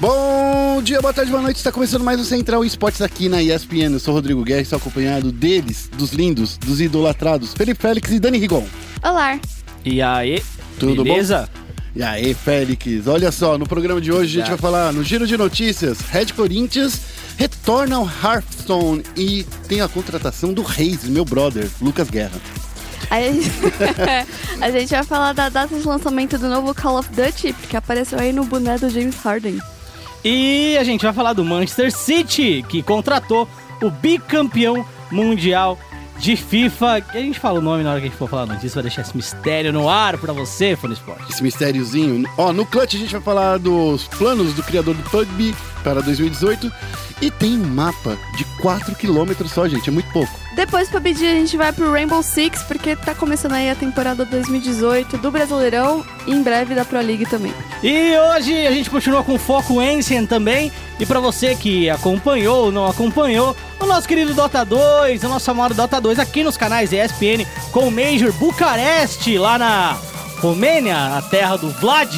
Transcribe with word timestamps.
Bom 0.00 0.80
dia, 0.82 0.98
boa 1.02 1.12
tarde, 1.12 1.30
boa 1.30 1.42
noite. 1.42 1.58
Está 1.58 1.70
começando 1.70 2.02
mais 2.02 2.18
um 2.18 2.24
Central 2.24 2.64
Esportes 2.64 3.02
aqui 3.02 3.28
na 3.28 3.42
ESPN. 3.42 3.92
Eu 3.92 4.00
sou 4.00 4.14
o 4.14 4.16
Rodrigo 4.16 4.42
Guerra 4.42 4.60
e 4.60 4.62
estou 4.62 4.78
acompanhado 4.78 5.30
deles, 5.30 5.90
dos 5.94 6.12
lindos, 6.12 6.56
dos 6.56 6.80
idolatrados, 6.80 7.52
Felipe 7.52 7.82
Félix 7.82 8.10
e 8.10 8.18
Dani 8.18 8.38
Rigon. 8.38 8.66
Olá. 9.02 9.38
E 9.84 10.00
aí, 10.00 10.42
Tudo 10.78 11.04
beleza? 11.04 11.50
bom? 11.52 11.60
E 11.96 12.02
aí, 12.02 12.32
Félix? 12.32 13.06
Olha 13.06 13.30
só, 13.30 13.58
no 13.58 13.66
programa 13.66 14.00
de 14.00 14.10
hoje 14.10 14.38
a 14.38 14.40
gente 14.40 14.48
vai 14.48 14.58
falar 14.58 14.90
no 14.90 15.04
Giro 15.04 15.26
de 15.26 15.36
Notícias. 15.36 16.00
Red 16.00 16.28
Corinthians 16.34 16.98
retorna 17.36 17.96
ao 17.96 18.06
Hearthstone 18.06 19.02
e 19.14 19.44
tem 19.68 19.82
a 19.82 19.88
contratação 19.88 20.54
do 20.54 20.62
Reis, 20.62 21.04
meu 21.04 21.26
brother, 21.26 21.68
Lucas 21.78 22.08
Guerra. 22.08 22.40
Aí, 23.10 23.42
a 24.62 24.70
gente 24.70 24.88
vai 24.88 25.04
falar 25.04 25.34
da 25.34 25.50
data 25.50 25.78
de 25.78 25.86
lançamento 25.86 26.38
do 26.38 26.48
novo 26.48 26.74
Call 26.74 26.98
of 27.00 27.10
Duty, 27.10 27.52
porque 27.52 27.76
apareceu 27.76 28.18
aí 28.18 28.32
no 28.32 28.44
boné 28.44 28.78
do 28.78 28.88
James 28.88 29.16
Harden. 29.16 29.60
E 30.24 30.76
a 30.78 30.84
gente 30.84 31.02
vai 31.02 31.12
falar 31.12 31.32
do 31.32 31.44
Manchester 31.44 31.90
City, 31.90 32.64
que 32.68 32.82
contratou 32.82 33.48
o 33.82 33.90
bicampeão 33.90 34.84
mundial 35.10 35.78
de 36.18 36.36
FIFA. 36.36 37.02
A 37.08 37.18
gente 37.18 37.40
fala 37.40 37.58
o 37.58 37.62
nome 37.62 37.82
na 37.82 37.90
hora 37.90 38.00
que 38.00 38.06
a 38.06 38.10
gente 38.10 38.18
for 38.18 38.28
falar 38.28 38.46
notícia, 38.46 38.74
vai 38.74 38.82
deixar 38.82 39.02
esse 39.02 39.16
mistério 39.16 39.72
no 39.72 39.88
ar 39.88 40.18
pra 40.18 40.32
você, 40.32 40.76
Fone 40.76 40.92
Esporte. 40.92 41.32
Esse 41.32 41.42
mistériozinho. 41.42 42.28
Ó, 42.36 42.52
no 42.52 42.66
Clutch 42.66 42.94
a 42.94 42.98
gente 42.98 43.12
vai 43.12 43.22
falar 43.22 43.58
dos 43.58 44.04
planos 44.08 44.52
do 44.52 44.62
criador 44.62 44.94
do 44.94 45.02
PUBG 45.10 45.54
para 45.80 46.00
2018 46.02 46.72
e 47.20 47.30
tem 47.30 47.58
um 47.58 47.66
mapa 47.66 48.16
de 48.36 48.44
4 48.60 48.94
km 48.94 49.46
só, 49.46 49.68
gente, 49.68 49.88
é 49.88 49.92
muito 49.92 50.10
pouco. 50.12 50.32
Depois 50.54 50.88
pra 50.88 51.00
pedir 51.00 51.26
a 51.26 51.34
gente 51.34 51.56
vai 51.56 51.72
pro 51.72 51.92
Rainbow 51.92 52.22
Six, 52.22 52.62
porque 52.64 52.96
tá 52.96 53.14
começando 53.14 53.52
aí 53.52 53.70
a 53.70 53.74
temporada 53.74 54.24
2018 54.24 55.18
do 55.18 55.30
Brasileirão 55.30 56.04
e 56.26 56.32
em 56.32 56.42
breve 56.42 56.74
da 56.74 56.84
Pro 56.84 57.00
League 57.00 57.26
também. 57.26 57.54
E 57.82 58.16
hoje 58.18 58.66
a 58.66 58.70
gente 58.72 58.90
continua 58.90 59.22
com 59.22 59.38
foco 59.38 59.78
Ancient 59.78 60.28
também. 60.28 60.72
E 60.98 61.06
pra 61.06 61.20
você 61.20 61.54
que 61.54 61.88
acompanhou 61.88 62.64
ou 62.64 62.72
não 62.72 62.86
acompanhou, 62.86 63.56
o 63.78 63.86
nosso 63.86 64.06
querido 64.06 64.34
Dota 64.34 64.64
2, 64.64 65.22
o 65.24 65.28
nosso 65.28 65.50
amado 65.50 65.74
Dota 65.74 66.00
2 66.00 66.18
aqui 66.18 66.42
nos 66.42 66.56
canais 66.56 66.92
ESPN 66.92 67.46
com 67.72 67.88
o 67.88 67.90
Major 67.90 68.32
Bucareste 68.32 69.38
lá 69.38 69.58
na 69.58 69.96
Romênia, 70.40 71.16
a 71.16 71.22
terra 71.22 71.56
do 71.56 71.70
Vlad, 71.70 72.14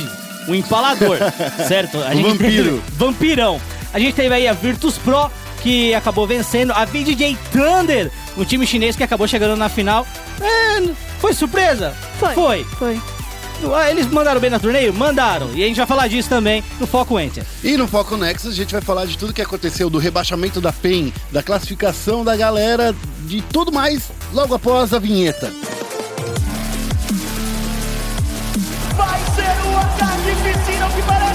o 0.48 0.54
empalador, 0.54 1.18
certo? 1.68 1.98
A 1.98 2.12
O 2.14 2.22
vampiro. 2.22 2.64
teve- 2.64 2.82
vampirão. 2.96 3.60
A 3.92 3.98
gente 3.98 4.14
teve 4.14 4.34
aí 4.34 4.48
a 4.48 4.52
Virtus 4.52 4.96
Pro, 4.98 5.30
que 5.62 5.94
acabou 5.94 6.26
vencendo 6.26 6.72
a 6.72 6.84
VDJ 6.84 7.36
Thunder, 7.52 8.10
um 8.36 8.44
time 8.44 8.66
chinês 8.66 8.96
que 8.96 9.02
acabou 9.04 9.28
chegando 9.28 9.56
na 9.56 9.68
final. 9.68 10.06
É, 10.40 10.82
foi 11.20 11.32
surpresa? 11.34 11.94
Foi. 12.18 12.34
Foi. 12.34 12.64
Foi. 12.78 13.00
Ah, 13.76 13.88
Eles 13.90 14.08
mandaram 14.08 14.40
bem 14.40 14.50
no 14.50 14.58
torneio? 14.58 14.92
Mandaram. 14.92 15.50
E 15.54 15.62
a 15.62 15.66
gente 15.68 15.76
vai 15.76 15.86
falar 15.86 16.08
disso 16.08 16.28
também 16.28 16.64
no 16.80 16.86
Foco 16.86 17.20
Enter. 17.20 17.44
E 17.62 17.76
no 17.76 17.86
Foco 17.86 18.16
Nexus 18.16 18.52
a 18.54 18.56
gente 18.56 18.72
vai 18.72 18.80
falar 18.80 19.04
de 19.06 19.16
tudo 19.16 19.32
que 19.32 19.40
aconteceu, 19.42 19.88
do 19.88 19.98
rebaixamento 19.98 20.60
da 20.60 20.72
PEN, 20.72 21.12
da 21.30 21.44
classificação 21.44 22.24
da 22.24 22.34
galera, 22.34 22.92
de 23.20 23.40
tudo 23.40 23.70
mais 23.70 24.10
logo 24.32 24.52
após 24.54 24.92
a 24.92 24.98
vinheta. 24.98 25.52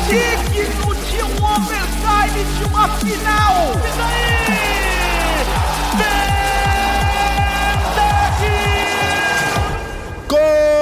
Digno 0.08 0.96
de 0.96 1.24
um 1.24 1.46
overtime 1.46 2.44
de 2.58 2.64
uma 2.66 2.88
final. 2.98 3.72
Isso 3.88 4.02
aí! 4.02 4.38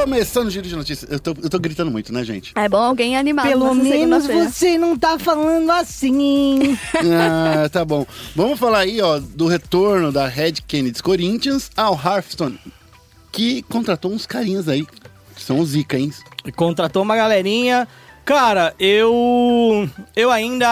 Começando 0.05 0.47
o 0.47 0.49
giro 0.51 0.67
de 0.67 0.75
notícias. 0.75 1.11
Eu 1.11 1.19
tô, 1.19 1.31
eu 1.41 1.49
tô 1.49 1.59
gritando 1.59 1.91
muito, 1.91 2.11
né, 2.13 2.23
gente? 2.23 2.51
É 2.55 2.69
bom 2.69 2.77
alguém 2.77 3.17
animado 3.17 3.47
nessa 3.47 3.83
segunda-feira. 3.83 4.49
você 4.49 4.77
não 4.77 4.97
tá 4.97 5.19
falando 5.19 5.69
assim. 5.71 6.77
Ah, 7.17 7.67
tá 7.69 7.83
bom. 7.83 8.05
Vamos 8.35 8.59
falar 8.59 8.79
aí, 8.79 9.01
ó, 9.01 9.19
do 9.19 9.47
retorno 9.47 10.11
da 10.11 10.27
Red 10.27 10.53
Kennedy 10.67 11.01
Corinthians 11.01 11.69
ao 11.75 11.93
Hearthstone, 11.93 12.59
que 13.31 13.61
contratou 13.64 14.11
uns 14.11 14.25
carinhas 14.25 14.67
aí, 14.67 14.85
que 15.35 15.41
são 15.43 15.59
os 15.59 15.69
Zika, 15.69 15.97
hein? 15.97 16.11
Contratou 16.55 17.03
uma 17.03 17.15
galerinha. 17.15 17.87
Cara, 18.25 18.73
eu. 18.80 19.87
Eu 20.15 20.31
ainda 20.31 20.67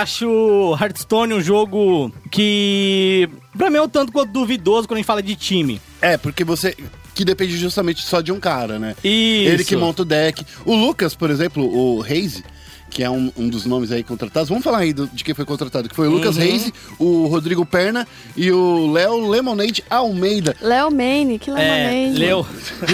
acho 0.00 0.76
Hearthstone 0.80 1.32
um 1.32 1.40
jogo 1.40 2.12
que. 2.30 3.28
Pra 3.56 3.70
mim 3.70 3.76
é 3.76 3.82
um 3.82 3.88
tanto 3.88 4.10
quanto 4.12 4.32
duvidoso 4.32 4.88
quando 4.88 4.96
a 4.96 4.98
gente 4.98 5.06
fala 5.06 5.22
de 5.22 5.36
time. 5.36 5.80
É, 6.02 6.16
porque 6.16 6.42
você. 6.42 6.76
Que 7.14 7.24
depende 7.24 7.56
justamente 7.56 8.02
só 8.02 8.20
de 8.20 8.32
um 8.32 8.40
cara, 8.40 8.78
né? 8.78 8.96
Isso. 9.04 9.52
Ele 9.52 9.64
que 9.64 9.76
monta 9.76 10.02
o 10.02 10.04
deck. 10.04 10.44
O 10.64 10.74
Lucas, 10.74 11.14
por 11.14 11.30
exemplo, 11.30 11.64
o 11.64 12.00
Reise, 12.00 12.44
que 12.90 13.02
é 13.02 13.08
um, 13.08 13.32
um 13.36 13.48
dos 13.48 13.64
nomes 13.64 13.90
aí 13.92 14.02
contratados. 14.02 14.48
Vamos 14.48 14.64
falar 14.64 14.78
aí 14.78 14.92
do- 14.92 15.06
de 15.06 15.22
quem 15.24 15.34
foi 15.34 15.44
contratado. 15.44 15.88
Que 15.88 15.94
foi 15.94 16.08
o 16.08 16.10
Lucas 16.10 16.36
Uhum. 16.36 16.42
Reise, 16.42 16.74
o 16.98 17.26
Rodrigo 17.26 17.64
Perna 17.64 18.06
e 18.36 18.50
o 18.50 18.90
Léo 18.92 19.28
Lemonade 19.28 19.82
Almeida. 19.88 20.54
Léo 20.60 20.90
Mane, 20.90 21.38
que 21.38 21.50
É, 21.50 21.54
Lemonade. 21.54 22.18
Leo. 22.18 22.46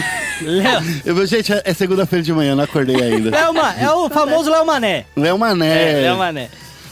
Leo. 0.42 0.82
Eu, 1.04 1.26
gente, 1.26 1.52
é, 1.52 1.62
é 1.64 1.74
segunda-feira 1.74 2.22
de 2.22 2.32
manhã, 2.32 2.54
não 2.54 2.64
acordei 2.64 2.96
ainda. 3.02 3.30
Léo 3.30 3.54
é 3.80 3.90
o 3.90 4.08
famoso 4.10 4.50
Léo 4.50 4.64
Mané. 4.66 5.06
Léo 5.16 5.38
Mané. 5.38 5.92
É, 5.98 6.02
Léo 6.02 6.18
Mané. 6.18 6.48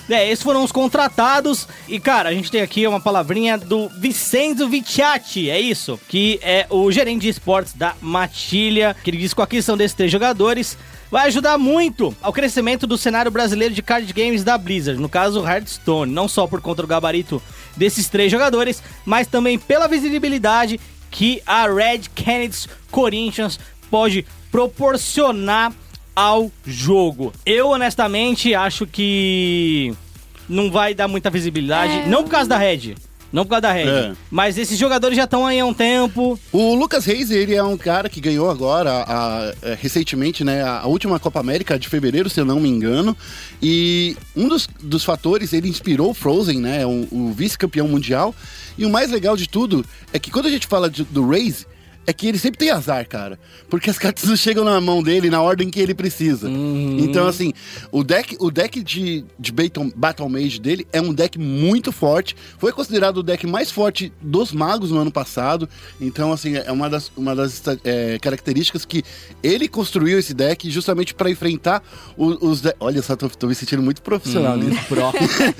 É, 0.09 0.31
esses 0.31 0.42
foram 0.42 0.62
os 0.62 0.72
contratados. 0.72 1.66
E, 1.88 1.98
cara, 1.98 2.28
a 2.28 2.34
gente 2.34 2.50
tem 2.50 2.60
aqui 2.60 2.87
uma 2.87 3.00
palavrinha 3.00 3.56
do 3.56 3.88
Vincenzo 3.88 4.69
Viciati, 4.69 5.48
é 5.48 5.59
isso? 5.59 5.98
Que 6.09 6.38
é 6.42 6.66
o 6.69 6.91
gerente 6.92 7.22
de 7.22 7.28
esportes 7.28 7.72
da 7.72 7.94
Matilha, 8.00 8.94
que 9.03 9.10
ele 9.10 9.16
diz 9.16 9.31
que 9.31 9.37
com 9.37 9.43
a 9.43 9.44
aquisição 9.44 9.76
desses 9.76 9.97
três 9.97 10.12
jogadores 10.12 10.76
vai 11.10 11.28
ajudar 11.28 11.56
muito 11.56 12.14
ao 12.20 12.32
crescimento 12.32 12.87
do 12.87 12.98
cenário 12.98 13.31
brasileiro 13.31 13.72
de 13.72 13.82
card 13.82 14.12
games 14.12 14.43
da 14.43 14.59
Blizzard, 14.59 15.00
no 15.00 15.09
caso 15.09 15.47
Hearthstone, 15.47 16.12
não 16.12 16.26
só 16.26 16.47
por 16.47 16.60
conta 16.60 16.82
do 16.82 16.88
gabarito 16.88 17.41
desses 17.76 18.09
três 18.09 18.32
jogadores, 18.32 18.82
mas 19.04 19.26
também 19.26 19.59
pela 19.59 19.87
visibilidade 19.87 20.81
que 21.10 21.41
a 21.47 21.69
Red 21.69 22.03
Kennedy 22.14 22.66
Corinthians 22.91 23.60
pode 23.88 24.26
proporcionar 24.50 25.72
ao 26.14 26.50
jogo. 26.66 27.32
Eu, 27.44 27.69
honestamente, 27.69 28.54
acho 28.54 28.86
que 28.86 29.92
não 30.48 30.70
vai 30.70 30.94
dar 30.94 31.08
muita 31.08 31.30
visibilidade. 31.30 31.92
É. 31.92 32.06
Não 32.06 32.22
por 32.25 32.30
causa 32.30 32.48
da 32.48 32.58
Red. 32.58 32.94
Não 33.32 33.44
por 33.44 33.50
causa 33.50 33.62
da 33.62 33.72
Red. 33.72 33.88
É. 33.88 34.12
Mas 34.30 34.56
esses 34.56 34.78
jogadores 34.78 35.16
já 35.16 35.25
estão 35.25 35.44
aí 35.44 35.58
há 35.58 35.66
um 35.66 35.75
tempo. 35.75 36.38
O 36.52 36.75
Lucas 36.76 37.04
Reis, 37.04 37.32
ele 37.32 37.52
é 37.52 37.62
um 37.64 37.76
cara 37.76 38.08
que 38.08 38.20
ganhou 38.20 38.48
agora, 38.48 38.91
a- 38.92 39.02
a- 39.50 39.75
recentemente, 39.80 40.44
né, 40.44 40.62
a 40.62 40.86
última 40.86 41.19
Copa 41.19 41.41
América 41.41 41.76
de 41.76 41.88
fevereiro, 41.88 42.31
se 42.31 42.41
eu 42.41 42.44
não 42.44 42.60
me 42.60 42.69
engano. 42.69 43.16
E 43.60 44.16
um 44.36 44.46
dos, 44.46 44.69
dos 44.81 45.02
fatores, 45.02 45.52
ele 45.52 45.69
inspirou 45.69 46.10
o 46.10 46.14
Frozen, 46.14 46.60
né, 46.60 46.86
o, 46.86 47.08
o 47.10 47.32
vice-campeão 47.32 47.88
mundial. 47.88 48.32
E 48.78 48.86
o 48.86 48.91
mais 48.91 49.10
legal 49.10 49.36
de 49.36 49.48
tudo 49.48 49.84
é 50.12 50.19
que 50.20 50.31
quando 50.31 50.46
a 50.46 50.50
gente 50.50 50.69
fala 50.69 50.88
de- 50.88 51.02
do 51.04 51.26
Raze, 51.28 51.66
é 52.06 52.12
que 52.12 52.26
ele 52.26 52.38
sempre 52.38 52.59
tem 52.59 52.70
azar, 52.70 53.09
cara. 53.09 53.38
Porque 53.70 53.88
as 53.91 53.98
cartas 53.98 54.28
não 54.28 54.37
chegam 54.37 54.65
na 54.65 54.81
mão 54.81 55.03
dele 55.03 55.31
na 55.31 55.41
ordem 55.41 55.70
que 55.70 55.81
ele 55.81 55.94
precisa. 55.94 56.48
Então, 56.50 57.26
assim, 57.26 57.53
o 57.91 58.04
deck, 58.04 58.37
o 58.41 58.50
deck 58.50 58.82
de, 58.82 59.25
de 59.38 59.53
Battle, 59.53 59.92
Battle 59.97 60.28
Mage 60.28 60.60
dele 60.60 60.87
é 60.93 61.00
um 61.00 61.12
deck 61.14 61.38
muito 61.38 61.91
forte. 61.93 62.37
Foi 62.59 62.72
considerado 62.72 63.19
o 63.19 63.22
deck 63.22 63.47
mais 63.47 63.70
forte 63.70 64.12
dos 64.20 64.53
magos 64.53 64.91
no 64.91 64.98
ano 64.98 65.10
passado. 65.10 65.69
Então, 66.00 66.32
assim, 66.32 66.56
é 66.56 66.70
uma 66.70 66.88
das, 66.91 67.10
uma 67.16 67.34
das 67.34 67.62
é, 67.84 68.19
características 68.20 68.84
que 68.84 69.03
ele 69.43 69.69
construiu 69.69 70.19
esse 70.19 70.34
deck 70.34 70.70
justamente 70.70 71.14
para 71.14 71.31
enfrentar 71.31 71.82
o- 72.16 72.48
os. 72.48 72.60
de- 72.60 72.75
Olha 72.81 73.03
só, 73.03 73.16
tô, 73.16 73.28
tô 73.28 73.47
me 73.47 73.54
sentindo 73.54 73.82
muito 73.82 74.03
profissional 74.03 74.56
nisso. 74.56 74.78
Pro. 74.88 75.04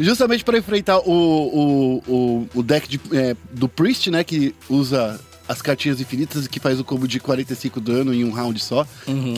Justamente 0.00 0.44
para 0.44 0.56
enfrentar 0.56 0.98
o, 1.00 1.10
o, 1.10 2.02
o, 2.06 2.48
o 2.54 2.62
deck 2.62 2.88
de, 2.88 3.00
é, 3.12 3.34
do 3.50 3.68
Priest, 3.68 4.10
né? 4.12 4.22
Que 4.22 4.54
usa 4.70 5.18
as 5.48 5.62
cartinhas 5.62 6.00
infinitas 6.00 6.44
e 6.44 6.48
que 6.48 6.60
faz 6.60 6.78
o 6.78 6.84
combo 6.84 7.08
de 7.08 7.18
45 7.18 7.80
dano 7.80 8.12
em 8.12 8.22
um 8.24 8.30
round 8.30 8.60
só. 8.62 8.86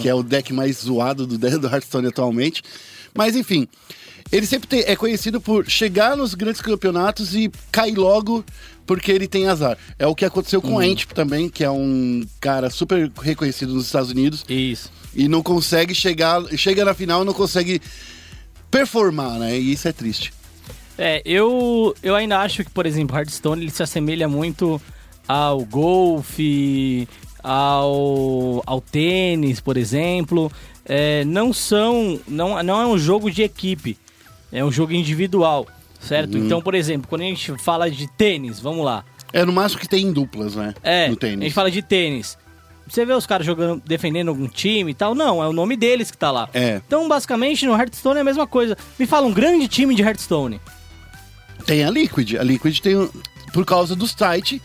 Que 0.00 0.08
é 0.08 0.14
o 0.14 0.22
deck 0.22 0.52
mais 0.52 0.78
zoado 0.78 1.26
do, 1.26 1.38
do 1.58 1.66
Hearthstone 1.68 2.08
atualmente. 2.08 2.62
Mas 3.14 3.36
enfim, 3.36 3.66
ele 4.32 4.46
sempre 4.46 4.68
tem- 4.68 4.84
é 4.86 4.94
conhecido 4.96 5.40
por 5.40 5.68
chegar 5.68 6.16
nos 6.16 6.34
grandes 6.34 6.60
campeonatos 6.60 7.34
e 7.34 7.50
cair 7.72 7.96
logo 7.96 8.44
porque 8.86 9.12
ele 9.12 9.28
tem 9.28 9.46
azar. 9.46 9.78
É 9.98 10.06
o 10.06 10.14
que 10.16 10.24
aconteceu 10.24 10.60
com 10.60 10.74
o 10.74 10.78
Antip 10.80 11.14
também, 11.14 11.48
que 11.48 11.62
é 11.62 11.70
um 11.70 12.26
cara 12.40 12.68
super 12.70 13.10
reconhecido 13.22 13.72
nos 13.72 13.86
Estados 13.86 14.10
Unidos 14.10 14.44
Isso. 14.48 14.90
e 15.14 15.28
não 15.28 15.44
consegue 15.44 15.94
chegar, 15.94 16.42
chega 16.58 16.84
na 16.84 16.92
final 16.92 17.22
e 17.22 17.24
não 17.24 17.32
consegue 17.32 17.80
performar, 18.70 19.38
né? 19.38 19.58
E 19.58 19.72
isso 19.72 19.86
é 19.88 19.92
triste. 19.92 20.32
É, 20.98 21.22
eu, 21.24 21.94
eu 22.02 22.14
ainda 22.14 22.40
acho 22.40 22.64
que, 22.64 22.70
por 22.70 22.84
exemplo, 22.84 23.16
Hearthstone 23.16 23.62
ele 23.62 23.70
se 23.70 23.82
assemelha 23.82 24.28
muito 24.28 24.80
ao 25.30 25.64
golfe, 25.64 27.06
ao, 27.40 28.62
ao 28.66 28.80
tênis, 28.80 29.60
por 29.60 29.76
exemplo. 29.76 30.50
É, 30.84 31.24
não 31.24 31.52
são. 31.52 32.18
Não, 32.26 32.60
não 32.64 32.80
é 32.80 32.86
um 32.86 32.98
jogo 32.98 33.30
de 33.30 33.42
equipe, 33.42 33.96
é 34.50 34.64
um 34.64 34.72
jogo 34.72 34.92
individual, 34.92 35.68
certo? 36.00 36.36
Então, 36.36 36.60
por 36.60 36.74
exemplo, 36.74 37.08
quando 37.08 37.20
a 37.22 37.26
gente 37.26 37.52
fala 37.58 37.88
de 37.88 38.08
tênis, 38.08 38.58
vamos 38.58 38.84
lá. 38.84 39.04
É 39.32 39.44
no 39.44 39.52
máximo 39.52 39.80
que 39.80 39.88
tem 39.88 40.06
em 40.06 40.12
duplas, 40.12 40.56
né? 40.56 40.74
É, 40.82 41.06
no 41.06 41.14
a 41.14 41.16
tênis. 41.16 41.44
gente 41.44 41.54
fala 41.54 41.70
de 41.70 41.80
tênis. 41.80 42.36
você 42.88 43.06
vê 43.06 43.12
os 43.12 43.24
caras 43.24 43.46
jogando, 43.46 43.80
defendendo 43.86 44.30
algum 44.30 44.48
time 44.48 44.90
e 44.90 44.94
tal. 44.94 45.14
Não, 45.14 45.40
é 45.40 45.46
o 45.46 45.52
nome 45.52 45.76
deles 45.76 46.10
que 46.10 46.18
tá 46.18 46.32
lá. 46.32 46.48
É. 46.52 46.80
Então, 46.84 47.06
basicamente, 47.06 47.64
no 47.66 47.72
Hearthstone 47.72 48.18
é 48.18 48.22
a 48.22 48.24
mesma 48.24 48.48
coisa. 48.48 48.76
Me 48.98 49.06
fala 49.06 49.28
um 49.28 49.32
grande 49.32 49.68
time 49.68 49.94
de 49.94 50.02
Hearthstone. 50.02 50.60
Tem 51.66 51.84
a 51.84 51.90
Liquid. 51.90 52.34
A 52.34 52.42
Liquid 52.42 52.80
tem. 52.80 53.08
Por 53.52 53.64
causa 53.64 53.94
do 53.94 54.08
site. 54.08 54.60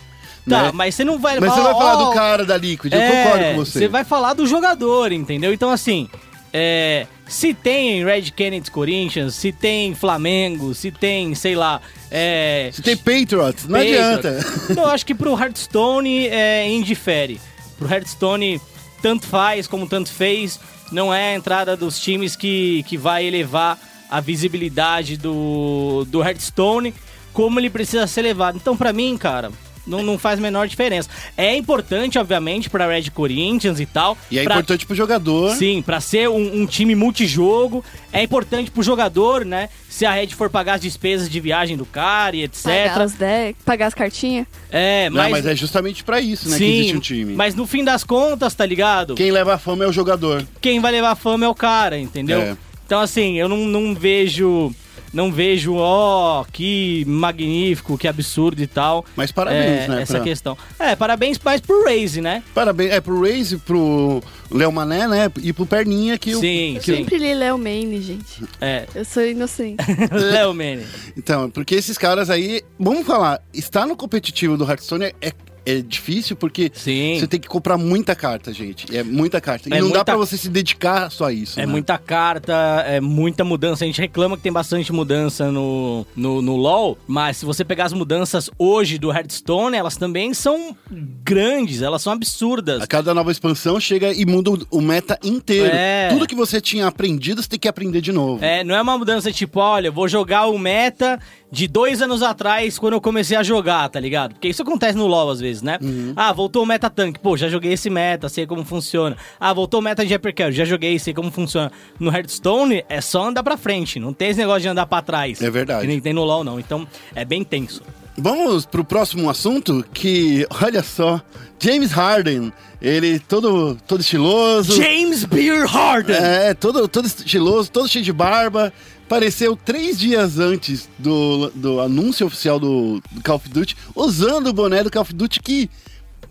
Tá, 0.47 0.63
né? 0.63 0.71
mas 0.73 0.93
você 0.95 1.03
não 1.03 1.17
vai 1.17 1.39
Mas 1.39 1.51
você 1.53 1.61
vai 1.61 1.73
falar 1.73 1.97
"Ó, 1.97 2.05
do 2.09 2.13
cara 2.13 2.45
da 2.45 2.55
Liquid, 2.55 2.93
eu 2.93 2.99
é, 2.99 3.23
concordo 3.23 3.45
com 3.45 3.55
você. 3.55 3.79
Você 3.79 3.87
vai 3.87 4.03
falar 4.03 4.33
do 4.33 4.45
jogador, 4.45 5.11
entendeu? 5.11 5.51
Então, 5.51 5.71
assim, 5.71 6.07
é, 6.53 7.07
se 7.27 7.53
tem 7.53 8.05
Red 8.05 8.31
Kennedy 8.31 8.69
Corinthians, 8.71 9.35
se 9.35 9.51
tem 9.51 9.95
Flamengo, 9.95 10.73
se 10.73 10.91
tem, 10.91 11.33
sei 11.35 11.55
lá. 11.55 11.81
É, 12.11 12.69
Se 12.71 12.81
tem 12.81 12.95
Patriots, 12.95 13.67
não 13.67 13.79
Patriots. 13.79 14.25
adianta. 14.25 14.79
Eu 14.79 14.85
acho 14.85 15.05
que 15.05 15.13
pro 15.15 15.37
Hearthstone 15.37 16.27
é, 16.27 16.69
indifere. 16.69 17.41
Pro 17.77 17.91
Hearthstone, 17.91 18.61
tanto 19.01 19.25
faz 19.25 19.67
como 19.67 19.87
tanto 19.87 20.09
fez. 20.11 20.59
Não 20.91 21.13
é 21.13 21.33
a 21.33 21.35
entrada 21.35 21.75
dos 21.75 21.99
times 21.99 22.35
que, 22.35 22.83
que 22.87 22.95
vai 22.97 23.25
elevar 23.25 23.77
a 24.09 24.21
visibilidade 24.21 25.17
do, 25.17 26.05
do 26.07 26.23
Hearthstone 26.23 26.93
como 27.33 27.59
ele 27.59 27.69
precisa 27.69 28.07
ser 28.07 28.21
levado. 28.21 28.55
Então, 28.55 28.77
pra 28.77 28.93
mim, 28.93 29.17
cara, 29.17 29.51
não, 29.85 30.01
não 30.03 30.17
faz 30.17 30.39
a 30.39 30.41
menor 30.41 30.67
diferença. 30.67 31.09
É 31.37 31.55
importante, 31.55 32.17
obviamente, 32.19 32.69
pra 32.69 32.87
Red 32.87 33.09
Corinthians 33.11 33.79
e 33.79 33.85
tal. 33.85 34.17
E 34.31 34.39
é 34.39 34.43
pra- 34.43 34.55
importante 34.55 34.85
pro 34.85 34.95
jogador. 34.95 35.55
Sim, 35.55 35.81
pra 35.81 35.99
ser 36.01 36.29
um, 36.29 36.61
um 36.61 36.65
time 36.65 36.95
multijogo, 36.95 37.83
é 38.11 38.23
importante 38.23 38.69
pro 38.71 38.81
jogador, 38.83 39.45
né? 39.45 39.69
Se 39.89 40.05
a 40.05 40.11
Red 40.11 40.27
for 40.29 40.49
pagar 40.49 40.75
as 40.75 40.81
despesas 40.81 41.29
de 41.29 41.39
viagem 41.39 41.77
do 41.77 41.85
cara 41.85 42.35
e 42.35 42.43
etc. 42.43 42.63
Pagar 42.65 43.05
os 43.05 43.13
decks, 43.13 43.63
pagar 43.63 43.87
as 43.87 43.93
cartinhas. 43.93 44.45
É, 44.71 45.09
Não, 45.09 45.17
mas, 45.23 45.31
mas 45.31 45.45
é 45.45 45.55
justamente 45.55 46.03
pra 46.03 46.19
isso, 46.19 46.49
né, 46.49 46.57
sim, 46.57 46.65
que 46.65 46.77
existe 46.79 46.97
um 46.97 46.99
time. 46.99 47.33
mas 47.35 47.55
no 47.55 47.65
fim 47.65 47.83
das 47.83 48.03
contas, 48.03 48.53
tá 48.53 48.65
ligado? 48.65 49.15
Quem, 49.15 49.25
Quem 49.27 49.31
leva 49.31 49.53
a 49.53 49.57
fama 49.57 49.83
é 49.83 49.87
o 49.87 49.91
jogador. 49.93 50.45
vai 50.81 50.91
levar 50.91 51.11
a 51.11 51.15
fama 51.15 51.45
é 51.45 51.47
o 51.49 51.55
cara, 51.55 51.97
entendeu? 51.97 52.41
É. 52.41 52.57
Então 52.85 52.99
assim, 52.99 53.37
eu 53.37 53.47
não, 53.49 53.57
não 53.57 53.95
vejo 53.95 54.73
não 55.15 55.31
vejo, 55.31 55.75
ó, 55.77 56.43
que 56.51 57.03
magnífico, 57.07 57.97
que 57.97 58.07
absurdo 58.07 58.61
e 58.61 58.67
tal. 58.67 59.05
Mas 59.15 59.31
parabéns, 59.31 59.83
é, 59.83 59.87
né, 59.87 60.01
Essa 60.01 60.15
pra- 60.15 60.23
questão. 60.23 60.57
É, 60.77 60.95
parabéns 60.95 61.39
mais 61.43 61.61
pro 61.61 61.83
Raze, 61.85 62.21
né? 62.21 62.43
Parabéns. 62.53 62.91
É 62.91 62.99
pro 63.01 63.21
Raze, 63.21 63.57
pro 63.57 64.21
Léo 64.51 64.71
Mané, 64.71 65.07
né? 65.07 65.31
E 65.41 65.53
pro 65.53 65.65
Perninha 65.65 66.17
que 66.17 66.35
o- 66.35 66.39
Sim, 66.39 66.75
Eu 66.75 66.81
sim. 66.83 66.95
sempre 66.97 67.17
li 67.17 67.33
Léo 67.33 67.57
Maine, 67.57 68.01
gente. 68.01 68.43
É. 68.59 68.85
Eu 68.93 69.05
sou 69.05 69.25
inocente. 69.25 69.77
Léo 70.11 70.53
Mene. 70.53 70.85
Então, 71.17 71.49
porque 71.49 71.75
esses 71.75 71.97
caras 71.97 72.29
aí. 72.29 72.61
Vamos 72.77 73.07
falar, 73.07 73.41
estar 73.53 73.85
no 73.87 73.95
competitivo 73.95 74.57
do 74.57 74.63
Hearthstone 74.69 75.05
é, 75.21 75.31
é 75.65 75.81
difícil 75.81 76.35
porque 76.35 76.71
Sim. 76.73 77.17
você 77.19 77.27
tem 77.27 77.39
que 77.39 77.47
comprar 77.47 77.77
muita 77.77 78.15
carta, 78.15 78.53
gente. 78.53 78.95
É 78.95 79.03
muita 79.03 79.41
carta. 79.41 79.67
E 79.69 79.73
É 79.73 79.75
não 79.77 79.83
muita- 79.87 79.97
dá 79.99 80.05
pra 80.05 80.17
você 80.17 80.37
se 80.37 80.49
dedicar 80.49 81.09
só 81.11 81.25
a 81.25 81.33
isso. 81.33 81.59
É 81.59 81.65
né? 81.65 81.71
muita 81.71 81.97
carta, 81.97 82.53
é 82.87 82.99
muita 83.01 83.43
mudança. 83.43 83.83
A 83.83 83.87
gente 83.87 83.99
reclama 83.99 84.37
que 84.37 84.43
tem 84.43 84.51
bastante 84.51 84.91
mudança 84.93 85.51
no, 85.51 86.05
no, 86.15 86.41
no 86.41 86.55
LoL, 86.55 86.97
mas 87.07 87.37
se 87.37 87.45
você 87.45 87.63
pegar 87.65 87.85
as 87.85 87.93
mudanças 87.93 88.49
hoje 88.59 88.97
do 88.97 89.11
Hearthstone, 89.11 89.75
elas 89.75 89.97
também 89.97 90.33
são 90.33 90.75
grandes, 91.23 91.81
elas 91.81 92.01
são 92.01 92.13
absurdas. 92.13 92.81
A 92.81 92.87
cada 92.87 93.13
nova 93.13 93.31
expansão 93.31 93.79
chega 93.79 94.13
e 94.13 94.25
muda 94.25 94.51
o- 94.69 94.81
meta 94.81 95.17
inteiro. 95.23 95.69
É. 95.73 96.09
Tudo 96.09 96.27
que 96.27 96.35
você 96.35 96.61
tinha 96.61 96.87
aprendido, 96.87 97.41
você 97.41 97.49
tem 97.49 97.59
que 97.59 97.67
aprender 97.67 98.01
de 98.01 98.11
novo. 98.11 98.43
É, 98.43 98.63
não 98.63 98.75
é 98.75 98.81
uma 98.81 98.97
mudança 98.97 99.31
tipo, 99.31 99.59
olha, 99.59 99.87
eu 99.87 99.93
vou 99.93 100.07
jogar 100.07 100.45
o 100.47 100.57
meta 100.59 101.19
de 101.51 101.67
dois 101.67 102.01
anos 102.01 102.21
atrás, 102.21 102.77
quando 102.77 102.93
eu 102.93 103.01
comecei 103.01 103.37
a 103.37 103.43
jogar, 103.43 103.87
tá 103.89 103.99
ligado? 103.99 104.33
Porque 104.33 104.49
isso 104.49 104.61
acontece 104.61 104.97
no 104.97 105.07
LoL 105.07 105.29
às 105.29 105.39
vezes, 105.39 105.61
né? 105.61 105.79
Ah, 106.15 106.33
voltou 106.33 106.63
o 106.63 106.65
meta 106.65 106.89
tank. 106.89 107.19
Pô, 107.19 107.37
já 107.37 107.47
joguei 107.47 107.73
esse 107.73 107.89
meta, 107.89 108.27
sei 108.27 108.45
como 108.45 108.65
funciona. 108.65 109.15
Ah, 109.39 109.53
voltou 109.53 109.79
o 109.79 109.83
meta 109.83 110.05
de 110.05 110.13
Hypercarry, 110.13 110.53
já 110.53 110.65
joguei, 110.65 110.97
sei 110.99 111.13
como 111.13 111.31
funciona. 111.31 111.71
No 111.99 112.11
Hearthstone, 112.11 112.83
é 112.89 112.99
só 112.99 113.27
andar 113.27 113.43
pra 113.43 113.57
frente, 113.57 113.99
não 113.99 114.13
tem 114.13 114.29
esse 114.29 114.39
negócio 114.39 114.61
de 114.61 114.67
andar 114.67 114.85
pra 114.85 115.01
trás. 115.01 115.41
É 115.41 115.49
verdade. 115.49 115.81
Que 115.81 115.87
nem 115.87 115.99
tem 115.99 116.13
no 116.13 116.23
LoL, 116.23 116.43
não. 116.43 116.59
Então, 116.59 116.87
é 117.13 117.23
bem 117.23 117.43
tenso. 117.43 117.81
Vamos 118.17 118.65
pro 118.65 118.83
próximo 118.83 119.29
assunto, 119.29 119.85
que, 119.93 120.47
olha 120.61 120.81
só, 120.81 121.21
James 121.59 121.91
Harden, 121.91 122.51
ele 122.81 123.19
todo, 123.19 123.75
todo 123.87 123.99
estiloso. 123.99 124.73
James 124.81 125.25
Beer 125.25 125.65
Harden! 125.67 126.15
É, 126.15 126.53
todo, 126.53 126.87
todo 126.87 127.05
estiloso, 127.05 127.69
todo 127.69 127.89
cheio 127.89 128.05
de 128.05 128.13
barba. 128.13 128.71
Apareceu 129.05 129.55
três 129.55 129.99
dias 129.99 130.39
antes 130.39 130.89
do, 130.97 131.51
do 131.53 131.79
anúncio 131.79 132.25
oficial 132.25 132.59
do, 132.59 133.01
do 133.11 133.21
Call 133.23 133.35
of 133.35 133.47
Duty, 133.49 133.77
usando 133.95 134.47
o 134.47 134.53
boné 134.53 134.83
do 134.83 134.89
Call 134.91 135.03
of 135.03 135.13
Duty 135.13 135.39
que. 135.41 135.69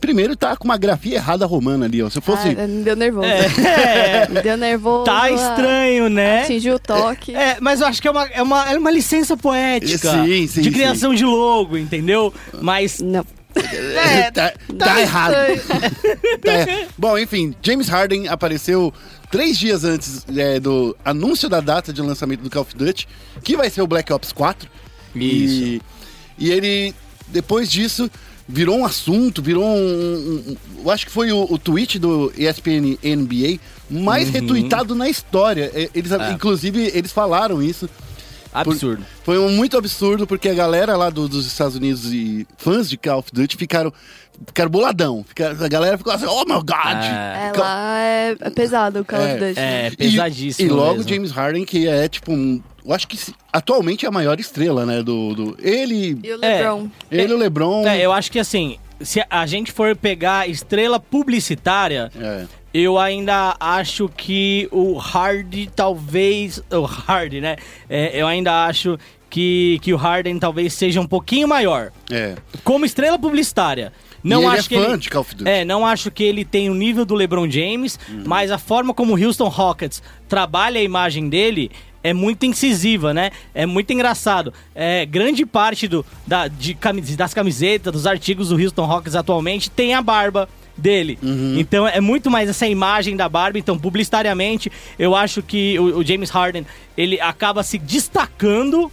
Primeiro 0.00 0.36
tá 0.36 0.54
com 0.56 0.64
uma 0.64 0.76
grafia 0.76 1.14
errada 1.14 1.46
romana 1.46 1.86
ali, 1.86 2.02
ó. 2.02 2.10
Se 2.10 2.20
fosse. 2.20 2.48
Ah, 2.48 2.66
me 2.66 2.82
deu 2.82 2.94
nervoso. 2.96 3.26
É, 3.26 4.28
Me 4.28 4.42
deu 4.42 4.56
nervoso. 4.56 5.04
tá 5.04 5.30
estranho, 5.30 6.10
né? 6.10 6.42
Atingiu 6.42 6.74
o 6.74 6.78
toque. 6.78 7.34
É, 7.34 7.56
mas 7.60 7.80
eu 7.80 7.86
acho 7.86 8.02
que 8.02 8.08
é 8.08 8.10
uma, 8.10 8.24
é 8.26 8.42
uma, 8.42 8.72
é 8.72 8.76
uma 8.76 8.90
licença 8.90 9.34
poética. 9.36 10.10
Sim, 10.10 10.46
sim, 10.46 10.60
De 10.60 10.68
sim. 10.68 10.72
criação 10.72 11.14
de 11.14 11.24
logo, 11.24 11.78
entendeu? 11.78 12.34
Mas. 12.60 12.98
Não. 13.00 13.24
É, 13.56 14.30
tá, 14.32 14.52
tá 14.76 15.00
errado. 15.00 15.32
estranho. 15.54 15.62
Tá 16.44 16.52
errado. 16.52 16.88
Bom, 16.98 17.16
enfim, 17.16 17.54
James 17.62 17.88
Harden 17.88 18.26
apareceu 18.28 18.92
três 19.34 19.58
dias 19.58 19.82
antes 19.84 20.24
é, 20.36 20.60
do 20.60 20.96
anúncio 21.04 21.48
da 21.48 21.60
data 21.60 21.92
de 21.92 22.00
lançamento 22.00 22.40
do 22.42 22.48
Call 22.50 22.62
of 22.62 22.76
Duty, 22.76 23.08
que 23.42 23.56
vai 23.56 23.68
ser 23.68 23.82
o 23.82 23.86
Black 23.86 24.12
Ops 24.12 24.30
4. 24.32 24.68
E, 25.16 25.82
e 26.38 26.50
ele, 26.50 26.94
depois 27.28 27.68
disso, 27.70 28.08
virou 28.48 28.78
um 28.78 28.84
assunto, 28.84 29.42
virou 29.42 29.64
um. 29.64 29.76
um- 29.76 30.44
um- 30.52 30.56
eu 30.84 30.90
acho 30.90 31.06
que 31.06 31.10
foi 31.12 31.32
o, 31.32 31.46
o 31.50 31.58
tweet 31.58 31.98
do 31.98 32.32
ESPN 32.36 32.96
NBA 33.02 33.58
mais 33.90 34.28
retweetado 34.28 34.94
na 34.94 35.08
história. 35.08 35.70
É, 35.74 35.90
Eles, 35.94 36.10
Uhum. 36.12 36.22
É. 36.22 36.32
Inclusive, 36.32 36.90
eles 36.94 37.10
falaram 37.10 37.60
isso. 37.62 37.88
Absurdo. 38.52 39.04
Foi 39.24 39.36
um 39.36 39.48
muito 39.50 39.76
absurdo, 39.76 40.28
porque 40.28 40.48
a 40.48 40.54
galera 40.54 40.96
lá 40.96 41.10
do- 41.10 41.28
dos 41.28 41.44
Estados 41.44 41.74
Unidos 41.76 42.12
e 42.12 42.46
fãs 42.56 42.88
de 42.88 42.96
Call 42.96 43.18
of 43.18 43.30
Duty 43.32 43.56
ficaram, 43.56 43.92
ficaram 44.46 44.70
boladão. 44.70 45.24
Ficaram- 45.26 45.64
a 45.64 45.68
galera 45.68 45.98
ficou 45.98 46.12
assim, 46.12 46.26
oh 46.26 46.44
my 46.44 46.54
god! 46.60 47.04
É. 47.04 47.50
É, 47.54 47.58
lá 47.58 47.98
é, 48.00 48.36
é 48.40 48.50
pesado 48.50 49.00
o 49.00 49.04
Call 49.04 49.20
É, 49.20 49.34
of 49.34 49.44
Duty. 49.44 49.60
É, 49.60 49.88
E- 49.88 49.96
pesadíssimo. 49.96 50.68
E, 50.68 50.72
logo 50.72 50.94
mesmo. 50.98 51.08
James 51.08 51.30
Harden, 51.30 51.64
que 51.64 51.86
é 51.88 52.08
tipo 52.08 52.32
um. 52.32 52.62
Eu 52.84 52.92
acho 52.92 53.08
que 53.08 53.18
atualmente 53.52 54.04
é 54.04 54.08
a 54.08 54.12
maior 54.12 54.38
estrela, 54.38 54.84
né? 54.84 55.02
Do, 55.02 55.34
do 55.34 55.56
ele, 55.60 56.18
E 56.22 56.32
o 56.32 56.44
É. 56.44 56.58
LeBron. 56.58 56.88
ele 57.10 57.32
o 57.32 57.36
LeBron. 57.38 57.86
É, 57.86 58.00
eu 58.04 58.12
acho 58.12 58.30
que 58.30 58.38
assim, 58.38 58.76
se 59.00 59.24
a 59.30 59.46
gente 59.46 59.72
for 59.72 59.96
pegar 59.96 60.48
estrela 60.48 61.00
publicitária, 61.00 62.10
É. 62.20 62.44
eu 62.74 62.98
ainda 62.98 63.56
acho 63.58 64.08
que 64.14 64.68
o 64.70 64.98
Hardy 64.98 65.70
talvez. 65.74 66.62
O 66.70 66.84
Hardy, 66.84 67.40
né? 67.40 67.56
É, 67.88 68.10
eu 68.20 68.26
ainda 68.26 68.66
acho 68.66 68.98
que, 69.30 69.78
que 69.82 69.92
o 69.92 69.96
Harden 69.96 70.38
talvez 70.38 70.74
seja 70.74 71.00
um 71.00 71.06
pouquinho 71.06 71.48
maior. 71.48 71.90
é. 72.10 72.34
Como 72.62 72.84
estrela 72.84 73.18
publicitária. 73.18 73.92
Não 74.24 74.48
acho 74.48 74.66
é 74.66 74.68
que 74.68 74.74
ele, 74.74 74.96
de 74.96 75.10
Call 75.10 75.20
of 75.20 75.34
Duty. 75.34 75.48
É, 75.48 75.64
não 75.64 75.86
acho 75.86 76.10
que 76.10 76.24
ele 76.24 76.44
tem 76.44 76.70
o 76.70 76.74
nível 76.74 77.04
do 77.04 77.14
LeBron 77.14 77.48
James, 77.48 77.98
mas 78.24 78.50
a 78.50 78.58
forma 78.58 78.94
como 78.94 79.14
o 79.14 79.22
Houston 79.22 79.48
Rockets 79.48 80.02
trabalha 80.26 80.80
a 80.80 80.82
imagem 80.82 81.28
dele 81.28 81.70
é 82.02 82.12
muito 82.12 82.44
incisiva, 82.44 83.14
né? 83.14 83.30
É 83.54 83.64
muito 83.64 83.92
engraçado. 83.92 84.52
É, 84.74 85.06
grande 85.06 85.46
parte 85.46 85.88
do, 85.88 86.04
da, 86.26 86.48
de, 86.48 86.76
das 87.16 87.32
camisetas, 87.32 87.92
dos 87.92 88.06
artigos 88.06 88.50
do 88.50 88.56
Houston 88.56 88.84
Rockets 88.84 89.16
atualmente 89.16 89.70
tem 89.70 89.94
a 89.94 90.02
barba 90.02 90.48
dele. 90.76 91.18
Então 91.58 91.86
é 91.86 92.00
muito 92.00 92.30
mais 92.30 92.48
essa 92.48 92.66
imagem 92.66 93.16
da 93.16 93.28
barba. 93.28 93.58
Então, 93.58 93.78
publicitariamente, 93.78 94.70
eu 94.98 95.14
acho 95.14 95.42
que 95.42 95.78
o, 95.78 95.98
o 95.98 96.04
James 96.04 96.30
Harden 96.30 96.66
ele 96.96 97.20
acaba 97.20 97.62
se 97.62 97.78
destacando 97.78 98.90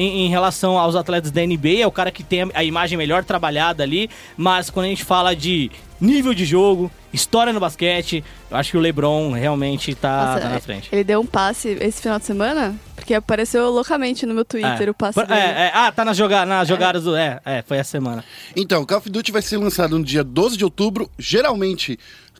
em, 0.00 0.26
em 0.26 0.28
relação 0.28 0.78
aos 0.78 0.94
atletas 0.96 1.30
da 1.30 1.44
NBA, 1.44 1.80
é 1.80 1.86
o 1.86 1.92
cara 1.92 2.10
que 2.10 2.22
tem 2.22 2.42
a, 2.42 2.48
a 2.54 2.64
imagem 2.64 2.96
melhor 2.96 3.24
trabalhada 3.24 3.82
ali, 3.82 4.08
mas 4.36 4.70
quando 4.70 4.86
a 4.86 4.88
gente 4.88 5.04
fala 5.04 5.34
de 5.36 5.70
nível 6.00 6.32
de 6.32 6.44
jogo, 6.46 6.90
história 7.12 7.52
no 7.52 7.60
basquete, 7.60 8.24
eu 8.50 8.56
acho 8.56 8.70
que 8.70 8.76
o 8.76 8.80
LeBron 8.80 9.32
realmente 9.32 9.94
tá, 9.94 10.26
Nossa, 10.26 10.40
tá 10.40 10.48
na 10.48 10.56
é- 10.56 10.60
frente. 10.60 10.88
Ele 10.90 11.04
deu 11.04 11.20
um 11.20 11.26
passe 11.26 11.76
esse 11.80 12.00
final 12.00 12.18
de 12.18 12.24
semana, 12.24 12.74
porque 12.96 13.12
apareceu 13.12 13.68
loucamente 13.70 14.24
no 14.24 14.32
meu 14.32 14.44
Twitter 14.44 14.88
o 14.88 14.94
passe 14.94 15.20
É, 15.20 15.26
dele. 15.26 15.40
é, 15.40 15.70
ah, 15.74 15.92
tá 15.92 16.04
nas 16.04 16.16
joga 16.16 16.46
nas 16.46 16.66
jogadas 16.66 17.04
do. 17.04 17.14
É, 17.14 17.38
é, 17.44 17.62
foi 17.62 17.76
essa 17.76 17.90
semana. 17.90 18.24
Então, 18.56 18.86
Call 18.86 18.98
of 18.98 19.10
Duty 19.10 19.30
vai 19.30 19.42
ser 19.42 19.58
lançado 19.58 19.98
no 19.98 20.04
dia 20.04 20.24
12 20.24 20.56
de 20.56 20.64
outubro. 20.64 21.10
Geralmente, 21.18 21.98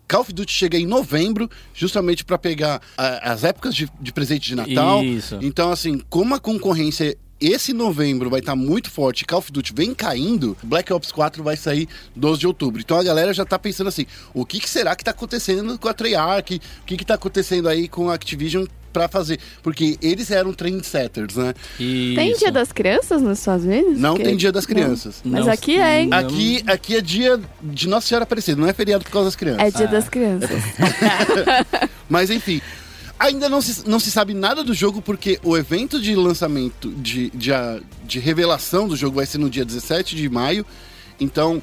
Call 0.08 0.22
of 0.22 0.32
Duty 0.32 0.52
chega 0.52 0.78
em 0.78 0.86
novembro, 0.86 1.48
justamente 1.74 2.24
para 2.24 2.38
pegar 2.38 2.80
a- 2.96 3.32
as 3.32 3.44
épocas 3.44 3.74
de, 3.74 3.90
de 4.00 4.10
presente 4.12 4.48
de 4.48 4.54
Natal. 4.56 5.04
Isso. 5.04 5.38
Então, 5.42 5.70
assim, 5.70 6.00
como 6.08 6.34
a 6.34 6.40
concorrência 6.40 7.14
esse 7.40 7.72
novembro 7.72 8.28
vai 8.30 8.40
estar 8.40 8.54
muito 8.56 8.90
forte, 8.90 9.24
Call 9.24 9.38
of 9.38 9.50
Duty 9.52 9.72
vem 9.74 9.94
caindo, 9.94 10.56
Black 10.62 10.92
Ops 10.92 11.10
4 11.12 11.42
vai 11.42 11.56
sair 11.56 11.88
12 12.14 12.40
de 12.40 12.46
outubro. 12.46 12.80
Então 12.80 12.98
a 12.98 13.02
galera 13.02 13.32
já 13.32 13.44
tá 13.44 13.58
pensando 13.58 13.88
assim, 13.88 14.06
o 14.34 14.44
que, 14.44 14.60
que 14.60 14.68
será 14.68 14.94
que 14.94 15.04
tá 15.04 15.10
acontecendo 15.12 15.78
com 15.78 15.88
a 15.88 15.94
Treyarch? 15.94 16.60
O 16.82 16.84
que 16.84 16.96
que 16.96 17.04
tá 17.04 17.14
acontecendo 17.14 17.68
aí 17.68 17.88
com 17.88 18.10
a 18.10 18.14
Activision 18.14 18.66
pra 18.92 19.06
fazer. 19.06 19.38
Porque 19.62 19.96
eles 20.02 20.32
eram 20.32 20.52
trendsetters, 20.52 21.36
né? 21.36 21.54
Tem 21.78 22.32
Isso. 22.32 22.40
dia 22.40 22.50
das 22.50 22.72
crianças 22.72 23.22
nos 23.22 23.38
Estados 23.38 23.64
Unidos? 23.64 23.96
Não 24.00 24.14
Porque- 24.14 24.24
tem 24.24 24.36
dia 24.36 24.50
das 24.50 24.66
Não. 24.66 24.74
crianças. 24.74 25.20
Mas 25.24 25.46
Não- 25.46 25.52
aqui 25.52 25.78
é, 25.78 26.00
hein? 26.00 26.08
Não. 26.08 26.18
Aqui, 26.18 26.64
aqui 26.66 26.96
é 26.96 27.00
dia 27.00 27.40
de 27.62 27.88
Nossa 27.88 28.08
Senhora 28.08 28.24
Aparecida, 28.24 28.60
não 28.60 28.68
é 28.68 28.72
feriado 28.72 29.04
por 29.04 29.12
causa 29.12 29.28
das 29.28 29.36
crianças. 29.36 29.62
É 29.62 29.70
dia 29.70 29.86
das 29.86 30.08
crianças. 30.08 30.50
Mas 32.10 32.30
enfim, 32.30 32.60
ainda 33.20 33.48
não 33.48 33.60
se, 33.60 33.88
não 33.88 34.00
se 34.00 34.10
sabe 34.10 34.34
nada 34.34 34.64
do 34.64 34.74
jogo 34.74 35.00
porque 35.02 35.38
o 35.44 35.56
evento 35.56 36.00
de 36.00 36.16
lançamento, 36.16 36.88
de, 36.90 37.30
de, 37.30 37.50
de 38.04 38.18
revelação 38.18 38.88
do 38.88 38.96
jogo 38.96 39.16
vai 39.16 39.26
ser 39.26 39.38
no 39.38 39.48
dia 39.50 39.64
17 39.64 40.16
de 40.16 40.28
maio. 40.28 40.64
Então, 41.20 41.62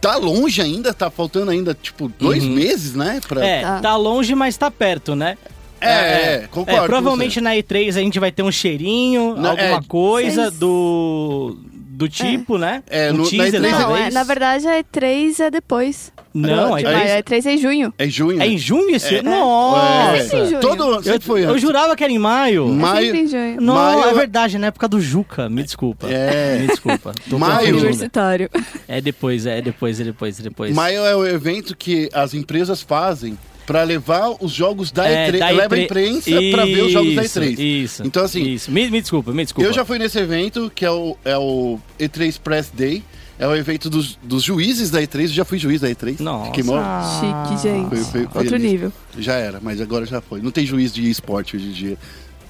tá 0.00 0.16
longe 0.16 0.60
ainda, 0.62 0.92
tá 0.94 1.10
faltando 1.10 1.50
ainda, 1.50 1.74
tipo, 1.80 2.08
dois 2.18 2.42
Uhum. 2.42 2.50
meses, 2.54 2.94
né? 2.94 3.20
Pra... 3.28 3.44
É, 3.46 3.60
Tá. 3.60 3.80
tá 3.80 3.96
longe, 3.96 4.34
mas 4.34 4.56
tá 4.56 4.70
perto, 4.70 5.14
né? 5.14 5.36
É, 5.78 5.88
é, 5.90 6.48
concordo 6.50 6.80
com 6.80 6.86
provavelmente 6.86 7.38
na 7.40 7.50
E3 7.54 7.90
a 7.90 8.00
gente 8.00 8.18
vai 8.18 8.32
ter 8.32 8.42
um 8.42 8.50
cheirinho, 8.50 9.36
Na- 9.36 9.50
alguma 9.50 9.68
é, 9.76 9.80
coisa 9.86 10.50
do 10.50 11.58
do 11.90 12.08
tipo, 12.08 12.56
né? 12.58 12.82
É, 12.88 13.10
um 13.12 13.16
no- 13.18 13.24
na 13.24 13.28
teaser, 13.30 13.60
E3 13.60 13.70
Não, 13.70 13.96
é, 13.96 14.10
na 14.10 14.22
verdade 14.22 14.66
a 14.66 14.82
E3 14.82 15.40
é 15.40 15.50
depois. 15.50 16.10
Não, 16.40 16.74
a 16.74 16.78
de 16.80 16.86
é 16.86 16.92
maio, 16.92 17.04
isso? 17.06 17.14
a 17.16 17.22
E3 17.22 17.46
é 17.46 17.52
em 17.54 17.58
junho. 17.58 17.94
É 17.98 18.08
junho. 18.08 18.42
É 18.42 18.46
em 18.46 18.58
junho 18.58 18.94
esse 18.96 19.14
É. 19.14 19.18
ano? 19.20 19.30
Nossa! 19.30 20.16
É, 20.16 20.20
Sempre 20.22 20.38
em 20.38 20.48
junho. 20.50 20.60
Todo 20.60 20.84
Eu, 20.94 21.02
sempre 21.02 21.20
foi 21.26 21.44
eu 21.44 21.50
antes. 21.50 21.62
jurava 21.62 21.96
que 21.96 22.04
era 22.04 22.12
em 22.12 22.18
maio. 22.18 22.66
Ma- 22.68 22.90
É 22.90 22.92
Maio- 22.94 23.06
sempre 23.06 23.20
em 23.22 23.26
junho. 23.28 23.60
Não, 23.60 23.74
Maio- 23.74 24.04
é 24.04 24.14
verdade, 24.14 24.58
na 24.58 24.66
época 24.68 24.88
do 24.88 25.00
Juca. 25.00 25.48
Me 25.48 25.62
desculpa. 25.62 26.08
É. 26.10 26.58
Me 26.60 26.66
desculpa. 26.68 27.12
Tô 27.28 27.38
Maio-. 27.38 27.76
Universitário. 27.76 28.50
É 28.86 29.00
depois, 29.00 29.46
é 29.46 29.60
depois, 29.62 30.00
é 30.00 30.04
depois, 30.04 30.40
é 30.40 30.42
depois. 30.42 30.74
Maio 30.74 31.04
é 31.04 31.14
o 31.16 31.26
evento 31.26 31.76
que 31.76 32.08
as 32.12 32.34
empresas 32.34 32.82
fazem 32.82 33.36
pra 33.66 33.82
levar 33.82 34.30
os 34.40 34.52
jogos 34.52 34.92
da 34.92 35.08
É, 35.08 35.28
E3, 35.28 35.38
da 35.40 35.48
leva 35.50 35.74
a 35.74 35.78
E3. 35.78 35.84
imprensa 35.84 36.30
pra 36.52 36.64
ver 36.64 36.82
os 36.82 36.92
jogos 36.92 37.14
da 37.16 37.24
Isso, 37.24 37.40
E3. 37.40 37.58
Isso. 37.58 38.02
Então, 38.06 38.22
assim, 38.24 38.42
Isso. 38.44 38.70
Me, 38.70 38.88
me 38.88 39.00
desculpa, 39.00 39.32
me 39.32 39.42
desculpa. 39.42 39.68
Eu 39.68 39.72
já 39.72 39.84
fui 39.84 39.98
nesse 39.98 40.18
evento, 40.20 40.70
que 40.72 40.84
é 40.84 40.90
o, 40.90 41.16
é 41.24 41.36
o 41.36 41.76
E3 41.98 42.38
Press 42.38 42.70
Day. 42.72 43.02
É 43.38 43.46
o 43.46 43.54
evento 43.54 43.90
dos, 43.90 44.18
dos 44.22 44.42
juízes 44.42 44.90
da 44.90 45.00
E3. 45.02 45.22
Eu 45.22 45.28
já 45.28 45.44
fui 45.44 45.58
juiz 45.58 45.80
da 45.82 45.88
E3. 45.88 46.20
Nossa. 46.20 46.46
Fiquei 46.46 46.62
mó- 46.64 46.80
Chique, 47.20 47.62
gente. 47.62 47.88
Foi- 47.90 47.98
foi- 48.04 48.26
foi 48.28 48.40
Outro 48.42 48.54
ali. 48.54 48.68
nível. 48.68 48.92
Já 49.18 49.34
era, 49.34 49.60
mas 49.60 49.80
agora 49.80 50.06
já 50.06 50.20
foi. 50.22 50.40
Não 50.40 50.50
tem 50.50 50.64
juiz 50.64 50.92
de 50.92 51.08
esporte 51.10 51.54
hoje 51.56 51.66
em 51.68 51.72
dia. 51.72 51.98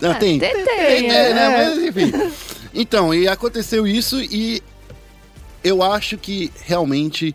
Ah, 0.03 0.11
Ah, 0.11 0.15
tem. 0.15 0.39
tem, 0.39 0.53
tem, 0.53 0.65
Tem, 0.65 1.11
é. 1.11 1.35
né? 1.35 1.49
Mas 1.75 1.79
enfim. 1.85 2.13
Então, 2.75 3.13
e 3.15 3.27
aconteceu 3.27 3.87
isso 3.87 4.21
e 4.21 4.63
eu 5.65 5.83
acho 5.83 6.17
que 6.19 6.53
realmente 6.65 7.35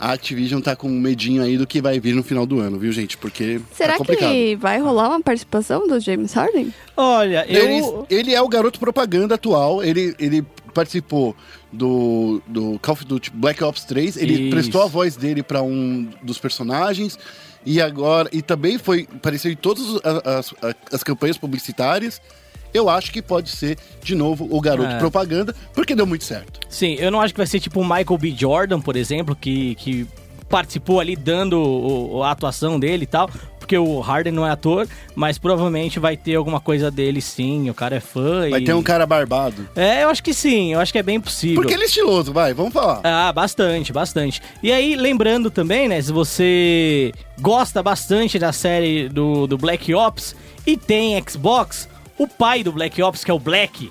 a 0.00 0.12
Activision 0.12 0.62
tá 0.62 0.74
com 0.74 0.88
um 0.88 0.98
medinho 0.98 1.42
aí 1.42 1.58
do 1.58 1.66
que 1.66 1.82
vai 1.82 2.00
vir 2.00 2.14
no 2.14 2.22
final 2.22 2.46
do 2.46 2.58
ano, 2.58 2.78
viu, 2.78 2.90
gente? 2.90 3.18
Porque 3.18 3.60
Será 3.74 3.92
tá 3.92 3.98
complicado. 3.98 4.30
que 4.30 4.56
vai 4.56 4.80
rolar 4.80 5.10
uma 5.10 5.20
participação 5.20 5.86
do 5.86 6.00
James 6.00 6.32
Harden? 6.32 6.72
Olha, 6.96 7.44
eu. 7.46 8.06
Ele, 8.08 8.20
ele 8.20 8.34
é 8.34 8.40
o 8.40 8.48
garoto 8.48 8.80
propaganda 8.80 9.34
atual. 9.34 9.84
Ele, 9.84 10.14
ele 10.18 10.42
participou 10.72 11.36
do, 11.70 12.40
do 12.46 12.78
Call 12.78 12.94
of 12.94 13.04
Duty 13.04 13.30
Black 13.34 13.62
Ops 13.62 13.84
3. 13.84 14.16
Ele 14.16 14.44
Isso. 14.44 14.50
prestou 14.50 14.82
a 14.82 14.86
voz 14.86 15.16
dele 15.16 15.42
para 15.42 15.62
um 15.62 16.08
dos 16.22 16.38
personagens. 16.38 17.18
E 17.66 17.78
agora. 17.78 18.30
E 18.32 18.40
também 18.40 18.78
foi. 18.78 19.06
Apareceu 19.14 19.52
em 19.52 19.56
todas 19.56 19.84
as, 20.02 20.24
as, 20.24 20.54
as 20.94 21.02
campanhas 21.02 21.36
publicitárias. 21.36 22.22
Eu 22.72 22.88
acho 22.88 23.10
que 23.12 23.20
pode 23.20 23.50
ser, 23.50 23.76
de 24.02 24.14
novo, 24.14 24.46
o 24.50 24.60
garoto 24.60 24.90
É. 24.94 24.98
propaganda, 24.98 25.54
porque 25.74 25.94
deu 25.94 26.06
muito 26.06 26.24
certo. 26.24 26.60
Sim, 26.68 26.94
eu 26.98 27.10
não 27.10 27.20
acho 27.20 27.34
que 27.34 27.38
vai 27.38 27.46
ser 27.46 27.60
tipo 27.60 27.80
o 27.80 27.84
Michael 27.84 28.18
B. 28.18 28.34
Jordan, 28.36 28.80
por 28.80 28.96
exemplo, 28.96 29.34
que, 29.34 29.74
que 29.76 30.06
participou 30.48 30.98
ali 31.00 31.14
dando 31.16 31.60
o- 31.60 32.22
a 32.22 32.30
atuação 32.32 32.78
dele 32.78 33.04
e 33.04 33.06
tal. 33.06 33.30
Porque 33.60 33.78
o 33.78 34.00
Harden 34.00 34.32
não 34.32 34.44
é 34.44 34.50
ator, 34.50 34.88
mas 35.14 35.38
provavelmente 35.38 36.00
vai 36.00 36.16
ter 36.16 36.34
alguma 36.34 36.58
coisa 36.58 36.90
dele 36.90 37.20
sim. 37.20 37.70
O 37.70 37.74
cara 37.74 37.94
é 37.96 38.00
fã 38.00 38.50
Vai 38.50 38.62
e. 38.62 38.64
ter 38.64 38.74
um 38.74 38.82
cara 38.82 39.06
barbado. 39.06 39.68
É, 39.76 40.02
eu 40.02 40.08
acho 40.08 40.20
que 40.24 40.34
sim, 40.34 40.72
eu 40.72 40.80
acho 40.80 40.90
que 40.90 40.98
é 40.98 41.04
bem 41.04 41.20
possível. 41.20 41.54
Porque 41.62 41.72
ele 41.74 41.84
é 41.84 41.86
estiloso, 41.86 42.32
vai, 42.32 42.52
vamos 42.52 42.72
falar. 42.72 43.00
Ah, 43.04 43.32
bastante, 43.32 43.92
bastante. 43.92 44.42
E 44.60 44.72
aí, 44.72 44.96
lembrando 44.96 45.52
também, 45.52 45.86
né, 45.88 46.02
se 46.02 46.10
você 46.10 47.12
gosta 47.40 47.80
bastante 47.80 48.40
da 48.40 48.50
série 48.52 49.08
do, 49.08 49.46
do 49.46 49.56
Black 49.56 49.94
Ops 49.94 50.34
e 50.66 50.76
tem 50.76 51.22
Xbox, 51.28 51.88
o 52.22 52.28
pai 52.28 52.62
do 52.62 52.72
Black 52.72 53.02
Ops, 53.02 53.24
que 53.24 53.30
é 53.30 53.34
o 53.34 53.38
Black, 53.38 53.90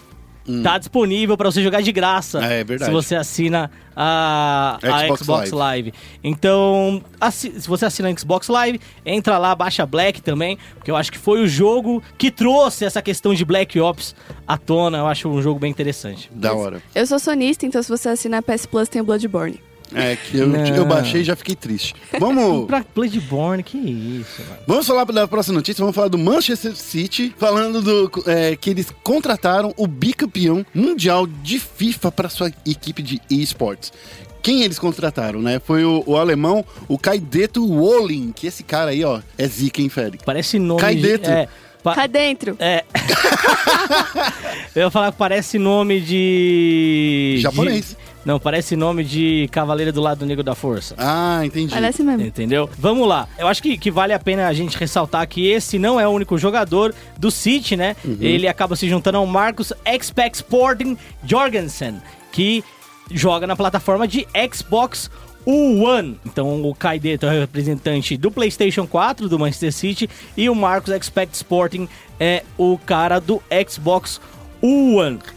tá 0.63 0.79
disponível 0.79 1.37
pra 1.37 1.51
você 1.51 1.61
jogar 1.61 1.81
de 1.81 1.91
graça. 1.91 2.39
Hum. 2.39 2.43
É, 2.43 2.59
é 2.61 2.63
verdade. 2.63 2.89
Se 2.89 2.93
você 2.93 3.15
assina 3.15 3.69
a, 3.95 4.79
a 4.81 5.03
Xbox 5.05 5.21
Xbox, 5.21 5.51
Live. 5.51 5.93
Então, 6.23 7.03
assi- 7.21 7.53
se 7.59 7.67
você 7.67 7.85
assina 7.85 8.09
a 8.09 8.15
Xbox 8.17 8.47
Live, 8.47 8.79
entra 9.05 9.37
lá, 9.37 9.53
baixa 9.53 9.85
Black 9.85 10.21
também, 10.21 10.57
porque 10.75 10.89
eu 10.89 10.95
acho 10.95 11.11
que 11.11 11.17
foi 11.19 11.41
o 11.41 11.47
jogo 11.47 12.01
que 12.17 12.31
trouxe 12.31 12.83
essa 12.85 13.01
questão 13.01 13.33
de 13.33 13.45
Black 13.45 13.79
Ops 13.79 14.15
à 14.47 14.57
tona. 14.57 14.97
Eu 14.99 15.07
acho 15.07 15.29
um 15.29 15.41
jogo 15.41 15.59
bem 15.59 15.69
interessante. 15.69 16.29
Da 16.33 16.53
hora. 16.53 16.81
Eu 16.95 17.05
sou 17.05 17.19
sonista, 17.19 17.65
então 17.65 17.83
se 17.83 17.89
você 17.89 18.09
assinar 18.09 18.41
PS 18.41 18.65
Plus 18.65 18.89
tem 18.89 19.01
o 19.01 19.05
Bloodborne. 19.05 19.61
É 19.95 20.15
que 20.15 20.37
eu, 20.37 20.47
Não. 20.47 20.65
eu 20.65 20.85
baixei 20.85 21.21
e 21.21 21.23
já 21.23 21.35
fiquei 21.35 21.55
triste. 21.55 21.95
Vamos. 22.19 22.65
Pra 22.69 22.85
Bloodborne, 22.93 23.63
que 23.63 23.77
isso, 23.77 24.41
mano. 24.47 24.61
Vamos 24.67 24.85
falar 24.87 25.03
da 25.05 25.27
próxima 25.27 25.55
notícia, 25.55 25.81
vamos 25.81 25.95
falar 25.95 26.07
do 26.09 26.17
Manchester 26.17 26.75
City, 26.75 27.33
falando 27.37 27.81
do 27.81 28.11
é, 28.27 28.55
que 28.55 28.69
eles 28.69 28.87
contrataram 29.03 29.73
o 29.77 29.87
bicampeão 29.87 30.65
mundial 30.73 31.25
de 31.25 31.59
FIFA 31.59 32.11
para 32.11 32.29
sua 32.29 32.51
equipe 32.65 33.01
de 33.01 33.19
esportes. 33.29 33.91
Quem 34.41 34.63
eles 34.63 34.79
contrataram, 34.79 35.41
né? 35.41 35.59
Foi 35.59 35.83
o, 35.83 36.01
o 36.05 36.15
alemão, 36.15 36.63
o 36.87 36.97
Kaideto 36.97 37.65
Wolling, 37.67 38.31
que 38.33 38.47
esse 38.47 38.63
cara 38.63 38.91
aí, 38.91 39.03
ó, 39.03 39.19
é 39.37 39.47
zica, 39.47 39.81
hein, 39.81 39.89
Félix? 39.89 40.23
Parece 40.23 40.57
nome. 40.57 40.79
Cai 40.79 40.95
de- 40.95 41.01
dentro. 41.01 41.29
É, 41.31 41.47
pa- 41.83 41.93
Cá 41.95 42.07
dentro. 42.07 42.55
é. 42.59 42.85
Eu 44.75 44.83
ia 44.83 44.91
falar 44.91 45.11
que 45.11 45.17
parece 45.17 45.57
nome 45.57 45.99
de. 45.99 47.35
Japonês. 47.39 47.89
de- 47.89 48.08
Não, 48.25 48.39
parece 48.39 48.75
nome 48.75 49.03
de 49.03 49.47
Cavaleiro 49.51 49.93
do 49.93 50.01
Lado 50.01 50.25
Negro 50.25 50.43
da 50.43 50.53
Força. 50.53 50.95
Ah, 50.97 51.41
entendi. 51.43 51.73
Parece 51.73 52.03
mesmo. 52.03 52.25
Entendeu? 52.25 52.69
Vamos 52.77 53.07
lá. 53.07 53.27
Eu 53.37 53.47
acho 53.47 53.61
que, 53.63 53.77
que 53.77 53.89
vale 53.89 54.13
a 54.13 54.19
pena 54.19 54.47
a 54.47 54.53
gente 54.53 54.77
ressaltar 54.77 55.27
que 55.27 55.47
esse 55.47 55.79
não 55.79 55.99
é 55.99 56.07
o 56.07 56.11
único 56.11 56.37
jogador 56.37 56.93
do 57.17 57.31
City, 57.31 57.75
né? 57.75 57.95
Ele 58.19 58.47
acaba 58.47 58.75
se 58.75 58.89
juntando 58.89 59.17
ao 59.17 59.25
Marcos 59.25 59.71
Expect 59.85 60.37
Sporting 60.37 60.97
Jorgensen, 61.23 62.01
que 62.31 62.63
joga 63.11 63.47
na 63.47 63.55
plataforma 63.55 64.07
de 64.07 64.27
Xbox 64.53 65.09
One. 65.45 66.19
Então 66.25 66.61
o 66.63 66.75
Kaideto 66.75 67.25
é 67.25 67.37
o 67.37 67.39
representante 67.39 68.17
do 68.17 68.29
PlayStation 68.29 68.85
4 68.85 69.27
do 69.27 69.39
Manchester 69.39 69.73
City 69.73 70.09
e 70.37 70.49
o 70.49 70.55
Marcos 70.55 70.93
Expect 70.93 71.35
Sporting 71.35 71.87
é 72.19 72.43
o 72.57 72.77
cara 72.77 73.19
do 73.19 73.41
Xbox 73.67 74.17
One. 74.17 74.38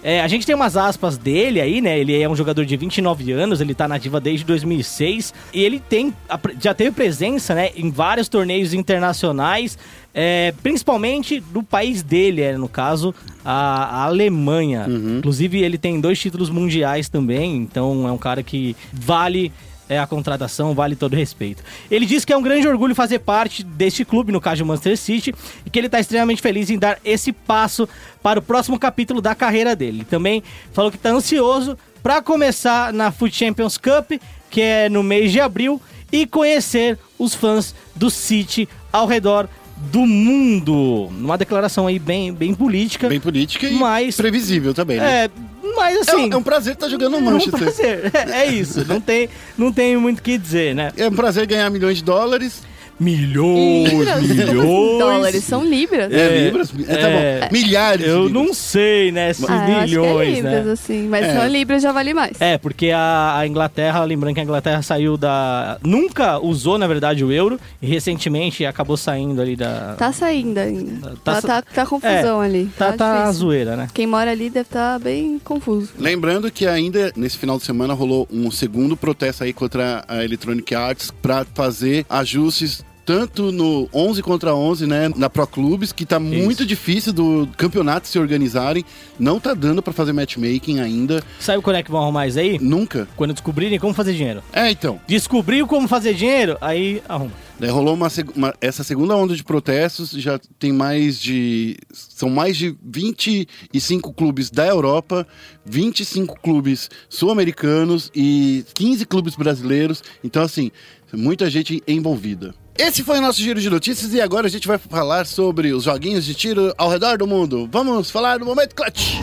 É, 0.02 0.20
a 0.20 0.28
gente 0.28 0.44
tem 0.44 0.54
umas 0.54 0.76
aspas 0.76 1.16
dele 1.16 1.60
aí, 1.60 1.80
né? 1.80 1.98
Ele 1.98 2.20
é 2.20 2.28
um 2.28 2.34
jogador 2.34 2.64
de 2.64 2.76
29 2.76 3.32
anos, 3.32 3.60
ele 3.60 3.74
tá 3.74 3.86
na 3.86 3.94
ativa 3.96 4.20
desde 4.20 4.44
2006 4.44 5.32
e 5.52 5.62
ele 5.62 5.78
tem 5.78 6.12
já 6.60 6.74
teve 6.74 6.90
presença, 6.90 7.54
né, 7.54 7.70
em 7.76 7.90
vários 7.90 8.28
torneios 8.28 8.74
internacionais, 8.74 9.78
é, 10.14 10.52
principalmente 10.62 11.40
do 11.40 11.62
país 11.62 12.02
dele, 12.02 12.42
é, 12.42 12.56
no 12.56 12.68
caso 12.68 13.14
a, 13.44 14.00
a 14.00 14.04
Alemanha. 14.04 14.86
Inclusive 15.18 15.62
ele 15.62 15.78
tem 15.78 16.00
dois 16.00 16.18
títulos 16.18 16.50
mundiais 16.50 17.08
também, 17.08 17.56
então 17.56 18.08
é 18.08 18.12
um 18.12 18.18
cara 18.18 18.42
que 18.42 18.76
vale 18.92 19.52
é 19.92 19.98
a 19.98 20.06
contratação, 20.06 20.74
vale 20.74 20.96
todo 20.96 21.14
respeito. 21.14 21.62
Ele 21.90 22.06
diz 22.06 22.24
que 22.24 22.32
é 22.32 22.36
um 22.36 22.42
grande 22.42 22.66
orgulho 22.66 22.94
fazer 22.94 23.18
parte 23.20 23.62
deste 23.62 24.04
clube, 24.04 24.32
no 24.32 24.40
caso 24.40 24.62
do 24.62 24.66
Manchester 24.66 24.96
City, 24.96 25.34
e 25.64 25.70
que 25.70 25.78
ele 25.78 25.86
está 25.86 26.00
extremamente 26.00 26.40
feliz 26.42 26.70
em 26.70 26.78
dar 26.78 26.98
esse 27.04 27.32
passo 27.32 27.88
para 28.22 28.38
o 28.38 28.42
próximo 28.42 28.78
capítulo 28.78 29.20
da 29.20 29.34
carreira 29.34 29.76
dele. 29.76 30.04
Também 30.08 30.42
falou 30.72 30.90
que 30.90 30.96
está 30.96 31.10
ansioso 31.10 31.76
para 32.02 32.20
começar 32.20 32.92
na 32.92 33.12
Foot 33.12 33.34
Champions 33.36 33.76
Cup, 33.78 34.12
que 34.50 34.60
é 34.60 34.88
no 34.88 35.02
mês 35.02 35.30
de 35.30 35.40
abril, 35.40 35.80
e 36.10 36.26
conhecer 36.26 36.98
os 37.18 37.34
fãs 37.34 37.74
do 37.94 38.10
City 38.10 38.68
ao 38.92 39.06
redor 39.06 39.48
do 39.90 40.06
mundo. 40.06 41.06
Uma 41.06 41.38
declaração 41.38 41.86
aí 41.86 41.98
bem, 41.98 42.32
bem 42.32 42.54
política. 42.54 43.08
Bem 43.08 43.20
política 43.20 43.68
e 43.68 43.74
Mas- 43.74 44.16
previsível 44.16 44.74
também, 44.74 44.98
né? 44.98 45.24
É, 45.24 45.30
mas 45.76 45.96
É, 46.08 46.10
assim. 46.12 46.28
um, 46.28 46.32
é 46.32 46.36
um 46.36 46.42
prazer 46.42 46.74
estar 46.74 46.88
jogando 46.88 47.12
no 47.12 47.18
é 47.18 47.20
um 47.20 47.32
Manchester. 47.32 47.58
prazer. 47.60 48.10
É, 48.14 48.42
é 48.42 48.46
isso. 48.46 48.84
Não 48.86 49.00
tem, 49.00 49.28
não 49.56 49.72
tem 49.72 49.96
muito 49.96 50.18
o 50.18 50.22
que 50.22 50.36
dizer, 50.38 50.74
né? 50.74 50.92
É 50.96 51.08
um 51.08 51.12
prazer 51.12 51.46
ganhar 51.46 51.68
milhões 51.70 51.98
de 51.98 52.04
dólares. 52.04 52.62
Milhões, 53.00 53.90
Libras. 53.92 54.22
milhões. 54.22 54.98
Dólares, 54.98 55.44
são 55.44 55.64
libras. 55.64 56.12
É, 56.12 56.44
libras? 56.44 56.72
É, 56.88 56.96
tá 56.96 57.08
é. 57.08 57.40
bom. 57.40 57.48
Milhares 57.52 58.06
Eu 58.06 58.28
não 58.28 58.52
sei, 58.54 59.10
né? 59.12 59.30
Esses 59.30 59.44
Ah, 59.48 59.52
eu 59.52 59.58
acho 59.58 59.66
que 59.66 59.72
é 59.72 59.84
milhões, 60.00 60.34
libras, 60.36 60.66
né? 60.66 60.72
assim. 60.72 61.08
Mas 61.08 61.26
É. 61.26 61.34
são 61.36 61.48
libras 61.48 61.82
já 61.82 61.92
vale 61.92 62.14
mais. 62.14 62.40
É, 62.40 62.58
porque 62.58 62.90
a, 62.90 63.38
a 63.38 63.46
Inglaterra, 63.46 64.04
lembrando 64.04 64.34
que 64.34 64.40
a 64.40 64.44
Inglaterra 64.44 64.82
saiu 64.82 65.16
da. 65.16 65.78
Nunca 65.82 66.38
usou, 66.38 66.78
na 66.78 66.86
verdade, 66.86 67.24
o 67.24 67.32
euro 67.32 67.58
e 67.80 67.86
recentemente 67.86 68.64
acabou 68.64 68.96
saindo 68.96 69.40
ali 69.40 69.56
da. 69.56 69.94
Tá 69.98 70.12
saindo 70.12 70.58
ainda. 70.58 71.10
Tá 71.24 71.32
Tá, 71.32 71.40
sa- 71.40 71.48
tá, 71.48 71.62
tá 71.74 71.86
confusão 71.86 72.40
ali. 72.40 72.70
Tá, 72.78 72.92
tá 72.92 73.20
difícil. 73.22 73.32
zoeira, 73.40 73.76
né? 73.76 73.88
Quem 73.92 74.06
mora 74.06 74.30
ali 74.30 74.48
deve 74.50 74.66
estar 74.66 74.98
bem 74.98 75.40
confuso. 75.42 75.90
Lembrando 75.98 76.50
que 76.50 76.66
ainda 76.66 77.12
nesse 77.16 77.38
final 77.38 77.58
de 77.58 77.64
semana 77.64 77.94
rolou 77.94 78.28
um 78.32 78.50
segundo 78.50 78.96
protesto 78.96 79.44
aí 79.44 79.52
contra 79.52 80.04
a 80.06 80.22
Electronic 80.24 80.74
Arts 80.74 81.10
para 81.22 81.44
fazer 81.54 82.04
ajustes 82.08 82.84
tanto 83.04 83.50
no 83.52 83.88
11 83.92 84.22
contra 84.22 84.54
11, 84.54 84.86
né, 84.86 85.10
na 85.16 85.28
Pro 85.28 85.46
Clubes, 85.46 85.92
que 85.92 86.06
tá 86.06 86.20
muito 86.20 86.64
difícil 86.64 87.12
do 87.12 87.48
campeonato 87.56 88.06
se 88.08 88.18
organizarem. 88.18 88.84
Não 89.18 89.40
tá 89.40 89.54
dando 89.54 89.82
pra 89.82 89.92
fazer 89.92 90.12
matchmaking 90.12 90.80
ainda. 90.80 91.22
Sabe 91.40 91.62
quando 91.62 91.76
é 91.76 91.82
que 91.82 91.90
vão 91.90 92.02
arrumar 92.02 92.26
isso 92.26 92.38
aí? 92.38 92.58
Nunca. 92.60 93.08
Quando 93.16 93.32
descobrirem 93.32 93.78
como 93.78 93.92
fazer 93.94 94.14
dinheiro. 94.14 94.42
É, 94.52 94.70
então. 94.70 95.00
Descobriu 95.06 95.66
como 95.66 95.88
fazer 95.88 96.14
dinheiro, 96.14 96.56
aí 96.60 97.02
arruma. 97.08 97.32
Daí 97.58 97.70
rolou 97.70 97.94
uma, 97.94 98.08
uma- 98.34 98.54
essa 98.60 98.82
segunda 98.82 99.14
onda 99.14 99.36
de 99.36 99.44
protestos, 99.44 100.10
já 100.10 100.38
tem 100.58 100.72
mais 100.72 101.20
de. 101.20 101.76
São 101.92 102.28
mais 102.28 102.56
de 102.56 102.74
25 102.82 104.12
clubes 104.12 104.50
da 104.50 104.66
Europa, 104.66 105.26
25 105.64 106.40
clubes 106.40 106.90
sul-americanos 107.08 108.10
e 108.14 108.64
15 108.74 109.04
clubes 109.06 109.34
brasileiros. 109.36 110.02
Então, 110.24 110.42
assim, 110.42 110.70
muita 111.12 111.48
gente 111.48 111.82
envolvida. 111.86 112.54
Esse 112.76 113.04
foi 113.04 113.18
o 113.18 113.20
nosso 113.20 113.38
giro 113.40 113.60
de 113.60 113.68
notícias 113.68 114.14
e 114.14 114.20
agora 114.20 114.46
a 114.46 114.50
gente 114.50 114.66
vai 114.66 114.78
falar 114.78 115.26
sobre 115.26 115.72
os 115.72 115.84
joguinhos 115.84 116.24
de 116.24 116.34
tiro 116.34 116.72
ao 116.78 116.88
redor 116.88 117.18
do 117.18 117.26
mundo. 117.26 117.68
Vamos 117.70 118.10
falar 118.10 118.38
do 118.38 118.46
momento 118.46 118.74
clutch. 118.74 119.16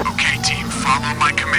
Okay, 0.00 0.38
team, 0.42 0.68
follow 0.70 1.14
my 1.14 1.32
command. 1.40 1.56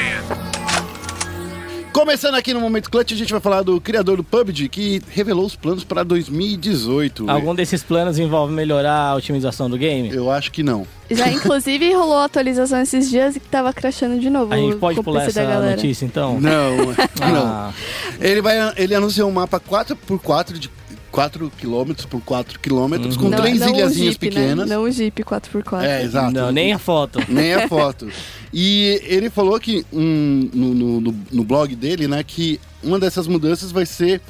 Começando 1.94 2.36
aqui 2.36 2.54
no 2.54 2.60
momento 2.60 2.92
clutch, 2.92 3.14
a 3.14 3.16
gente 3.16 3.32
vai 3.32 3.40
falar 3.40 3.64
do 3.64 3.82
criador 3.82 4.18
do 4.18 4.24
PUBG 4.24 4.70
que 4.70 5.02
revelou 5.10 5.46
os 5.46 5.56
planos 5.56 5.84
para 5.84 6.04
2018. 6.04 7.28
Algum 7.32 7.56
desses 7.56 7.82
planos 7.82 8.20
envolve 8.20 8.54
melhorar 8.54 8.94
a 9.12 9.16
otimização 9.16 9.68
do 9.70 9.78
game? 9.78 10.14
Eu 10.14 10.30
acho 10.30 10.52
que 10.52 10.62
não. 10.62 10.86
Já, 11.10 11.30
inclusive, 11.32 11.92
rolou 11.94 12.20
atualização 12.20 12.82
esses 12.82 13.10
dias 13.10 13.36
e 13.38 13.40
que 13.40 13.48
tava 13.48 13.74
crashando 13.74 14.20
de 14.20 14.30
novo. 14.30 14.54
A 14.54 14.58
gente 14.58 14.76
pode 14.76 15.02
pular 15.02 15.24
essa 15.26 15.42
galera. 15.42 15.76
notícia, 15.76 16.06
então? 16.06 16.40
Não, 16.40 16.78
não. 17.20 17.48
Ah, 17.48 17.74
Ele, 18.20 18.42
vai, 18.42 18.58
ele 18.76 18.94
anunciou 18.94 19.28
um 19.28 19.34
mapa 19.34 19.60
4x4 19.60 20.54
de 20.60 20.70
4 21.18 21.52
km 21.60 21.94
por 22.08 22.22
4 22.22 22.60
km 22.60 23.16
com 23.18 23.28
Não, 23.30 23.40
três 23.40 23.60
não 23.60 23.70
ilhazinhas 23.70 24.14
Jeep, 24.14 24.20
pequenas. 24.20 24.70
Né? 24.70 24.76
Não 24.76 24.84
o 24.84 24.92
Jeep 24.92 25.24
4x4. 25.24 25.82
É, 25.84 26.04
exato. 26.04 26.32
não, 26.32 26.52
nem 26.52 26.74
a 26.74 26.78
foto. 26.78 27.20
Nem 27.28 27.56
a 27.56 27.68
foto. 27.68 28.08
E 28.54 29.02
ele 29.04 29.28
falou 29.32 29.60
que 29.60 29.84
um, 29.92 30.48
no, 30.54 30.74
no- 30.76 31.02
no- 31.02 31.16
no 31.32 31.44
blog 31.44 31.76
dele, 31.76 32.08
né, 32.08 32.24
que 32.24 32.60
uma 32.84 33.00
dessas 33.00 33.26
mudanças 33.26 33.72
vai 33.72 33.84
ser 33.84 34.22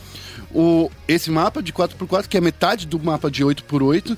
o, 0.56 0.90
esse 1.10 1.30
mapa 1.30 1.62
de 1.62 1.74
4x4, 1.74 2.26
que 2.26 2.38
é 2.38 2.42
metade 2.42 2.88
do 2.88 2.98
mapa 3.04 3.30
de 3.30 3.44
8x8, 3.44 4.16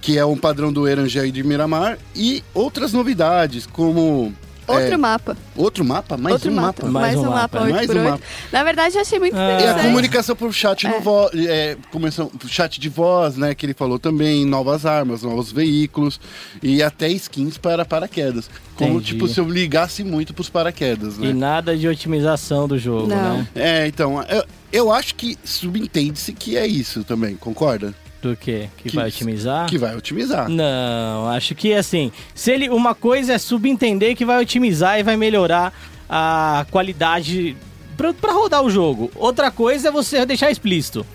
que 0.00 0.16
é 0.16 0.24
um 0.24 0.36
padrão 0.38 0.72
do 0.72 0.88
Erangel 0.88 1.26
e 1.26 1.30
de 1.30 1.42
Miramar, 1.42 1.98
e 2.14 2.42
outras 2.54 2.94
novidades, 2.94 3.66
como. 3.66 4.32
Outro 4.66 4.94
é, 4.94 4.96
mapa. 4.96 5.36
outro 5.56 5.84
mapa? 5.84 6.16
Mais 6.16 6.34
Outro 6.34 6.50
um 6.50 6.54
mapa. 6.54 6.66
mapa. 6.86 6.90
Mais 6.90 6.92
Mais, 6.92 7.16
um 7.16 7.20
um 7.20 7.24
mapa. 7.24 7.36
mapa. 7.60 7.60
Mais 7.72 7.88
8 7.90 7.92
um 7.98 8.02
mapa. 8.04 8.14
8. 8.16 8.22
Na 8.52 8.64
verdade, 8.64 8.94
eu 8.96 9.00
achei 9.00 9.18
muito 9.18 9.36
Ah. 9.36 9.38
E 9.38 9.42
a 9.52 9.54
interessante. 9.54 9.82
comunicação 9.86 10.36
por 10.36 10.52
chat, 10.52 10.86
no 10.88 11.00
vo 11.00 11.30
é, 11.34 11.76
começou, 11.90 12.30
chat 12.48 12.80
de 12.80 12.88
voz, 12.88 13.36
né? 13.36 13.54
Que 13.54 13.66
ele 13.66 13.74
falou 13.74 13.98
também, 13.98 14.44
novas 14.44 14.84
armas, 14.86 15.22
novos 15.22 15.52
veículos 15.52 16.20
e 16.62 16.82
até 16.82 17.08
skins 17.10 17.58
para 17.58 17.84
paraquedas. 17.84 18.50
Como, 18.74 18.94
Entendi. 18.94 19.06
tipo, 19.12 19.26
se 19.28 19.40
eu 19.40 19.48
ligasse 19.48 20.04
muito 20.04 20.34
pros 20.34 20.48
paraquedas, 20.50 21.16
E 21.16 21.20
né? 21.20 21.32
nada 21.32 21.76
de 21.76 21.88
otimização 21.88 22.68
do 22.68 22.78
jogo, 22.78 23.06
Não. 23.06 23.38
né? 23.38 23.48
É, 23.54 23.86
então, 23.86 24.22
eu, 24.28 24.44
eu 24.72 24.92
acho 24.92 25.14
que 25.14 25.38
subentende-se 25.44 26.32
que 26.32 26.56
é 26.56 26.66
isso 26.66 27.02
também, 27.04 27.36
concorda? 27.36 27.94
Do 28.22 28.36
quê? 28.36 28.68
Que, 28.78 28.88
Que- 28.90 28.96
vai 28.96 29.08
otimizar? 29.08 29.66
Que 29.68 29.78
vai 29.78 29.94
otimizar. 29.96 30.48
Não, 30.48 31.28
acho 31.28 31.54
que 31.54 31.72
assim, 31.74 32.10
se 32.34 32.50
ele 32.50 32.68
uma 32.70 32.94
coisa 32.94 33.34
é 33.34 33.38
subentender 33.38 34.16
que 34.16 34.24
vai 34.24 34.40
otimizar 34.42 34.98
e 34.98 35.02
vai 35.02 35.16
melhorar 35.16 35.72
a 36.08 36.66
qualidade 36.70 37.56
pra, 37.96 38.12
pra 38.14 38.32
rodar 38.32 38.62
o 38.62 38.70
jogo. 38.70 39.10
Outra 39.14 39.50
coisa 39.50 39.88
é 39.88 39.90
você 39.90 40.24
deixar 40.26 40.50
explícito. 40.50 41.06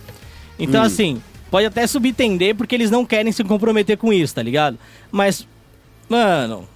Então 0.59 0.81
Hum. 0.83 0.85
assim, 0.85 1.21
pode 1.49 1.65
até 1.65 1.85
subentender 1.87 2.55
porque 2.55 2.75
eles 2.75 2.91
não 2.91 3.05
querem 3.05 3.31
se 3.31 3.43
comprometer 3.43 3.97
com 3.97 4.13
isso, 4.13 4.35
tá 4.35 4.43
ligado? 4.43 4.77
Mas 5.11 5.45
mano, 6.07 6.67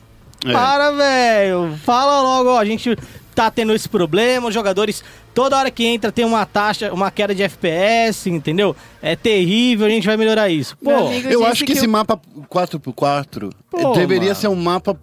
É. 0.46 0.52
para, 0.52 0.92
velho. 0.92 1.78
Fala 1.84 2.22
logo, 2.22 2.50
ó, 2.50 2.60
a 2.60 2.66
gente 2.66 2.98
tá 3.36 3.52
tendo 3.52 3.74
esse 3.74 3.90
problema, 3.90 4.48
os 4.48 4.54
jogadores 4.54 5.04
toda 5.34 5.58
hora 5.58 5.70
que 5.70 5.86
entra 5.86 6.12
tem 6.12 6.24
uma 6.26 6.46
taxa, 6.46 6.94
uma 6.94 7.12
queda 7.12 7.36
de 7.36 7.44
FPS, 7.44 8.30
entendeu? 8.30 8.76
É 9.02 9.16
terrível, 9.16 9.86
a 9.86 9.90
gente 9.90 10.08
vai 10.08 10.16
melhorar 10.18 10.50
isso. 10.50 10.78
Pô, 10.78 10.92
Eu 11.30 11.46
acho 11.46 11.66
que, 11.66 11.74
esse 11.74 11.86
o- 11.86 11.90
mapa 11.90 12.20
4x4 12.50 13.52
Pô, 13.70 13.92
deveria 13.94 14.30
mano. 14.30 14.36
ser 14.36 14.48
um 14.48 14.56
mapa 14.56 14.98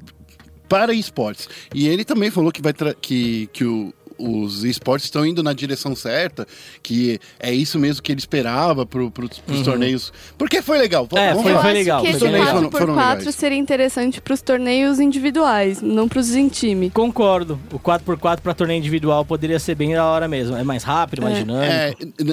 para 0.68 0.94
esportes. 0.94 1.48
E 1.74 1.86
ele 1.86 2.04
também 2.04 2.30
falou 2.30 2.50
que 2.50 2.62
vai 2.62 2.72
que, 3.00 3.48
que 3.52 3.64
o- 3.64 3.92
os 4.22 4.64
esportes 4.64 5.06
estão 5.06 5.26
indo 5.26 5.42
na 5.42 5.52
direção 5.52 5.94
certa, 5.96 6.46
que 6.82 7.18
é 7.40 7.52
isso 7.52 7.78
mesmo 7.78 8.02
que 8.02 8.12
ele 8.12 8.20
esperava 8.20 8.86
pro, 8.86 9.10
pro, 9.10 9.28
pros 9.28 9.62
torneios. 9.62 10.12
Porque 10.38 10.62
foi 10.62 10.78
legal. 10.78 11.08
Uhum. 11.12 11.18
É, 11.18 11.28
Vamos 11.30 11.42
foi- 11.42 11.52
acho 11.52 11.66
legal, 11.68 12.02
que 12.02 12.08
foi 12.12 12.16
esse 12.16 12.28
legal. 12.28 12.56
4x4 12.62 12.70
Foram 12.78 12.94
legais. 12.94 13.34
seria 13.34 13.58
interessante 13.58 14.20
pros 14.20 14.40
torneios 14.42 15.00
individuais, 15.00 15.80
não 15.82 16.08
pros 16.08 16.34
em 16.34 16.48
time. 16.48 16.90
Concordo. 16.90 17.58
O 17.72 17.78
4x4 17.78 18.40
pra 18.40 18.54
torneio 18.54 18.78
individual 18.78 19.24
poderia 19.24 19.58
ser 19.58 19.74
bem 19.74 19.92
da 19.94 20.04
hora 20.06 20.28
mesmo. 20.28 20.56
É 20.56 20.64
mais 20.64 20.82
rápido, 20.84 21.22
mais 21.22 21.36
É. 21.36 21.40
dinâmico. 21.40 21.72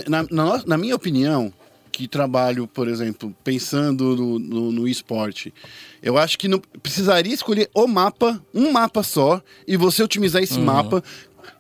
É, 0.06 0.10
na, 0.10 0.26
na 0.30 0.64
na 0.66 0.78
minha 0.78 0.96
opinião, 0.96 1.52
que 1.92 2.08
trabalho, 2.08 2.66
por 2.68 2.88
exemplo, 2.88 3.36
pensando 3.44 4.16
no, 4.16 4.40
no, 4.40 4.72
no 4.72 4.88
esporte, 4.88 5.54
eu 6.02 6.18
acho 6.18 6.38
que 6.40 6.48
não 6.48 6.62
precisaria 6.82 7.34
escolher 7.34 7.70
o 7.74 7.88
mapa, 7.88 8.42
um 8.54 8.72
mapa 8.72 9.04
só, 9.04 9.42
e 9.68 9.76
você 9.76 10.02
otimizar 10.02 10.40
Uhum. 10.40 10.44
esse 10.44 10.60
mapa. 10.60 11.04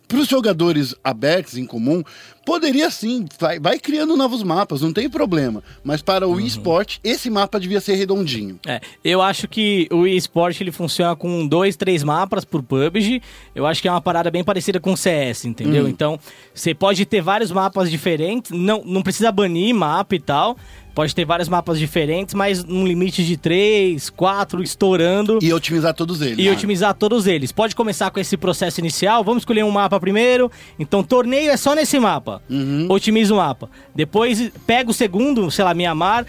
Para 0.10 0.18
os 0.22 0.28
jogadores 0.28 0.96
abertos 1.04 1.56
em 1.56 1.68
comum, 1.68 2.04
poderia 2.44 2.90
sim, 2.90 3.26
vai, 3.40 3.60
vai 3.60 3.78
criando 3.78 4.18
novos 4.18 4.42
mapas, 4.42 4.82
não 4.82 4.92
tem 4.92 5.08
problema. 5.08 5.62
Mas 5.84 6.02
para 6.02 6.28
Uhum. 6.28 6.34
o 6.34 6.40
esporte, 6.42 7.00
esse 7.04 7.30
mapa 7.30 7.60
devia 7.60 7.80
ser 7.80 7.94
redondinho. 7.94 8.60
É, 8.66 8.82
eu 9.06 9.22
acho 9.22 9.48
que 9.48 9.88
o 9.92 10.08
eSport 10.08 10.60
ele 10.60 10.72
funciona 10.72 11.16
com 11.16 11.48
dois, 11.48 11.76
três 11.76 12.04
mapas 12.04 12.44
por 12.44 12.64
PUBG. 12.64 13.22
Eu 13.54 13.68
acho 13.68 13.84
que 13.84 13.88
é 13.88 13.92
uma 13.92 14.02
parada 14.02 14.32
bem 14.32 14.44
parecida 14.44 14.80
com 14.80 14.94
o 14.94 14.98
CS, 14.98 15.46
entendeu? 15.46 15.88
Então, 15.88 16.20
você 16.56 16.74
pode 16.74 17.06
ter 17.06 17.22
vários 17.22 17.52
mapas 17.52 17.92
diferentes, 17.92 18.50
não, 18.50 18.82
não 18.84 19.04
precisa 19.04 19.32
banir 19.32 19.76
mapa 19.76 20.16
e 20.16 20.20
tal. 20.20 20.58
Pode 20.94 21.16
ter 21.16 21.24
vários 21.24 21.48
mapas 21.48 21.80
diferentes, 21.80 22.34
mas 22.34 22.64
num 22.64 22.86
limite 22.86 23.24
de 23.24 23.38
três, 23.38 24.10
quatro, 24.10 24.62
estourando. 24.62 25.40
E 25.42 25.54
otimizar 25.54 25.94
todos 25.94 26.20
eles. 26.22 26.38
e 26.44 26.50
otimizar 26.50 26.94
todos 26.94 27.26
eles. 27.28 27.52
Pode 27.52 27.76
começar 27.76 28.10
com 28.12 28.20
esse 28.20 28.36
processo 28.36 28.80
inicial, 28.82 29.24
vamos 29.24 29.42
escolher 29.42 29.64
um 29.64 29.72
mapa 29.72 30.00
primeiro. 30.00 30.52
Então, 30.78 31.02
torneio 31.04 31.52
é 31.52 31.58
só 31.58 31.74
nesse 31.74 32.00
mapa. 32.00 32.42
Otimiza 32.90 33.34
o 33.34 33.38
mapa. 33.38 33.70
Depois, 33.96 34.52
pega 34.68 34.90
o 34.90 34.94
segundo, 34.94 35.50
sei 35.52 35.64
lá, 35.64 35.74
Mianmar, 35.74 36.26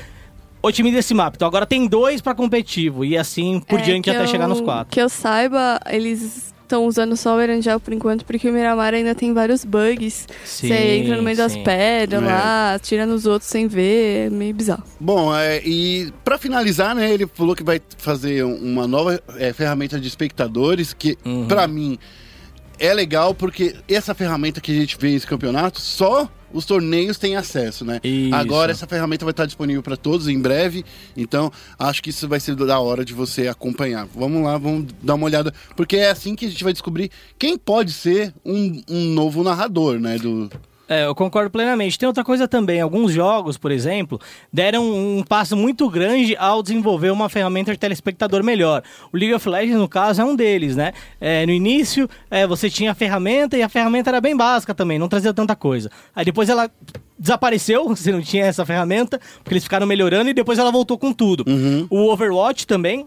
otimiza 0.62 0.98
esse 0.98 1.14
mapa. 1.14 1.36
Então, 1.36 1.48
agora 1.48 1.66
tem 1.66 1.88
dois 1.88 2.20
pra 2.20 2.34
competitivo. 2.34 3.04
E 3.04 3.16
assim 3.16 3.60
por 3.60 3.80
É, 3.80 3.82
diante 3.82 4.08
até 4.10 4.22
eu- 4.22 4.28
chegar 4.28 4.46
nos 4.46 4.60
quatro. 4.60 4.92
Que 4.92 5.00
eu 5.00 5.08
saiba, 5.08 5.80
eles 5.90 6.49
estão 6.70 6.86
usando 6.86 7.16
só 7.16 7.36
o 7.36 7.40
Erangel 7.40 7.80
por 7.80 7.92
enquanto, 7.92 8.24
porque 8.24 8.48
o 8.48 8.52
Miramar 8.52 8.94
ainda 8.94 9.12
tem 9.12 9.34
vários 9.34 9.64
bugs. 9.64 10.28
Sim, 10.44 10.68
Você 10.68 10.74
entra 10.98 11.16
no 11.16 11.22
meio 11.24 11.36
das 11.36 11.52
sim. 11.52 11.64
pedras 11.64 12.22
É. 12.22 12.26
lá, 12.26 12.78
tira 12.80 13.04
nos 13.04 13.26
outros 13.26 13.50
sem 13.50 13.66
ver, 13.66 14.26
é 14.26 14.30
meio 14.30 14.54
bizarro. 14.54 14.84
Bom, 15.00 15.34
é, 15.36 15.60
e 15.64 16.12
para 16.24 16.38
finalizar, 16.38 16.94
né, 16.94 17.10
ele 17.12 17.26
falou 17.34 17.56
que 17.56 17.64
vai 17.64 17.80
fazer 17.98 18.44
uma 18.44 18.86
nova 18.86 19.20
é, 19.36 19.52
ferramenta 19.52 19.98
de 19.98 20.06
espectadores, 20.06 20.92
que 20.92 21.18
Uhum. 21.24 21.46
pra 21.48 21.66
mim 21.66 21.98
é 22.78 22.94
legal 22.94 23.34
porque 23.34 23.74
essa 23.88 24.14
ferramenta 24.14 24.60
que 24.60 24.70
a 24.70 24.74
gente 24.80 24.96
vê 24.98 25.10
nesse 25.10 25.26
campeonato, 25.26 25.80
só 25.80 26.30
os 26.52 26.64
torneios 26.64 27.18
têm 27.18 27.36
acesso, 27.36 27.84
né? 27.84 28.00
Isso. 28.02 28.34
Agora 28.34 28.72
essa 28.72 28.86
ferramenta 28.86 29.24
vai 29.24 29.32
estar 29.32 29.46
disponível 29.46 29.82
para 29.82 29.96
todos 29.96 30.28
em 30.28 30.38
breve, 30.40 30.84
então 31.16 31.50
acho 31.78 32.02
que 32.02 32.10
isso 32.10 32.28
vai 32.28 32.40
ser 32.40 32.54
da 32.54 32.78
hora 32.80 33.04
de 33.04 33.14
você 33.14 33.48
acompanhar. 33.48 34.06
Vamos 34.14 34.42
lá, 34.42 34.58
vamos 34.58 34.92
dar 35.02 35.14
uma 35.14 35.26
olhada, 35.26 35.52
porque 35.76 35.96
é 35.96 36.10
assim 36.10 36.34
que 36.34 36.46
a 36.46 36.48
gente 36.48 36.64
vai 36.64 36.72
descobrir 36.72 37.10
quem 37.38 37.56
pode 37.56 37.92
ser 37.92 38.34
um, 38.44 38.82
um 38.88 39.04
novo 39.14 39.42
narrador, 39.42 39.98
né, 39.98 40.18
do 40.18 40.50
É, 40.90 41.06
eu 41.06 41.14
concordo 41.14 41.50
plenamente. 41.50 41.96
Tem 41.96 42.08
outra 42.08 42.24
coisa 42.24 42.48
também. 42.48 42.80
Alguns 42.80 43.12
jogos, 43.12 43.56
por 43.56 43.70
exemplo, 43.70 44.20
deram 44.52 44.84
um 44.84 45.22
passo 45.22 45.56
muito 45.56 45.88
grande 45.88 46.34
ao 46.36 46.64
desenvolver 46.64 47.12
uma 47.12 47.28
ferramenta 47.28 47.70
de 47.70 47.78
telespectador 47.78 48.42
melhor. 48.42 48.82
O 49.12 49.16
League 49.16 49.32
of 49.32 49.48
Legends, 49.48 49.78
no 49.78 49.88
caso, 49.88 50.20
é 50.20 50.24
um 50.24 50.34
deles, 50.34 50.74
né? 50.74 50.92
É, 51.20 51.46
no 51.46 51.52
início, 51.52 52.10
é, 52.28 52.44
você 52.44 52.68
tinha 52.68 52.90
a 52.90 52.94
ferramenta 52.94 53.56
e 53.56 53.62
a 53.62 53.68
ferramenta 53.68 54.10
era 54.10 54.20
bem 54.20 54.36
básica 54.36 54.74
também, 54.74 54.98
não 54.98 55.08
trazia 55.08 55.32
tanta 55.32 55.54
coisa. 55.54 55.88
Aí 56.12 56.24
depois 56.24 56.48
ela 56.48 56.68
desapareceu, 57.16 57.86
você 57.94 58.10
não 58.10 58.20
tinha 58.20 58.46
essa 58.46 58.66
ferramenta, 58.66 59.20
porque 59.44 59.54
eles 59.54 59.62
ficaram 59.62 59.86
melhorando 59.86 60.28
e 60.30 60.34
depois 60.34 60.58
ela 60.58 60.72
voltou 60.72 60.98
com 60.98 61.12
tudo. 61.12 61.44
O 61.88 62.10
Overwatch 62.10 62.66
também, 62.66 63.06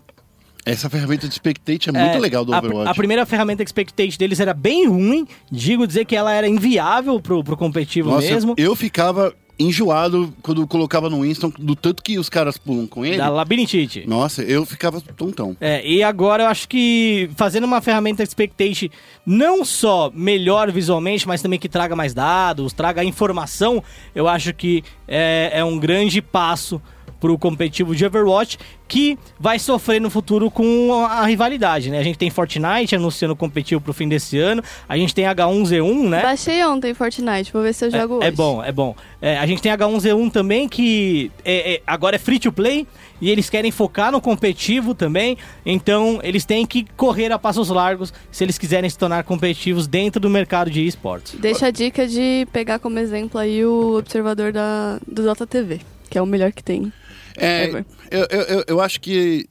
essa 0.66 0.90
ferramenta 0.90 1.28
de 1.28 1.34
spectate 1.34 1.90
é 1.90 1.92
muito 1.92 2.16
é, 2.16 2.20
legal 2.20 2.46
do 2.46 2.54
a, 2.54 2.60
Overwatch. 2.60 2.90
A 2.90 2.94
primeira 2.94 3.26
ferramenta 3.26 3.64
Expectate 3.64 4.18
deles 4.18 4.40
era 4.40 4.54
bem 4.54 4.88
ruim. 4.88 5.28
Digo 5.52 5.86
dizer 5.86 6.06
que 6.06 6.16
ela 6.16 6.32
era 6.34 6.48
inviável 6.48 7.20
pro, 7.20 7.44
pro 7.44 7.58
competitivo 7.58 8.10
Nossa, 8.10 8.28
mesmo. 8.28 8.54
eu 8.58 8.76
ficava 8.76 9.34
enjoado 9.60 10.34
quando 10.42 10.66
colocava 10.66 11.10
no 11.10 11.22
Winston, 11.22 11.52
do 11.60 11.76
tanto 11.76 12.02
que 12.02 12.18
os 12.18 12.28
caras 12.28 12.58
pulam 12.58 12.88
com 12.88 13.06
ele. 13.06 13.18
Da 13.18 13.30
labirintite. 13.30 14.04
Nossa, 14.08 14.42
eu 14.42 14.66
ficava 14.66 15.00
tontão. 15.00 15.56
É, 15.62 15.86
e 15.88 16.02
agora 16.02 16.44
eu 16.44 16.48
acho 16.48 16.68
que 16.68 17.30
fazendo 17.36 17.66
uma 17.66 17.82
ferramenta 17.82 18.24
Expectation 18.24 18.88
não 19.26 19.64
só 19.64 20.12
melhor 20.14 20.72
visualmente, 20.72 21.28
mas 21.28 21.42
também 21.42 21.60
que 21.60 21.70
traga 21.70 21.96
mais 21.96 22.14
dados, 22.14 22.74
traga 22.74 23.04
informação, 23.04 23.84
eu 24.16 24.28
acho 24.28 24.54
que 24.54 24.84
é, 25.08 25.52
é 25.54 25.64
um 25.64 25.78
grande 25.78 26.22
passo 26.22 26.82
pro 27.24 27.38
competitivo 27.38 27.96
de 27.96 28.06
Overwatch, 28.06 28.60
que 28.86 29.18
vai 29.40 29.58
sofrer 29.58 30.02
no 30.02 30.10
futuro 30.10 30.52
com 30.52 31.06
a 31.06 31.26
rivalidade, 31.26 31.90
né? 31.90 31.98
A 31.98 32.04
gente 32.04 32.18
tem 32.18 32.30
Fortnite 32.30 32.94
anunciando 32.98 33.34
competitivo 33.34 33.80
pro 33.80 33.94
fim 33.94 34.10
desse 34.10 34.38
ano, 34.38 34.62
a 34.90 34.98
gente 34.98 35.16
tem 35.16 35.24
H1Z1, 35.24 36.10
né? 36.10 36.22
Baixei 36.22 36.62
ontem 36.66 36.94
Fortnite, 36.94 37.54
vou 37.54 37.64
ver 37.64 37.74
se 37.74 37.86
eu 37.86 37.92
jogo 37.92 38.16
É, 38.22 38.26
é 38.26 38.28
hoje. 38.28 38.36
bom, 38.36 38.62
é 38.62 38.74
bom. 38.74 38.94
É, 39.22 39.38
a 39.38 39.46
gente 39.46 39.62
tem 39.62 39.72
H1Z1 39.72 40.30
também, 40.34 40.68
que 40.68 41.32
é- 41.46 41.76
é- 41.76 41.82
agora 41.88 42.18
é 42.18 42.20
free 42.20 42.40
to 42.40 42.52
play, 42.52 42.86
e 43.22 43.30
eles 43.30 43.50
querem 43.50 43.72
focar 43.72 44.12
no 44.12 44.20
competitivo 44.20 44.94
também, 44.94 45.38
então 45.66 46.20
eles 46.24 46.44
têm 46.44 46.66
que 46.66 46.86
correr 46.98 47.32
a 47.32 47.40
passos 47.40 47.70
largos 47.70 48.14
se 48.30 48.44
eles 48.44 48.58
quiserem 48.58 48.90
se 48.90 48.98
tornar 48.98 49.24
competitivos 49.24 49.88
dentro 49.88 50.20
do 50.20 50.30
mercado 50.30 50.70
de 50.70 50.86
esportes. 50.86 51.36
Deixa 51.40 51.68
a 51.68 51.72
dica 51.72 52.06
de 52.06 52.46
pegar 52.52 52.80
como 52.80 53.00
exemplo 53.00 53.40
aí 53.40 53.64
o 53.66 53.96
observador 53.98 54.52
da, 54.52 55.00
do 55.08 55.24
Dota 55.24 55.48
TV, 55.48 55.80
que 56.10 56.18
é 56.18 56.22
o 56.22 56.26
melhor 56.26 56.52
que 56.52 56.62
tem. 56.62 56.92
É, 57.38 57.64
Ever. 57.66 57.86
eu, 58.12 58.28
eu, 58.30 58.42
eu- 58.42 58.64
eu 58.68 58.82
acho 58.82 59.00
que 59.02 59.48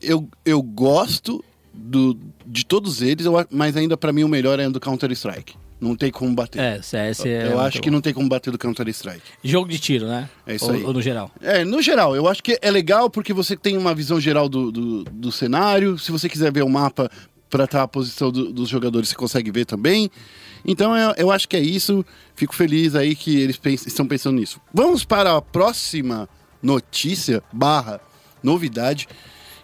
eu, 0.00 0.28
eu 0.44 0.62
gosto 0.62 1.44
do, 1.72 2.18
de 2.46 2.64
todos 2.64 3.02
eles, 3.02 3.26
eu 3.26 3.32
mas 3.50 3.76
ainda 3.76 3.96
pra 3.96 4.12
mim 4.12 4.24
o 4.24 4.28
melhor 4.28 4.58
é 4.60 4.66
o 4.66 4.70
do 4.72 4.80
Counter-Strike. 4.80 5.54
Não 5.80 5.94
tem 5.94 6.10
como 6.10 6.34
bater. 6.34 6.60
É, 6.60 6.82
CS 6.82 7.24
é. 7.24 7.52
eu 7.52 7.60
acho 7.60 7.80
que 7.80 7.88
não 7.88 8.00
tem 8.00 8.12
como 8.12 8.28
bater 8.28 8.50
do 8.50 8.58
Counter-Strike. 8.58 9.22
Jogo 9.44 9.68
de 9.68 9.78
tiro, 9.78 10.08
né? 10.08 10.28
É 10.44 10.56
isso 10.56 10.64
ou, 10.64 10.72
aí. 10.72 10.82
Ou 10.84 10.92
no 10.92 11.00
geral. 11.00 11.30
É, 11.40 11.64
no 11.64 11.80
geral, 11.80 12.16
eu 12.16 12.26
acho 12.26 12.42
que 12.42 12.58
é 12.60 12.68
legal 12.70 13.08
porque 13.08 13.32
você 13.32 13.56
tem 13.56 13.76
uma 13.76 13.94
visão 13.94 14.18
geral 14.20 14.48
do, 14.48 14.72
do, 14.72 15.04
do 15.04 15.30
cenário. 15.30 15.96
Se 15.96 16.10
você 16.10 16.28
quiser 16.28 16.52
ver 16.52 16.64
o 16.64 16.68
mapa 16.68 17.08
pra 17.48 17.62
estar 17.64 17.84
a 17.84 17.86
posição 17.88 18.32
do- 18.32 18.52
dos 18.52 18.68
jogadores, 18.68 19.08
você 19.10 19.14
consegue 19.14 19.52
ver 19.52 19.66
também. 19.66 20.10
Então 20.66 20.96
eu, 20.96 21.14
eu 21.16 21.30
acho 21.30 21.48
que 21.48 21.56
é 21.56 21.60
isso. 21.60 22.04
Fico 22.34 22.56
feliz 22.56 22.96
aí 22.96 23.14
que 23.14 23.38
eles 23.38 23.56
pens- 23.56 23.86
estão 23.86 24.04
pensando 24.04 24.34
nisso. 24.40 24.60
Vamos 24.74 25.04
para 25.04 25.36
a 25.36 25.40
próxima 25.40 26.28
notícia 26.62 27.42
barra 27.52 28.00
novidade. 28.42 29.08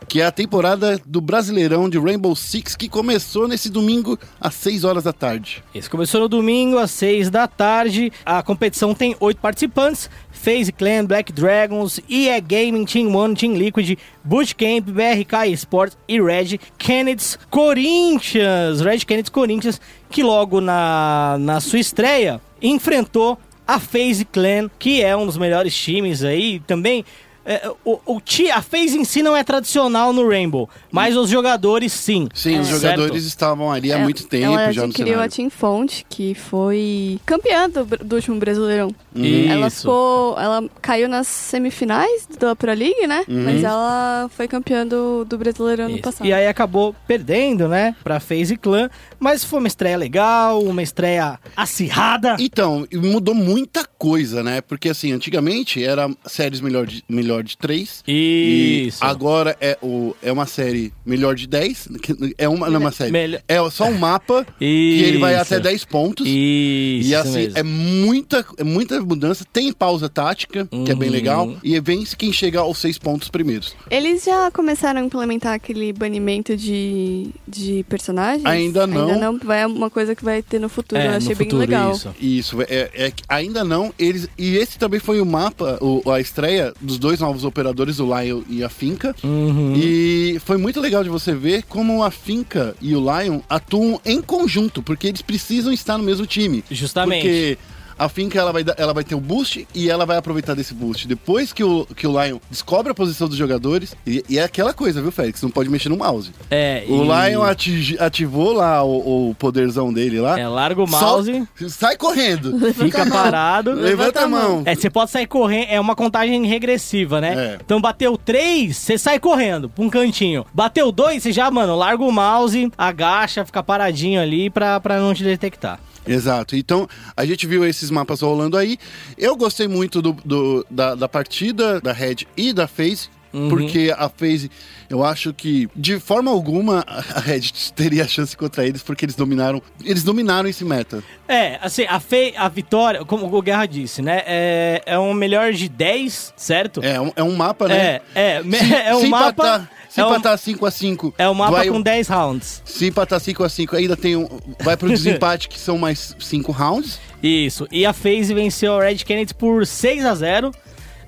Que 0.06 0.20
é 0.20 0.26
a 0.26 0.32
temporada 0.32 1.00
do 1.06 1.20
Brasileirão 1.20 1.88
de 1.88 1.98
Rainbow 1.98 2.36
Six, 2.36 2.76
que 2.76 2.90
começou 2.90 3.48
nesse 3.48 3.70
domingo 3.70 4.18
às 4.38 4.54
6 4.54 4.84
horas 4.84 5.04
da 5.04 5.14
tarde. 5.14 5.64
Esse 5.74 5.88
começou 5.88 6.20
no 6.20 6.28
domingo, 6.28 6.76
às 6.76 6.90
6 6.90 7.30
da 7.30 7.48
tarde. 7.48 8.12
A 8.24 8.42
competição 8.42 8.94
tem 8.94 9.16
oito 9.18 9.40
participantes: 9.40 10.10
FaZe 10.30 10.72
Clan, 10.72 11.06
Black 11.06 11.32
Dragons, 11.32 12.00
EA 12.06 12.38
Gaming, 12.38 12.84
Team 12.84 13.14
One, 13.16 13.34
Team 13.34 13.54
Liquid, 13.54 13.98
Bootcamp, 14.22 14.90
BRK 14.90 15.50
Esports 15.50 15.96
e 16.06 16.20
Red 16.20 16.58
Kennedy 16.76 17.24
Corinthians. 17.50 18.82
Red 18.82 18.98
Kennedy 19.00 19.30
Corinthians, 19.30 19.80
que 20.10 20.22
logo 20.22 20.60
na, 20.60 21.38
na 21.40 21.60
sua 21.60 21.78
estreia 21.78 22.40
enfrentou 22.60 23.38
a 23.66 23.80
FaZe 23.80 24.24
Clan, 24.24 24.70
que 24.78 25.02
é 25.02 25.16
um 25.16 25.26
dos 25.26 25.38
melhores 25.38 25.74
times 25.74 26.22
aí 26.22 26.60
também. 26.60 27.04
É, 27.44 27.70
o, 27.84 27.98
o 28.06 28.20
ti, 28.20 28.50
a 28.50 28.62
FaZe 28.62 28.98
em 28.98 29.04
si 29.04 29.22
não 29.22 29.36
é 29.36 29.44
tradicional 29.44 30.12
no 30.12 30.28
Rainbow, 30.28 30.68
mas 30.90 31.16
os 31.16 31.28
jogadores 31.28 31.92
sim. 31.92 32.28
Sim, 32.34 32.60
os 32.60 32.68
Certo? 32.68 32.80
jogadores 32.82 33.24
estavam 33.24 33.70
ali 33.70 33.92
há 33.92 33.98
muito 33.98 34.26
tempo 34.26 34.44
ela 34.44 34.72
já 34.72 34.82
no 34.82 34.88
adquiriu 34.88 35.14
a 35.14 35.16
cenário. 35.16 35.32
Team 35.34 35.50
Fonte, 35.50 36.06
que 36.08 36.34
foi 36.34 37.18
campeã 37.26 37.68
do, 37.68 37.84
do 37.84 38.16
último 38.16 38.38
Brasileirão. 38.38 38.94
Isso. 39.14 39.50
Ela 39.52 39.70
ficou. 39.70 40.38
Ela 40.38 40.64
caiu 40.82 41.08
nas 41.08 41.26
semifinais 41.26 42.26
da 42.38 42.56
Pro 42.56 42.72
League, 42.72 43.06
né? 43.06 43.24
Uhum. 43.28 43.44
Mas 43.44 43.62
ela 43.62 44.28
foi 44.34 44.48
campeã 44.48 44.86
do, 44.86 45.24
do 45.24 45.38
Brasileirão 45.38 45.88
no 45.88 45.94
Isso. 45.94 46.02
passado. 46.02 46.26
E 46.26 46.32
aí 46.32 46.46
acabou 46.46 46.94
perdendo, 47.06 47.68
né, 47.68 47.94
pra 48.02 48.20
FaZe 48.20 48.56
Clan, 48.56 48.90
mas 49.18 49.44
foi 49.44 49.58
uma 49.58 49.68
estreia 49.68 49.96
legal, 49.96 50.62
uma 50.62 50.82
estreia 50.82 51.38
acirrada. 51.56 52.36
Então, 52.38 52.86
e 52.90 52.96
mudou 52.96 53.34
muita 53.34 53.84
coisa, 53.84 54.42
né? 54.42 54.60
Porque 54.60 54.88
assim, 54.88 55.12
antigamente 55.12 55.82
era 55.82 56.10
séries 56.26 56.60
melhor 56.60 56.86
de, 56.86 57.04
melhor 57.34 57.42
de 57.42 57.56
3. 57.58 58.02
Isso. 58.06 59.04
E 59.04 59.06
agora 59.06 59.56
é, 59.60 59.76
o, 59.82 60.14
é 60.22 60.30
uma 60.32 60.46
série 60.46 60.92
melhor 61.04 61.34
de 61.34 61.46
10. 61.46 61.88
que 62.02 62.34
É 62.38 62.48
uma, 62.48 62.68
não 62.68 62.76
é 62.76 62.78
uma 62.78 62.92
série. 62.92 63.10
Melhor- 63.10 63.42
É 63.48 63.58
só 63.70 63.84
um 63.86 63.98
mapa 63.98 64.46
que 64.58 64.64
ele 64.64 65.18
vai 65.18 65.34
até 65.34 65.58
10 65.58 65.84
pontos. 65.84 66.26
Isso, 66.26 67.08
E 67.10 67.14
assim, 67.14 67.32
mesmo. 67.34 67.58
é 67.58 67.62
muita, 67.62 68.44
é 68.58 68.64
muita 68.64 69.00
mudança. 69.00 69.44
Tem 69.52 69.72
pausa 69.72 70.08
tática, 70.08 70.66
que 70.84 70.90
é 70.90 70.94
bem 70.94 71.08
Uhum. 71.08 71.14
legal. 71.14 71.56
E 71.62 71.78
vence 71.80 72.16
quem 72.16 72.32
chega 72.32 72.60
aos 72.60 72.78
seis 72.78 72.98
pontos 72.98 73.28
primeiros. 73.28 73.74
Eles 73.90 74.24
já 74.24 74.50
começaram 74.50 75.00
a 75.00 75.04
implementar 75.04 75.54
aquele 75.54 75.92
banimento 75.92 76.56
de, 76.56 77.28
de 77.46 77.84
personagens? 77.88 78.44
Ainda 78.46 78.86
não. 78.86 79.08
Ainda 79.08 79.18
não. 79.20 79.38
Vai, 79.38 79.62
é 79.62 79.66
uma 79.66 79.90
coisa 79.90 80.14
que 80.14 80.24
vai 80.24 80.42
ter 80.42 80.58
no 80.58 80.68
futuro. 80.68 81.00
É, 81.00 81.06
Eu 81.06 81.10
no 81.12 81.16
achei 81.16 81.34
bem 81.34 81.46
futuro, 81.46 81.60
legal. 81.60 81.92
Isso. 81.92 82.14
Isso, 82.20 82.62
é, 82.62 82.90
é 82.94 83.12
ainda 83.28 83.64
não. 83.64 83.92
Eles, 83.98 84.28
e 84.38 84.56
esse 84.56 84.78
também 84.78 85.00
foi 85.00 85.20
o 85.20 85.26
mapa, 85.26 85.78
o, 85.80 86.10
a 86.10 86.20
estreia 86.20 86.72
dos 86.80 86.98
dois 86.98 87.20
novos 87.24 87.44
operadores, 87.44 87.98
o 87.98 88.04
Lion 88.04 88.42
e 88.48 88.62
a 88.62 88.68
Finca. 88.68 89.16
Uhum. 89.24 89.72
E 89.76 90.38
foi 90.44 90.58
muito 90.58 90.78
legal 90.80 91.02
de 91.02 91.08
você 91.08 91.34
ver 91.34 91.62
como 91.62 92.02
a 92.02 92.10
Finca 92.10 92.76
e 92.82 92.94
o 92.94 93.00
Lion 93.00 93.40
atuam 93.48 93.98
em 94.04 94.20
conjunto, 94.20 94.82
porque 94.82 95.06
eles 95.06 95.22
precisam 95.22 95.72
estar 95.72 95.96
no 95.96 96.04
mesmo 96.04 96.26
time. 96.26 96.62
Justamente. 96.70 97.22
Porque 97.22 97.58
a 97.98 98.08
Finca 98.08 98.38
ela 98.38 98.52
vai, 98.52 98.64
ela 98.76 98.92
vai 98.94 99.04
ter 99.04 99.14
o 99.14 99.20
boost 99.20 99.66
e 99.74 99.90
ela 99.90 100.04
vai 100.06 100.16
aproveitar 100.16 100.54
desse 100.54 100.74
boost. 100.74 101.06
Depois 101.06 101.52
que 101.52 101.62
o, 101.64 101.86
que 101.96 102.06
o 102.06 102.10
Lion 102.22 102.38
descobre 102.50 102.90
a 102.92 102.94
posição 102.94 103.28
dos 103.28 103.36
jogadores, 103.36 103.94
e, 104.06 104.24
e 104.28 104.38
é 104.38 104.42
aquela 104.44 104.72
coisa, 104.72 105.00
viu, 105.00 105.10
Félix? 105.12 105.42
Não 105.42 105.50
pode 105.50 105.68
mexer 105.70 105.88
no 105.88 105.96
mouse. 105.96 106.32
É, 106.50 106.84
O 106.88 107.04
e- 107.04 107.30
Lion 107.30 107.42
ati- 107.42 107.96
ativou 108.00 108.52
lá 108.52 108.82
o, 108.82 109.30
o 109.30 109.34
poderzão 109.34 109.92
dele 109.92 110.20
lá. 110.20 110.38
É, 110.38 110.46
larga 110.48 110.82
o 110.82 110.88
mouse, 110.88 111.46
Sol- 111.56 111.68
sai 111.68 111.96
correndo. 111.96 112.58
fica 112.74 113.06
parado. 113.08 113.72
Levanta 113.72 114.22
a 114.24 114.28
mão. 114.28 114.62
É, 114.64 114.74
você 114.74 114.90
pode 114.90 115.10
sair 115.10 115.26
correndo, 115.26 115.66
é 115.70 115.80
uma 115.80 115.94
contagem 115.94 116.44
regressiva, 116.46 117.20
né? 117.20 117.34
É. 117.54 117.58
Então 117.64 117.80
bateu 117.80 118.16
três, 118.16 118.76
você 118.76 118.96
sai 118.98 119.18
correndo 119.18 119.68
pra 119.68 119.84
um 119.84 119.90
cantinho. 119.90 120.44
Bateu 120.52 120.90
dois, 120.92 121.22
você 121.22 121.32
já, 121.32 121.50
mano, 121.50 121.76
larga 121.76 122.02
o 122.02 122.12
mouse, 122.12 122.70
agacha, 122.76 123.44
fica 123.44 123.62
paradinho 123.62 124.20
ali 124.20 124.50
pra, 124.50 124.80
pra 124.80 124.98
não 125.00 125.14
te 125.14 125.22
detectar. 125.24 125.78
Exato. 126.06 126.54
Então, 126.56 126.88
a 127.16 127.24
gente 127.24 127.46
viu 127.46 127.64
esses 127.64 127.90
mapas 127.90 128.20
rolando 128.20 128.56
aí. 128.56 128.78
Eu 129.16 129.36
gostei 129.36 129.66
muito 129.66 130.02
do, 130.02 130.12
do- 130.24 130.66
da, 130.70 130.94
da 130.94 131.08
partida 131.08 131.80
da 131.80 131.92
Red 131.92 132.16
e 132.36 132.52
da 132.52 132.66
FaZe. 132.68 133.08
Uhum. 133.34 133.48
Porque 133.48 133.92
a 133.96 134.08
FaZe, 134.08 134.48
eu 134.88 135.04
acho 135.04 135.34
que 135.34 135.68
de 135.74 135.98
forma 135.98 136.30
alguma 136.30 136.84
a 136.86 137.18
Red 137.18 137.40
teria 137.74 138.06
chance 138.06 138.36
contra 138.36 138.64
eles, 138.64 138.80
porque 138.80 139.04
eles 139.04 139.16
dominaram. 139.16 139.60
Eles 139.84 140.04
dominaram 140.04 140.48
esse 140.48 140.64
meta. 140.64 141.02
É, 141.26 141.58
assim, 141.60 141.84
a, 141.88 141.98
fe... 141.98 142.32
a 142.36 142.48
vitória, 142.48 143.04
como 143.04 143.26
o 143.26 143.42
Guerra 143.42 143.66
disse, 143.66 144.00
né? 144.00 144.22
É, 144.24 144.82
é 144.86 144.98
um 144.98 145.12
melhor 145.12 145.52
de 145.52 145.68
10, 145.68 146.34
certo? 146.36 146.80
É 146.80 147.00
um, 147.00 147.12
é 147.16 147.22
um 147.24 147.34
mapa, 147.34 147.66
né? 147.66 148.00
É, 148.14 148.36
é, 148.36 148.42
Se, 148.42 148.74
é 148.74 148.94
um 148.94 149.00
se 149.00 149.08
mapa. 149.08 149.30
Empatar, 149.30 149.70
se 149.88 150.00
é, 150.00 150.04
um, 150.04 150.10
empatar 150.10 150.38
5x5. 150.38 151.14
é 151.18 151.28
um 151.28 151.34
mapa 151.34 151.52
vai, 151.52 151.68
com 151.68 151.80
10 151.80 152.08
rounds. 152.08 152.62
Se 152.64 152.86
empatar 152.86 153.18
5x5, 153.18 153.74
ainda 153.74 153.96
tem 153.96 154.14
um. 154.14 154.28
Vai 154.62 154.76
pro 154.76 154.88
desempate, 154.90 155.48
que 155.48 155.58
são 155.58 155.76
mais 155.76 156.14
5 156.20 156.52
rounds. 156.52 157.00
Isso. 157.20 157.66
E 157.72 157.84
a 157.84 157.92
FaZe 157.92 158.32
venceu 158.32 158.78
a 158.78 158.84
Red 158.84 158.96
Kennedy 158.98 159.34
por 159.34 159.66
6 159.66 160.04
a 160.04 160.14
0 160.14 160.52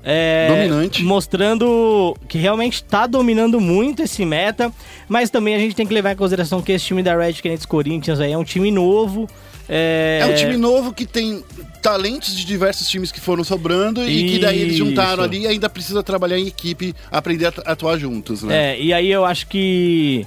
é, 0.08 0.46
Dominante. 0.48 1.02
Mostrando 1.02 2.16
que 2.28 2.38
realmente 2.38 2.84
tá 2.84 3.08
dominando 3.08 3.60
muito 3.60 4.04
esse 4.04 4.24
meta. 4.24 4.72
Mas 5.08 5.30
também 5.30 5.56
a 5.56 5.58
gente 5.58 5.74
tem 5.74 5.84
que 5.84 5.92
levar 5.92 6.12
em 6.12 6.16
consideração 6.16 6.62
que 6.62 6.70
esse 6.70 6.84
time 6.84 7.02
da 7.02 7.16
Red 7.16 7.32
Kennedy 7.34 7.66
Corinthians 7.66 8.20
aí 8.20 8.30
é 8.30 8.38
um 8.38 8.44
time 8.44 8.70
novo. 8.70 9.28
É, 9.68 10.20
É 10.22 10.26
um 10.26 10.34
time 10.34 10.56
novo 10.56 10.92
que 10.92 11.04
tem 11.04 11.42
talentos 11.82 12.36
de 12.36 12.44
diversos 12.44 12.88
times 12.88 13.10
que 13.10 13.20
foram 13.20 13.42
sobrando 13.42 14.08
e 14.08 14.30
que 14.30 14.38
daí 14.38 14.60
eles 14.60 14.76
juntaram 14.76 15.14
Isso. 15.14 15.22
ali 15.22 15.40
e 15.40 15.46
ainda 15.48 15.68
precisa 15.68 16.04
trabalhar 16.04 16.38
em 16.38 16.46
equipe, 16.46 16.94
aprender 17.10 17.46
a 17.46 17.72
atuar 17.72 17.98
juntos, 17.98 18.44
né? 18.44 18.74
É, 18.74 18.80
e 18.80 18.92
aí 18.92 19.10
eu 19.10 19.24
acho 19.24 19.48
que 19.48 20.24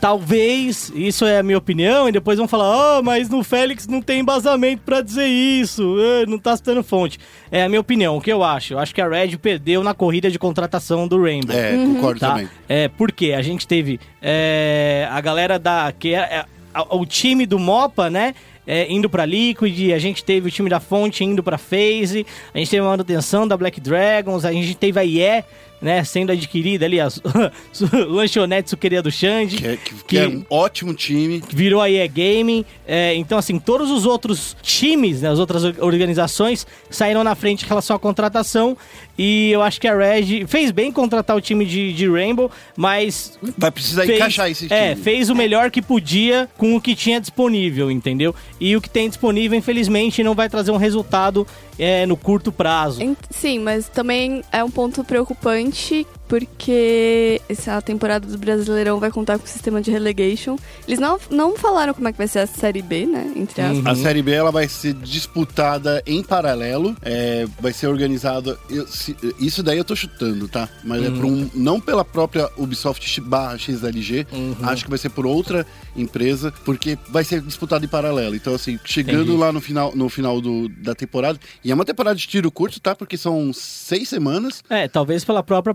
talvez, 0.00 0.90
isso 0.94 1.24
é 1.26 1.38
a 1.38 1.42
minha 1.42 1.58
opinião, 1.58 2.08
e 2.08 2.12
depois 2.12 2.38
vão 2.38 2.48
falar, 2.48 2.98
ah, 2.98 3.02
mas 3.02 3.28
no 3.28 3.44
Félix 3.44 3.86
não 3.86 4.00
tem 4.00 4.20
embasamento 4.20 4.82
pra 4.84 5.00
dizer 5.02 5.26
isso, 5.26 5.96
ah, 5.98 6.26
não 6.28 6.38
tá 6.38 6.56
citando 6.56 6.82
fonte. 6.82 7.18
É 7.52 7.62
a 7.62 7.68
minha 7.68 7.80
opinião, 7.80 8.16
o 8.16 8.20
que 8.20 8.32
eu 8.32 8.42
acho? 8.42 8.74
Eu 8.74 8.78
acho 8.78 8.94
que 8.94 9.00
a 9.00 9.08
Red 9.08 9.36
perdeu 9.36 9.84
na 9.84 9.92
corrida 9.94 10.30
de 10.30 10.38
contratação 10.38 11.06
do 11.06 11.22
Rainbow. 11.22 11.54
É, 11.54 11.72
concordo 11.76 12.20
Tá? 12.20 12.30
também. 12.30 12.48
É, 12.68 12.88
porque 12.88 13.32
a 13.32 13.42
gente 13.42 13.66
teve 13.66 14.00
é, 14.22 15.06
a 15.10 15.20
galera 15.20 15.58
da. 15.58 15.92
que 15.96 16.14
é, 16.14 16.18
é, 16.18 16.44
a- 16.72 16.94
o 16.96 17.04
time 17.04 17.44
do 17.46 17.58
Mopa, 17.58 18.08
né? 18.08 18.34
é, 18.66 18.86
indo 18.92 19.10
pra 19.10 19.26
Liquid, 19.26 19.90
a 19.92 19.98
gente 19.98 20.22
teve 20.22 20.46
o 20.46 20.50
time 20.50 20.70
da 20.70 20.78
Fonte 20.78 21.24
indo 21.24 21.42
pra 21.42 21.58
FaZe, 21.58 22.24
a 22.54 22.58
gente 22.58 22.70
teve 22.70 22.82
a 22.86 22.88
manutenção 22.88 23.48
da 23.48 23.56
Black 23.56 23.80
Dragons, 23.80 24.44
a 24.44 24.52
gente 24.52 24.76
teve 24.76 25.00
a 25.00 25.04
IE 25.04 25.42
né, 25.80 26.04
sendo 26.04 26.32
adquirida 26.32 26.84
ali, 26.84 27.00
a 27.00 27.08
lanchonete 28.08 28.70
suqueria 28.70 29.02
do 29.02 29.10
Xande. 29.10 29.56
Que, 29.56 29.66
é- 29.66 29.76
que- 29.76 29.94
que 30.04 30.18
é 30.18 30.28
um 30.28 30.44
ótimo 30.50 30.94
time. 30.94 31.42
virou 31.50 31.80
a 31.80 31.90
EA 31.90 32.06
Gaming. 32.06 32.64
É, 32.86 33.14
então, 33.14 33.38
assim, 33.38 33.58
todos 33.58 33.90
os 33.90 34.04
outros 34.04 34.56
times, 34.62 35.22
né, 35.22 35.30
as 35.30 35.38
outras 35.38 35.64
or- 35.64 35.74
organizações 35.80 36.66
saíram 36.90 37.22
na 37.24 37.34
frente 37.34 37.64
em 37.64 37.68
relação 37.68 37.94
à 37.96 37.98
contratação. 37.98 38.76
E 39.18 39.50
eu 39.50 39.60
acho 39.62 39.78
que 39.80 39.86
a 39.86 39.94
Red 39.96 40.46
fez 40.46 40.70
bem 40.70 40.90
contratar 40.90 41.36
o 41.36 41.40
time 41.42 41.66
de, 41.66 41.92
de 41.92 42.08
Rainbow, 42.08 42.50
mas. 42.76 43.38
Vai 43.58 43.70
precisar 43.70 44.06
encaixar 44.06 44.50
esse 44.50 44.66
time. 44.66 44.78
É, 44.80 44.96
fez 44.96 45.28
o 45.28 45.34
melhor 45.34 45.70
que 45.70 45.82
podia 45.82 46.48
com 46.56 46.74
o 46.74 46.80
que 46.80 46.94
tinha 46.94 47.20
disponível, 47.20 47.90
entendeu? 47.90 48.34
E 48.58 48.74
o 48.76 48.80
que 48.80 48.88
tem 48.88 49.08
disponível, 49.08 49.58
infelizmente, 49.58 50.22
não 50.22 50.34
vai 50.34 50.48
trazer 50.48 50.70
um 50.70 50.78
resultado 50.78 51.46
é, 51.78 52.06
no 52.06 52.16
curto 52.16 52.52
prazo. 52.52 53.00
Sim, 53.30 53.58
mas 53.60 53.88
também 53.88 54.42
é 54.52 54.62
um 54.62 54.70
ponto 54.70 55.04
preocupante 55.04 56.06
porque 56.30 57.40
essa 57.48 57.82
temporada 57.82 58.26
do 58.26 58.38
Brasileirão 58.38 58.98
vai 59.00 59.10
contar 59.10 59.38
com 59.38 59.44
o 59.44 59.48
sistema 59.48 59.80
de 59.82 59.90
relegation. 59.90 60.56
Eles 60.86 60.98
não, 61.00 61.18
não 61.30 61.56
falaram 61.56 61.92
como 61.92 62.08
é 62.08 62.12
que 62.12 62.18
vai 62.18 62.28
ser 62.28 62.38
a 62.38 62.46
Série 62.46 62.80
B, 62.82 63.04
né? 63.06 63.32
Entre 63.36 63.60
aspas. 63.60 63.86
A 63.86 63.94
Série 64.02 64.22
B 64.22 64.30
ela 64.32 64.50
vai 64.50 64.68
ser 64.68 64.94
disputada 64.94 66.02
em 66.06 66.22
paralelo, 66.22 66.96
é, 67.02 67.46
vai 67.60 67.72
ser 67.72 67.88
organizada. 67.88 68.56
eu- 68.70 68.86
se- 68.86 69.16
isso 69.38 69.62
daí 69.62 69.76
eu 69.78 69.84
tô 69.84 69.94
chutando, 69.96 70.48
tá? 70.48 70.68
Mas 70.84 71.04
é 71.04 71.10
por 71.10 71.24
um. 71.24 71.50
Não 71.54 71.80
pela 71.80 72.04
própria 72.04 72.48
Ubisoft 72.56 73.20
barra 73.20 73.58
XLG, 73.58 74.26
acho 74.62 74.84
que 74.84 74.90
vai 74.90 74.98
ser 74.98 75.10
por 75.10 75.26
outra 75.26 75.66
empresa, 75.96 76.52
porque 76.64 76.96
vai 77.08 77.24
ser 77.24 77.40
disputado 77.42 77.84
em 77.84 77.88
paralelo. 77.88 78.34
Então, 78.36 78.54
assim, 78.54 78.78
chegando 78.84 79.22
Entendi. 79.24 79.36
lá 79.38 79.52
no 79.52 79.60
final, 79.60 79.92
no 79.94 80.08
final 80.08 80.40
do, 80.40 80.68
da 80.68 80.94
temporada. 80.94 81.38
E 81.64 81.70
é 81.70 81.74
uma 81.74 81.84
temporada 81.84 82.16
de 82.16 82.26
tiro 82.26 82.50
curto, 82.50 82.80
tá? 82.80 82.94
Porque 82.94 83.16
são 83.16 83.52
seis 83.52 84.08
semanas. 84.08 84.62
É, 84.70 84.86
talvez 84.88 85.24
pela 85.24 85.42
própria 85.42 85.74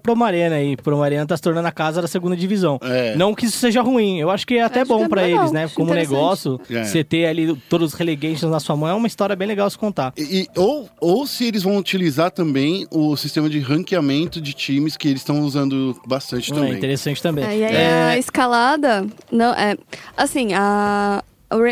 Promarena 0.49 0.55
aí. 0.55 0.77
Promarena 0.77 1.25
tá 1.25 1.35
se 1.35 1.43
tornando 1.43 1.67
a 1.67 1.71
casa 1.71 2.01
da 2.01 2.07
segunda 2.07 2.35
divisão. 2.35 2.79
É. 2.81 3.15
Não 3.15 3.33
que 3.33 3.45
isso 3.45 3.57
seja 3.57 3.81
ruim, 3.81 4.19
eu 4.19 4.29
acho 4.29 4.45
que 4.45 4.55
é 4.55 4.63
até 4.63 4.81
Acho 4.81 4.89
bom 4.89 5.03
é 5.05 5.07
pra 5.09 5.21
legal, 5.23 5.41
eles, 5.41 5.51
né? 5.51 5.69
Como 5.73 5.93
negócio, 5.93 6.59
É. 6.69 6.83
você 6.83 7.03
ter 7.03 7.25
ali 7.25 7.55
todos 7.69 7.93
os 7.93 7.99
relegations 7.99 8.51
na 8.51 8.59
sua 8.59 8.75
mão 8.75 8.89
é 8.89 8.93
uma 8.93 9.07
história 9.07 9.35
bem 9.35 9.47
legal 9.47 9.69
se 9.69 9.77
contar. 9.77 10.13
E, 10.17 10.41
e- 10.41 10.47
ou, 10.59 10.89
ou 10.99 11.25
se 11.27 11.45
eles 11.45 11.63
vão 11.63 11.77
utilizar 11.77 12.31
também 12.31 12.85
o 12.91 13.15
sistema 13.17 13.49
de 13.49 13.59
ranqueamento 13.59 14.39
de 14.41 14.53
times 14.53 14.95
que 14.97 15.07
eles 15.07 15.21
estão 15.21 15.41
usando 15.41 15.95
bastante 16.07 16.51
É 16.51 16.55
também. 16.55 16.73
interessante 16.73 17.21
também. 17.21 17.43
É, 17.45 17.57
e 17.57 17.63
aí 17.65 17.75
É, 17.75 18.03
a 18.11 18.17
escalada. 18.17 19.05
Não, 19.31 19.53
é. 19.53 19.75
Assim, 20.15 20.53
a, 20.53 21.23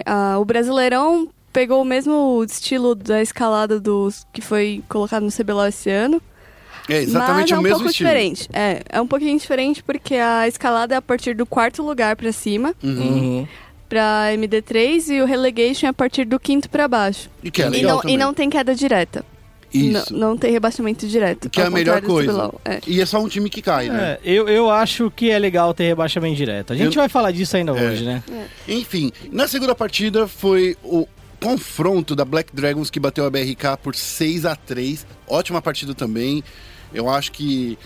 a- 0.05 0.39
o 0.39 0.45
Brasileirão 0.45 1.27
pegou 1.51 1.81
o 1.81 1.85
mesmo 1.85 2.43
estilo 2.47 2.95
da 2.95 3.21
escalada 3.21 3.79
dos 3.79 4.25
que 4.33 4.41
foi 4.41 4.83
colocado 4.89 5.23
no 5.23 5.31
CBLOL 5.31 5.67
esse 5.67 5.89
ano. 5.89 6.21
É 6.89 6.97
exatamente 7.01 7.41
mas 7.41 7.51
é 7.51 7.55
o 7.55 7.59
um 7.59 7.61
mesmo 7.61 7.77
pouco 7.77 7.91
estilo. 7.91 8.09
diferente. 8.09 8.49
É, 8.53 8.81
é 8.89 9.01
um 9.01 9.07
pouquinho 9.07 9.37
diferente 9.37 9.83
porque 9.83 10.15
a 10.15 10.47
escalada 10.47 10.95
é 10.95 10.97
a 10.97 11.01
partir 11.01 11.35
do 11.35 11.45
quarto 11.45 11.81
lugar 11.83 12.15
pra 12.15 12.31
cima, 12.31 12.73
uhum. 12.83 13.47
pra 13.87 14.29
MD3, 14.33 15.09
e 15.09 15.21
o 15.21 15.25
relegation 15.25 15.87
é 15.87 15.89
a 15.89 15.93
partir 15.93 16.25
do 16.25 16.39
quinto 16.39 16.69
pra 16.69 16.87
baixo. 16.87 17.29
E 17.43 17.49
que 17.51 17.61
é 17.61 17.67
e, 17.67 17.69
legal 17.69 17.95
não, 17.95 18.01
também. 18.01 18.15
e 18.15 18.17
não 18.17 18.33
tem 18.33 18.49
queda 18.49 18.75
direta. 18.75 19.25
Isso. 19.73 20.13
Não, 20.13 20.29
não 20.29 20.37
tem 20.37 20.51
rebaixamento 20.51 21.07
direto. 21.07 21.49
Que 21.49 21.59
é 21.59 21.65
a 21.65 21.69
melhor 21.69 21.99
coisa. 22.01 22.53
É. 22.63 22.79
E 22.85 23.01
é 23.01 23.05
só 23.07 23.19
um 23.19 23.27
time 23.27 23.49
que 23.49 23.59
cai, 23.59 23.89
né? 23.89 24.19
É, 24.23 24.31
eu, 24.31 24.47
eu 24.47 24.69
acho 24.69 25.09
que 25.09 25.31
é 25.31 25.39
legal 25.39 25.73
ter 25.73 25.85
rebaixamento 25.85 26.35
direto. 26.35 26.73
A 26.73 26.75
gente 26.75 26.95
Eu- 26.95 27.01
vai 27.01 27.09
falar 27.09 27.31
disso 27.31 27.57
ainda 27.57 27.71
É. 27.71 27.89
hoje, 27.89 28.05
né? 28.05 28.21
Enfim, 28.67 29.11
na 29.31 29.47
segunda 29.47 29.73
partida 29.73 30.27
foi 30.27 30.77
o 30.83 31.07
confronto 31.41 32.15
da 32.15 32.23
Black 32.23 32.55
Dragons 32.55 32.91
que 32.91 32.99
bateu 32.99 33.25
a 33.25 33.29
BRK 33.31 33.75
por 33.81 33.95
6 33.95 34.45
a 34.45 34.55
3 34.55 35.05
Ótima 35.27 35.59
partida 35.61 35.95
também. 35.95 36.43
Eu 36.93 37.09
acho 37.09 37.31
que 37.31 37.77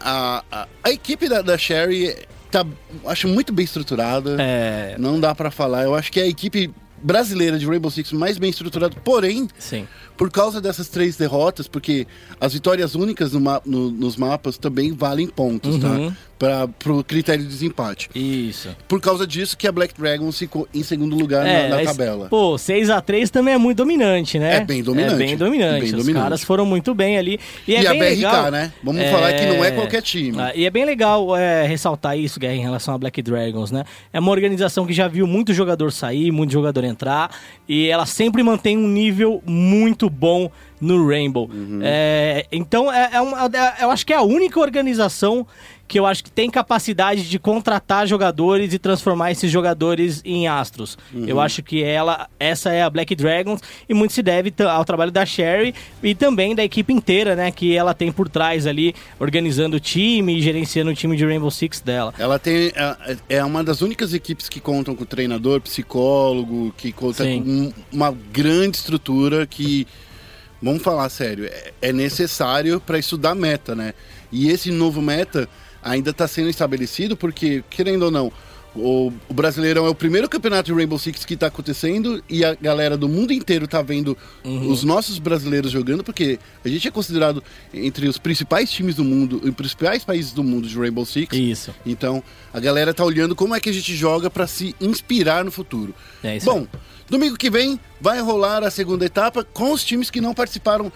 a, 0.00 0.42
a, 0.50 0.68
a 0.84 0.90
equipe 0.90 1.28
da, 1.28 1.42
da 1.42 1.56
Sherry 1.58 2.14
tá, 2.50 2.64
acho 3.06 3.28
muito 3.28 3.52
bem 3.52 3.64
estruturada. 3.64 4.36
É, 4.40 4.96
Não 4.98 5.18
dá 5.18 5.34
pra 5.34 5.50
falar. 5.50 5.82
Eu 5.84 5.94
acho 5.94 6.10
que 6.12 6.20
é 6.20 6.24
a 6.24 6.28
equipe 6.28 6.70
brasileira 7.02 7.58
de 7.58 7.66
Rainbow 7.66 7.90
Six 7.90 8.12
mais 8.12 8.38
bem 8.38 8.50
estruturada. 8.50 8.94
Porém, 9.04 9.48
sim. 9.58 9.86
por 10.16 10.30
causa 10.30 10.60
dessas 10.60 10.88
três 10.88 11.16
derrotas, 11.16 11.68
porque 11.68 12.06
as 12.40 12.54
vitórias 12.54 12.94
únicas 12.94 13.32
no 13.32 13.40
ma- 13.40 13.60
no- 13.66 13.90
nos 13.90 14.16
mapas 14.16 14.56
também 14.56 14.92
valem 14.92 15.26
pontos, 15.28 15.74
Uhum. 15.76 16.10
tá? 16.10 16.16
Pra, 16.38 16.68
pro 16.68 17.02
critério 17.02 17.42
de 17.42 17.48
desempate. 17.48 18.10
Isso. 18.14 18.68
Por 18.86 19.00
causa 19.00 19.26
disso 19.26 19.56
que 19.56 19.66
a 19.66 19.72
Black 19.72 19.98
Dragons 19.98 20.38
ficou 20.38 20.68
em 20.74 20.82
segundo 20.82 21.16
lugar 21.16 21.44
na- 21.44 21.50
É, 21.50 21.68
na, 21.70 21.76
mas, 21.76 21.86
tabela. 21.86 22.28
Pô, 22.28 22.56
6x3 22.58 23.30
também 23.30 23.54
é 23.54 23.58
muito 23.58 23.78
dominante, 23.78 24.38
né? 24.38 24.56
É 24.56 24.60
bem 24.60 24.82
dominante. 24.82 25.14
É 25.14 25.16
bem 25.16 25.34
dominante. 25.34 25.80
Bem 25.80 25.84
Os 25.94 26.04
dominante. 26.04 26.22
caras 26.24 26.44
foram 26.44 26.66
muito 26.66 26.94
bem 26.94 27.16
ali. 27.16 27.40
E, 27.66 27.74
é 27.74 27.80
E 27.82 27.86
a 27.86 27.90
bem 27.92 28.00
BRK, 28.00 28.14
legal. 28.16 28.50
né? 28.50 28.70
Vamos 28.84 29.02
falar 29.10 29.32
que 29.32 29.46
não 29.46 29.64
é 29.64 29.70
qualquer 29.70 30.02
time. 30.02 30.36
Ah, 30.38 30.52
E 30.54 30.66
é 30.66 30.70
bem 30.70 30.84
legal 30.84 31.34
é, 31.34 31.66
ressaltar 31.66 32.18
isso, 32.18 32.38
Guerra, 32.38 32.54
em 32.54 32.60
relação 32.60 32.92
a 32.94 32.98
Black 32.98 33.22
Dragons, 33.22 33.70
né? 33.70 33.84
É 34.12 34.20
uma 34.20 34.30
organização 34.30 34.84
que 34.86 34.92
já 34.92 35.08
viu 35.08 35.26
muito 35.26 35.54
jogador 35.54 35.90
sair, 35.90 36.30
muito 36.30 36.52
jogador 36.52 36.84
entrar, 36.84 37.30
e 37.66 37.88
ela 37.88 38.04
sempre 38.04 38.42
mantém 38.42 38.76
um 38.76 38.86
nível 38.86 39.42
muito 39.46 40.10
bom 40.10 40.50
no 40.80 41.06
Rainbow. 41.08 41.48
Uhum. 41.52 41.80
É, 41.82 42.46
então, 42.52 42.92
é, 42.92 43.10
é 43.14 43.20
uma- 43.20 43.44
é- 43.46 43.84
eu 43.84 43.90
acho 43.90 44.04
que 44.04 44.12
é 44.12 44.16
a 44.16 44.22
única 44.22 44.60
organização 44.60 45.46
que 45.88 46.00
eu 46.00 46.04
acho 46.04 46.24
que 46.24 46.30
tem 46.32 46.50
capacidade 46.50 47.28
de 47.28 47.38
contratar 47.38 48.08
jogadores 48.08 48.72
e 48.74 48.78
transformar 48.78 49.30
esses 49.30 49.52
jogadores 49.52 50.20
em 50.24 50.48
astros. 50.48 50.98
Uhum. 51.14 51.26
Eu 51.28 51.40
acho 51.40 51.62
que 51.62 51.80
ela, 51.80 52.28
essa 52.40 52.72
é 52.72 52.82
a 52.82 52.90
Black 52.90 53.14
Dragons 53.14 53.60
e 53.88 53.94
muito 53.94 54.12
se 54.12 54.20
deve 54.20 54.52
ao 54.68 54.84
trabalho 54.84 55.12
da 55.12 55.24
Sherry 55.24 55.72
e 56.02 56.12
também 56.12 56.56
da 56.56 56.64
equipe 56.64 56.92
inteira, 56.92 57.36
né, 57.36 57.52
que 57.52 57.76
ela 57.76 57.94
tem 57.94 58.10
por 58.10 58.28
trás 58.28 58.66
ali, 58.66 58.96
organizando 59.20 59.76
o 59.76 59.80
time 59.80 60.36
e 60.36 60.42
gerenciando 60.42 60.90
o 60.90 60.94
time 60.94 61.16
de 61.16 61.24
Rainbow 61.24 61.52
Six 61.52 61.80
dela. 61.80 62.12
Ela 62.18 62.36
tem. 62.40 62.72
é- 62.74 63.16
É 63.28 63.44
uma 63.44 63.62
das 63.62 63.80
únicas 63.80 64.12
equipes 64.12 64.48
que 64.48 64.58
contam 64.58 64.92
com 64.96 65.04
treinador, 65.04 65.60
psicólogo, 65.60 66.74
que 66.76 66.90
conta 66.90 67.22
Sim. 67.22 67.42
com 67.42 67.48
um- 67.48 67.72
uma 67.92 68.10
grande 68.32 68.76
estrutura 68.78 69.46
que. 69.46 69.86
Vamos 70.62 70.82
falar 70.82 71.08
sério, 71.08 71.46
é, 71.46 71.72
é 71.82 71.92
necessário 71.92 72.80
para 72.80 72.98
estudar 72.98 73.34
meta, 73.34 73.74
né? 73.74 73.92
E 74.32 74.48
esse 74.48 74.70
novo 74.70 75.02
meta 75.02 75.48
ainda 75.82 76.10
está 76.10 76.26
sendo 76.26 76.48
estabelecido 76.48 77.16
porque, 77.16 77.62
querendo 77.70 78.04
ou 78.04 78.10
não, 78.10 78.32
o, 78.76 79.12
o 79.28 79.34
Brasileirão 79.34 79.86
é 79.86 79.88
o 79.88 79.94
primeiro 79.94 80.28
campeonato 80.28 80.66
de 80.66 80.72
Rainbow 80.72 80.98
Six 80.98 81.24
que 81.24 81.34
está 81.34 81.46
acontecendo 81.46 82.22
e 82.28 82.44
a 82.44 82.54
galera 82.54 82.96
do 82.96 83.08
mundo 83.08 83.32
inteiro 83.32 83.66
tá 83.66 83.82
vendo 83.82 84.16
Uhum. 84.44 84.70
os 84.70 84.84
nossos 84.84 85.18
brasileiros 85.18 85.72
jogando, 85.72 86.04
porque 86.04 86.38
a 86.64 86.68
gente 86.68 86.86
é 86.86 86.90
considerado 86.90 87.42
entre 87.74 88.06
os 88.06 88.18
principais 88.18 88.70
times 88.70 88.94
do 88.94 89.04
mundo, 89.04 89.40
os 89.42 89.54
principais 89.54 90.04
países 90.04 90.32
do 90.32 90.44
mundo 90.44 90.68
de 90.68 90.78
Rainbow 90.78 91.04
Six. 91.04 91.36
Isso. 91.36 91.74
Então, 91.84 92.22
a 92.52 92.60
galera 92.60 92.94
tá 92.94 93.04
olhando 93.04 93.34
como 93.34 93.54
é 93.54 93.60
que 93.60 93.68
a 93.68 93.72
gente 93.72 93.94
joga 93.94 94.30
para 94.30 94.46
se 94.46 94.74
inspirar 94.80 95.44
no 95.44 95.50
futuro. 95.50 95.94
É 96.22 96.36
isso 96.36 96.46
Bom, 96.46 96.66
domingo 97.08 97.36
que 97.36 97.50
vem 97.50 97.80
vai 98.00 98.20
rolar 98.20 98.62
a 98.62 98.70
segunda 98.70 99.04
etapa 99.04 99.42
com 99.44 99.72
os 99.72 99.84
times 99.84 100.10
que 100.10 100.20
não 100.20 100.34
participaram 100.34 100.92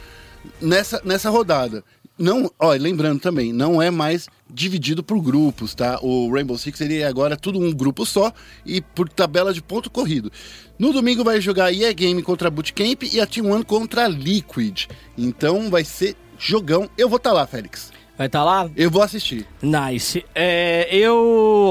nessa, 0.60 1.00
nessa 1.04 1.30
rodada. 1.30 1.82
Não, 2.20 2.52
ó, 2.58 2.72
lembrando 2.72 3.18
também, 3.18 3.50
não 3.50 3.80
é 3.80 3.90
mais 3.90 4.28
dividido 4.46 5.02
por 5.02 5.18
grupos, 5.22 5.74
tá? 5.74 5.98
O 6.02 6.30
Rainbow 6.30 6.58
Six 6.58 6.78
ele 6.82 6.98
é 6.98 7.06
agora 7.06 7.34
tudo 7.34 7.58
um 7.58 7.72
grupo 7.72 8.04
só 8.04 8.30
e 8.66 8.82
por 8.82 9.08
tabela 9.08 9.54
de 9.54 9.62
ponto 9.62 9.88
corrido. 9.88 10.30
No 10.78 10.92
domingo 10.92 11.24
vai 11.24 11.40
jogar 11.40 11.66
a 11.66 11.72
EA 11.72 11.90
Game 11.94 12.22
contra 12.22 12.48
a 12.48 12.50
Bootcamp 12.50 13.04
e 13.04 13.18
a 13.18 13.26
Team 13.26 13.50
One 13.50 13.64
contra 13.64 14.04
a 14.04 14.08
Liquid. 14.08 14.84
Então 15.16 15.70
vai 15.70 15.82
ser 15.82 16.14
jogão. 16.38 16.90
Eu 16.98 17.08
vou 17.08 17.16
estar 17.16 17.32
lá, 17.32 17.46
Félix. 17.46 17.90
Vai 18.18 18.26
estar 18.26 18.44
lá? 18.44 18.70
Eu 18.76 18.90
vou 18.90 19.00
assistir. 19.00 19.46
Nice. 19.62 20.22
É, 20.34 20.94
eu, 20.94 21.16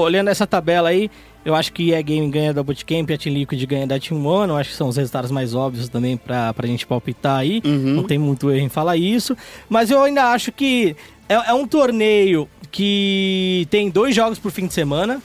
olhando 0.02 0.30
essa 0.30 0.48
tabela 0.48 0.88
aí, 0.88 1.08
eu 1.44 1.54
acho 1.54 1.72
que 1.72 1.94
a 1.94 2.02
Game 2.02 2.28
ganha 2.30 2.52
da 2.52 2.62
Bootcamp 2.62 3.10
a 3.10 3.16
Team 3.18 3.34
Liquid 3.34 3.64
ganha 3.66 3.86
da 3.86 3.98
Team 3.98 4.24
One. 4.26 4.50
Eu 4.50 4.56
acho 4.56 4.70
que 4.70 4.76
são 4.76 4.88
os 4.88 4.96
resultados 4.96 5.30
mais 5.30 5.54
óbvios 5.54 5.88
também 5.88 6.16
pra, 6.16 6.52
pra 6.52 6.66
gente 6.66 6.86
palpitar 6.86 7.38
aí. 7.38 7.60
Não 7.64 8.02
tem 8.04 8.18
muito 8.18 8.50
erro 8.50 8.64
em 8.66 8.68
falar 8.68 8.96
isso. 8.96 9.36
Mas 9.68 9.90
eu 9.90 10.02
ainda 10.02 10.32
acho 10.32 10.52
que 10.52 10.94
é, 11.28 11.34
é 11.34 11.54
um 11.54 11.66
torneio 11.66 12.48
que 12.70 13.66
tem 13.70 13.88
dois 13.90 14.14
jogos 14.14 14.38
por 14.38 14.50
fim 14.52 14.66
de 14.66 14.74
semana. 14.74 15.20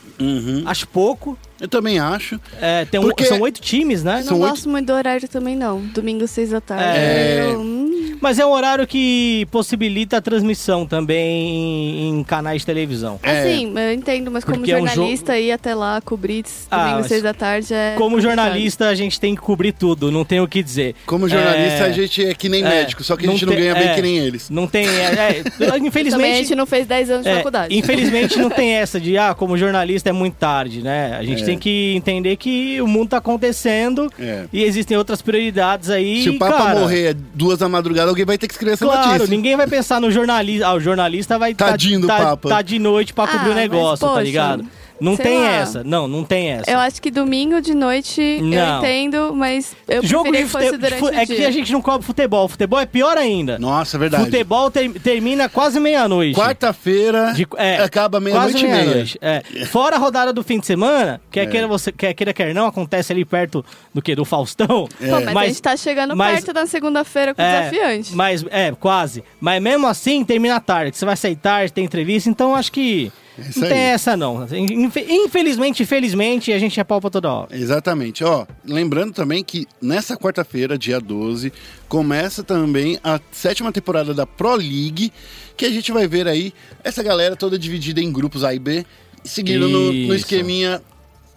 Acho 0.65 0.88
pouco. 0.88 1.38
Eu 1.60 1.68
também 1.68 2.00
acho. 2.00 2.39
É, 2.62 2.86
tem 2.86 3.00
um- 3.00 3.04
Porque- 3.04 3.26
são 3.26 3.39
oito 3.41 3.62
times, 3.62 4.04
né? 4.04 4.18
Não 4.18 4.24
São 4.24 4.39
oito- 4.39 4.50
gosto 4.50 4.70
muito 4.70 4.88
do 4.88 4.94
horário 4.94 5.28
também, 5.28 5.56
não. 5.56 5.80
Domingo, 5.80 6.28
seis 6.28 6.50
da 6.50 6.60
tarde. 6.60 6.84
É. 7.00 7.48
Eu, 7.52 7.60
hum, 7.62 8.18
Mas 8.22 8.39
é 8.39 8.46
um 8.46 8.52
horário 8.52 8.88
que 8.88 9.46
possibilita 9.52 10.18
a 10.18 10.22
transmissão 10.22 10.86
também 10.86 12.10
em, 12.10 12.24
canais 12.24 12.62
de 12.62 12.65
televisão. 12.65 13.20
É. 13.22 13.39
Assim, 13.41 13.74
eu 13.78 13.94
entendo, 13.94 14.32
mas 14.32 14.44
como 14.44 14.58
Porque 14.58 14.72
é 14.72 14.76
um 14.82 14.88
jornalista, 14.88 15.38
ir 15.38 15.52
até 15.52 15.76
lá 15.76 16.02
cobrir 16.02 16.44
Ah, 16.72 16.78
domingo, 16.78 16.98
mas 17.00 17.08
seis 17.08 17.22
da 17.22 17.34
tarde 17.34 17.74
é. 17.74 17.94
Como 17.98 18.20
jornalista, 18.22 18.88
a 18.88 18.96
gente 18.96 19.20
tem 19.20 19.36
que 19.36 19.41
cobrir 19.41 19.72
tudo, 19.74 20.12
não 20.12 20.24
tem 20.26 20.39
o 20.39 20.48
que 20.48 20.63
dizer. 20.63 20.96
Como 21.06 21.28
jornalista, 21.30 21.84
É, 21.84 21.88
a 21.88 21.91
gente 21.91 22.26
é 22.26 22.34
que 22.34 22.50
nem 22.50 22.63
é, 22.63 22.70
médico, 22.70 23.04
só 23.04 23.15
que 23.15 23.28
a 23.28 23.32
gente 23.32 23.46
não, 23.46 23.54
tem- 23.54 23.62
ganha 23.63 23.76
bem 23.76 23.89
é, 23.89 23.96
que 23.96 24.02
nem 24.02 24.18
eles. 24.18 24.50
Não 24.50 24.65
tem. 24.68 24.88
É, 24.88 25.04
é, 25.39 25.44
Também 25.44 25.72
a 25.72 25.78
infelizmente. 25.88 26.38
gente 26.38 26.56
não 26.56 26.65
fez 26.65 26.88
10 26.88 27.10
anos 27.10 27.24
de 27.26 27.30
é, 27.32 27.36
faculdade. 27.38 27.78
infelizmente 27.78 28.38
não 28.39 28.50
tem 28.50 28.74
essa 28.74 29.00
de, 29.00 29.18
ah, 29.18 29.34
como 29.36 29.58
jornalista 29.58 30.10
é 30.10 30.13
muito 30.13 30.36
tarde, 30.36 30.82
né? 30.82 31.15
A 31.18 31.24
gente 31.24 31.44
É. 31.45 31.49
tem 31.51 31.58
que 31.60 31.93
entender 31.95 32.36
que 32.36 32.79
o 32.81 32.88
mundo 32.88 33.10
tá 33.10 33.17
acontecendo 33.17 34.12
É. 34.19 34.45
e 34.51 34.63
existem 34.63 34.97
outras 34.97 35.21
prioridades 35.21 35.89
aí. 35.89 36.23
Se 36.23 36.29
o 36.29 36.38
Papa 36.39 36.58
cara, 36.58 36.79
morrer 36.79 37.15
duas 37.34 37.58
da 37.60 37.69
madrugada, 37.69 38.10
alguém 38.10 38.25
vai 38.25 38.38
ter 38.38 38.47
que 38.47 38.53
escrever 38.53 38.73
essa 38.73 38.86
Claro, 38.86 39.08
notícia. 39.08 39.27
ninguém 39.27 39.55
vai 39.55 39.67
pensar 39.67 39.99
no 40.01 40.12
jornalista. 40.12 40.67
Ah, 40.67 40.73
o 40.73 40.79
jornalista 40.79 41.38
vai 41.39 41.53
tá- 41.53 41.75
do 41.75 42.08
tá, 42.08 42.17
Papa. 42.17 42.49
tá 42.49 42.62
de 42.62 42.79
noite 42.79 43.13
pra 43.13 43.27
cobrir 43.27 43.49
Ah, 43.49 43.53
o 43.53 43.55
negócio, 43.55 43.89
mas, 43.91 43.99
tá 43.99 44.08
poxa, 44.08 44.21
ligado? 44.23 44.65
Não 44.99 45.15
sei 45.15 45.25
tem 45.25 45.39
lá. 45.39 45.51
essa. 45.51 45.84
Não, 45.84 46.08
não 46.08 46.23
tem 46.23 46.49
essa. 46.51 46.69
Eu 46.71 46.79
acho 46.79 47.01
que 47.01 47.12
domingo 47.12 47.60
de 47.62 47.73
noite 47.73 48.21
eu 48.21 48.43
Não. 48.45 48.79
entendo, 48.79 49.34
mas 49.36 49.75
eu 49.88 50.01
Jogo 50.05 50.31
de 50.31 50.38
que 50.38 50.45
fosse 50.45 50.65
futebol. 50.69 50.89
durante 50.89 51.03
o 51.03 51.19
É 51.21 51.25
dia. 51.25 51.36
que 51.36 51.45
a 51.45 51.51
gente 51.51 51.71
não 51.71 51.81
cobre 51.81 52.05
futebol. 52.05 52.47
Futebol 52.47 52.79
é 52.79 52.86
pior 52.86 53.17
ainda. 53.17 53.60
Nossa, 53.60 53.97
é 53.97 53.99
verdade. 53.99 54.25
Futebol 54.25 54.71
ter- 54.71 54.89
termina 54.99 55.49
quase 55.49 55.79
meia-noite. 55.79 56.36
Quarta-feira 56.39 57.34
De- 57.34 57.47
é, 57.58 57.77
acaba 57.84 58.19
meia-noite 58.19 58.60
e 58.60 58.67
meia. 58.67 58.75
meia-noite, 58.84 59.17
é. 59.21 59.41
Fora 59.65 59.95
a 59.95 59.99
rodada 59.99 60.31
do 60.31 60.43
fim 60.43 60.60
de 60.60 60.65
semana, 60.65 61.19
quer 61.29 61.41
É. 61.43 61.45
queira 61.45 61.67
você, 61.67 61.91
quer 61.91 62.13
queira 62.13 62.34
quer 62.34 62.53
não, 62.53 62.65
acontece 62.67 63.12
ali 63.12 63.25
perto 63.25 63.63
do 63.93 64.01
que 64.01 64.15
do 64.15 64.23
Faustão. 64.25 64.88
Pô, 64.88 64.88
mas, 65.34 65.38
a 65.38 65.45
gente 65.47 65.62
tá 65.62 65.75
chegando 65.77 66.15
mas- 66.15 66.36
perto 66.36 66.53
da 66.53 66.65
segunda-feira 66.65 67.34
com 67.36 67.41
o 67.41 67.45
É, 67.45 67.69
desafiante. 67.69 68.15
Mas 68.15 68.45
é, 68.49 68.71
quase. 68.71 69.23
Mas 69.39 69.62
mesmo 69.62 69.88
assim 69.88 70.23
termina 70.23 70.60
tarde, 70.60 70.97
você 70.97 71.05
vai 71.05 71.15
sair 71.17 71.36
tarde, 71.36 71.73
tem 71.73 71.84
entrevista, 71.86 72.29
então 72.29 72.55
acho 72.55 72.71
que 72.71 73.12
isso 73.38 73.60
não 73.60 73.67
tem 73.67 73.78
essa 73.78 74.15
não. 74.17 74.43
Infe- 74.45 75.06
Infelizmente, 75.10 75.84
infelizmente, 75.84 76.52
a 76.54 76.60
gente 76.60 76.80
é 76.80 76.84
pau 76.84 77.02
pra 77.02 77.10
toda 77.10 77.32
hora. 77.32 77.56
Exatamente. 77.56 78.24
Ó, 78.24 78.45
lembrando 78.65 79.13
também 79.13 79.43
que 79.43 79.65
nessa 79.82 80.15
quarta-feira, 80.17 80.78
dia 80.78 81.00
12, 81.00 81.52
começa 81.88 82.43
também 82.43 83.00
a 83.04 83.19
sétima 83.32 83.71
temporada 83.71 84.13
da 84.13 84.26
Pro 84.26 84.56
League, 84.56 85.12
que 85.58 85.65
a 85.65 85.69
gente 85.69 85.91
vai 85.91 86.08
ver 86.08 86.28
aí 86.28 86.54
essa 86.84 87.02
galera 87.04 87.36
toda 87.36 87.58
dividida 87.60 88.02
em 88.02 88.12
grupos 88.12 88.43
A 88.43 88.54
e 88.54 88.60
B, 88.60 88.86
seguindo 89.24 89.67
no, 89.67 89.91
no 89.91 90.13
esqueminha 90.15 90.82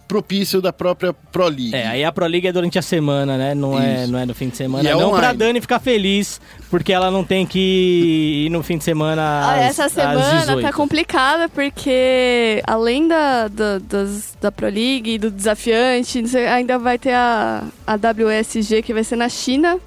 propício 0.09 0.59
da 0.61 0.73
própria 0.73 1.13
Pro 1.13 1.45
League. 1.47 1.73
É, 1.75 1.87
aí 1.87 2.03
a 2.03 2.11
Pro 2.11 2.25
League 2.25 2.47
é 2.47 2.51
durante 2.51 2.77
a 2.79 2.81
semana, 2.81 3.37
né? 3.37 3.53
Não, 3.53 3.79
é, 3.79 4.07
não 4.07 4.17
é 4.17 4.25
no 4.25 4.33
fim 4.33 4.49
de 4.49 4.57
semana. 4.57 4.83
E 4.83 4.87
é 4.87 4.91
não 4.91 5.09
pra 5.11 5.17
online. 5.19 5.37
Dani 5.37 5.61
ficar 5.61 5.79
feliz, 5.79 6.41
porque 6.69 6.91
ela 6.91 7.11
não 7.11 7.23
tem 7.23 7.45
que 7.45 8.45
ir 8.47 8.49
no 8.49 8.63
fim 8.63 8.77
de 8.79 8.83
semana. 8.83 9.21
Ah, 9.21 9.53
às- 9.55 9.61
essa 9.69 9.85
às 9.85 9.91
semana 9.91 10.39
18. 10.41 10.61
tá 10.63 10.73
complicada 10.73 11.47
porque 11.47 12.61
além 12.65 13.07
da, 13.07 13.47
da, 13.47 13.77
das- 13.77 14.35
da 14.41 14.51
Pro 14.51 14.65
League 14.67 15.11
e 15.13 15.17
do 15.19 15.29
desafiante, 15.29 16.21
ainda 16.37 16.79
vai 16.79 16.97
ter 16.97 17.13
a, 17.13 17.63
a 17.85 17.95
WSG 17.95 18.81
que 18.81 18.93
vai 18.93 19.03
ser 19.03 19.15
na 19.15 19.29
China, 19.29 19.77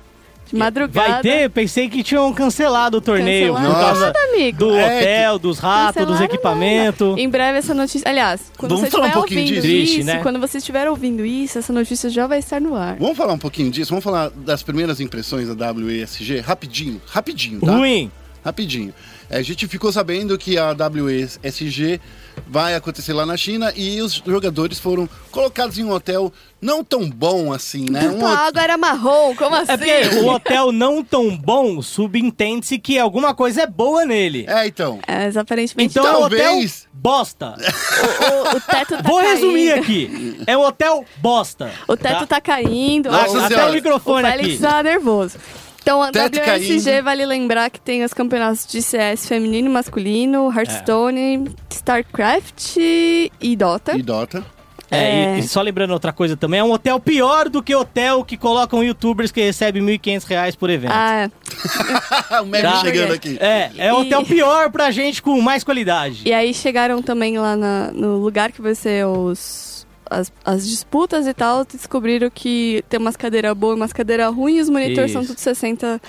de 0.53 0.59
madrugada. 0.59 1.09
Vai 1.09 1.23
ter? 1.23 1.51
Pensei 1.51 1.89
que 1.89 2.03
tinham 2.03 2.33
cancelado 2.33 2.99
o 2.99 3.01
torneio 3.01 3.55
Cancelado 3.55 3.75
por 3.75 3.81
causa 3.81 4.07
nada, 4.07 4.19
amigo. 4.33 4.59
do 4.59 4.75
É, 4.77 4.85
hotel, 4.87 5.39
dos 5.39 5.59
ratos, 5.59 5.95
dos 5.95 6.19
Cancelaram 6.19 6.25
equipamentos. 6.25 7.19
Em 7.19 7.29
breve 7.29 7.59
essa 7.59 7.75
notícia. 7.75 8.09
Aliás, 8.09 8.53
quando 8.57 8.71
Vamos 8.75 8.85
você 8.85 8.91
falar 8.91 9.05
um 9.05 9.07
estiver 9.09 9.21
pouquinho 9.21 9.41
ouvindo 9.41 9.55
disso? 9.55 9.67
Triste, 9.67 9.99
isso, 9.99 10.07
né? 10.07 10.19
quando 10.23 10.41
você 10.41 10.59
estiver 10.59 10.89
ouvindo 10.89 11.25
isso, 11.25 11.59
essa 11.59 11.73
notícia 11.73 12.11
já 12.11 12.27
vai 12.27 12.39
estar 12.39 12.61
no 12.61 12.75
ar. 12.75 12.97
Vamos 12.99 13.17
falar 13.17 13.33
um 13.33 13.39
pouquinho 13.39 13.71
disso? 13.71 13.91
Vamos 13.91 14.05
falar 14.05 14.31
das 14.31 14.63
primeiras 14.63 15.01
impressões 15.01 15.55
da 15.55 15.73
WESG? 15.73 16.41
Rapidinho, 16.41 17.01
rapidinho, 17.07 17.61
tá? 17.61 17.77
Ruim. 17.77 18.11
Rapidinho. 18.45 18.93
É, 19.33 19.39
A 19.39 19.43
gente 19.43 19.67
ficou 19.67 19.91
sabendo 19.91 20.37
que 20.37 20.59
a 20.59 20.73
WSG 20.73 21.99
vai 22.47 22.75
acontecer 22.75 23.13
lá 23.13 23.25
na 23.25 23.37
China 23.37 23.73
e 23.75 24.01
os 24.03 24.15
jogadores 24.25 24.79
foram 24.79 25.09
colocados 25.31 25.79
em 25.79 25.85
um 25.85 25.91
hotel 25.91 26.31
não 26.61 26.85
tão 26.85 27.09
bom 27.09 27.53
assim, 27.53 27.87
né? 27.91 28.09
Um 28.09 28.21
Pô, 28.21 28.27
a 28.27 28.47
água 28.47 28.63
era 28.63 28.77
marrom, 28.77 29.35
como 29.35 29.57
assim? 29.57 29.73
É 29.73 29.77
porque 29.77 30.17
o 30.19 30.29
hotel 30.29 30.71
não 30.71 31.03
tão 31.03 31.37
bom 31.37 31.81
subentende-se 31.83 32.79
que 32.79 32.99
alguma 32.99 33.35
coisa 33.35 33.63
é 33.63 33.67
boa 33.67 34.05
nele. 34.05 34.45
É, 34.49 34.67
então. 34.67 35.01
É, 35.07 35.25
mas 35.27 35.37
aparentemente 35.37 35.99
Então 35.99 36.07
é 36.07 36.13
um 36.17 36.23
hotel 36.25 36.39
Talvez. 36.39 36.87
bosta. 36.93 37.55
o, 38.53 38.57
o 38.57 38.61
teto 38.61 38.97
tá 38.97 39.03
Vou 39.03 39.17
caindo. 39.19 39.31
resumir 39.33 39.73
aqui. 39.73 40.37
É 40.47 40.57
um 40.57 40.65
hotel 40.67 41.05
bosta. 41.19 41.71
O 41.89 41.97
teto 41.97 42.27
tá, 42.27 42.41
caindo. 42.41 43.11
Nossa 43.11 43.33
o, 43.39 43.41
Até 43.41 43.55
Senhora. 43.55 43.71
o 43.71 43.75
microfone 43.75 44.29
o 44.29 44.31
Félix 44.31 44.49
aqui. 44.55 44.63
tá 44.63 44.83
nervoso. 44.83 45.39
Então, 45.83 46.01
a 46.03 46.09
WSG 46.11 46.41
caindo. 46.85 47.05
vale 47.05 47.27
lembrar 47.27 47.69
que 47.71 47.81
tem 47.81 48.05
os 48.05 48.15
campeonatos 48.15 48.67
de 48.67 48.81
CS 48.81 49.27
feminino 49.27 49.69
e 49.69 49.73
masculino, 49.73 50.51
Hearthstone, 50.57 51.51
StarCraft 51.71 52.77
e 52.77 53.57
Dota. 53.57 53.97
E 53.97 54.03
Dota. 54.03 54.45
É, 54.91 54.99
É. 54.99 55.37
E, 55.37 55.39
e 55.41 55.49
só 55.49 55.63
lembrando 55.63 55.93
outra 55.93 56.13
coisa 56.13 56.37
também, 56.37 56.61
é 56.61 56.65
um 56.65 56.71
hotel 56.71 57.01
pior 57.01 57.49
do 57.49 57.63
que 57.63 57.75
hotel 57.75 58.23
que 58.23 58.37
colocam 58.37 58.85
youtubers 58.85 59.33
que 59.33 59.41
recebem 59.41 59.83
1.500 59.83 60.25
reais 60.27 60.55
por 60.55 60.69
evento. 60.69 60.93
Ah, 60.95 61.31
o 62.43 62.47
Mac 62.47 62.61
Tá. 62.63 62.77
chegando 62.83 63.15
aqui. 63.15 63.39
É, 63.41 63.71
é 63.79 63.93
um 63.95 64.03
E- 64.03 64.07
hotel 64.07 64.23
pior 64.25 64.71
pra 64.71 64.91
gente 64.91 65.23
com 65.23 65.41
mais 65.41 65.65
qualidade. 65.65 66.23
e 66.29 66.33
aí 66.35 66.53
chegaram 66.53 67.01
também 67.01 67.39
lá 67.39 67.57
na- 67.57 67.91
no 67.91 68.19
lugar 68.19 68.53
que 68.53 68.61
vai 68.61 68.75
ser 68.75 69.07
os, 69.07 69.72
as, 70.13 70.33
as 70.45 70.67
disputas 70.69 71.27
e 71.27 71.35
tal, 71.35 71.65
descobriram 71.65 72.31
que 72.31 72.85
tem 72.89 73.01
umas 73.01 73.17
cadeiras 73.17 73.55
boas 73.55 73.77
e 73.77 73.81
umas 73.81 73.93
cadeiras 73.93 74.35
ruins 74.35 74.59
e 74.59 74.61
os 74.63 74.69
monitores 74.71 75.11
são 75.13 75.25
tudo 75.25 75.39
60 75.39 76.01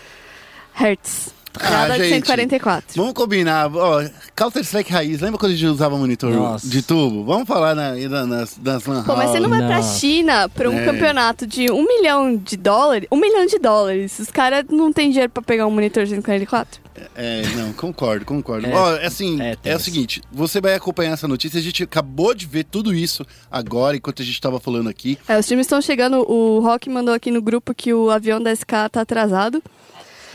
Hz. 1.59 1.65
Ah, 1.65 1.71
Nada 1.87 1.93
de 1.97 2.09
gente. 2.09 2.25
144. 2.25 2.85
Vamos 2.95 3.13
combinar. 3.13 3.69
Ó, 3.75 4.03
Counter-Strike 4.35 4.91
Raiz, 4.91 5.21
lembra 5.21 5.37
quando 5.39 5.51
a 5.51 5.55
gente 5.55 5.67
usava 5.67 5.97
monitor 5.97 6.31
Nossa. 6.33 6.67
de 6.67 6.81
tubo? 6.81 7.23
Vamos 7.23 7.47
falar 7.47 7.75
na, 7.75 7.93
na- 7.95 8.25
nas, 8.25 8.57
nas 8.57 8.85
lan 8.85 9.03
Pô, 9.03 9.15
mas 9.15 9.29
você 9.29 9.39
não 9.39 9.49
vai 9.49 9.59
pra 9.59 9.77
Nossa. 9.77 9.99
China 9.99 10.49
pra 10.49 10.69
um 10.69 10.79
É. 10.79 10.85
campeonato 10.85 11.45
de 11.45 11.71
um 11.71 11.85
milhão 11.85 12.35
de 12.35 12.57
dólares? 12.57 13.07
Um 13.11 13.17
milhão 13.17 13.45
de 13.45 13.59
dólares. 13.59 14.17
Os 14.19 14.31
caras 14.31 14.65
não 14.69 14.91
têm 14.91 15.09
dinheiro 15.11 15.31
pra 15.31 15.43
pegar 15.43 15.67
um 15.67 15.71
monitor 15.71 16.05
144? 16.07 16.81
É, 17.15 17.41
não, 17.55 17.73
concordo, 17.73 18.23
concordo. 18.25 18.67
É. 18.67 18.73
Ó, 18.73 18.95
assim, 19.05 19.41
É, 19.41 19.55
é, 19.63 19.75
o 19.75 19.79
seguinte, 19.79 20.21
você 20.31 20.61
vai 20.61 20.75
acompanhar 20.75 21.13
essa 21.13 21.27
notícia, 21.27 21.59
a 21.59 21.63
gente 21.63 21.81
acabou 21.83 22.33
de 22.35 22.45
ver 22.45 22.63
tudo 22.65 22.93
isso 22.93 23.25
agora, 23.51 23.97
enquanto 23.97 24.21
a 24.21 24.25
gente 24.25 24.39
tava 24.39 24.59
falando 24.59 24.89
aqui. 24.89 25.17
É, 25.27 25.37
os 25.37 25.45
times 25.47 25.65
estão 25.65 25.81
chegando. 25.81 26.19
O 26.31 26.59
Rock 26.59 26.89
mandou 26.89 27.13
aqui 27.13 27.31
no 27.31 27.41
grupo 27.41 27.73
que 27.73 27.93
o 27.93 28.09
avião 28.11 28.41
da 28.41 28.51
SK 28.55 28.89
tá 28.91 29.01
atrasado. 29.01 29.61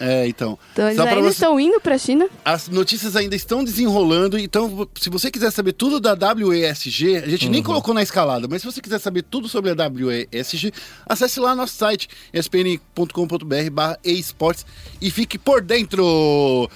É, 0.01 0.29
então. 0.29 0.59
Então 0.73 0.87
eles 0.89 0.99
ainda 1.01 1.21
você- 1.23 1.29
estão 1.31 1.59
indo 1.59 1.81
pra 1.81 1.99
China. 1.99 2.29
As 2.45 2.69
notícias 2.69 3.17
ainda 3.17 3.35
estão 3.35 3.65
desenrolando, 3.65 4.39
então 4.39 4.89
se 4.99 5.11
você 5.11 5.31
quiser 5.31 5.51
saber 5.51 5.73
tudo 5.73 5.99
da 5.99 6.13
WESG, 6.35 7.17
a 7.17 7.29
gente 7.29 7.47
Uhum. 7.47 7.53
nem 7.53 7.63
colocou 7.63 7.93
na 7.93 8.03
escalada, 8.03 8.47
mas 8.49 8.63
se 8.63 8.67
você 8.67 8.81
quiser 8.81 9.01
saber 9.01 9.23
tudo 9.23 9.49
sobre 9.49 9.71
a 9.71 9.75
WESG, 9.75 10.73
acesse 11.07 11.41
lá 11.41 11.55
nosso 11.55 11.75
site, 11.75 12.09
espn.com.br 12.33 13.71
barra 13.73 13.99
esportes 14.05 14.65
e 15.01 15.11
fique 15.11 15.37
por 15.39 15.61
dentro. 15.63 16.71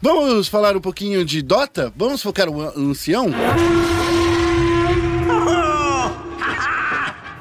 Vamos 0.00 0.48
falar 0.48 0.76
um 0.76 0.80
pouquinho 0.80 1.24
de 1.24 1.42
Dota? 1.42 1.92
Vamos 1.96 2.22
focar 2.22 2.48
o 2.48 2.60
ancião? 2.76 3.30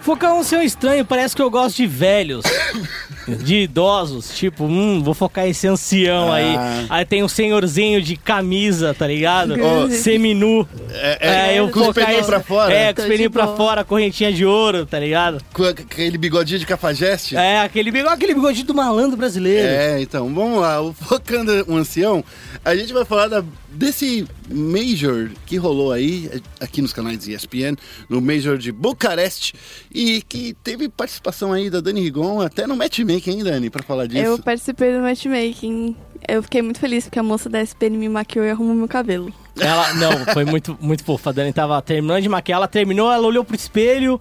Focar 0.01 0.33
um 0.33 0.43
seu 0.43 0.61
estranho, 0.63 1.05
parece 1.05 1.35
que 1.35 1.41
eu 1.41 1.49
gosto 1.49 1.77
de 1.77 1.87
velhos. 1.87 2.43
De 3.27 3.55
idosos, 3.61 4.35
tipo, 4.35 4.63
hum, 4.65 5.01
vou 5.03 5.13
focar 5.13 5.47
esse 5.47 5.67
ancião 5.67 6.31
Ah. 6.31 6.35
aí. 6.35 6.55
Aí 6.89 7.05
tem 7.05 7.23
um 7.23 7.27
senhorzinho 7.27 8.01
de 8.01 8.15
camisa, 8.15 8.93
tá 8.93 9.05
ligado? 9.07 9.55
Ó. 9.61 9.89
Seminu. 9.89 10.67
É, 10.91 11.51
é, 11.53 11.59
eu 11.59 11.69
com 11.69 11.79
os 11.81 11.85
focar 11.87 12.05
pelinhos 12.05 12.21
esse- 12.21 12.29
pra 12.29 12.39
fora? 12.41 12.73
É, 12.73 12.93
com 12.93 13.01
os 13.01 13.07
pelinhos 13.07 13.31
pra 13.31 13.47
fora, 13.49 13.83
correntinha 13.83 14.31
de 14.33 14.45
ouro, 14.45 14.85
tá 14.85 14.99
ligado? 14.99 15.39
Com 15.53 15.63
aquele 15.63 16.17
bigodinho 16.17 16.59
de 16.59 16.65
cafajeste? 16.65 17.35
É, 17.35 17.59
aquele 17.61 17.91
bigode, 17.91 18.13
aquele 18.15 18.33
bigodinho 18.33 18.65
do 18.65 18.73
malandro 18.73 19.15
brasileiro. 19.17 19.67
É, 19.67 20.01
então, 20.01 20.33
vamos 20.33 20.59
lá. 20.59 20.81
O 20.81 20.93
Focando 20.93 21.65
um 21.67 21.77
Ancião, 21.77 22.23
a 22.65 22.75
gente 22.75 22.91
vai 22.91 23.05
falar 23.05 23.27
da- 23.27 23.43
desse 23.71 24.25
Major 24.51 25.29
que 25.45 25.57
rolou 25.57 25.91
aí, 25.91 26.29
eh, 26.31 26.39
aqui 26.59 26.81
nos 26.81 26.93
canais 26.93 27.27
ESPN, 27.27 27.75
no 28.09 28.21
Major 28.21 28.57
de 28.57 28.71
Bucareste, 28.71 29.53
e 29.93 30.21
que 30.21 30.53
teve 30.63 30.89
participação 30.89 31.53
aí 31.53 31.69
da 31.69 31.79
Dani 31.81 32.01
Rigon, 32.01 32.41
até 32.41 32.67
no 32.67 32.75
matchmaking, 32.75 33.31
hein, 33.31 33.43
Dani, 33.43 33.69
pra 33.69 33.83
falar 33.83 34.07
disso. 34.07 34.23
Eu 34.23 34.39
participei 34.39 34.93
do 34.93 34.99
matchmaking. 34.99 35.95
Eu 36.27 36.43
fiquei 36.43 36.61
muito 36.61 36.79
feliz 36.79 37.05
porque 37.05 37.19
a 37.19 37.23
moça 37.23 37.49
da 37.49 37.61
SPN 37.61 37.97
me 37.97 38.09
maquiou 38.09 38.45
e 38.45 38.49
arrumou 38.49 38.75
meu 38.75 38.87
cabelo. 38.87 39.33
Ela, 39.59 39.93
não, 39.95 40.25
foi 40.33 40.45
muito, 40.45 40.77
muito 40.79 41.03
fofa. 41.03 41.31
A 41.31 41.33
Dani 41.33 41.51
tava 41.53 41.81
terminando 41.81 42.21
de 42.21 42.29
maquiar, 42.29 42.57
ela 42.57 42.67
terminou, 42.67 43.11
ela 43.11 43.25
olhou 43.25 43.43
pro 43.43 43.55
espelho, 43.55 44.19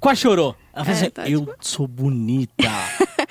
quase 0.00 0.20
chorou. 0.20 0.56
Ela 0.78 0.84
falou 0.84 0.98
É, 0.98 1.02
assim, 1.02 1.10
tá, 1.10 1.28
eu 1.28 1.40
tipo- 1.40 1.54
sou 1.60 1.86
bonita. 1.88 2.52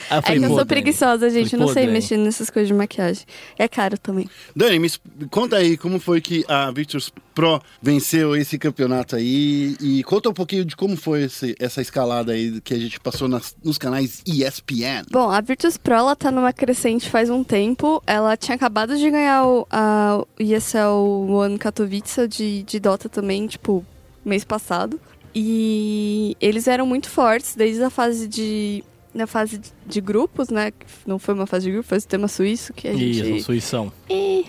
Aí 0.09 0.19
É 0.19 0.21
que 0.21 0.31
eu 0.37 0.41
"Pô, 0.41 0.47
sou 0.47 0.55
Dani." 0.57 0.67
preguiçosa, 0.67 1.29
gente. 1.29 1.45
Eu 1.45 1.49
Falei, 1.51 1.59
não 1.59 1.67
"Pô, 1.67 1.73
sei 1.73 1.83
Dani." 1.85 1.93
mexer 1.93 2.17
nessas 2.17 2.49
coisas 2.49 2.67
de 2.67 2.73
maquiagem. 2.73 3.25
É 3.57 3.67
caro 3.67 3.97
também. 3.97 4.29
Dani, 4.55 4.79
me 4.79 4.89
conta 5.29 5.57
aí 5.57 5.75
como 5.77 5.99
foi 5.99 6.21
que 6.21 6.45
a 6.47 6.69
Victors 6.71 7.11
Pro 7.33 7.61
venceu 7.81 8.35
esse 8.35 8.57
campeonato 8.57 9.15
aí 9.15 9.75
e 9.81 10.03
conta 10.03 10.29
um 10.29 10.33
pouquinho 10.33 10.65
de 10.65 10.75
como 10.75 10.95
foi 10.97 11.23
esse- 11.23 11.55
essa 11.59 11.81
escalada 11.81 12.31
aí 12.31 12.59
que 12.61 12.73
a 12.73 12.77
gente 12.79 12.99
passou 12.99 13.27
nas- 13.27 13.55
nos 13.63 13.77
canais 13.77 14.21
ESPN. 14.25 15.03
Bom, 15.11 15.29
a 15.29 15.39
Virtus 15.41 15.77
Pro 15.77 15.93
ela 15.93 16.15
tá 16.15 16.31
numa 16.31 16.51
crescente 16.53 17.09
faz 17.09 17.29
um 17.29 17.43
tempo. 17.43 18.01
Ela 18.07 18.35
tinha 18.37 18.55
acabado 18.55 18.97
de 18.97 19.09
ganhar 19.09 19.45
o, 19.45 19.67
a, 19.69 20.19
o 20.21 20.27
ESL 20.41 21.27
One 21.29 21.57
Katowice 21.57 22.27
de, 22.27 22.63
de 22.63 22.79
Dota 22.79 23.07
também, 23.09 23.45
tipo, 23.47 23.85
mês 24.25 24.43
passado. 24.43 24.99
E 25.33 26.35
eles 26.41 26.67
eram 26.67 26.85
muito 26.85 27.09
fortes 27.09 27.55
desde 27.55 27.83
a 27.83 27.89
fase 27.89 28.27
de. 28.27 28.83
Na 29.13 29.25
fase 29.25 29.59
de- 29.85 30.01
grupos, 30.01 30.49
né? 30.49 30.71
Não 31.05 31.17
foi 31.17 31.33
uma 31.33 31.47
fase 31.47 31.65
de 31.65 31.71
grupo, 31.71 31.87
foi 31.87 31.97
o 31.97 32.01
sistema 32.01 32.27
suíço 32.27 32.71
que 32.73 32.87
a 32.87 32.93
gente. 32.93 33.37
Isso, 33.37 33.45
Suição. 33.45 33.91
Eh, 34.09 34.43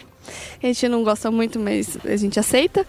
a 0.63 0.67
gente 0.67 0.89
não 0.89 1.03
gosta 1.03 1.31
muito, 1.31 1.59
mas 1.59 1.97
a 2.05 2.17
gente 2.17 2.39
aceita. 2.39 2.87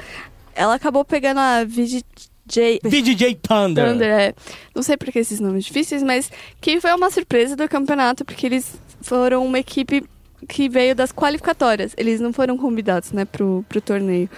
Ela 0.54 0.75
acabou 0.75 1.06
pegando 1.06 1.39
a 1.39 1.63
J. 1.63 2.80
VDJ 2.84 3.36
Thunder. 3.36 3.86
Thunder, 3.91 4.10
é. 4.10 4.34
Não 4.75 4.82
sei 4.84 4.97
por 4.97 5.10
que 5.12 5.19
esses 5.19 5.39
nomes 5.39 5.63
difíceis, 5.65 6.04
mas 6.04 6.30
que 6.60 6.82
foi 6.82 6.91
uma 6.93 7.10
surpresa 7.12 7.56
do 7.56 7.69
campeonato, 7.69 8.25
porque 8.25 8.45
eles 8.47 8.73
foram 9.02 9.45
uma 9.45 9.60
equipe 9.60 10.04
que 10.49 10.67
veio 10.67 10.93
das 10.95 11.13
qualificatórias. 11.13 11.94
Eles 11.96 12.19
não 12.19 12.33
foram 12.33 12.58
convidados, 12.58 13.12
né, 13.12 13.23
pro, 13.23 13.63
pro 13.69 13.79
torneio. 13.79 14.29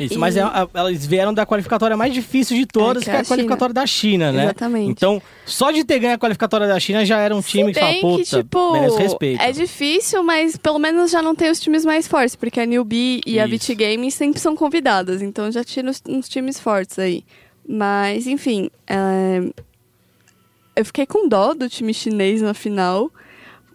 Isso, 0.00 0.14
E- 0.14 0.16
mas 0.16 0.36
é- 0.36 0.42
a- 0.42 0.66
elas 0.72 1.04
vieram 1.04 1.34
da 1.34 1.44
qualificatória 1.44 1.96
mais 1.96 2.14
difícil 2.14 2.56
de 2.56 2.64
todas, 2.66 3.02
É, 3.02 3.04
que 3.04 3.10
é 3.10 3.12
é 3.12 3.16
a 3.16 3.20
a 3.20 3.24
China. 3.24 3.34
qualificatória 3.36 3.74
da 3.74 3.86
China, 3.86 4.32
né? 4.32 4.44
Exatamente. 4.44 4.90
Então, 4.90 5.20
só 5.44 5.70
de 5.70 5.84
ter 5.84 5.98
ganho 5.98 6.14
a 6.14 6.18
qualificatória 6.18 6.66
da 6.66 6.80
China 6.80 7.04
já 7.04 7.18
era 7.20 7.36
um 7.36 7.42
time 7.42 7.74
Se 7.74 7.78
que 7.78 7.86
fala, 7.86 8.00
puta, 8.00 8.24
que, 8.24 8.36
tipo, 8.42 8.72
merece 8.72 8.98
respeito. 8.98 9.42
é 9.42 9.52
difícil, 9.52 10.22
mas 10.24 10.56
pelo 10.56 10.78
menos 10.78 11.10
já 11.10 11.20
não 11.20 11.34
tem 11.34 11.50
os 11.50 11.60
times 11.60 11.84
mais 11.84 12.08
fortes, 12.08 12.34
porque 12.34 12.58
a 12.58 12.64
Newbie 12.66 13.20
e 13.26 13.38
a 13.38 13.46
Isso. 13.46 13.66
VT 13.68 13.74
Games 13.74 14.14
sempre 14.14 14.40
são 14.40 14.56
convidadas, 14.56 15.20
então 15.20 15.50
já 15.52 15.62
tira 15.62 15.90
uns, 15.90 16.02
uns 16.08 16.28
times 16.28 16.58
fortes 16.58 16.98
aí. 16.98 17.22
Mas, 17.68 18.26
enfim, 18.26 18.70
é, 18.88 19.42
eu 20.74 20.84
fiquei 20.84 21.04
com 21.06 21.28
dó 21.28 21.52
do 21.54 21.68
time 21.68 21.92
chinês 21.92 22.40
na 22.40 22.54
final, 22.54 23.10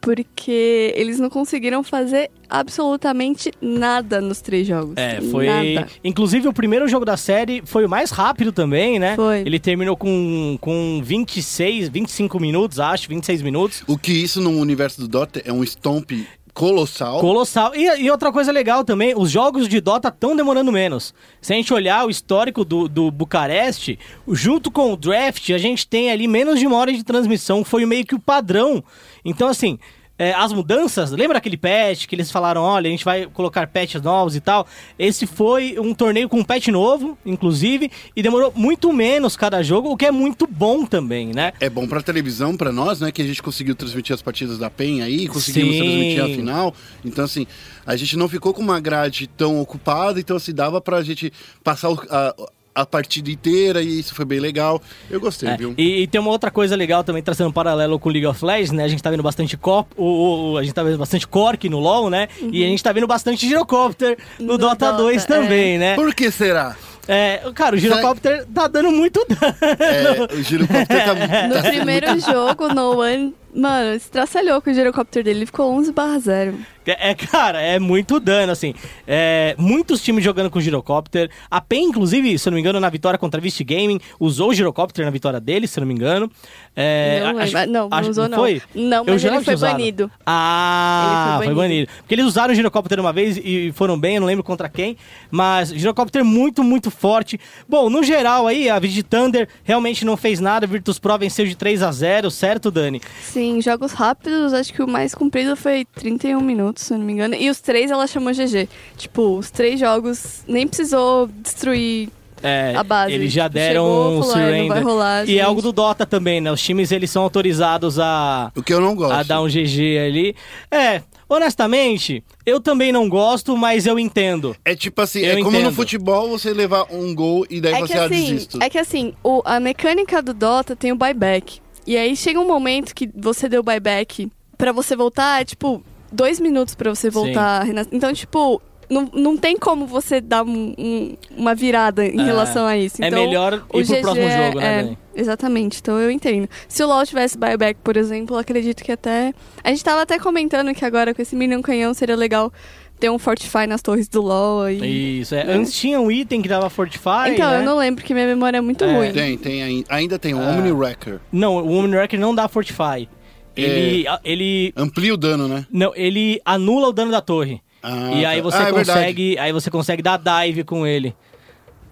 porque 0.07 0.93
eles 0.95 1.19
não 1.19 1.29
conseguiram 1.29 1.83
fazer 1.83 2.31
absolutamente 2.49 3.51
nada 3.59 4.21
nos 4.21 4.39
três 4.39 4.65
jogos. 4.65 4.93
É, 4.95 5.19
foi. 5.19 5.47
Nada. 5.47 5.89
Inclusive, 6.01 6.47
o 6.47 6.53
primeiro 6.53 6.87
jogo 6.87 7.03
da 7.03 7.17
série 7.17 7.61
foi 7.65 7.85
o 7.85 7.89
mais 7.89 8.09
rápido 8.09 8.53
também, 8.53 8.99
né? 8.99 9.17
Foi. 9.17 9.39
Ele 9.41 9.59
terminou 9.59 9.97
com, 9.97 10.57
com 10.61 11.01
26, 11.03 11.89
25 11.89 12.39
minutos, 12.39 12.79
acho, 12.79 13.09
26 13.09 13.41
minutos. 13.41 13.83
O 13.85 13.97
que 13.97 14.13
isso 14.13 14.39
no 14.39 14.51
universo 14.51 15.01
do 15.01 15.09
Dota 15.09 15.41
é 15.43 15.51
um 15.51 15.61
stomp 15.61 16.09
colossal. 16.57 17.19
Colossal. 17.19 17.75
E, 17.75 17.85
e 18.03 18.09
outra 18.09 18.31
coisa 18.31 18.51
legal 18.51 18.83
também, 18.83 19.13
os 19.15 19.29
jogos 19.29 19.67
de 19.67 19.79
Dota 19.79 20.07
estão 20.07 20.35
demorando 20.35 20.71
menos. 20.71 21.13
Se 21.39 21.53
a 21.53 21.55
gente 21.55 21.71
olhar 21.71 22.03
o 22.03 22.09
histórico 22.09 22.65
do, 22.65 22.87
do 22.87 23.11
Bucareste, 23.11 23.99
junto 24.31 24.71
com 24.71 24.91
o 24.91 24.97
draft, 24.97 25.51
a 25.51 25.57
gente 25.59 25.85
tem 25.85 26.09
ali 26.09 26.27
menos 26.27 26.59
de 26.59 26.65
uma 26.65 26.77
hora 26.77 26.91
de 26.91 27.03
transmissão, 27.03 27.63
foi 27.63 27.85
meio 27.85 28.03
que 28.05 28.15
o 28.15 28.19
padrão. 28.19 28.83
Então, 29.23 29.49
assim. 29.49 29.77
É, 30.19 30.33
as 30.33 30.51
mudanças, 30.51 31.11
lembra 31.11 31.37
aquele 31.37 31.57
patch 31.57 32.05
que 32.07 32.15
eles 32.15 32.31
falaram, 32.31 32.61
olha, 32.61 32.87
a 32.87 32.91
gente 32.91 33.05
vai 33.05 33.25
colocar 33.27 33.67
patches 33.67 34.01
novos 34.01 34.35
e 34.35 34.41
tal? 34.41 34.65
Esse 34.97 35.25
foi 35.27 35.77
um 35.79 35.93
torneio 35.93 36.27
com 36.27 36.39
um 36.39 36.43
patch 36.43 36.67
novo, 36.69 37.17
inclusive, 37.25 37.91
e 38.15 38.21
demorou 38.23 38.51
muito 38.55 38.91
menos 38.91 39.35
cada 39.35 39.61
jogo, 39.61 39.89
o 39.91 39.97
que 39.97 40.05
é 40.05 40.11
muito 40.11 40.47
bom 40.47 40.85
também, 40.85 41.27
né? 41.33 41.53
É 41.59 41.69
bom 41.69 41.87
pra 41.87 42.01
televisão, 42.01 42.57
pra 42.57 42.71
nós, 42.71 42.99
né? 42.99 43.11
Que 43.11 43.21
a 43.21 43.25
gente 43.25 43.43
conseguiu 43.43 43.75
transmitir 43.75 44.13
as 44.13 44.21
partidas 44.21 44.57
da 44.57 44.69
PEN 44.69 45.01
aí, 45.01 45.27
conseguimos 45.27 45.75
Sim. 45.75 45.81
transmitir 45.81 46.23
a 46.23 46.27
final. 46.27 46.73
Então, 47.05 47.25
assim, 47.25 47.45
a 47.85 47.95
gente 47.95 48.17
não 48.17 48.27
ficou 48.27 48.53
com 48.53 48.61
uma 48.61 48.79
grade 48.79 49.27
tão 49.27 49.59
ocupada, 49.61 50.19
então, 50.19 50.37
assim, 50.37 50.53
dava 50.53 50.81
pra 50.81 51.01
gente 51.03 51.31
passar 51.63 51.89
o- 51.89 52.01
a, 52.09 52.35
a 52.81 52.85
partida 52.85 53.29
inteira 53.31 53.81
e 53.81 53.99
isso 53.99 54.13
foi 54.13 54.25
bem 54.25 54.39
legal. 54.39 54.81
Eu 55.09 55.19
gostei, 55.19 55.49
É, 55.49 55.57
viu? 55.57 55.73
e, 55.77 56.01
e 56.03 56.07
tem 56.07 56.21
uma 56.21 56.31
outra 56.31 56.51
coisa 56.51 56.75
legal 56.75 57.03
também, 57.03 57.21
trazendo 57.23 57.49
um 57.49 57.51
paralelo 57.53 57.99
com 57.99 58.09
League 58.09 58.25
of 58.27 58.43
Legends, 58.45 58.71
né? 58.71 58.83
A 58.83 58.87
gente 58.87 59.01
tá 59.01 59.09
vendo 59.09 59.23
bastante 59.23 59.57
cop, 59.57 59.89
o, 59.97 60.03
o- 60.05 60.51
o- 60.53 60.57
a 60.57 60.63
gente 60.63 60.73
tá 60.73 60.83
vendo 60.83 60.97
bastante 60.97 61.27
Cork 61.27 61.67
no 61.69 61.79
LoL, 61.79 62.09
né? 62.09 62.27
E 62.51 62.63
a 62.63 62.67
gente 62.67 62.83
tá 62.83 62.91
vendo 62.91 63.07
bastante 63.07 63.47
Girocopter 63.47 64.17
no, 64.39 64.45
No 64.53 64.57
Dota, 64.57 64.91
Dota, 64.91 64.97
2 65.03 65.23
é. 65.23 65.27
também, 65.27 65.77
né? 65.77 65.95
Por 65.95 66.13
que 66.13 66.29
será? 66.31 66.75
É, 67.09 67.41
cara, 67.55 67.75
o 67.75 67.79
Girocopter 67.79 68.45
tá 68.53 68.67
dando 68.67 68.91
muito 68.91 69.25
dano. 69.29 69.55
É, 69.79 70.33
o 70.35 70.43
girocóptero 70.43 70.85
tá, 70.87 71.15
No 71.47 71.53
tá 71.53 71.61
sendo 71.61 71.75
primeiro 71.75 72.19
jogo, 72.19 72.67
no 72.73 72.99
One, 72.99 73.33
mano, 73.57 73.93
estraçalhou 73.95 74.61
com 74.61 74.69
o 74.69 74.73
girocóptero 74.73 75.23
dele, 75.23 75.39
ele 75.39 75.45
ficou 75.45 75.71
11 75.73 75.91
barra 75.91 76.19
0. 76.19 76.55
É, 76.85 77.09
é, 77.09 77.15
cara, 77.15 77.61
é 77.61 77.77
muito 77.79 78.17
dano, 78.17 78.49
assim. 78.53 78.73
É, 79.05 79.53
muitos 79.57 80.01
times 80.01 80.23
jogando 80.23 80.49
com 80.49 80.57
Girocopter. 80.61 81.29
A 81.51 81.59
PEN, 81.59 81.89
inclusive, 81.89 82.39
se 82.39 82.47
eu 82.47 82.51
não 82.51 82.55
me 82.55 82.61
engano, 82.61 82.79
na 82.79 82.89
vitória 82.89 83.19
contra 83.19 83.41
a 83.41 83.43
Vist 83.43 83.61
Gaming, 83.61 83.99
usou 84.17 84.51
o 84.51 84.53
Girocopter 84.53 85.03
na 85.03 85.11
vitória 85.11 85.37
dele, 85.37 85.67
se 85.67 85.77
eu 85.77 85.81
não 85.81 85.87
me 85.89 85.93
engano. 85.93 86.31
É, 86.73 87.19
Não 87.33 87.39
acho-. 87.39 87.67
Não, 87.67 87.89
não 87.89 88.09
usou, 88.09 88.29
não. 88.29 88.37
Foi? 88.37 88.61
Não, 88.73 89.03
mas 89.03 89.21
ele 89.21 89.41
foi 89.41 89.55
usaram. 89.55 89.73
banido. 89.77 90.09
Ah, 90.25 91.33
Ele 91.35 91.37
foi 91.37 91.45
foi 91.47 91.55
banido. 91.55 91.91
Porque 91.97 92.15
eles 92.15 92.25
usaram 92.25 92.53
o 92.53 92.55
girocóptero 92.55 93.01
uma 93.01 93.11
vez 93.11 93.37
e 93.37 93.73
foram 93.75 93.99
bem, 93.99 94.15
eu 94.15 94.21
não 94.21 94.27
lembro 94.27 94.43
contra 94.43 94.69
quem. 94.69 94.95
Mas 95.29 95.69
girocóptero 95.69 96.23
muito, 96.23 96.63
muito 96.63 96.89
forte. 96.89 97.37
Bom, 97.67 97.89
no 97.89 98.01
geral 98.01 98.47
aí, 98.47 98.69
a 98.69 98.79
Vigi 98.79 99.03
Thunder 99.03 99.49
realmente 99.63 100.05
não 100.05 100.15
fez 100.15 100.39
nada. 100.39 100.65
Virtus 100.65 100.99
Pro 100.99 101.17
venceu 101.17 101.45
de 101.45 101.55
3 101.55 101.83
a 101.83 101.91
0 101.91 102.31
certo, 102.31 102.71
Dani? 102.71 103.01
Sim, 103.21 103.46
jogos 103.61 103.91
rápidos, 103.93 104.53
acho 104.53 104.73
que 104.73 104.81
o 104.83 104.87
mais 104.87 105.13
comprido 105.15 105.55
foi 105.55 105.85
31 105.95 106.41
minutos, 106.41 106.83
se 106.83 106.93
eu 106.93 106.97
não 106.97 107.05
me 107.05 107.13
engano. 107.13 107.35
E 107.35 107.49
os 107.49 107.59
três 107.59 107.89
ela 107.91 108.05
chamou 108.07 108.33
GG. 108.33 108.67
Tipo, 108.97 109.37
os 109.37 109.49
três 109.51 109.79
jogos 109.79 110.43
nem 110.47 110.67
precisou 110.67 111.27
destruir 111.27 112.09
É, 112.43 112.73
a 112.75 112.83
base. 112.83 113.13
eles 113.13 113.31
já 113.33 113.43
Tipo, 113.45 113.53
deram 113.55 113.83
chegou, 113.85 114.11
um 114.19 114.21
falou, 114.23 114.35
"Ah, 114.35 114.37
não 114.37 114.45
vai 114.45 114.51
surrender. 114.57 114.83
rolar, 114.83 115.23
e 115.23 115.27
gente." 115.27 115.39
é 115.39 115.41
algo 115.41 115.61
do 115.61 115.71
Dota 115.71 116.05
também, 116.05 116.39
né? 116.41 116.51
Os 116.51 116.61
times 116.61 116.91
eles 116.91 117.09
são 117.09 117.23
autorizados 117.23 117.97
a, 117.99 118.51
O 118.55 118.61
que 118.61 118.73
eu 118.73 118.79
não 118.81 118.95
gosto. 118.95 119.13
a 119.13 119.23
dar 119.23 119.41
um 119.41 119.47
GG 119.47 119.97
ali. 119.97 120.35
É, 120.69 121.01
honestamente, 121.27 122.23
eu 122.45 122.59
também 122.59 122.91
não 122.91 123.07
gosto, 123.09 123.55
mas 123.57 123.85
eu 123.87 123.97
entendo. 123.97 124.55
É 124.63 124.75
tipo 124.75 125.01
assim, 125.01 125.19
Eu 125.21 125.31
é 125.31 125.35
como 125.37 125.51
no 125.51 125.57
entendo. 125.59 125.73
futebol 125.73 126.29
você 126.29 126.53
levar 126.53 126.85
um 126.91 127.13
gol 127.15 127.45
e 127.49 127.59
daí 127.61 127.73
É 127.73 127.79
você 127.79 127.93
que 127.93 127.99
ah, 127.99 128.05
assim, 128.05 128.25
desisto. 128.33 128.59
é 128.61 128.69
que 128.69 128.77
assim, 128.77 129.13
o- 129.23 129.41
a 129.45 129.59
mecânica 129.59 130.21
do 130.21 130.33
Dota 130.33 130.75
tem 130.75 130.91
o 130.91 130.95
buyback. 130.95 131.59
E 131.87 131.95
aí 131.97 132.15
chega 132.15 132.39
um 132.39 132.45
momento 132.47 132.93
que 132.93 133.09
você 133.15 133.47
deu 133.49 133.63
buyback 133.63 134.29
pra 134.57 134.71
você 134.73 134.95
voltar, 134.95 135.41
é 135.41 135.45
tipo, 135.45 135.81
dois 136.11 136.39
minutos 136.39 136.75
pra 136.75 136.93
você 136.93 137.09
voltar. 137.09 137.63
renas- 137.63 137.87
Então, 137.91 138.13
tipo, 138.13 138.61
não, 138.89 139.09
não 139.13 139.37
tem 139.37 139.57
como 139.57 139.85
você 139.87 140.19
dar 140.19 140.43
um- 140.43 140.73
um- 140.77 141.17
uma 141.37 141.55
virada 141.55 142.05
em 142.05 142.19
É. 142.19 142.23
relação 142.23 142.65
a 142.67 142.77
isso. 142.77 143.01
é 143.01 143.07
Então, 143.07 143.25
melhor 143.25 143.53
o 143.71 143.79
ir 143.79 143.85
pro 143.85 143.95
GG 143.95 144.01
próximo 144.01 144.27
é- 144.27 144.45
jogo, 144.47 144.59
né, 144.59 144.79
é, 144.79 144.83
Dani? 144.83 144.97
Exatamente, 145.15 145.79
então 145.81 145.97
eu 145.99 146.11
entendo. 146.11 146.47
Se 146.67 146.83
o 146.83 146.87
LoL 146.87 147.05
tivesse 147.05 147.37
buyback, 147.37 147.79
por 147.83 147.97
exemplo, 147.97 148.37
acredito 148.37 148.83
que 148.83 148.91
até. 148.91 149.33
A 149.63 149.69
gente 149.69 149.83
tava 149.83 150.01
até 150.01 150.19
comentando 150.19 150.73
que 150.75 150.85
agora 150.85 151.13
com 151.13 151.21
esse 151.21 151.35
Minion 151.35 151.61
Canhão 151.61 151.93
seria 151.93 152.15
legal 152.15 152.51
ter 152.99 153.09
um 153.11 153.19
Fortify 153.19 153.67
nas 153.67 153.81
torres 153.81 154.07
do 154.07 154.21
LoL. 154.21 154.63
aí. 154.63 155.19
Isso, 155.21 155.35
é. 155.35 155.43
né? 155.43 155.53
Antes 155.53 155.73
tinha 155.73 155.99
um 155.99 156.11
item 156.11 156.41
que 156.41 156.47
dava 156.49 156.69
Fortify, 156.69 157.29
Então, 157.33 157.49
né? 157.51 157.59
eu 157.59 157.63
não 157.63 157.77
lembro, 157.77 158.01
porque 158.01 158.13
minha 158.13 158.25
memória 158.27 158.57
é 158.57 158.61
muito 158.61 158.83
É. 158.83 158.95
ruim. 158.95 159.11
Tem, 159.13 159.37
tem 159.37 159.63
ai- 159.63 159.83
ainda 159.89 160.17
tem 160.19 160.33
o 160.33 160.39
Ah. 160.39 160.51
Omni 160.51 160.71
Wrecker. 160.71 161.19
Não, 161.31 161.55
o 161.57 161.67
Woman 161.67 161.95
Wrecker 161.95 162.19
não 162.19 162.33
dá 162.33 162.47
Fortify. 162.47 163.07
Ele, 163.55 164.07
a- 164.07 164.19
ele, 164.23 164.71
Amplia 164.77 165.13
o 165.13 165.17
dano, 165.17 165.47
né? 165.47 165.65
não, 165.71 165.91
ele 165.95 166.39
anula 166.45 166.89
o 166.89 166.93
dano 166.93 167.11
da 167.11 167.21
torre. 167.21 167.59
Ah, 167.81 168.11
e 168.13 168.25
aí 168.25 168.37
tá. 168.37 168.43
você 168.43 168.57
Ah, 168.57 168.61
é 168.61 168.65
verdade. 168.65 168.87
consegue, 168.99 169.37
aí 169.39 169.51
você 169.51 169.71
consegue 169.71 170.01
dar 170.03 170.17
dive 170.17 170.63
com 170.63 170.85
ele. 170.85 171.15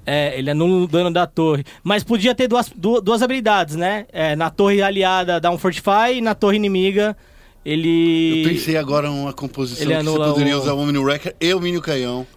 É, 0.06 0.38
ele 0.38 0.52
anula 0.52 0.84
o 0.84 0.88
dano 0.88 1.10
da 1.12 1.26
torre. 1.26 1.64
Mas 1.84 2.04
podia 2.04 2.36
ter 2.36 2.48
duas, 2.48 2.70
du- 2.76 3.02
duas 3.02 3.24
habilidades, 3.24 3.76
né? 3.76 4.06
É, 4.14 4.36
na 4.36 4.52
torre 4.52 4.82
aliada 4.84 5.40
dá 5.40 5.50
um 5.50 5.58
Fortify 5.58 6.14
e 6.18 6.22
na 6.22 6.36
torre 6.36 6.58
inimiga 6.58 7.18
ele... 7.66 8.44
Eu 8.44 8.50
pensei 8.50 8.78
agora 8.78 9.10
uma 9.10 9.34
composição 9.34 9.84
Ele 9.84 9.98
que 9.98 10.04
você 10.04 10.18
poderia 10.32 10.58
o- 10.58 10.62
usar 10.62 10.74
o 10.74 10.80
Omni 10.80 11.00
Wrecker 11.00 11.36
e 11.42 11.54
o 11.54 11.60
Mini 11.60 11.82
Canhão. 11.82 12.28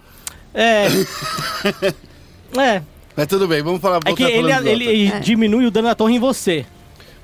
É... 0.55 0.87
é, 2.59 2.83
Mas 3.17 3.27
tudo 3.27 3.47
bem, 3.47 3.63
vamos 3.63 3.81
falar 3.81 4.01
é 4.07 4.13
que 4.15 4.23
ele, 4.23 4.53
ele 4.71 5.07
É. 5.09 5.21
diminui 5.21 5.67
o 5.67 5.71
dano 5.71 5.89
da 5.89 5.95
torre 5.95 6.15
em 6.15 6.19
você. 6.19 6.65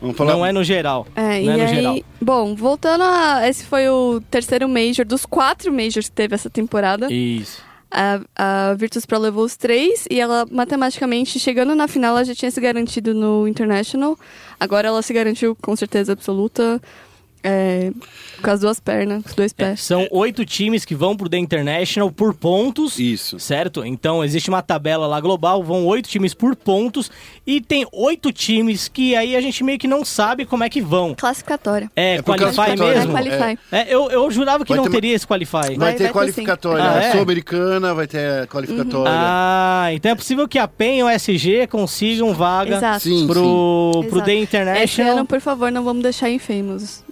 Vamos 0.01 0.17
falar... 0.17 0.35
Não 0.35 0.45
é 0.45 0.53
no 0.53 0.63
geral. 0.63 1.07
É, 1.17 1.43
e 1.43 1.47
não 1.47 1.53
é 1.55 1.57
no 1.57 1.63
aí, 1.63 1.75
geral. 1.75 1.99
bom, 2.21 2.55
voltando 2.55 3.03
a. 3.05 3.49
Esse 3.49 3.65
foi 3.65 3.89
o 3.89 4.21
terceiro 4.31 4.69
Major 4.69 5.07
dos 5.07 5.25
quatro 5.25 5.73
Majors 5.73 6.09
que 6.11 6.15
teve 6.15 6.35
essa 6.35 6.51
temporada. 6.51 7.11
Isso. 7.11 7.63
A, 7.91 8.21
a 8.37 8.75
Virtus 8.75 9.07
Pro 9.07 9.19
levou 9.19 9.45
os 9.45 9.57
três 9.57 10.05
e 10.11 10.21
ela, 10.21 10.47
matematicamente, 10.51 11.39
chegando 11.39 11.75
na 11.75 11.89
final, 11.89 12.11
ela 12.17 12.25
já 12.25 12.35
tinha 12.35 12.51
se 12.51 12.61
garantido 12.61 13.15
no 13.15 13.49
International. 13.49 14.19
Agora 14.61 14.89
ela 14.89 15.01
se 15.01 15.13
garantiu 15.15 15.57
com 15.63 15.75
certeza 15.75 16.13
absoluta. 16.13 16.83
É, 17.45 17.93
com 18.43 18.51
as 18.51 18.61
duas 18.61 18.81
pernas, 18.81 19.23
com 19.23 19.29
os 19.29 19.35
dois 19.35 19.53
É, 19.59 19.65
pés. 19.65 19.83
são 19.83 20.09
oito 20.11 20.45
times 20.45 20.85
que 20.85 20.95
vão 20.95 21.17
pro 21.17 21.29
The 21.29 21.37
International 21.39 22.11
por 22.11 22.35
pontos. 22.35 22.99
Isso. 22.99 23.39
Certo? 23.39 23.85
Então 23.85 24.25
existe 24.25 24.49
uma 24.49 24.63
tabela 24.63 25.07
lá 25.07 25.21
global, 25.21 25.63
vão 25.63 25.85
oito 25.87 26.09
times 26.09 26.33
por 26.35 26.57
pontos. 26.57 27.11
E 27.47 27.61
tem 27.61 27.87
oito 27.93 28.33
times 28.33 28.89
que 28.89 29.15
aí 29.15 29.37
a 29.37 29.41
gente 29.41 29.63
meio 29.63 29.79
que 29.79 29.87
não 29.87 30.05
sabe 30.05 30.47
como 30.47 30.65
é 30.65 30.69
que 30.71 30.81
vão. 30.81 31.15
Classificatória. 31.15 31.91
É, 31.95 32.15
É 32.17 32.23
por 32.23 32.37
Qualify 32.39 32.77
mesmo? 32.81 32.85
É 33.17 33.23
Qualify. 33.23 33.59
É, 33.71 33.95
eu, 33.95 34.11
eu 34.11 34.31
jurava 34.31 34.65
que 34.65 34.71
Vai 34.71 34.79
não 34.79 34.85
uma- 34.85 34.91
teria 34.91 35.15
esse 35.15 35.27
Qualify. 35.27 35.53
Vai, 35.53 35.77
Vai- 35.77 35.95
ter 35.95 36.05
vai 36.05 36.13
qualificatória. 36.13 36.83
sim. 36.83 36.91
Ah, 36.91 37.03
é? 37.03 37.13
Sul-Americana, 37.13 37.93
vai 37.95 38.07
ter 38.07 38.47
qualificatória. 38.49 39.13
Ah, 39.15 39.89
então 39.93 40.11
é 40.11 40.15
possível 40.15 40.49
que 40.49 40.59
a 40.59 40.67
PEN 40.67 41.03
ou 41.03 41.09
a 41.09 41.15
SG 41.15 41.67
consigam 41.67 42.33
vaga 42.33 42.77
Exato. 42.77 43.01
Sim, 43.05 43.27
pro, 43.27 43.91
pro 44.09 44.19
Exato. 44.19 44.25
The 44.25 44.33
Esse 44.35 44.43
International. 44.43 45.13
ano, 45.19 45.27
por 45.27 45.41
favor, 45.41 45.71
não 45.71 45.85
vamos 45.85 46.03
deixar 46.03 46.31
Infamous. 46.31 47.04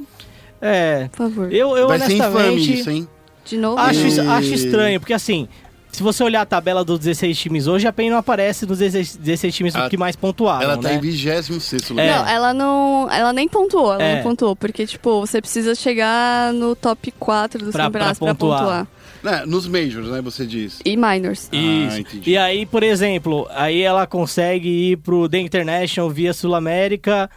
É. 0.63 1.09
Por 1.09 1.17
favor. 1.29 1.53
Eu, 1.53 1.77
eu 1.77 1.89
vai 1.89 1.99
ser 1.99 2.13
infame 2.15 2.29
honestamente 2.37 2.79
isso, 2.81 2.91
hein? 2.91 3.09
De 3.45 3.57
novo. 3.59 3.79
acho, 3.79 4.07
E- 4.07 4.21
acho 4.21 4.55
estranho, 4.55 5.01
porque 5.01 5.13
assim, 5.13 5.49
Se 5.95 6.03
você 6.03 6.25
olhar 6.25 6.41
a 6.41 6.47
tabela 6.47 6.83
dos 6.83 6.99
16 7.01 7.37
times 7.39 7.67
hoje, 7.67 7.87
a 7.87 7.93
PEN 7.93 8.09
não 8.09 8.17
aparece 8.17 8.65
nos 8.65 8.79
16, 8.79 9.15
16 9.15 9.55
times 9.55 9.77
A- 9.77 9.91
que 9.91 9.99
mais 9.99 10.17
pontuaram, 10.17 10.63
Ela 10.63 10.79
tá 10.79 10.89
né? 10.89 10.95
em 10.95 11.01
26 11.01 11.91
lugar. 11.91 12.03
É. 12.07 12.11
Não, 12.17 12.29
ela 12.29 12.55
não. 12.55 13.09
Ela 13.11 13.31
nem 13.31 13.47
pontuou, 13.47 13.93
ela 13.93 14.03
É. 14.03 14.17
não 14.17 14.23
pontuou. 14.23 14.57
Porque, 14.57 14.87
tipo, 14.87 15.21
você 15.21 15.39
precisa 15.43 15.75
chegar 15.75 16.51
no 16.55 16.75
top 16.75 17.13
4 17.19 17.63
dos 17.63 17.73
Pra- 17.73 17.85
campeonatos 17.85 18.19
pra 18.19 18.27
pra 18.29 18.35
pontuar. 18.35 18.59
pontuar. 18.61 18.87
Né, 19.23 19.45
nos 19.47 19.69
majors, 19.69 20.09
né, 20.09 20.23
você 20.23 20.47
diz. 20.47 20.79
E 20.83 20.97
minors. 20.97 21.51
Isso. 21.53 21.95
Ah, 21.97 22.01
entendi. 22.01 22.31
e 22.31 22.39
aí, 22.39 22.65
por 22.65 22.83
exemplo, 22.83 23.47
aí 23.51 23.83
ela 23.83 24.07
consegue 24.07 24.93
ir 24.93 24.97
pro 24.97 25.29
The 25.29 25.41
International 25.41 26.09
via 26.09 26.33
Sul-América 26.33 27.29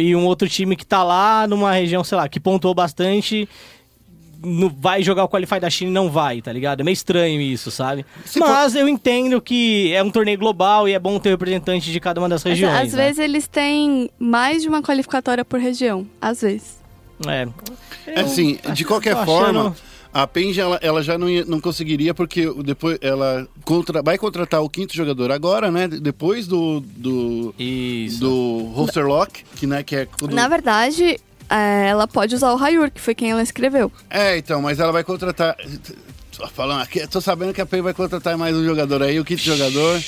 e 0.00 0.16
um 0.16 0.24
outro 0.26 0.48
time 0.48 0.74
que 0.76 0.86
tá 0.86 1.02
lá 1.04 1.46
numa 1.46 1.72
região, 1.72 2.02
sei 2.02 2.16
lá, 2.16 2.28
que 2.28 2.40
pontuou 2.40 2.74
bastante. 2.74 3.48
no- 4.42 4.70
vai 4.70 5.02
jogar 5.02 5.22
o 5.24 5.28
Qualify 5.28 5.60
da 5.60 5.68
China 5.68 5.90
e 5.90 5.92
não 5.92 6.08
vai, 6.08 6.40
tá 6.40 6.50
ligado? 6.50 6.80
É 6.80 6.82
meio 6.82 6.94
estranho 6.94 7.38
isso, 7.42 7.70
sabe? 7.70 8.06
Se 8.24 8.38
Mas 8.40 8.74
eu 8.74 8.88
entendo 8.88 9.38
que 9.38 9.92
é 9.92 10.02
um 10.02 10.10
torneio 10.10 10.38
global 10.38 10.88
e 10.88 10.94
é 10.94 10.98
bom 10.98 11.18
ter 11.18 11.28
representante 11.28 11.92
de 11.92 12.00
cada 12.00 12.22
uma 12.22 12.28
das 12.28 12.42
regiões. 12.42 12.74
Às 12.74 12.94
né? 12.94 13.04
vezes 13.04 13.18
eles 13.18 13.46
têm 13.46 14.08
mais 14.18 14.62
de 14.62 14.68
uma 14.70 14.80
qualificatória 14.80 15.44
por 15.44 15.60
região. 15.60 16.06
Às 16.22 16.40
vezes. 16.40 16.80
É. 17.28 17.46
É 18.06 18.20
assim, 18.20 18.52
Eu 18.64 18.70
de 18.72 18.82
acho- 18.82 18.84
qualquer 18.86 19.14
forma, 19.26 19.60
achando- 19.60 19.76
a 20.12 20.26
Penja 20.26 20.62
ela, 20.62 20.78
ela 20.82 21.02
já 21.02 21.16
não, 21.16 21.28
ia- 21.28 21.44
não 21.44 21.60
conseguiria, 21.60 22.12
porque 22.12 22.52
depois 22.64 22.98
ela 23.00 23.46
contra, 23.64 24.02
vai 24.02 24.18
contratar 24.18 24.62
o 24.62 24.68
quinto 24.68 24.94
jogador 24.94 25.30
agora, 25.30 25.70
né? 25.70 25.86
Depois 25.88 26.46
do. 26.46 26.80
do 26.80 27.54
Isso. 27.58 28.20
do 28.20 28.72
roster 28.74 29.06
lock, 29.06 29.44
que, 29.56 29.66
né, 29.66 29.82
que 29.82 29.96
é 29.96 30.06
quando... 30.06 30.34
Na 30.34 30.48
verdade, 30.48 31.18
é, 31.48 31.88
ela 31.88 32.06
pode 32.06 32.34
usar 32.34 32.52
o 32.52 32.62
Hayur, 32.62 32.90
que 32.90 33.00
foi 33.00 33.14
quem 33.14 33.30
ela 33.30 33.42
escreveu. 33.42 33.90
É, 34.08 34.36
então, 34.38 34.60
mas 34.62 34.78
ela 34.78 34.92
vai 34.92 35.02
contratar. 35.04 35.56
Falando 36.48 36.82
aqui, 36.82 37.06
tô 37.06 37.20
sabendo 37.20 37.52
que 37.52 37.60
a 37.60 37.66
PEN 37.66 37.82
vai 37.82 37.94
contratar 37.94 38.36
mais 38.38 38.54
um 38.56 38.64
jogador 38.64 39.02
aí, 39.02 39.18
o 39.20 39.24
quinto 39.24 39.42
jogador. 39.42 40.00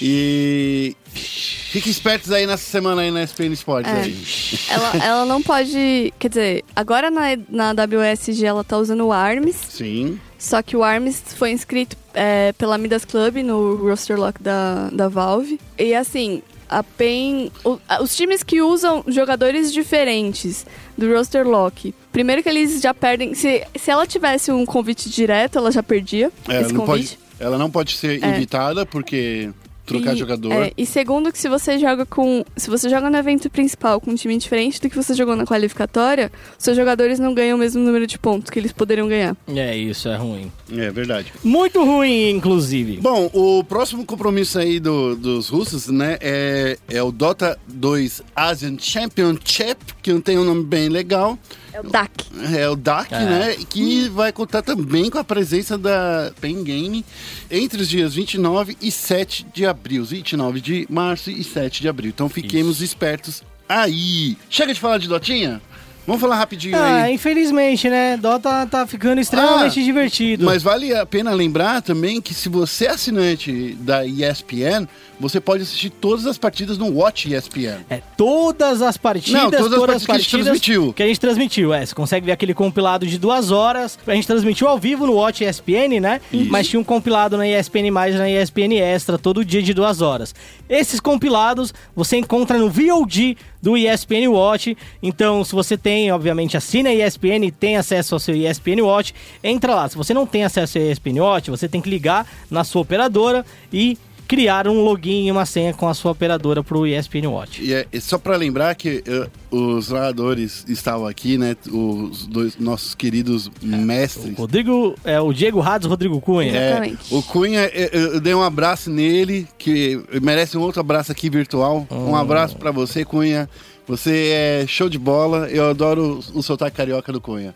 E. 0.00 0.96
Fiquem 1.14 1.90
espertos 1.90 2.30
aí 2.30 2.46
nessa 2.46 2.64
semana 2.70 3.02
aí 3.02 3.10
na 3.10 3.22
SPN 3.24 3.52
Sports 3.54 3.90
É. 3.90 4.02
aí. 4.02 4.24
Ela, 4.68 5.04
ela 5.04 5.24
não 5.26 5.42
pode. 5.42 6.12
Quer 6.18 6.28
dizer, 6.28 6.64
agora 6.74 7.10
na, 7.10 7.22
na 7.48 7.72
WSG 7.72 8.44
ela 8.44 8.62
tá 8.62 8.78
usando 8.78 9.04
o 9.06 9.12
ARMS. 9.12 9.56
Sim. 9.70 10.20
Só 10.38 10.62
que 10.62 10.76
o 10.76 10.84
ARMS 10.84 11.20
foi 11.36 11.50
inscrito 11.50 11.96
é, 12.12 12.52
pela 12.52 12.78
Midas 12.78 13.04
Club 13.04 13.36
no 13.38 13.74
roster 13.76 14.18
lock 14.18 14.40
da, 14.42 14.88
da 14.92 15.08
Valve. 15.08 15.58
E 15.78 15.94
assim, 15.94 16.42
a 16.68 16.82
PEN. 16.82 17.50
o- 17.64 17.78
os 18.00 18.14
times 18.14 18.42
que 18.44 18.62
usam 18.62 19.02
jogadores 19.08 19.72
diferentes 19.72 20.64
do 20.96 21.12
roster 21.12 21.46
lock. 21.46 21.92
Primeiro 22.14 22.42
que 22.42 22.48
eles 22.48 22.80
já 22.80 22.94
perdem. 22.94 23.34
Se, 23.34 23.62
se 23.76 23.90
ela 23.90 24.06
tivesse 24.06 24.50
um 24.52 24.64
convite 24.64 25.10
direto, 25.10 25.58
ela 25.58 25.70
já 25.70 25.82
perdia 25.82 26.30
É, 26.48 26.60
esse 26.62 26.72
convite. 26.72 26.86
pode, 26.86 27.18
ela 27.40 27.58
não 27.58 27.68
pode 27.70 27.96
ser 27.96 28.22
É. 28.24 28.28
invitada, 28.28 28.86
porque 28.86 29.50
trocar 29.84 30.14
E- 30.14 30.16
jogador. 30.16 30.50
é, 30.52 30.72
e 30.78 30.86
segundo 30.86 31.30
que 31.32 31.38
se 31.38 31.48
você 31.48 31.76
joga 31.78 32.06
com. 32.06 32.42
Se 32.56 32.70
você 32.70 32.88
joga 32.88 33.10
no 33.10 33.16
evento 33.18 33.50
principal 33.50 34.00
com 34.00 34.12
um 34.12 34.14
time 34.14 34.38
diferente 34.38 34.80
do 34.80 34.88
que 34.88 34.96
você 34.96 35.12
jogou 35.12 35.34
na 35.36 35.44
qualificatória, 35.44 36.30
seus 36.56 36.74
jogadores 36.76 37.18
não 37.18 37.34
ganham 37.34 37.56
o 37.56 37.60
mesmo 37.60 37.82
número 37.82 38.06
de 38.06 38.16
pontos 38.18 38.48
que 38.48 38.58
eles 38.60 38.72
poderiam 38.72 39.06
ganhar. 39.08 39.36
É, 39.48 39.76
isso 39.76 40.08
é 40.08 40.16
ruim. 40.16 40.50
É 40.72 40.90
verdade. 40.92 41.32
Muito 41.42 41.84
ruim, 41.84 42.30
inclusive. 42.30 42.98
Bom, 42.98 43.28
o 43.34 43.62
próximo 43.64 44.06
compromisso 44.06 44.58
aí 44.58 44.78
do- 44.80 45.16
dos 45.16 45.48
russos, 45.48 45.88
né, 45.88 46.16
é, 46.20 46.78
é 46.88 47.02
o 47.02 47.10
Dota 47.12 47.58
2 47.68 48.22
Asian 48.34 48.76
Championship, 48.78 49.76
que 50.00 50.12
não 50.12 50.20
tem 50.20 50.38
um 50.38 50.44
nome 50.44 50.64
bem 50.64 50.88
legal. 50.88 51.36
É 51.74 51.80
o 51.80 51.82
DAC. 51.82 52.10
É 52.56 52.68
o 52.70 52.76
DAC, 52.76 53.12
É. 53.12 53.18
né? 53.24 53.56
Que 53.68 54.08
vai 54.08 54.32
contar 54.32 54.62
também 54.62 55.10
com 55.10 55.18
a 55.18 55.24
presença 55.24 55.76
da 55.76 56.32
Pen 56.40 56.62
Game 56.62 57.04
entre 57.50 57.82
os 57.82 57.88
dias 57.88 58.14
29 58.14 58.76
e 58.80 58.92
7 58.92 59.44
de 59.52 59.66
abril. 59.66 60.04
29 60.04 60.60
de 60.60 60.86
março 60.88 61.30
e 61.32 61.42
7 61.42 61.82
de 61.82 61.88
abril. 61.88 62.10
Então 62.14 62.28
fiquemos 62.28 62.80
espertos 62.80 63.42
aí. 63.68 64.38
Chega 64.48 64.72
de 64.72 64.78
falar 64.78 64.98
de 64.98 65.08
Dotinha? 65.08 65.60
Vamos 66.06 66.20
falar 66.20 66.36
rapidinho 66.36 66.76
Ah, 66.76 67.04
aí. 67.04 67.14
infelizmente, 67.14 67.88
né? 67.88 68.16
Dota 68.18 68.66
tá 68.66 68.86
ficando 68.86 69.20
extremamente 69.20 69.80
Ah, 69.80 69.82
divertido. 69.82 70.44
Mas 70.44 70.62
vale 70.62 70.94
a 70.94 71.06
pena 71.06 71.32
lembrar 71.32 71.80
também 71.80 72.20
que 72.20 72.34
se 72.34 72.48
você 72.48 72.86
é 72.86 72.90
assinante 72.90 73.74
da 73.80 74.04
ESPN, 74.04 74.86
você 75.18 75.40
pode 75.40 75.62
assistir 75.62 75.88
todas 75.90 76.26
as 76.26 76.36
partidas 76.36 76.76
no 76.76 76.90
Watch 76.90 77.32
ESPN. 77.32 77.78
É, 77.88 78.02
todas 78.16 78.82
as 78.82 78.96
partidas, 78.98 79.42
Não, 79.42 79.50
todas 79.50 79.72
as 79.72 80.04
partidas 80.04 80.04
que 80.04 80.12
a 80.12 80.18
gente 80.18 80.30
transmitiu. 80.44 80.92
que 80.92 81.02
a 81.02 81.06
gente 81.06 81.20
transmitiu. 81.20 81.72
É, 81.72 81.86
você 81.86 81.94
consegue 81.94 82.26
ver 82.26 82.32
aquele 82.32 82.52
compilado 82.52 83.06
de 83.06 83.16
duas 83.18 83.50
horas. 83.50 83.98
A 84.06 84.14
gente 84.14 84.26
transmitiu 84.26 84.68
ao 84.68 84.78
vivo 84.78 85.06
no 85.06 85.14
Watch 85.14 85.42
ESPN, 85.44 86.00
né? 86.00 86.20
Mas 86.50 86.68
tinha 86.68 86.78
um 86.80 86.84
compilado 86.84 87.36
na 87.38 87.48
ESPN+, 87.48 87.86
e 87.86 87.90
na 87.90 88.28
ESPN 88.28 88.74
Extra, 88.78 89.16
todo 89.16 89.44
dia 89.44 89.62
de 89.62 89.72
duas 89.72 90.02
horas. 90.02 90.34
Esses 90.68 91.00
compilados 91.00 91.72
você 91.94 92.16
encontra 92.16 92.58
no 92.58 92.68
VOD 92.68 93.36
do 93.62 93.78
ESPN 93.78 94.28
Watch. 94.28 94.76
Então, 95.02 95.42
se 95.44 95.52
você 95.52 95.78
tem, 95.78 95.93
obviamente, 96.10 96.56
assina 96.56 96.90
a 96.90 96.94
ESPN 96.94 97.46
e 97.46 97.50
tem 97.50 97.76
acesso 97.76 98.14
ao 98.14 98.18
seu 98.18 98.34
ESPN 98.34 98.82
Watch, 98.82 99.14
entra 99.42 99.74
lá. 99.74 99.88
Se 99.88 99.96
você 99.96 100.14
não 100.14 100.26
tem 100.26 100.44
acesso 100.44 100.78
ao 100.78 100.84
ESPN 100.84 101.20
Watch, 101.20 101.50
você 101.50 101.68
tem 101.68 101.80
que 101.80 101.90
ligar 101.90 102.26
na 102.50 102.64
sua 102.64 102.82
operadora 102.82 103.44
e 103.72 103.98
criar 104.26 104.66
um 104.66 104.82
login 104.82 105.26
e 105.26 105.30
uma 105.30 105.46
senha 105.46 105.72
com 105.72 105.88
a 105.88 105.94
sua 105.94 106.12
operadora 106.12 106.62
pro 106.62 106.86
ESPN 106.86 107.28
Watch. 107.28 107.62
E 107.62 107.72
é, 107.72 107.86
é 107.92 108.00
só 108.00 108.18
pra 108.18 108.36
lembrar 108.36 108.74
que 108.74 109.02
eh, 109.06 109.28
os 109.50 109.90
narradores 109.90 110.64
estavam 110.68 111.06
aqui, 111.06 111.36
né? 111.38 111.56
Os 111.70 112.26
dois 112.26 112.56
nossos 112.58 112.94
queridos 112.94 113.50
mestres. 113.62 114.36
Rodrigo, 114.36 114.94
é 115.04 115.20
o 115.20 115.32
Diego 115.32 115.60
Rades 115.60 115.86
Rodrigo 115.88 116.20
Cunha. 116.20 116.56
É, 116.56 116.70
Exatamente. 116.70 117.14
o 117.14 117.22
Cunha, 117.22 117.60
eh, 117.60 117.90
eh, 117.92 117.98
eu 118.14 118.20
dei 118.20 118.34
um 118.34 118.42
abraço 118.42 118.90
nele, 118.90 119.46
que 119.58 120.02
merece 120.22 120.56
um 120.56 120.62
outro 120.62 120.80
abraço 120.80 121.12
aqui 121.12 121.28
virtual. 121.28 121.86
Um 121.90 122.16
abraço 122.16 122.56
pra 122.56 122.70
você, 122.70 123.04
Cunha. 123.04 123.48
Você 123.86 124.30
é 124.32 124.66
show 124.66 124.88
de 124.88 124.98
bola. 124.98 125.48
Eu 125.50 125.68
adoro 125.68 126.22
o, 126.34 126.38
o 126.38 126.42
sotaque 126.42 126.76
carioca 126.76 127.12
do 127.12 127.20
Cunha. 127.20 127.54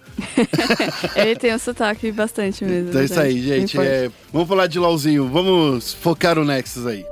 Ele 1.16 1.35
tem 1.37 1.55
um 1.55 1.59
sotaque 1.59 2.12
bastante 2.12 2.64
mesmo. 2.64 2.91
Então 2.91 3.01
é 3.01 3.05
isso 3.05 3.18
aí, 3.20 3.43
gente. 3.43 3.81
É, 3.81 4.11
vamos 4.33 4.47
falar 4.47 4.66
de 4.66 4.79
LOLzinho. 4.79 5.26
Vamos 5.29 5.95
focar 5.95 6.39
o 6.39 6.45
Nexus 6.45 6.87
aí. 6.87 7.05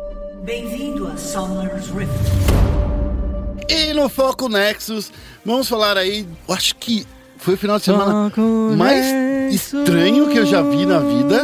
Bem-vindo 0.44 1.08
a 1.08 1.16
Summoner's 1.16 1.88
Rift. 1.88 2.12
E 3.68 3.94
no 3.94 4.08
Foco 4.08 4.48
Nexus, 4.48 5.10
vamos 5.44 5.66
falar 5.68 5.96
aí. 5.96 6.26
eu 6.48 6.54
Acho 6.54 6.76
que 6.76 7.06
foi 7.38 7.54
o 7.54 7.56
final 7.56 7.78
de 7.78 7.84
semana 7.86 8.30
Foco 8.30 8.40
mais 8.76 9.04
Nexus. 9.06 9.62
estranho 9.62 10.28
que 10.28 10.38
eu 10.38 10.46
já 10.46 10.60
vi 10.62 10.84
na 10.84 10.98
vida. 10.98 11.42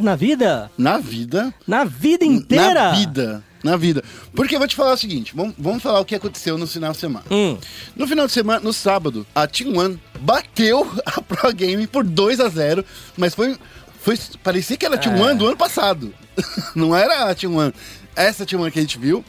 Na 0.00 0.16
vida? 0.16 0.70
Na 0.78 0.98
vida. 0.98 1.52
Na 1.66 1.84
vida 1.84 2.24
inteira? 2.24 2.74
Na 2.74 2.92
vida. 2.92 3.44
Na 3.62 3.76
vida. 3.76 4.02
Porque 4.34 4.54
eu 4.54 4.58
vou 4.58 4.66
te 4.66 4.74
falar 4.74 4.94
o 4.94 4.96
seguinte: 4.96 5.32
vamos, 5.34 5.54
vamos 5.56 5.82
falar 5.82 6.00
o 6.00 6.04
que 6.04 6.14
aconteceu 6.14 6.58
no 6.58 6.66
final 6.66 6.92
de 6.92 6.98
semana. 6.98 7.24
Hum. 7.30 7.56
No 7.94 8.06
final 8.08 8.26
de 8.26 8.32
semana, 8.32 8.60
no 8.60 8.72
sábado, 8.72 9.26
a 9.34 9.46
Team 9.46 9.76
One 9.76 10.00
bateu 10.20 10.90
a 11.06 11.20
Pro 11.20 11.52
Game 11.52 11.86
por 11.86 12.04
2 12.04 12.40
a 12.40 12.48
0 12.48 12.84
mas 13.16 13.34
foi. 13.34 13.56
foi 14.00 14.18
parecia 14.42 14.76
que 14.76 14.84
era 14.84 14.96
a 14.96 14.98
Team 14.98 15.14
É. 15.16 15.22
One 15.22 15.38
do 15.38 15.46
ano 15.46 15.56
passado. 15.56 16.12
Não 16.74 16.96
era 16.96 17.30
a 17.30 17.34
Team 17.34 17.56
One. 17.56 17.72
Essa 18.16 18.44
Team 18.44 18.60
One 18.62 18.70
que 18.70 18.78
a 18.78 18.82
gente 18.82 18.98
viu. 18.98 19.24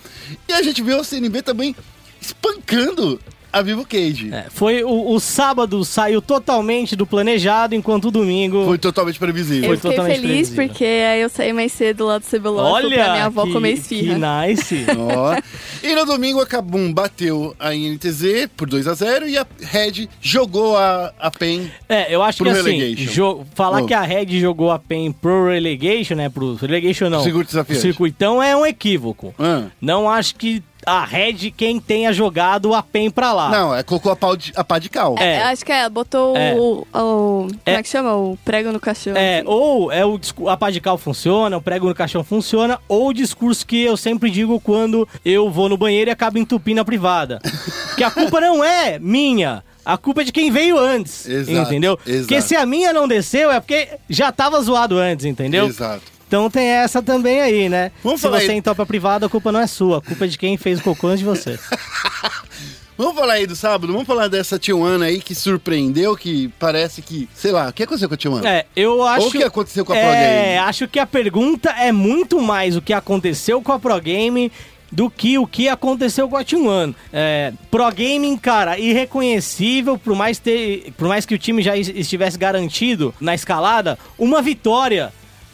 E 0.47 0.53
a 0.53 0.61
gente 0.63 0.81
viu 0.81 0.99
a 0.99 1.03
CNB 1.03 1.41
também 1.41 1.75
espancando 2.19 3.19
a 3.53 3.61
Vivo 3.61 3.85
Cage. 3.85 4.29
É, 4.33 4.45
foi 4.49 4.83
o, 4.83 5.11
o 5.13 5.19
sábado 5.19 5.85
saiu 5.85 6.21
totalmente 6.21 6.95
do 6.95 7.05
planejado, 7.05 7.75
enquanto 7.75 8.05
o 8.05 8.11
domingo. 8.11 8.65
Foi 8.65 8.77
totalmente 8.77 9.19
previsível. 9.19 9.65
Foi 9.65 9.75
Eu 9.75 9.77
fiquei 9.77 9.91
totalmente 9.91 10.15
feliz 10.21 10.31
previsível. 10.49 10.67
porque 10.67 10.83
aí 10.85 11.21
eu 11.21 11.29
saí 11.29 11.53
mais 11.53 11.71
cedo 11.71 12.05
lá 12.05 12.17
do 12.17 12.25
Ceboloso 12.25 12.67
Olha, 12.73 12.95
pra 12.95 13.11
minha 13.13 13.25
avó 13.25 13.45
que, 13.45 13.53
comer 13.53 13.73
que 13.73 13.79
esfirra. 13.79 14.45
nice. 14.47 14.85
Ó. 14.97 15.35
E 15.83 15.95
no 15.95 16.05
domingo 16.05 16.41
a 16.41 16.45
Kabum 16.47 16.91
bateu 16.91 17.55
a 17.59 17.73
INTZ 17.75 18.47
por 18.57 18.67
2 18.67 18.87
a 18.87 18.93
0 18.93 19.27
e 19.29 19.37
a 19.37 19.45
Red 19.61 20.07
jogou 20.19 20.75
a, 20.77 21.13
a 21.19 21.29
PEN. 21.31 21.69
É, 21.87 22.13
eu 22.13 22.23
acho 22.23 22.39
Pro 22.39 22.51
que 22.51 22.59
assim, 22.59 22.77
relegation. 22.79 23.45
falar 23.53 23.81
Oh. 23.83 23.85
que 23.85 23.93
a 23.93 24.01
Red 24.01 24.39
jogou 24.39 24.71
a 24.71 24.79
PEN 24.79 25.11
pro 25.11 25.47
relegation, 25.49 26.15
né? 26.15 26.29
Pro 26.29 26.55
relegation 26.55 27.09
não. 27.09 27.21
Circuito 27.21 27.47
desafiante. 27.47 27.79
O 27.79 27.81
circuitão 27.81 28.41
é 28.41 28.55
um 28.55 28.65
equívoco. 28.65 29.33
Ah. 29.37 29.63
Não 29.81 30.09
acho 30.09 30.35
que 30.35 30.63
a 30.85 31.03
Red 31.05 31.51
quem 31.55 31.79
tenha 31.79 32.11
jogado 32.13 32.73
a 32.73 32.81
PEN 32.83 33.09
pra 33.09 33.31
lá. 33.33 33.49
Não, 33.49 33.75
é 33.75 33.83
colocou 33.83 34.11
a, 34.11 34.15
pau 34.15 34.35
de- 34.35 34.51
a 34.55 34.63
pá 34.63 34.79
de 34.79 34.89
cal. 34.89 35.15
É. 35.19 35.41
Eu 35.41 35.45
acho 35.47 35.65
que 35.65 35.71
é, 35.71 35.89
botou 35.89 36.35
É. 36.37 36.55
o, 36.55 36.85
o- 36.93 37.47
É. 37.65 37.71
Como 37.71 37.77
é 37.77 37.83
que 37.83 37.89
chama? 37.89 38.15
O 38.15 38.37
prego 38.43 38.71
no 38.71 38.79
caixão. 38.79 39.15
É, 39.15 39.37
assim. 39.39 39.47
ou 39.47 39.91
é 39.91 40.05
o 40.05 40.19
a 40.47 40.57
pá 40.57 40.69
de 40.69 40.79
cal 40.81 40.97
funciona, 40.97 41.57
o 41.57 41.61
prego 41.61 41.87
no 41.87 41.95
caixão 41.95 42.23
funciona, 42.23 42.79
ou 42.87 43.09
o 43.09 43.13
discurso 43.13 43.65
que 43.65 43.81
eu 43.83 43.95
sempre 43.97 44.29
digo 44.29 44.59
quando 44.59 45.07
eu 45.25 45.49
vou 45.49 45.67
no 45.69 45.77
banheiro 45.77 46.09
e 46.09 46.13
acabo 46.13 46.37
entupindo 46.37 46.81
a 46.81 46.85
privada. 46.85 47.39
que 47.97 48.03
a 48.03 48.11
culpa 48.11 48.39
não 48.41 48.63
é 48.63 48.97
minha. 48.99 49.63
A 49.85 49.97
culpa 49.97 50.21
é 50.21 50.23
de 50.23 50.31
quem 50.31 50.49
veio 50.49 50.77
antes, 50.79 51.27
Exato, 51.27 51.67
entendeu? 51.67 51.99
exato. 52.07 52.19
Porque 52.27 52.41
se 52.41 52.55
a 52.55 52.65
minha 52.65 52.93
não 52.93 53.05
desceu 53.05 53.51
é 53.51 53.59
porque 53.59 53.89
já 54.09 54.31
tava 54.31 54.61
zoado 54.61 54.97
antes, 54.97 55.25
entendeu? 55.25 55.65
Exato. 55.65 56.01
Então 56.33 56.49
tem 56.49 56.65
essa 56.65 56.99
também 56.99 57.41
aí, 57.41 57.69
né? 57.69 57.91
Vamos 58.03 58.19
se 58.19 58.25
falar 58.25 58.39
você 58.41 58.49
aí. 58.49 58.57
entopa 58.57 58.81
a 58.81 58.85
privada, 58.87 59.27
a 59.27 59.29
culpa 59.29 59.51
não 59.51 59.59
é 59.59 59.67
sua, 59.67 59.99
a 59.99 60.01
culpa 60.01 60.25
é 60.25 60.27
de 60.27 60.35
quem 60.35 60.57
fez 60.57 60.79
o 60.79 60.81
cocô 60.81 61.05
antes 61.09 61.19
de 61.19 61.25
você. 61.25 61.59
Vamos 62.97 63.13
falar 63.15 63.33
aí 63.33 63.45
do 63.47 63.55
sábado, 63.55 63.91
vamos 63.91 64.05
falar 64.07 64.27
dessa 64.27 64.57
Tijuana 64.59 65.05
aí 65.05 65.19
que 65.19 65.33
surpreendeu, 65.33 66.15
que 66.15 66.47
parece 66.59 67.01
que, 67.01 67.27
sei 67.35 67.51
lá, 67.51 67.69
o 67.69 67.73
que 67.73 67.81
aconteceu 67.83 68.07
com 68.07 68.13
a 68.13 68.17
Tijuana? 68.17 68.47
É, 68.49 68.65
eu 68.75 69.01
acho. 69.03 69.23
Ou 69.23 69.27
o 69.29 69.31
que 69.31 69.43
aconteceu 69.43 69.83
com 69.85 69.93
a 69.93 69.95
Pro 69.95 70.05
É, 70.05 70.43
Game? 70.53 70.57
acho 70.59 70.87
que 70.87 70.99
a 70.99 71.05
pergunta 71.05 71.69
é 71.71 71.91
muito 71.91 72.39
mais 72.41 72.75
o 72.77 72.81
que 72.81 72.93
aconteceu 72.93 73.61
com 73.63 73.71
a 73.71 73.79
Pro 73.79 73.99
Game 74.01 74.51
do 74.91 75.09
que 75.11 75.37
o 75.39 75.45
que 75.47 75.67
aconteceu 75.69 76.27
com 76.29 76.37
a 76.37 76.43
T1. 76.43 76.93
É, 77.11 77.51
Pro 77.71 77.85
Gaming, 77.91 78.37
cara, 78.37 78.77
irreconhecível, 78.79 79.97
por 79.99 80.15
mais, 80.15 80.37
ter, 80.39 80.93
por 80.97 81.07
mais 81.07 81.25
que 81.27 81.33
o 81.35 81.39
time 81.39 81.61
já 81.63 81.75
es- 81.77 81.89
estivesse 81.89 82.37
garantido 82.39 83.13
na 83.19 83.33
escalada, 83.35 83.97
uma 84.19 84.39
vitória 84.41 85.11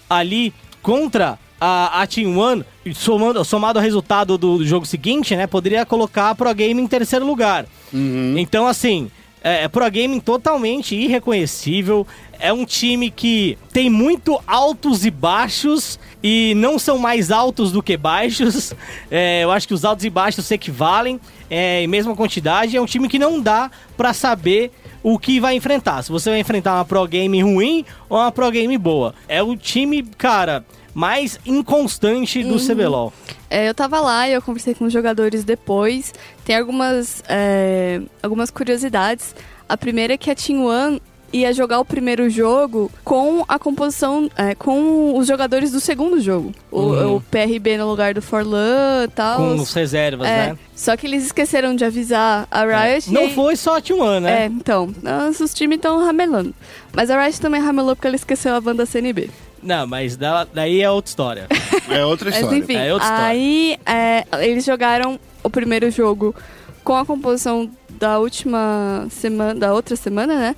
ali 0.10 0.54
contra 0.82 1.38
a, 1.60 2.02
a 2.02 2.08
Team 2.08 2.38
One, 2.38 2.64
somando, 2.94 3.44
somado 3.44 3.80
ao 3.80 3.84
resultado 3.84 4.38
do, 4.38 4.64
jogo 4.66 4.86
seguinte, 4.86 5.36
né, 5.36 5.46
poderia 5.46 5.86
colocar 5.86 6.30
a 6.30 6.36
Pro 6.36 6.54
Gaming 6.54 6.84
em 6.84 6.88
terceiro 6.88 7.26
lugar. 7.26 7.66
Então, 8.38 8.68
assim, 8.68 9.12
é, 9.44 9.68
Pro 9.68 9.84
Gaming 9.86 10.20
totalmente 10.20 10.96
irreconhecível. 10.96 12.06
É 12.40 12.54
um 12.54 12.66
time 12.66 13.12
que 13.12 13.58
tem 13.74 13.90
muito 13.90 14.40
altos 14.48 15.06
e 15.06 15.12
baixos 15.12 16.00
e 16.24 16.54
não 16.56 16.80
são 16.80 16.98
mais 16.98 17.32
altos 17.32 17.72
do 17.72 17.84
que 17.84 17.98
baixos. 17.98 18.74
É, 19.12 19.44
eu 19.44 19.52
acho 19.52 19.68
que 19.68 19.74
os 19.74 19.84
altos 19.84 20.06
e 20.06 20.10
baixos 20.10 20.46
se 20.46 20.54
equivalem 20.54 21.20
é, 21.50 21.82
em 21.82 21.88
mesma 21.88 22.16
quantidade. 22.16 22.78
É 22.78 22.82
um 22.82 22.86
time 22.86 23.10
que 23.10 23.18
não 23.18 23.42
dá 23.42 23.72
pra 23.98 24.14
saber 24.14 24.72
o 25.04 25.18
que 25.18 25.40
vai 25.40 25.56
enfrentar. 25.56 26.02
Se 26.04 26.12
você 26.12 26.30
vai 26.30 26.40
enfrentar 26.40 26.76
uma 26.76 26.86
Pro 26.86 27.08
Game 27.08 27.42
ruim 27.42 27.86
ou 28.08 28.18
uma 28.18 28.32
Pro 28.32 28.52
Game 28.52 28.78
boa. 28.78 29.14
É 29.28 29.42
o 29.42 29.56
time, 29.56 30.04
cara, 30.04 30.66
mais 30.94 31.40
inconstante 31.46 32.44
do 32.44 32.58
CBLOL. 32.58 33.14
É, 33.50 33.70
eu 33.70 33.74
tava 33.74 34.00
lá 34.00 34.28
e 34.28 34.34
eu 34.34 34.42
conversei 34.42 34.76
com 34.76 34.86
os 34.86 34.94
jogadores 34.94 35.44
depois. 35.44 36.14
Tem 36.44 36.56
algumas, 36.58 37.24
é, 37.28 38.02
algumas 38.22 38.52
curiosidades. 38.52 39.36
A 39.68 39.78
primeira 39.78 40.14
é 40.14 40.18
que 40.18 40.30
a 40.30 40.36
Team 40.36 40.66
One 40.66 41.02
ia 41.34 41.54
jogar 41.54 41.80
o 41.80 41.86
primeiro 41.86 42.30
jogo 42.30 42.92
com 43.04 43.44
a 43.48 43.58
composição, 43.60 44.30
é, 44.38 44.56
com 44.56 45.18
os 45.18 45.28
jogadores 45.28 45.72
do 45.72 45.80
segundo 45.80 46.20
jogo. 46.20 46.52
O, 46.72 46.80
Uhum. 46.82 47.16
o 47.18 47.22
PRB 47.22 47.78
no 47.78 47.88
lugar 47.90 48.14
do 48.14 48.22
Forlan 48.22 49.06
e 49.06 49.08
tal. 49.10 49.38
Com 49.38 49.56
os 49.56 49.74
reservas, 49.74 50.28
é, 50.28 50.48
né? 50.50 50.58
Só 50.76 50.96
que 50.96 51.06
eles 51.08 51.26
esqueceram 51.26 51.76
de 51.76 51.84
avisar 51.86 52.48
a 52.50 52.64
Riot. 52.66 53.10
e 53.10 53.14
Não 53.14 53.22
aí- 53.24 53.34
foi 53.36 53.56
só 53.56 53.78
a 53.78 53.82
T1, 53.82 54.20
né? 54.22 54.44
É, 54.44 54.46
então, 54.46 54.94
os 55.42 55.54
times 55.54 55.76
estão 55.78 56.00
ramelando. 56.04 56.54
Mas 56.94 57.10
a 57.10 57.22
Riot 57.22 57.40
também 57.42 57.62
ramelou 57.62 57.96
porque 57.96 58.08
ela 58.08 58.16
esqueceu 58.16 58.56
a 58.56 58.62
banda 58.62 58.86
CNB. 58.86 59.30
Não, 59.62 59.86
mas 59.86 60.16
da- 60.16 60.48
daí 60.54 60.82
é 60.82 60.90
outra 60.90 61.10
história. 61.10 61.48
É 61.90 62.06
outra 62.06 62.30
Mas 62.30 62.40
história. 62.40 62.58
enfim, 62.60 62.76
É 62.76 62.94
outra 62.94 63.08
história. 63.08 63.26
aí 63.26 63.78
é, 63.86 64.24
eles 64.46 64.64
jogaram 64.64 65.20
o 65.44 65.50
primeiro 65.50 65.90
jogo 65.90 66.36
com 66.84 66.96
a 66.96 67.04
composição 67.06 67.70
da 67.90 68.20
última 68.20 69.08
semana, 69.10 69.56
da 69.56 69.74
outra 69.74 69.96
semana, 69.96 70.36
né? 70.36 70.56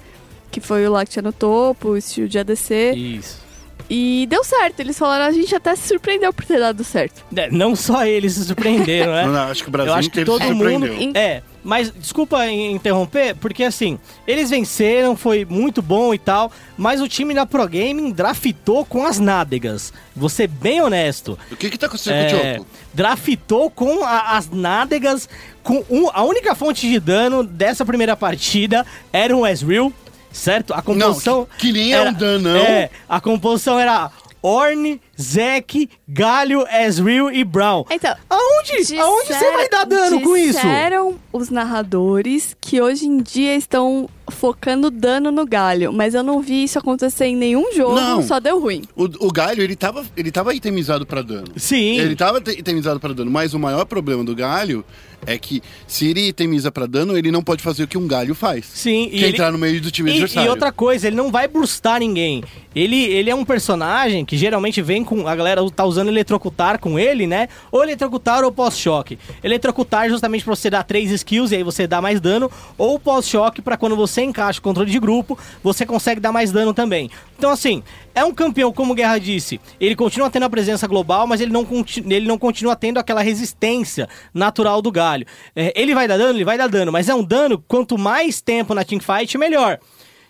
Que 0.51 0.59
foi 0.59 0.85
o 0.85 0.91
Lactia 0.91 1.21
no 1.21 1.31
topo, 1.31 1.89
o 1.89 2.01
Steel 2.01 2.27
de 2.27 2.37
ADC. 2.39 2.91
Isso. 2.93 3.41
E 3.89 4.25
deu 4.29 4.43
certo. 4.43 4.79
Eles 4.79 4.97
falaram, 4.97 5.25
a 5.25 5.31
gente 5.31 5.53
até 5.55 5.75
se 5.75 5.87
surpreendeu 5.87 6.31
por 6.31 6.45
ter 6.45 6.59
dado 6.59 6.83
certo. 6.83 7.23
É, 7.35 7.49
Não 7.51 7.75
só 7.75 8.05
eles 8.05 8.33
se 8.33 8.45
surpreenderam, 8.45 9.11
né? 9.13 9.25
Não, 9.25 9.33
não, 9.33 9.39
acho 9.49 9.63
que 9.63 9.69
o 9.69 9.71
Brasil 9.71 9.91
Eu 9.91 9.97
acho 9.97 10.09
que 10.09 10.23
todo 10.23 10.41
se 10.43 10.51
mundo. 10.53 10.87
surpreendeu. 10.87 11.21
É, 11.21 11.41
mas 11.63 11.91
desculpa 11.91 12.45
in- 12.47 12.71
interromper, 12.71 13.35
porque 13.35 13.63
assim, 13.65 13.99
eles 14.25 14.49
venceram, 14.49 15.15
foi 15.17 15.43
muito 15.45 15.81
bom 15.81 16.13
e 16.13 16.17
tal, 16.17 16.51
mas 16.77 17.01
o 17.01 17.07
time 17.07 17.33
da 17.33 17.45
Pro 17.45 17.67
Gaming 17.67 18.11
draftou 18.11 18.85
com 18.85 19.05
as 19.05 19.19
nádegas. 19.19 19.91
Vou 20.15 20.29
ser 20.29 20.47
bem 20.47 20.81
honesto. 20.81 21.37
O 21.51 21.55
que 21.57 21.69
que 21.69 21.77
tá 21.77 21.87
acontecendo 21.87 22.29
com 22.29 22.35
o 22.37 22.39
É, 22.39 22.53
Choco? 22.57 22.67
draftou 22.93 23.69
com 23.69 24.05
a- 24.05 24.37
as 24.37 24.49
nádegas. 24.49 25.27
Com 25.63 25.83
um- 25.89 26.09
a 26.13 26.23
única 26.23 26.55
fonte 26.55 26.89
de 26.89 26.99
dano 26.99 27.43
dessa 27.43 27.85
primeira 27.85 28.15
partida 28.15 28.85
era 29.13 29.35
o 29.35 29.45
Ezreal, 29.45 29.91
certo? 30.31 30.73
A 30.73 30.81
composição. 30.81 31.47
que- 31.57 31.67
que 31.67 31.71
linha 31.71 31.97
é 31.97 32.09
um 32.09 32.13
danão. 32.13 32.55
É, 32.57 32.89
a 33.07 33.19
composição 33.21 33.79
era 33.79 34.09
Orne, 34.43 34.99
Zek, 35.21 35.87
Galho, 36.07 36.65
Ezreal 36.67 37.31
e 37.31 37.43
Brown. 37.43 37.85
Então, 37.91 38.15
Aonde, 38.29 38.97
aonde 38.99 39.27
você 39.33 39.51
vai 39.51 39.69
dar 39.69 39.85
dano 39.85 40.19
com 40.21 40.35
isso? 40.35 40.53
Disseram 40.59 41.19
os 41.31 41.49
narradores 41.49 42.55
que 42.59 42.81
hoje 42.81 43.05
em 43.05 43.21
dia 43.21 43.55
estão 43.55 44.09
focando 44.31 44.89
dano 44.89 45.31
no 45.31 45.45
galho. 45.45 45.91
Mas 45.93 46.13
eu 46.13 46.23
não 46.23 46.41
vi 46.41 46.63
isso 46.63 46.79
acontecer 46.79 47.25
em 47.25 47.35
nenhum 47.35 47.71
jogo, 47.73 47.95
Não. 47.95 48.23
só 48.23 48.39
deu 48.39 48.59
ruim. 48.59 48.81
O, 48.95 49.03
o 49.27 49.31
Galho, 49.31 49.61
ele 49.61 49.75
tava, 49.75 50.05
ele 50.17 50.31
tava 50.31 50.53
itemizado 50.53 51.05
pra 51.05 51.21
dano. 51.21 51.47
Sim. 51.55 51.99
Ele 51.99 52.15
tava 52.15 52.41
te- 52.41 52.51
itemizado 52.59 52.99
pra 52.99 53.13
dano, 53.13 53.29
mas 53.29 53.53
o 53.53 53.59
maior 53.59 53.85
problema 53.85 54.23
do 54.23 54.35
Galho 54.35 54.83
é 55.25 55.37
que 55.37 55.61
se 55.85 56.07
ele 56.07 56.27
itemiza 56.29 56.71
pra 56.71 56.87
dano, 56.87 57.15
ele 57.15 57.29
não 57.31 57.43
pode 57.43 57.61
fazer 57.61 57.83
o 57.83 57.87
que 57.87 57.97
um 57.97 58.07
Galho 58.07 58.33
faz. 58.33 58.65
Sim, 58.65 59.07
que 59.09 59.23
é 59.23 59.29
entrar 59.29 59.51
no 59.51 59.57
meio 59.59 59.79
do 59.79 59.91
time 59.91 60.09
E, 60.09 60.13
adversário. 60.13 60.47
e 60.47 60.49
outra 60.49 60.71
coisa, 60.71 61.05
ele 61.07 61.15
não 61.15 61.31
vai 61.31 61.47
brustar 61.47 61.99
ninguém. 61.99 62.43
Ele, 62.75 62.95
ele 63.03 63.29
é 63.29 63.35
um 63.35 63.43
personagem 63.45 64.23
que 64.25 64.35
geralmente 64.37 64.81
vem 64.81 65.03
com. 65.03 65.27
A 65.27 65.35
galera 65.35 65.61
tá 65.69 65.83
usando 65.85 66.07
eletrocutar 66.07 66.79
com 66.79 66.97
ele, 66.97 67.27
né? 67.27 67.49
Ou 67.71 67.83
eletrocutar 67.83 68.43
ou 68.43 68.51
pós-choque. 68.51 69.19
Eletrocutar 69.43 70.09
justamente 70.09 70.43
pra 70.45 70.55
você 70.55 70.69
dar 70.69 70.83
três 70.83 71.11
skills 71.11 71.51
e 71.51 71.57
aí 71.57 71.63
você 71.63 71.85
dá 71.85 72.01
mais 72.01 72.19
dano. 72.21 72.49
Ou 72.77 72.97
pós-choque 72.97 73.61
pra 73.61 73.75
quando 73.77 73.95
você 73.95 74.20
encaixa 74.23 74.59
o 74.59 74.61
controle 74.61 74.89
de 74.89 74.99
grupo, 74.99 75.37
você 75.63 75.85
consegue 75.85 76.19
dar 76.19 76.31
mais 76.31 76.51
dano 76.51 76.73
também. 76.73 77.09
Então, 77.37 77.49
assim, 77.49 77.83
é 78.13 78.23
um 78.23 78.33
campeão, 78.33 78.71
como 78.71 78.93
o 78.93 78.95
Guerra 78.95 79.17
disse. 79.17 79.59
Ele 79.79 79.95
continua 79.95 80.29
tendo 80.29 80.43
a 80.43 80.49
presença 80.49 80.87
global, 80.87 81.25
mas 81.25 81.41
ele 81.41 81.51
não, 81.51 81.65
ele 82.05 82.27
não 82.27 82.37
continua 82.37 82.75
tendo 82.75 82.99
aquela 82.99 83.21
resistência 83.21 84.07
natural 84.33 84.81
do 84.81 84.91
galho. 84.91 85.25
É, 85.55 85.73
ele 85.75 85.93
vai 85.93 86.07
dar 86.07 86.17
dano? 86.17 86.37
Ele 86.37 86.45
vai 86.45 86.57
dar 86.57 86.67
dano, 86.67 86.91
mas 86.91 87.09
é 87.09 87.15
um 87.15 87.23
dano, 87.23 87.63
quanto 87.67 87.97
mais 87.97 88.41
tempo 88.41 88.73
na 88.73 88.83
teamfight, 88.83 89.37
melhor. 89.37 89.79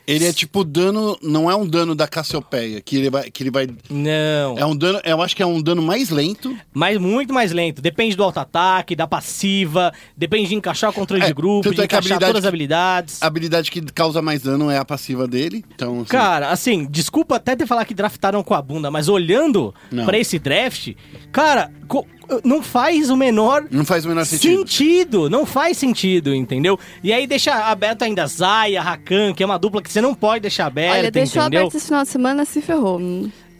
Ele 0.07 0.25
é 0.25 0.33
tipo 0.33 0.63
dano, 0.63 1.17
não 1.21 1.49
é 1.49 1.55
um 1.55 1.65
dano 1.67 1.93
da 1.95 2.07
Cassiopeia, 2.07 2.81
que 2.81 2.97
ele 2.97 3.09
vai. 3.09 3.29
Que 3.31 3.43
ele 3.43 3.51
vai 3.51 3.67
Não. 3.89 4.57
é 4.57 4.65
um 4.65 4.75
dano, 4.75 4.99
eu 5.03 5.21
acho 5.21 5.35
que 5.35 5.43
é 5.43 5.45
um 5.45 5.61
dano 5.61 5.81
mais 5.81 6.09
lento. 6.09 6.55
Mas 6.73 6.97
muito 6.97 7.33
mais 7.33 7.51
lento. 7.51 7.81
Depende 7.81 8.15
do 8.15 8.23
auto-ataque, 8.23 8.95
da 8.95 9.07
passiva, 9.07 9.91
depende 10.17 10.49
de 10.49 10.55
encaixar 10.55 10.89
o 10.89 10.93
controle 10.93 11.23
É, 11.23 11.27
de 11.27 11.33
grupo, 11.33 11.73
de 11.73 11.81
é 11.81 11.85
encaixar 11.85 12.19
todas 12.19 12.37
as 12.37 12.45
habilidades. 12.45 13.21
A 13.21 13.27
habilidade 13.27 13.71
que 13.71 13.81
causa 13.81 14.21
mais 14.21 14.41
dano 14.41 14.69
é 14.69 14.77
a 14.77 14.85
passiva 14.85 15.27
dele. 15.27 15.63
Então, 15.73 15.99
assim, 16.01 16.05
Cara, 16.09 16.49
assim, 16.49 16.85
desculpa 16.89 17.35
até 17.35 17.55
ter 17.55 17.65
falar 17.65 17.85
que 17.85 17.93
draftaram 17.93 18.43
com 18.43 18.53
a 18.53 18.61
bunda, 18.61 18.91
mas 18.91 19.07
olhando 19.07 19.73
pra 20.05 20.17
esse 20.17 20.37
draft, 20.39 20.93
cara, 21.31 21.71
co- 21.87 22.05
não 22.43 22.61
faz 22.61 23.09
o 23.09 23.17
menor 23.17 23.65
não 23.71 23.83
faz 23.85 24.05
o 24.05 24.09
menor 24.09 24.25
sentido. 24.25 24.59
sentido. 24.59 25.29
Não 25.29 25.45
faz 25.45 25.77
sentido, 25.77 26.33
entendeu? 26.33 26.79
E 27.03 27.11
aí 27.11 27.25
deixa 27.27 27.53
aberto 27.53 28.03
ainda 28.03 28.25
Zaya, 28.27 28.81
Rakan, 28.81 29.33
que 29.33 29.43
é 29.43 29.45
uma 29.45 29.57
dupla 29.57 29.81
que 29.81 29.91
você 29.91 30.01
não 30.01 30.13
pode 30.13 30.41
deixar 30.41 30.67
aberta, 30.67 30.99
Olha, 30.99 31.11
deixou 31.11 31.41
entendeu? 31.41 31.61
aberto 31.61 31.75
esse 31.77 31.85
final 31.87 32.03
de 32.03 32.09
semana, 32.09 32.45
se 32.45 32.61
ferrou. 32.61 32.99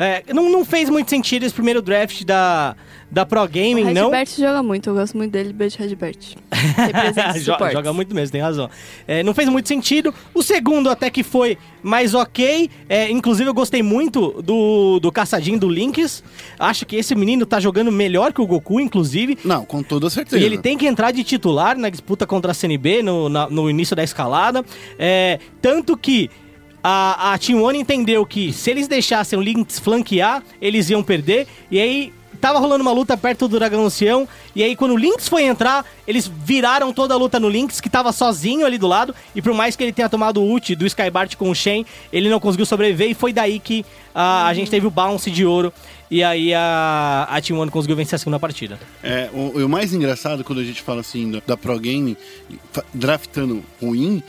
É, 0.04 0.24
não, 0.34 0.49
não 0.49 0.66
fez 0.66 0.89
muito 0.89 1.10
sentido 1.10 1.43
esse 1.43 1.54
primeiro 1.54 1.82
draft 1.82 2.24
da, 2.24 2.76
da 3.12 3.26
Pro 3.26 3.43
O 3.43 3.47
Gaming, 3.47 3.93
não. 3.93 4.10
Redbert 4.10 4.30
joga 4.38 4.64
muito, 4.64 4.89
eu 4.89 4.95
gosto 4.95 5.16
muito 5.16 5.32
dele, 5.32 5.54
beijo 5.54 5.78
Redbert. 5.78 6.18
Representa 6.52 7.30
os 7.38 7.43
Jo- 7.43 7.52
suportes. 7.52 7.74
joga 7.78 7.93
muito 7.93 8.16
mesmo, 8.16 8.32
tem 8.32 8.41
razão. 8.41 8.70
É, 9.08 9.22
não 9.24 9.34
fez 9.34 9.47
muito 9.49 9.68
sentido. 9.68 10.14
O 10.34 10.41
segundo 10.41 10.89
até 10.89 11.10
que 11.10 11.22
foi 11.24 11.58
mais 11.84 12.14
ok. 12.14 12.70
É, 12.89 13.10
inclusive, 13.12 13.49
eu 13.49 13.54
gostei 13.54 13.84
muito 13.84 14.41
do, 14.41 14.99
do 14.99 15.12
caçadinho 15.12 15.60
do 15.60 15.68
Lynx. 15.70 16.24
Acho 16.58 16.86
que 16.86 16.95
esse 16.95 17.14
menino 17.16 17.45
tá 17.45 17.60
jogando 17.60 17.91
melhor 17.91 18.34
que 18.34 18.41
o 18.41 18.47
Goku, 18.47 18.80
inclusive. 18.80 19.38
Não, 19.43 19.66
com 19.66 19.84
toda 19.84 20.10
certeza. 20.10 20.41
E 20.41 20.45
ele 20.45 20.58
tem 20.58 20.78
que 20.78 20.88
entrar 20.88 21.12
de 21.12 21.24
titular 21.24 21.78
na 21.78 21.89
disputa 21.89 22.26
contra 22.26 22.52
a 22.52 22.54
CNB 22.54 23.04
no, 23.04 23.30
na- 23.30 23.49
no 23.49 23.70
início 23.70 23.95
da 23.95 24.04
escalada. 24.04 24.64
É, 24.97 25.39
tanto 25.62 25.95
que 25.97 26.30
a, 26.84 27.34
a 27.34 27.38
Team 27.38 27.61
One 27.61 27.79
entendeu 27.79 28.25
que 28.25 28.51
se 28.51 28.69
eles 28.71 28.88
deixassem 28.88 29.38
o 29.38 29.41
Lynx 29.41 29.79
flanquear, 29.79 30.43
eles 30.61 30.89
iam 30.89 31.03
perder. 31.03 31.47
E 31.69 31.79
aí 31.79 32.13
tava 32.39 32.57
rolando 32.57 32.82
uma 32.82 32.91
luta 32.91 33.15
perto 33.15 33.47
do 33.47 33.59
Dragão 33.59 33.86
Ancião. 33.86 34.27
E 34.55 34.63
aí 34.63 34.75
quando 34.75 34.91
o 34.93 34.97
Lynx 34.97 35.29
foi 35.29 35.43
entrar, 35.43 35.86
eles 36.07 36.25
viraram 36.27 36.91
toda 36.91 37.13
a 37.13 37.17
luta 37.17 37.39
no 37.39 37.47
Lynx, 37.47 37.79
que 37.79 37.88
tava 37.89 38.11
sozinho 38.11 38.65
ali 38.65 38.79
do 38.79 38.88
lado. 38.88 39.13
E 39.36 39.41
por 39.43 39.53
mais 39.53 39.75
que 39.75 39.84
ele 39.84 39.91
tenha 39.93 40.09
tomado 40.09 40.41
o 40.41 40.45
ult 40.47 40.75
do 40.75 40.86
Skybart 40.88 41.36
com 41.36 41.51
o 41.51 41.55
Shen, 41.55 41.86
ele 42.11 42.29
não 42.29 42.39
conseguiu 42.39 42.65
sobreviver. 42.65 43.11
E 43.11 43.13
foi 43.13 43.32
daí 43.32 43.59
que 43.59 43.86
a, 44.15 44.47
a 44.47 44.53
gente 44.55 44.71
teve 44.71 44.88
o 44.88 44.91
bounce 44.91 45.29
de 45.29 45.45
ouro. 45.45 45.71
E 46.09 46.23
aí 46.23 46.51
a, 46.53 47.27
a 47.29 47.39
Team 47.39 47.59
One 47.59 47.69
conseguiu 47.71 47.95
vencer 47.95 48.15
a 48.15 48.17
segunda 48.17 48.39
partida. 48.39 48.79
É, 49.03 49.29
o, 49.32 49.63
o 49.65 49.69
mais 49.69 49.93
engraçado 49.93 50.43
quando 50.43 50.59
a 50.59 50.63
gente 50.63 50.82
fala 50.82 51.01
assim 51.01 51.29
da, 51.32 51.41
da 51.45 51.55
Pro 51.55 51.79
Game 51.79 52.17
draftando 52.93 53.63
ruim 53.82 54.21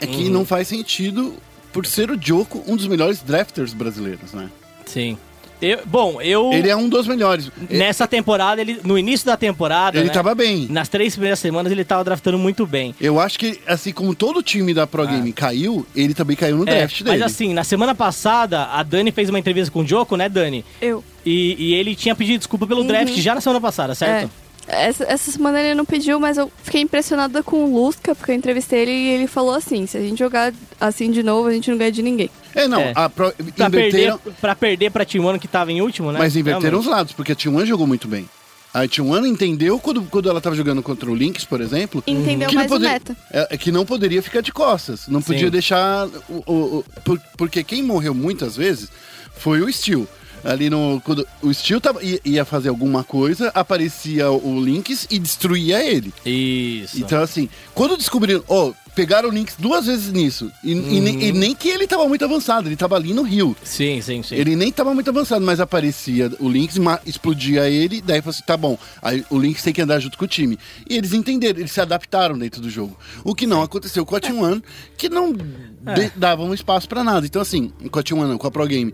é 0.00 0.06
que 0.06 0.24
Uhum. 0.24 0.30
não 0.30 0.46
faz 0.46 0.68
sentido 0.68 1.34
por 1.72 1.86
ser 1.86 2.10
o 2.10 2.18
Joko 2.20 2.62
um 2.66 2.76
dos 2.76 2.86
melhores 2.86 3.20
drafters 3.22 3.72
brasileiros, 3.74 4.32
né? 4.32 4.48
Sim. 4.86 5.16
Eu- 5.60 5.80
bom, 5.84 6.22
eu. 6.22 6.52
Ele 6.52 6.68
é 6.68 6.76
um 6.76 6.88
dos 6.88 7.08
melhores. 7.08 7.50
Nessa 7.68 8.06
temporada, 8.06 8.60
ele, 8.60 8.80
no 8.84 8.96
início 8.96 9.26
da 9.26 9.36
temporada. 9.36 9.98
Ele 9.98 10.06
né, 10.06 10.12
tava 10.12 10.32
bem. 10.32 10.68
Nas 10.70 10.88
três 10.88 11.14
primeiras 11.14 11.40
semanas, 11.40 11.72
ele 11.72 11.84
tava 11.84 12.04
draftando 12.04 12.38
muito 12.38 12.64
bem. 12.64 12.94
Eu 13.00 13.18
acho 13.18 13.36
que, 13.38 13.58
assim 13.66 13.92
como 13.92 14.14
todo 14.14 14.40
time 14.40 14.72
da 14.72 14.86
Pro 14.86 15.04
Game 15.06 15.32
caiu, 15.32 15.84
ele 15.96 16.14
também 16.14 16.36
caiu 16.36 16.56
no 16.58 16.62
É, 16.62 16.78
draft 16.78 17.02
dele. 17.02 17.18
mas 17.18 17.22
assim, 17.22 17.52
na 17.52 17.64
semana 17.64 17.92
passada, 17.92 18.66
a 18.66 18.82
Dani 18.84 19.10
fez 19.10 19.28
uma 19.28 19.38
entrevista 19.38 19.72
com 19.72 19.80
o 19.80 19.86
Joko, 19.86 20.16
né, 20.16 20.28
Dani? 20.28 20.64
Eu. 20.80 21.02
E, 21.26 21.56
e 21.58 21.74
ele 21.74 21.96
tinha 21.96 22.14
pedido 22.14 22.38
desculpa 22.38 22.64
pelo 22.64 22.84
draft 22.84 23.16
já 23.18 23.34
na 23.34 23.40
semana 23.40 23.60
passada, 23.60 23.96
certo? 23.96 24.30
É. 24.44 24.47
Essa, 24.68 25.04
essa 25.04 25.30
semana 25.32 25.60
ele 25.60 25.74
não 25.74 25.84
pediu, 25.84 26.20
mas 26.20 26.36
eu 26.36 26.50
fiquei 26.62 26.82
impressionada 26.82 27.42
com 27.42 27.64
o 27.64 27.74
Lusca, 27.74 28.14
porque 28.14 28.30
eu 28.32 28.34
entrevistei 28.36 28.80
ele 28.80 28.90
e 28.92 29.08
ele 29.10 29.26
falou 29.26 29.54
assim: 29.54 29.86
se 29.86 29.96
a 29.96 30.00
gente 30.00 30.18
jogar 30.18 30.52
assim 30.80 31.10
de 31.10 31.22
novo, 31.22 31.48
a 31.48 31.52
gente 31.52 31.70
não 31.70 31.78
ganha 31.78 31.90
de 31.92 32.02
ninguém. 32.02 32.30
É, 32.54 32.68
não, 32.68 32.80
É. 32.80 32.92
a 32.94 33.08
pro- 33.08 33.32
Pra 33.56 33.70
perder, 33.70 33.88
inverteram, 33.88 34.20
pra 34.40 34.54
perder 34.54 34.90
pra 34.90 35.04
Timano 35.04 35.38
que 35.38 35.48
tava 35.48 35.72
em 35.72 35.80
último, 35.80 36.12
né? 36.12 36.18
mas 36.18 36.36
inverteram 36.36 36.78
os 36.78 36.84
Realmente. 36.84 36.98
lados, 36.98 37.12
porque 37.14 37.32
a 37.32 37.36
T1 37.36 37.64
jogou 37.66 37.86
muito 37.86 38.06
bem. 38.06 38.28
A 38.74 38.80
T1 38.82 39.26
entendeu 39.26 39.78
quando, 39.78 40.02
quando 40.02 40.28
ela 40.28 40.40
tava 40.42 40.54
jogando 40.54 40.82
contra 40.82 41.10
o 41.10 41.14
Lynx, 41.14 41.44
por 41.44 41.60
exemplo, 41.62 42.04
Entendeu 42.06 42.48
que 42.50 42.54
não, 42.54 42.60
mais 42.60 42.70
o 42.70 42.74
poder- 42.74 42.88
meta. 42.90 43.16
é, 43.30 43.56
que 43.56 43.72
não 43.72 43.86
poderia 43.86 44.22
ficar 44.22 44.42
de 44.42 44.52
costas. 44.52 45.08
Não 45.08 45.22
podia 45.22 45.46
Sim. 45.46 45.50
deixar. 45.50 46.06
O, 46.28 46.42
o- 46.46 46.52
o- 46.80 46.84
por- 47.02 47.20
porque 47.38 47.64
quem 47.64 47.82
morreu 47.82 48.14
muitas 48.14 48.54
vezes 48.56 48.90
foi 49.38 49.62
o 49.62 49.72
Steel. 49.72 50.06
Ali 50.44 50.70
no. 50.70 51.00
Quando 51.04 51.26
o 51.42 51.52
Steel 51.52 51.80
tava, 51.80 52.00
ia, 52.02 52.44
fazer 52.44 52.68
alguma 52.68 53.02
coisa, 53.04 53.48
aparecia 53.54 54.30
o 54.30 54.60
Lynx 54.60 55.06
e 55.10 55.18
destruía 55.18 55.84
ele. 55.84 56.12
Isso. 56.24 56.98
Então, 57.00 57.20
assim, 57.22 57.48
quando 57.74 57.96
descobriram. 57.96 58.42
Ó, 58.48 58.72
pegaram 58.94 59.28
o 59.28 59.32
Lynx 59.32 59.54
duas 59.58 59.86
vezes 59.86 60.12
nisso. 60.12 60.50
E, 60.64 60.72
e 60.72 61.00
nem- 61.00 61.22
e 61.22 61.32
nem 61.32 61.54
que 61.54 61.68
ele 61.68 61.86
tava 61.86 62.08
muito 62.08 62.24
avançado, 62.24 62.68
ele 62.68 62.74
tava 62.76 62.96
ali 62.96 63.12
no 63.14 63.22
rio. 63.22 63.56
Sim, 63.62 64.00
sim, 64.00 64.22
sim. 64.24 64.34
Ele 64.34 64.56
nem 64.56 64.72
tava 64.72 64.92
muito 64.92 65.08
avançado, 65.10 65.44
mas 65.44 65.60
aparecia 65.60 66.30
o 66.40 66.48
Lynx, 66.48 66.78
ma- 66.78 66.98
explodia 67.06 67.68
ele, 67.70 68.00
daí 68.00 68.20
falou 68.20 68.30
assim: 68.30 68.42
tá 68.44 68.56
bom, 68.56 68.76
aí 69.00 69.24
o 69.30 69.38
Lynx 69.38 69.62
tem 69.62 69.72
que 69.72 69.80
andar 69.82 70.00
junto 70.00 70.18
com 70.18 70.24
o 70.24 70.28
time. 70.28 70.58
E 70.88 70.96
eles 70.96 71.12
entenderam, 71.12 71.60
eles 71.60 71.70
se 71.72 71.80
adaptaram 71.80 72.36
dentro 72.36 72.60
do 72.60 72.68
jogo. 72.70 72.96
O 73.22 73.34
que 73.36 73.46
não 73.46 73.62
aconteceu 73.62 74.04
com 74.04 74.16
a 74.16 74.20
T1, 74.20 74.62
que 74.96 75.08
não 75.08 75.32
de- 75.32 76.12
dava 76.16 76.42
um 76.42 76.52
espaço 76.52 76.88
pra 76.88 77.04
nada. 77.04 77.24
Então, 77.26 77.40
assim, 77.42 77.70
com 77.90 77.98
a 77.98 78.02
T1 78.02 78.26
não, 78.26 78.38
com 78.38 78.46
a 78.46 78.50
Pro 78.50 78.66
Game. 78.66 78.92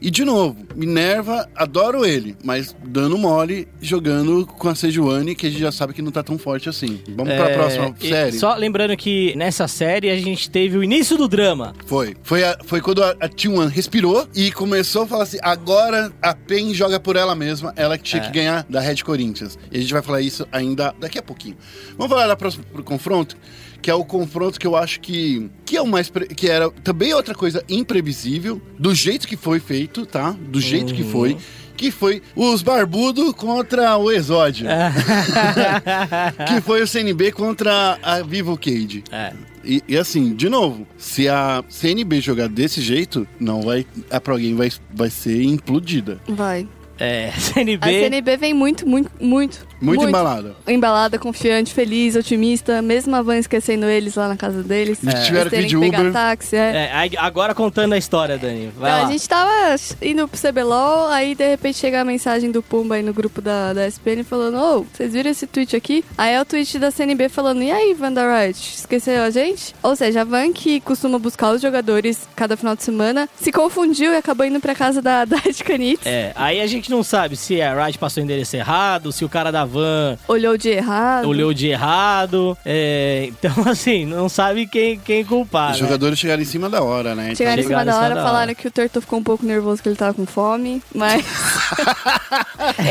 E 0.00 0.10
de 0.10 0.24
novo, 0.24 0.56
Minerva, 0.76 1.48
adoro 1.54 2.04
ele, 2.04 2.36
mas 2.44 2.74
dando 2.86 3.18
mole, 3.18 3.66
jogando 3.80 4.46
com 4.46 4.68
a 4.68 4.74
Sejuani, 4.74 5.34
que 5.34 5.46
a 5.46 5.50
gente 5.50 5.60
já 5.60 5.72
sabe 5.72 5.92
que 5.92 6.00
não 6.02 6.10
tá 6.12 6.22
tão 6.22 6.38
forte 6.38 6.68
assim. 6.68 7.00
Vamos 7.08 7.34
pra 7.34 7.50
É, 7.50 7.54
próxima 7.54 7.94
e 8.00 8.08
série. 8.08 8.32
Só 8.38 8.54
lembrando 8.54 8.96
que 8.96 9.34
nessa 9.36 9.66
série 9.66 10.10
a 10.10 10.16
gente 10.16 10.48
teve 10.50 10.76
o 10.78 10.84
início 10.84 11.16
do 11.16 11.26
drama. 11.28 11.74
Foi. 11.86 12.16
Foi, 12.22 12.44
a- 12.44 12.58
foi 12.64 12.80
quando 12.80 13.02
a, 13.02 13.10
a 13.20 13.28
T1 13.28 13.68
respirou 13.68 14.26
e 14.34 14.52
começou 14.52 15.02
a 15.02 15.06
falar 15.06 15.24
assim: 15.24 15.38
agora 15.42 16.12
a 16.22 16.34
PEN 16.34 16.72
joga 16.74 17.00
por 17.00 17.16
ela 17.16 17.34
mesma, 17.34 17.72
ela 17.76 17.96
que 17.98 18.04
tinha 18.04 18.22
É. 18.22 18.26
que 18.26 18.32
ganhar 18.32 18.64
da 18.68 18.80
Red 18.80 18.96
Corinthians. 19.02 19.58
E 19.72 19.78
a 19.78 19.80
gente 19.80 19.92
vai 19.92 20.02
falar 20.02 20.20
isso 20.20 20.46
ainda 20.52 20.94
daqui 21.00 21.18
a 21.18 21.22
pouquinho. 21.22 21.56
Vamos 21.96 22.12
falar 22.12 22.26
da 22.26 22.36
próxima 22.36 22.64
pro 22.72 22.82
confronto, 22.84 23.36
que 23.80 23.90
é 23.90 23.94
o 23.94 24.04
confronto 24.04 24.58
que 24.58 24.66
eu 24.66 24.74
acho 24.76 25.00
que, 25.00 25.50
que 25.64 25.76
é 25.76 25.82
o 25.82 25.86
mais. 25.86 26.08
pre- 26.10 26.26
que 26.28 26.48
era 26.48 26.70
também 26.70 27.12
outra 27.14 27.34
coisa 27.34 27.62
imprevisível, 27.68 28.60
do 28.78 28.94
jeito 28.94 29.26
que 29.28 29.36
foi 29.36 29.60
feito, 29.60 30.04
tá? 30.06 30.34
Do 30.48 30.60
jeito 30.60 30.92
que 30.94 31.04
foi. 31.04 31.36
Que 31.76 31.92
foi 31.92 32.20
os 32.34 32.60
Barbudo 32.60 33.32
contra 33.32 33.96
o 33.96 34.10
Exódio. 34.10 34.66
que 36.46 36.60
foi 36.60 36.82
o 36.82 36.86
CNB 36.88 37.32
contra 37.32 37.98
a 38.02 38.20
Vivo 38.22 38.56
Cage. 38.58 39.04
É. 39.10 39.32
E, 39.64 39.82
e 39.86 39.96
assim, 39.96 40.34
de 40.34 40.48
novo, 40.48 40.86
se 40.96 41.28
a 41.28 41.62
CNB 41.68 42.20
jogar 42.20 42.48
desse 42.48 42.80
jeito, 42.80 43.26
não 43.38 43.62
vai. 43.62 43.86
A 44.10 44.20
Pro 44.20 44.36
Game 44.38 44.54
vai, 44.54 44.70
vai 44.92 45.10
ser 45.10 45.42
implodida. 45.42 46.18
Vai. 46.26 46.66
É, 46.98 47.30
CNB. 47.38 47.78
A 47.82 47.86
CNB 47.88 48.36
vem 48.36 48.54
muito, 48.54 48.86
muito, 48.88 49.10
muito. 49.20 49.66
Muito, 49.80 50.04
embalada. 50.04 50.56
Embalada, 50.66 51.18
confiante, 51.18 51.72
feliz, 51.72 52.16
otimista. 52.16 52.82
Mesmo 52.82 53.14
a 53.14 53.22
Van 53.22 53.36
esquecendo 53.38 53.86
eles 53.86 54.16
lá 54.16 54.26
na 54.26 54.36
casa 54.36 54.62
deles. 54.62 54.98
Eles 55.02 55.24
tiveram 55.24 55.42
Eles 55.46 55.50
terem 55.50 55.68
que 55.68 55.74
de 55.76 55.80
pegar 55.80 56.00
Uber. 56.00 56.12
táxi, 56.12 56.56
é. 56.56 56.90
É, 56.92 57.10
agora 57.18 57.54
contando 57.54 57.92
a 57.92 57.98
história, 57.98 58.36
Dani. 58.36 58.72
Vai 58.76 58.90
Não, 58.90 58.98
lá. 59.02 59.06
a 59.06 59.10
gente 59.12 59.28
tava 59.28 59.76
indo 60.02 60.26
pro 60.26 60.40
CBLOL, 60.40 61.08
aí 61.08 61.34
de 61.36 61.48
repente 61.48 61.78
chega 61.78 62.00
a 62.00 62.04
mensagem 62.04 62.50
do 62.50 62.60
Pumba 62.60 62.96
aí 62.96 63.02
no 63.02 63.14
grupo 63.14 63.40
da, 63.40 63.72
da 63.72 63.86
SPN 63.86 64.24
falando: 64.24 64.58
Ô, 64.58 64.82
vocês 64.92 65.12
viram 65.12 65.30
esse 65.30 65.46
tweet 65.46 65.76
aqui? 65.76 66.04
Aí 66.16 66.34
é 66.34 66.40
o 66.40 66.44
tweet 66.44 66.76
da 66.80 66.90
CNB 66.90 67.28
falando: 67.28 67.62
E 67.62 67.70
aí, 67.70 67.94
Van 67.94 68.12
der 68.12 68.26
Wright, 68.28 68.58
esqueceu 68.78 69.22
a 69.22 69.30
gente? 69.30 69.74
Ou 69.80 69.94
seja, 69.94 70.22
a 70.22 70.24
Van 70.24 70.52
que 70.52 70.80
costuma 70.80 71.20
buscar 71.20 71.52
os 71.52 71.62
jogadores 71.62 72.28
cada 72.34 72.56
final 72.56 72.74
de 72.74 72.82
semana 72.82 73.28
se 73.40 73.52
confundiu 73.52 74.12
e 74.12 74.16
acabou 74.16 74.44
indo 74.44 74.58
pra 74.58 74.74
casa 74.74 75.00
da, 75.00 75.22
da 75.26 75.36
Ed 75.46 75.62
Canitz. 75.62 76.04
É, 76.04 76.32
aí 76.34 76.60
a 76.60 76.66
gente 76.66 76.87
não 76.90 77.02
sabe 77.02 77.36
se 77.36 77.60
a 77.60 77.84
Riot 77.84 77.98
passou 77.98 78.22
o 78.22 78.24
endereço 78.24 78.56
errado, 78.56 79.12
se 79.12 79.24
o 79.24 79.28
cara 79.28 79.50
da 79.50 79.64
van 79.64 80.16
Olhou 80.26 80.56
de 80.56 80.68
errado. 80.70 81.28
olhou 81.28 81.52
de 81.54 81.68
errado. 81.68 82.56
é, 82.64 83.26
então, 83.28 83.52
assim, 83.68 84.04
não 84.06 84.28
sabe 84.28 84.66
quem, 84.66 84.98
quem 84.98 85.24
culpar. 85.24 85.72
Os 85.72 85.80
né? 85.80 85.86
jogadores 85.86 86.18
chegaram 86.18 86.42
em 86.42 86.46
cima 86.46 86.68
da 86.68 86.82
hora, 86.82 87.14
né? 87.14 87.24
Então, 87.24 87.36
Chegaram 87.36 87.60
em 87.62 87.66
cima 87.66 87.84
da 87.84 87.90
em 87.90 87.94
cima 87.94 88.04
hora, 88.04 88.14
da 88.14 88.22
falaram 88.22 88.38
hora. 88.48 88.54
que 88.54 88.66
o 88.68 88.70
Turtle 88.70 89.00
ficou 89.02 89.18
um 89.18 89.22
pouco 89.22 89.44
nervoso 89.44 89.82
que 89.82 89.88
ele 89.88 89.96
tava 89.96 90.14
com 90.14 90.26
fome, 90.26 90.82
mas. 90.94 91.24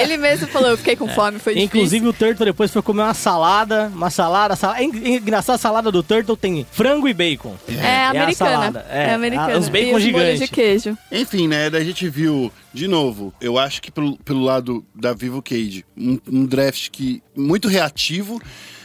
ele 0.01 0.17
mesmo 0.17 0.47
falou: 0.47 0.69
eu 0.69 0.77
fiquei 0.77 0.95
com 0.95 1.07
fome, 1.07 1.39
foi 1.39 1.53
difícil. 1.53 1.65
Inclusive 1.77 2.07
o 2.07 2.13
Turtle 2.13 2.45
depois 2.45 2.71
foi 2.71 2.81
comer 2.81 3.03
uma 3.03 3.13
salada, 3.13 3.91
uma 3.93 4.09
salada, 4.09 4.55
salada. 4.55 4.79
É 4.81 4.83
en- 4.83 5.15
engraçado, 5.17 5.55
a 5.55 5.57
salada 5.59 5.91
do 5.91 6.03
Turtle 6.03 6.35
tem 6.37 6.65
frango 6.71 7.07
e 7.07 7.13
bacon. 7.13 7.55
É, 7.67 8.05
a 8.05 8.09
americana. 8.11 8.33
salada, 8.51 8.85
É, 8.89 9.03
é. 9.09 9.13
americana. 9.13 9.57
Os 9.57 9.69
bacon 9.69 9.97
e 9.97 10.01
gigantes. 10.01 10.39
de 10.39 10.47
queijo. 10.47 10.97
Enfim, 11.11 11.47
né? 11.47 11.69
Daí 11.69 11.81
a 11.81 11.85
gente 11.85 12.07
viu, 12.09 12.51
de 12.77 12.87
novo, 12.87 13.33
eu 13.41 13.57
acho 13.57 13.81
que 13.81 13.91
pelo, 13.91 14.15
pelo 14.19 14.43
lado 14.43 14.85
da 14.93 15.11
Vivo 15.11 15.41
Cage, 15.41 15.83
um, 15.97 16.19
um 16.31 16.45
draft 16.45 16.89
que 16.91 17.23
muito 17.35 17.67
reativo, 17.67 18.39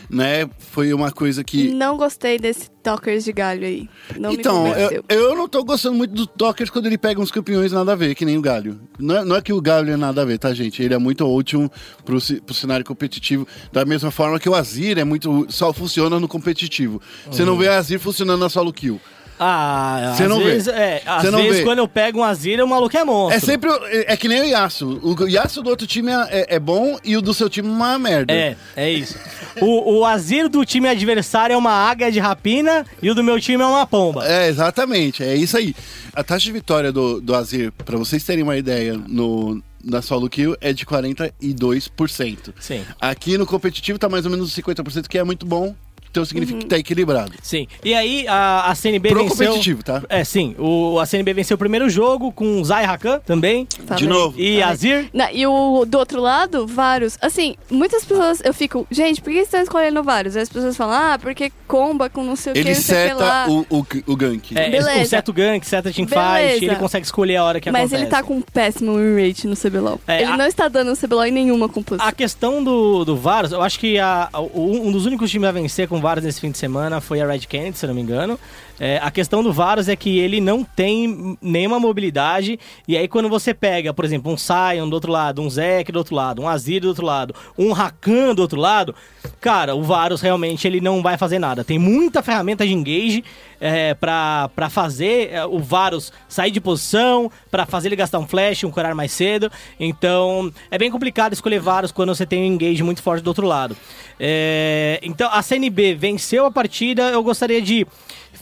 né? 0.08 0.48
Foi 0.58 0.94
uma 0.94 1.12
coisa 1.12 1.44
que. 1.44 1.68
Não 1.74 1.98
gostei 1.98 2.38
desse 2.38 2.70
Talkers 2.82 3.22
de 3.22 3.32
galho 3.32 3.66
aí. 3.66 3.88
Não 4.18 4.32
então, 4.32 4.64
me 4.64 4.70
eu, 4.70 5.04
eu 5.10 5.36
não 5.36 5.46
tô 5.46 5.62
gostando 5.62 5.94
muito 5.94 6.14
do 6.14 6.26
Dockers 6.34 6.70
quando 6.70 6.86
ele 6.86 6.96
pega 6.96 7.20
uns 7.20 7.30
campeões 7.30 7.70
nada 7.70 7.92
a 7.92 7.94
ver, 7.94 8.14
que 8.14 8.24
nem 8.24 8.38
o 8.38 8.40
Galho. 8.42 8.80
Não 8.98 9.16
é, 9.18 9.24
não 9.26 9.36
é 9.36 9.42
que 9.42 9.52
o 9.52 9.60
Galho 9.60 9.92
é 9.92 9.96
nada 9.96 10.22
a 10.22 10.24
ver, 10.24 10.38
tá, 10.38 10.54
gente? 10.54 10.82
Ele 10.82 10.94
é 10.94 10.98
muito 10.98 11.26
útil 11.26 11.70
pro, 12.02 12.18
pro 12.44 12.54
cenário 12.54 12.84
competitivo, 12.86 13.46
da 13.70 13.84
mesma 13.84 14.10
forma 14.10 14.40
que 14.40 14.48
o 14.48 14.54
Azir 14.54 14.98
é 14.98 15.04
muito. 15.04 15.46
só 15.50 15.70
funciona 15.70 16.18
no 16.18 16.26
competitivo. 16.26 17.00
Você 17.30 17.42
Uhum. 17.42 17.48
não 17.48 17.58
vê 17.58 17.68
o 17.68 17.72
Azir 17.72 18.00
funcionando 18.00 18.40
na 18.40 18.48
solo 18.48 18.72
kill. 18.72 18.98
Ah, 19.44 20.14
Você 20.16 20.22
às 20.22 20.28
não 20.28 20.38
vê. 20.38 20.44
vezes, 20.44 20.68
é, 20.68 21.02
às 21.04 21.24
não 21.32 21.38
vezes 21.42 21.58
vê. 21.58 21.64
quando 21.64 21.78
eu 21.80 21.88
pego 21.88 22.20
um 22.20 22.24
Azir, 22.24 22.62
o 22.62 22.68
maluco 22.68 22.96
é 22.96 23.04
monstro. 23.04 23.36
É 23.36 23.40
sempre. 23.40 23.70
É, 23.86 24.12
é 24.12 24.16
que 24.16 24.28
nem 24.28 24.40
o 24.40 24.44
Yasuo. 24.44 25.00
O 25.02 25.28
Yasuo 25.28 25.62
do 25.64 25.70
outro 25.70 25.86
time 25.86 26.12
é, 26.12 26.28
é- 26.30 26.56
é 26.56 26.58
bom 26.60 26.96
e 27.04 27.16
o 27.16 27.22
do 27.22 27.34
seu 27.34 27.50
time 27.50 27.68
é 27.68 27.70
uma 27.72 27.98
merda. 27.98 28.32
É, 28.32 28.56
é 28.76 28.90
isso. 28.90 29.18
O, 29.60 29.98
o 29.98 30.04
Azir 30.06 30.48
do 30.48 30.64
time 30.64 30.88
adversário 30.88 31.54
é 31.54 31.56
uma 31.56 31.72
águia 31.72 32.10
de 32.12 32.20
rapina 32.20 32.86
e 33.02 33.10
o 33.10 33.14
do 33.14 33.22
meu 33.24 33.40
time 33.40 33.62
é 33.62 33.66
uma 33.66 33.86
pomba. 33.86 34.26
É, 34.26 34.48
exatamente, 34.48 35.22
é 35.22 35.34
isso 35.34 35.56
aí. 35.56 35.74
A 36.14 36.22
taxa 36.22 36.44
de 36.44 36.52
vitória 36.52 36.92
do, 36.92 37.20
do 37.20 37.34
Azir, 37.34 37.72
pra 37.84 37.98
vocês 37.98 38.22
terem 38.24 38.42
uma 38.44 38.56
ideia, 38.56 38.94
no, 39.08 39.62
na 39.84 40.00
solo 40.02 40.28
kill 40.28 40.56
é 40.60 40.72
de 40.72 40.86
42%. 40.86 42.52
Sim. 42.60 42.84
Aqui 43.00 43.36
no 43.38 43.46
competitivo 43.46 43.98
tá 43.98 44.08
mais 44.08 44.24
ou 44.24 44.30
menos 44.30 44.54
50%, 44.54 45.08
que 45.08 45.18
é 45.18 45.24
muito 45.24 45.46
bom. 45.46 45.74
Então 46.12 46.26
significa 46.26 46.56
Uhum. 46.58 46.60
que 46.60 46.66
tá 46.68 46.76
equilibrado. 46.78 47.32
Sim. 47.42 47.66
E 47.82 47.94
aí 47.94 48.28
a, 48.28 48.70
a 48.70 48.74
CNB 48.74 49.08
Pro 49.08 49.22
venceu. 49.24 49.46
competitivo, 49.48 49.82
tá? 49.82 50.02
É, 50.10 50.22
sim. 50.24 50.54
O, 50.58 50.98
a 51.00 51.06
CNB 51.06 51.32
venceu 51.32 51.54
o 51.54 51.58
primeiro 51.58 51.88
jogo 51.88 52.30
com 52.30 52.62
Zay 52.62 52.84
Hakan 52.84 53.18
também. 53.24 53.66
Falei. 53.86 54.02
De 54.04 54.06
novo. 54.08 54.38
E 54.38 54.62
Ai. 54.62 54.70
Azir. 54.72 55.08
Não, 55.14 55.26
e 55.32 55.46
o 55.46 55.86
do 55.86 55.96
outro 55.98 56.20
lado, 56.20 56.66
vários. 56.66 57.16
Assim, 57.22 57.54
muitas 57.70 58.04
pessoas 58.04 58.42
eu 58.44 58.52
fico, 58.52 58.86
gente, 58.90 59.22
por 59.22 59.30
que 59.30 59.36
vocês 59.36 59.46
estão 59.46 59.62
escolhendo 59.62 60.02
vários? 60.02 60.36
Aí 60.36 60.42
as 60.42 60.50
pessoas 60.50 60.76
falam, 60.76 60.94
ah, 61.14 61.18
porque 61.18 61.50
comba 61.66 62.10
com 62.10 62.22
não 62.22 62.36
sei 62.36 62.50
o 62.52 62.54
que, 62.54 62.60
Ele 62.60 62.72
o 62.72 62.76
seta 62.76 63.46
o, 63.48 63.60
o, 63.70 63.86
o 64.08 64.14
gank. 64.16 64.52
É, 64.54 64.68
Beleza. 64.68 65.00
o 65.02 65.06
seto 65.06 65.32
gank, 65.32 65.64
seta 65.66 65.90
teamfight, 65.90 66.62
ele 66.62 66.76
consegue 66.76 67.06
escolher 67.06 67.36
a 67.36 67.44
hora 67.44 67.58
que 67.58 67.70
Mas 67.70 67.84
acontece. 67.84 68.02
ele 68.02 68.10
tá 68.10 68.22
com 68.22 68.34
um 68.36 68.42
péssimo 68.42 68.96
win 68.96 69.26
rate 69.26 69.46
no 69.46 69.56
CBLOL. 69.56 69.98
É, 70.06 70.22
ele 70.22 70.32
a- 70.32 70.36
não 70.36 70.46
está 70.46 70.68
dando 70.68 70.94
CBLOL 70.94 71.24
em 71.24 71.30
nenhuma 71.32 71.70
composição. 71.70 72.06
A 72.06 72.12
questão 72.12 72.62
do, 72.62 73.02
do 73.06 73.16
Varus, 73.16 73.52
eu 73.52 73.62
acho 73.62 73.78
que 73.78 73.98
a- 73.98 74.28
o- 74.34 74.86
um 74.88 74.92
dos 74.92 75.06
únicos 75.06 75.30
times 75.30 75.48
a 75.48 75.52
vencer 75.52 75.88
com 75.88 76.01
Varus 76.02 76.24
nesse 76.24 76.40
fim 76.40 76.50
de 76.50 76.58
semana 76.58 77.00
foi 77.00 77.20
a 77.20 77.26
Red 77.26 77.40
Kennedy, 77.40 77.78
se 77.78 77.86
não 77.86 77.94
me 77.94 78.02
engano. 78.02 78.38
É, 78.84 78.98
a 79.00 79.12
questão 79.12 79.44
do 79.44 79.52
Varus 79.52 79.88
é 79.88 79.94
que 79.94 80.18
ele 80.18 80.40
não 80.40 80.64
tem 80.64 81.38
nenhuma 81.40 81.78
mobilidade. 81.78 82.58
E 82.88 82.96
aí, 82.96 83.06
quando 83.06 83.28
você 83.28 83.54
pega, 83.54 83.94
por 83.94 84.04
exemplo, 84.04 84.32
um 84.32 84.36
Sion 84.36 84.88
do 84.88 84.94
outro 84.94 85.12
lado, 85.12 85.40
um 85.40 85.48
Zek 85.48 85.92
do 85.92 86.00
outro 86.00 86.16
lado, 86.16 86.42
um 86.42 86.48
Azir 86.48 86.80
do 86.80 86.88
outro 86.88 87.06
lado, 87.06 87.32
um 87.56 87.70
Rakan 87.70 88.34
do 88.34 88.42
outro 88.42 88.60
lado, 88.60 88.92
cara, 89.40 89.76
o 89.76 89.84
Varus 89.84 90.20
realmente 90.20 90.66
ele 90.66 90.80
não 90.80 91.00
vai 91.00 91.16
fazer 91.16 91.38
nada. 91.38 91.62
Tem 91.62 91.78
muita 91.78 92.24
ferramenta 92.24 92.66
de 92.66 92.72
engage 92.72 93.22
é, 93.60 93.94
pra 93.94 94.68
fazer 94.68 95.30
é, 95.30 95.46
o 95.46 95.60
Varus 95.60 96.12
sair 96.28 96.50
de 96.50 96.60
posição, 96.60 97.30
pra 97.52 97.64
fazer 97.64 97.86
ele 97.86 97.94
gastar 97.94 98.18
um 98.18 98.26
flash, 98.26 98.64
um 98.64 98.70
curar 98.72 98.96
mais 98.96 99.12
cedo. 99.12 99.48
Então, 99.78 100.52
é 100.72 100.76
bem 100.76 100.90
complicado 100.90 101.34
escolher 101.34 101.60
Varus 101.60 101.92
quando 101.92 102.12
você 102.12 102.26
tem 102.26 102.42
um 102.42 102.54
engage 102.54 102.82
muito 102.82 103.00
forte 103.00 103.22
do 103.22 103.28
outro 103.28 103.46
lado. 103.46 103.76
É, 104.18 104.98
então, 105.04 105.30
a 105.32 105.40
CNB 105.40 105.94
venceu 105.94 106.46
a 106.46 106.50
partida. 106.50 107.10
Eu 107.10 107.22
gostaria 107.22 107.62
de 107.62 107.86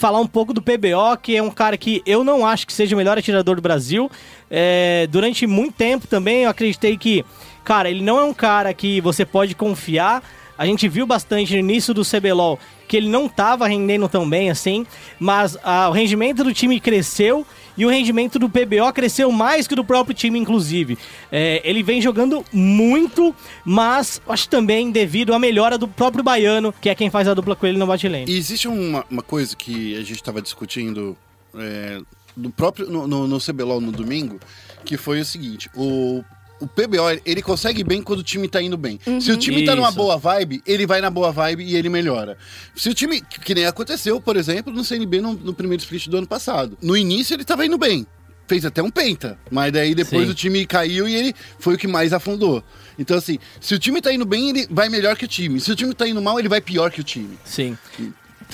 falar 0.01 0.19
um 0.19 0.27
pouco 0.27 0.55
do 0.55 0.63
PBO, 0.63 1.15
que 1.21 1.37
é 1.37 1.43
um 1.43 1.51
cara 1.51 1.77
que 1.77 2.03
eu 2.07 2.25
não 2.25 2.47
acho 2.47 2.67
que 2.67 2.73
seja 2.73 2.97
o 2.97 2.99
melhor 2.99 3.19
atirador 3.19 3.55
do 3.55 3.61
Brasil. 3.61 4.11
É, 4.51 5.07
durante 5.11 5.47
muito 5.47 5.75
tempo 5.75 6.07
também 6.07 6.45
eu 6.45 6.51
acreditei 6.51 6.97
que, 6.97 7.23
cara, 7.63 7.91
ele 7.91 8.03
não 8.03 8.19
é 8.19 8.25
um 8.25 8.33
cara 8.33 8.73
que 8.73 8.99
você 9.03 9.27
pode 9.27 9.55
confiar. 9.55 10.23
A 10.57 10.65
gente 10.65 10.89
viu 10.89 11.07
bastante 11.07 11.53
no 11.53 11.59
início 11.59 11.93
do 11.93 12.03
CBLOL 12.03 12.59
que 12.89 12.97
ele 12.97 13.11
não 13.11 13.27
estava 13.27 13.69
rendendo 13.69 14.09
tão 14.09 14.29
bem 14.29 14.51
assim, 14.51 14.87
mas 15.19 15.57
ah, 15.63 15.91
o 15.91 15.93
rendimento 15.93 16.43
do 16.43 16.53
time 16.53 16.81
cresceu 16.81 17.47
e 17.77 17.87
o 17.87 17.89
rendimento 17.89 18.39
do 18.39 18.49
PBO 18.49 18.93
cresceu 18.93 19.31
mais 19.33 19.67
que 19.67 19.75
do 19.75 19.85
próprio 19.85 20.15
time, 20.15 20.39
inclusive. 20.39 20.99
É, 21.31 21.61
ele 21.65 21.83
vem 21.83 22.01
jogando 22.01 22.45
muito, 22.53 23.35
mas 23.65 24.21
acho 24.29 24.49
também 24.49 24.91
devido 24.91 25.33
à 25.33 25.39
melhora 25.39 25.79
do 25.79 25.89
próprio 25.89 26.23
Baiano, 26.23 26.75
que 26.81 26.89
é 26.89 26.95
quem 26.95 27.11
faz 27.11 27.29
a 27.29 27.35
dupla 27.35 27.57
com 27.57 27.67
ele 27.67 27.79
no 27.79 27.87
bot 27.87 28.09
lane. 28.09 28.31
E 28.31 28.37
existe 28.37 28.69
uma, 28.69 29.05
uma 29.11 29.23
coisa 29.23 29.57
que 29.57 29.95
a 29.97 30.01
gente 30.01 30.17
estava 30.17 30.43
discutindo 30.43 31.17
é, 31.55 32.01
do 32.37 32.51
próprio 32.51 32.89
no, 32.89 33.07
no, 33.07 33.27
no 33.27 33.39
CBLOL 33.39 33.81
no 33.81 33.93
domingo, 33.93 34.39
que 34.85 34.97
foi 34.97 35.21
o 35.21 35.25
seguinte: 35.25 35.71
o, 35.75 36.25
o 36.61 36.67
PBO 36.67 37.21
ele 37.25 37.43
consegue 37.43 37.83
bem 37.83 38.03
quando 38.03 38.21
o 38.21 38.23
time 38.23 38.49
tá 38.49 38.63
indo 38.63 38.77
bem. 38.77 39.01
Se 39.21 39.33
o 39.33 39.37
time 39.37 39.65
tá 39.65 39.75
numa 39.75 39.89
Isso. 39.89 39.97
boa 39.97 40.17
vibe, 40.17 40.63
ele 40.67 40.87
vai 40.87 41.01
na 41.01 41.11
boa 41.11 41.33
vibe 41.33 41.65
e 41.65 41.75
ele 41.75 41.89
melhora. 41.89 42.37
Se 42.77 42.89
o 42.89 42.95
time, 42.95 43.21
que 43.21 43.55
nem 43.55 43.67
aconteceu, 43.67 44.21
por 44.21 44.37
exemplo, 44.37 44.73
no 44.73 44.85
CNB 44.85 45.21
no, 45.21 45.33
no 45.33 45.55
primeiro 45.55 45.83
split 45.83 46.07
do 46.09 46.19
ano 46.19 46.27
passado. 46.27 46.77
No 46.83 46.97
início 46.97 47.35
ele 47.35 47.45
tava 47.45 47.65
indo 47.65 47.79
bem. 47.79 48.07
Fez 48.47 48.65
até 48.65 48.83
um 48.83 48.91
penta, 48.91 49.39
mas 49.49 49.73
daí 49.73 49.95
depois 49.95 50.25
Sim. 50.27 50.33
o 50.33 50.35
time 50.35 50.67
caiu 50.67 51.07
e 51.07 51.15
ele 51.15 51.35
foi 51.61 51.75
o 51.75 51.79
que 51.79 51.87
mais 51.87 52.13
afundou. 52.13 52.65
Então, 52.99 53.17
assim, 53.17 53.39
se 53.61 53.75
o 53.77 53.79
time 53.79 54.03
tá 54.03 54.13
indo 54.13 54.27
bem, 54.27 54.51
ele 54.51 54.67
vai 54.69 54.89
melhor 54.89 55.17
que 55.17 55.25
o 55.25 55.29
time. 55.29 55.61
Se 55.61 55.71
o 55.71 55.77
time 55.77 55.95
tá 55.95 56.07
indo 56.07 56.21
mal, 56.21 56.37
ele 56.37 56.49
vai 56.49 56.61
pior 56.61 56.91
que 56.91 57.01
o 57.01 57.05
time. 57.05 57.39
Sim. 57.45 57.79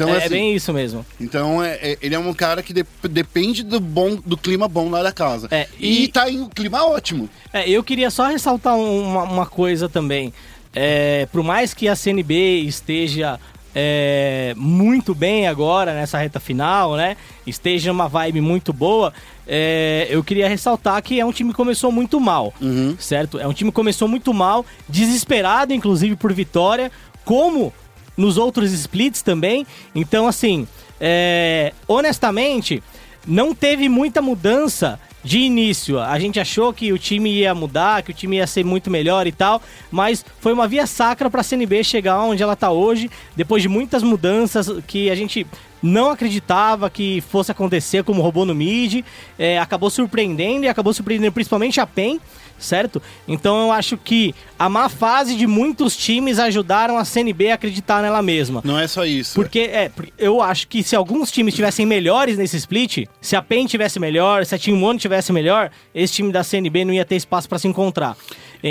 Então, 0.05 0.15
é, 0.15 0.19
assim, 0.19 0.27
é 0.27 0.29
bem 0.29 0.55
isso 0.55 0.73
mesmo. 0.73 1.05
então 1.21 1.63
é, 1.63 1.75
é- 1.83 1.99
ele 2.03 2.15
é 2.15 2.19
um 2.19 2.33
cara 2.35 2.63
que 2.63 2.73
dep- 2.73 2.87
depende 3.09 3.63
do 3.63 3.81
bom 3.81 4.17
do 4.25 4.37
clima 4.37 4.69
bom 4.69 4.89
lá 4.91 5.03
da 5.03 5.11
casa. 5.13 5.49
É, 5.51 5.67
e... 5.81 6.05
e- 6.05 6.09
tá 6.09 6.31
em 6.31 6.41
um 6.41 6.49
clima 6.49 6.85
ótimo. 6.85 7.29
É, 7.53 7.69
eu 7.69 7.83
queria 7.83 8.11
só 8.11 8.27
ressaltar 8.27 8.75
um- 8.77 9.03
uma, 9.03 9.23
uma 9.25 9.47
coisa 9.47 9.89
também. 9.89 10.33
É, 10.75 11.27
por 11.33 11.43
mais 11.43 11.73
que 11.73 11.89
a 11.89 11.97
CNB 11.97 12.61
esteja 12.67 13.41
é, 13.75 14.55
muito 14.57 15.15
bem 15.15 15.47
agora 15.47 15.93
nessa 15.95 16.19
reta 16.19 16.39
final, 16.41 16.97
né? 16.97 17.17
Esteja 17.47 17.93
numa 17.93 18.09
vibe 18.09 18.41
muito 18.41 18.73
boa. 18.73 19.13
é, 19.49 20.07
eu 20.11 20.25
queria 20.25 20.49
ressaltar 20.49 21.01
que 21.03 21.21
é 21.21 21.25
um 21.25 21.31
time 21.33 21.51
que 21.51 21.57
começou 21.57 21.93
muito 21.93 22.19
mal, 22.19 22.53
certo? 22.99 23.39
É 23.39 23.47
um 23.47 23.53
time 23.53 23.71
que 23.71 23.75
começou 23.77 24.09
muito 24.09 24.33
mal, 24.35 24.65
desesperado, 24.89 25.73
inclusive, 25.73 26.17
por 26.17 26.33
vitória, 26.33 26.91
como 27.25 27.73
nos 28.17 28.39
outros 28.39 28.73
splits 28.73 29.23
também. 29.23 29.67
Então, 29.95 30.27
assim, 30.27 30.67
é, 31.01 31.73
honestamente, 31.87 32.83
não 33.27 33.55
teve 33.55 33.89
muita 33.89 34.23
mudança 34.23 34.99
de 35.27 35.41
início. 35.41 35.99
A 35.99 36.19
gente 36.21 36.39
achou 36.39 36.73
que 36.73 36.93
o 36.93 36.99
time 36.99 37.31
ia 37.31 37.53
mudar, 37.53 38.01
que 38.03 38.13
o 38.13 38.15
time 38.15 38.37
ia 38.37 38.47
ser 38.47 38.65
muito 38.65 38.89
melhor 38.89 39.27
e 39.27 39.33
tal, 39.33 39.61
mas 39.91 40.25
foi 40.39 40.53
uma 40.53 40.69
via 40.69 40.87
sacra 40.87 41.29
para 41.29 41.41
a 41.41 41.45
CNB 41.45 41.83
chegar 41.83 42.21
onde 42.21 42.45
ela 42.45 42.55
tá 42.55 42.71
hoje, 42.71 43.11
depois 43.35 43.61
de 43.61 43.69
muitas 43.69 44.05
mudanças 44.05 44.71
que 44.87 45.11
a 45.11 45.17
gente 45.17 45.45
não 45.83 46.11
acreditava 46.11 46.89
que 46.91 47.21
fosse 47.21 47.53
acontecer 47.53 48.05
como 48.05 48.23
roubou 48.23 48.45
no 48.45 48.55
mid, 48.55 49.05
é, 49.39 49.59
acabou 49.59 49.91
surpreendendo 49.91 50.65
e 50.65 50.69
acabou 50.69 50.93
surpreendendo 50.93 51.33
principalmente 51.33 51.81
a 51.81 51.87
PEN, 51.87 52.21
certo? 52.59 53.03
Então 53.27 53.67
eu 53.67 53.73
acho 53.73 53.97
que 53.97 54.35
a 54.59 54.69
má 54.69 54.89
fase 54.89 55.37
de 55.37 55.47
muitos 55.47 55.97
times 55.97 56.39
ajudaram 56.39 56.97
a 56.97 57.05
CNB 57.05 57.51
a 57.51 57.55
acreditar 57.55 58.03
nela 58.03 58.23
mesma. 58.23 58.63
Não 58.65 58.79
é 58.79 58.87
só 58.87 59.05
isso. 59.05 59.35
Porque, 59.35 59.61
é, 59.61 59.89
porque 59.89 60.13
eu 60.19 60.43
acho 60.43 60.69
que 60.69 60.83
se 60.83 60.97
alguns 60.97 61.31
times 61.31 61.55
tivessem 61.55 61.85
melhores 61.85 62.39
nesse 62.39 62.57
split, 62.57 63.07
se 63.21 63.37
a 63.37 63.43
PEN 63.43 63.67
tivesse 63.67 64.01
melhor, 64.01 64.45
se 64.45 64.55
a 64.55 64.59
Team 64.59 64.83
One 64.83 64.99
tivesse 64.99 65.33
melhor, 65.33 65.71
esse 65.95 66.15
time 66.15 66.33
da 66.33 66.43
CNB 66.43 66.85
não 66.85 66.95
ia 66.95 67.05
ter 67.05 67.17
espaço 67.17 67.49
pra 67.49 67.59
se 67.59 67.69
encontrar. 67.69 68.17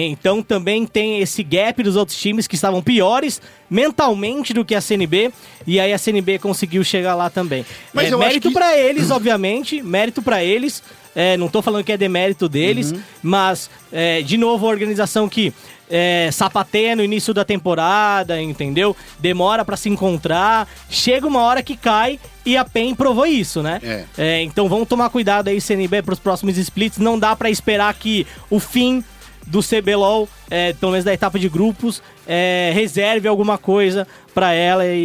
Então 0.03 0.41
também 0.43 0.85
tem 0.85 1.19
esse 1.21 1.41
gap 1.43 1.81
dos 1.81 1.95
outros 1.95 2.17
times 2.19 2.47
que 2.47 2.55
estavam 2.55 2.81
piores 2.81 3.41
mentalmente 3.69 4.53
do 4.53 4.63
que 4.65 4.75
a 4.75 4.81
CNB, 4.81 5.31
e 5.65 5.79
aí 5.79 5.93
a 5.93 5.97
CNB 5.97 6.39
conseguiu 6.39 6.83
chegar 6.83 7.15
lá 7.15 7.29
também. 7.29 7.65
Mas 7.93 8.11
É, 8.11 8.15
mérito 8.17 8.49
que- 8.49 8.53
pra 8.53 8.77
eles, 8.77 9.09
obviamente, 9.11 9.81
mérito 9.81 10.21
pra 10.21 10.43
eles. 10.43 10.83
É, 11.15 11.37
não 11.37 11.47
tô 11.47 11.61
falando 11.61 11.83
que 11.83 11.93
é 11.93 11.97
demérito 11.97 12.49
deles, 12.49 12.91
Uhum. 12.91 12.99
mas, 13.23 13.69
é, 13.91 14.21
de 14.21 14.37
novo, 14.37 14.65
a 14.65 14.69
organização 14.69 15.29
que 15.29 15.53
é, 15.89 16.29
sapateia 16.31 16.95
no 16.95 17.03
início 17.03 17.31
da 17.31 17.45
temporada, 17.45 18.41
entendeu? 18.41 18.95
Demora 19.19 19.63
pra 19.63 19.77
se 19.77 19.87
encontrar, 19.87 20.67
chega 20.89 21.27
uma 21.27 21.41
hora 21.43 21.61
que 21.61 21.77
cai 21.77 22.19
e 22.43 22.57
a 22.57 22.65
PEN 22.65 22.95
provou 22.95 23.25
isso, 23.27 23.61
né? 23.61 23.79
É. 23.83 24.03
É, 24.17 24.41
então 24.41 24.67
vamos 24.67 24.87
tomar 24.87 25.09
cuidado 25.11 25.47
aí, 25.47 25.61
CNB, 25.61 26.01
pros 26.01 26.17
próximos 26.19 26.57
splits. 26.57 26.97
Não 26.97 27.19
dá 27.19 27.35
pra 27.35 27.51
esperar 27.51 27.93
que 27.93 28.25
o 28.49 28.59
fim 28.59 29.03
do 29.45 29.61
CBLOL, 29.61 30.27
é, 30.49 30.73
pelo 30.73 30.91
menos 30.91 31.05
da 31.05 31.13
etapa 31.13 31.37
de 31.37 31.49
grupos, 31.49 32.01
é, 32.27 32.71
reserve 32.73 33.27
alguma 33.27 33.57
coisa 33.57 34.07
pra 34.33 34.51
ela 34.51 34.85
e, 34.85 34.99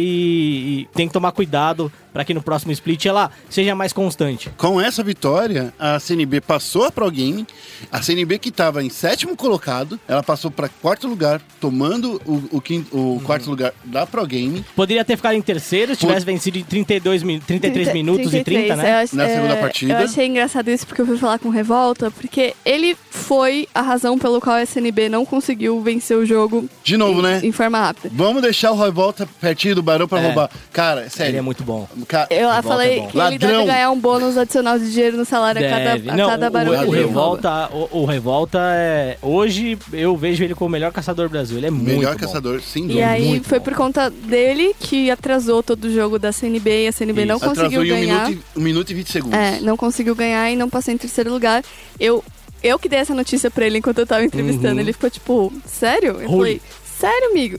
e 0.81 0.87
tem 0.93 1.07
que 1.07 1.13
tomar 1.13 1.31
cuidado 1.31 1.89
pra 2.11 2.25
que 2.25 2.33
no 2.33 2.41
próximo 2.43 2.73
split 2.73 3.05
ela 3.05 3.31
seja 3.49 3.73
mais 3.73 3.93
constante. 3.93 4.49
Com 4.57 4.81
essa 4.81 5.01
vitória, 5.01 5.73
a 5.79 5.97
CNB 5.97 6.41
passou 6.41 6.83
a 6.83 6.91
Pro 6.91 7.09
Game. 7.09 7.47
A 7.89 8.01
CNB 8.01 8.37
que 8.39 8.49
estava 8.49 8.83
em 8.83 8.89
sétimo 8.89 9.33
colocado, 9.37 9.97
ela 10.05 10.21
passou 10.21 10.51
para 10.51 10.67
quarto 10.67 11.07
lugar, 11.07 11.41
tomando 11.61 12.21
o, 12.25 12.57
o, 12.57 12.61
quinto- 12.61 12.93
o 12.97 12.99
Uhum. 13.13 13.19
quarto 13.21 13.49
lugar 13.49 13.73
da 13.85 14.05
Pro 14.05 14.27
Game. 14.27 14.65
Poderia 14.75 15.05
ter 15.05 15.15
ficado 15.15 15.35
em 15.35 15.41
terceiro 15.41 15.93
se 15.95 16.01
tivesse 16.01 16.25
vencido 16.25 16.57
em 16.57 16.63
32, 16.65 17.23
mi- 17.23 17.39
33 17.39 17.87
30, 17.87 17.93
minutos 17.93 18.27
e 18.33 18.43
30, 18.43 18.75
33. 18.75 18.77
né? 18.77 18.91
Eu 18.91 19.03
ach- 19.05 19.13
Na 19.13 19.27
segunda 19.29 19.55
partida. 19.55 19.93
Eu 19.93 19.97
achei 19.99 20.25
engraçado 20.27 20.67
isso 20.69 20.85
porque 20.85 21.01
eu 21.01 21.05
fui 21.05 21.17
falar 21.17 21.39
com 21.39 21.47
Revolta, 21.47 22.11
porque 22.11 22.53
ele 22.65 22.97
foi 23.09 23.69
a 23.73 23.81
razão 23.81 24.19
pelo 24.19 24.41
qual 24.41 24.57
a 24.57 24.63
SNB 24.63 25.07
não 25.07 25.25
conseguiu 25.25 25.79
vencer 25.81 26.17
o 26.17 26.25
jogo 26.25 26.67
De 26.83 26.97
novo, 26.97 27.10
em, 27.19 27.21
né? 27.23 27.39
em 27.43 27.51
forma 27.51 27.79
rápida. 27.79 28.09
Vamos 28.13 28.41
deixar 28.41 28.71
o 28.71 28.75
Revolta 28.81 29.27
pertinho 29.39 29.75
do 29.75 29.83
Barão 29.83 30.07
para 30.07 30.19
É. 30.21 30.25
roubar. 30.27 30.49
Cara, 30.71 31.09
sério. 31.09 31.31
Ele 31.31 31.37
é 31.37 31.41
muito 31.41 31.63
bom. 31.63 31.87
Ca- 32.07 32.27
Eu 32.29 32.47
Revolta 32.47 32.63
falei 32.67 32.91
é 32.91 32.99
bom. 33.01 33.07
que 33.07 33.17
ele 33.17 33.37
deve 33.37 33.51
Ladrão. 33.53 33.65
ganhar 33.67 33.91
um 33.91 33.99
bônus 33.99 34.37
adicional 34.37 34.79
de 34.79 34.91
dinheiro 34.91 35.17
no 35.17 35.25
salário 35.25 35.65
a 35.65 35.69
cada, 35.69 35.83
Deve. 35.83 36.09
a 36.09 36.15
Não, 36.15 36.29
cada 36.29 36.47
o, 36.47 36.51
barão 36.51 36.71
o, 36.71 36.89
que 36.91 36.95
Revolta, 36.97 37.69
o, 37.73 37.99
o 38.01 38.05
Revolta 38.05 38.59
é. 38.73 39.17
Hoje 39.21 39.77
eu 39.93 40.15
vejo 40.15 40.43
ele 40.43 40.55
como 40.55 40.67
o 40.67 40.71
melhor 40.71 40.91
caçador 40.91 41.27
do 41.27 41.31
Brasil. 41.31 41.57
Ele 41.57 41.67
é 41.67 41.71
muito 41.71 41.87
Melhor 41.89 42.13
bom. 42.13 42.19
caçador, 42.19 42.61
sem 42.61 42.89
E 42.91 43.01
aí 43.01 43.25
muito 43.27 43.47
foi 43.47 43.59
bom. 43.59 43.65
por 43.65 43.73
conta 43.75 44.09
dele 44.09 44.75
que 44.79 45.09
atrasou 45.11 45.61
todo 45.63 45.85
o 45.85 45.93
jogo 45.93 46.17
da 46.19 46.31
CNB 46.31 46.85
e 46.85 46.87
a 46.87 46.91
CNB 46.91 47.25
não 47.25 47.39
conseguiu 47.39 47.83
em 47.83 47.91
um 47.91 47.95
ganhar. 47.95 48.29
minuto, 48.29 48.43
e, 48.55 48.59
um 48.59 48.63
minuto 48.63 48.89
e 48.91 48.93
20 48.93 49.11
segundos. 49.11 49.37
É, 49.37 49.59
não 49.61 49.75
conseguiu 49.77 50.15
ganhar 50.15 50.49
e 50.51 50.55
não 50.55 50.69
passou 50.69 50.93
em 50.93 50.97
terceiro 50.97 51.31
lugar. 51.31 51.63
Eu, 51.99 52.23
eu 52.63 52.77
que 52.79 52.87
dei 52.89 52.99
essa 52.99 53.13
notícia 53.13 53.49
pra 53.49 53.65
ele 53.65 53.77
enquanto 53.79 53.99
eu 53.99 54.07
tava 54.07 54.23
entrevistando. 54.23 54.73
Uhum. 54.75 54.79
Ele 54.79 54.93
ficou 54.93 55.09
tipo, 55.09 55.51
sério? 55.65 56.17
Eu 56.21 56.29
falei, 56.29 56.61
sério, 57.01 57.29
amigo? 57.31 57.57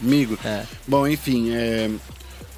Amigo. 0.00 0.38
É. 0.44 0.62
Bom, 0.86 1.06
enfim, 1.06 1.50
é, 1.52 1.90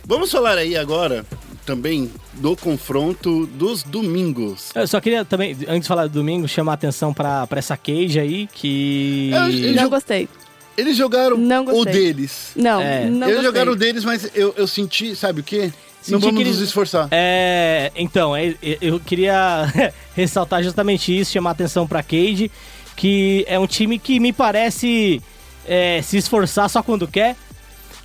vamos 0.05 0.31
falar 0.31 0.57
aí 0.59 0.77
agora 0.77 1.25
também 1.67 2.11
do 2.35 2.57
confronto 2.57 3.47
dos 3.47 3.83
domingos. 3.83 4.71
Eu 4.75 4.87
só 4.87 5.01
queria 5.01 5.25
também, 5.25 5.57
antes 5.67 5.83
de 5.83 5.89
falar 5.89 6.07
do 6.07 6.13
domingo, 6.13 6.47
chamar 6.47 6.73
a 6.73 6.75
atenção 6.75 7.13
pra, 7.15 7.47
pra 7.47 7.59
essa 7.59 7.77
cage 7.77 8.19
aí, 8.21 8.47
que. 8.53 9.31
Eu- 9.33 9.49
eu- 9.49 9.75
não 9.75 9.85
jo- 9.85 9.91
gostei. 9.91 10.29
Eles 10.77 10.97
jogaram 10.97 11.37
Não 11.37 11.67
o 11.67 11.85
deles. 11.85 12.53
Não, 12.57 12.81
É. 12.81 13.05
não 13.05 13.29
Eles 13.29 13.37
gostei. 13.37 13.43
jogaram 13.43 13.73
o 13.73 13.77
deles, 13.77 14.05
mas 14.05 14.31
eu, 14.35 14.55
eu 14.57 14.67
senti, 14.67 15.15
sabe 15.15 15.41
o 15.41 15.45
quê? 15.45 15.65
Não 16.09 16.19
Senti 16.19 16.21
vamos 16.23 16.39
que 16.43 16.49
nos 16.49 16.57
eles- 16.57 16.69
esforçar. 16.69 17.09
É, 17.11 17.93
então, 17.95 18.35
é- 18.35 18.55
é- 18.63 18.79
eu 18.81 18.99
queria 18.99 19.67
ressaltar 20.17 20.63
justamente 20.63 21.17
isso, 21.17 21.31
chamar 21.33 21.51
a 21.51 21.53
atenção 21.53 21.87
pra 21.87 22.03
Cade, 22.03 22.51
que 22.97 23.45
é 23.47 23.59
um 23.59 23.67
time 23.67 23.99
que 23.99 24.19
me 24.19 24.33
parece 24.33 25.21
é, 25.67 26.01
se 26.03 26.17
esforçar 26.17 26.69
só 26.69 26.83
quando 26.83 27.07
quer. 27.07 27.37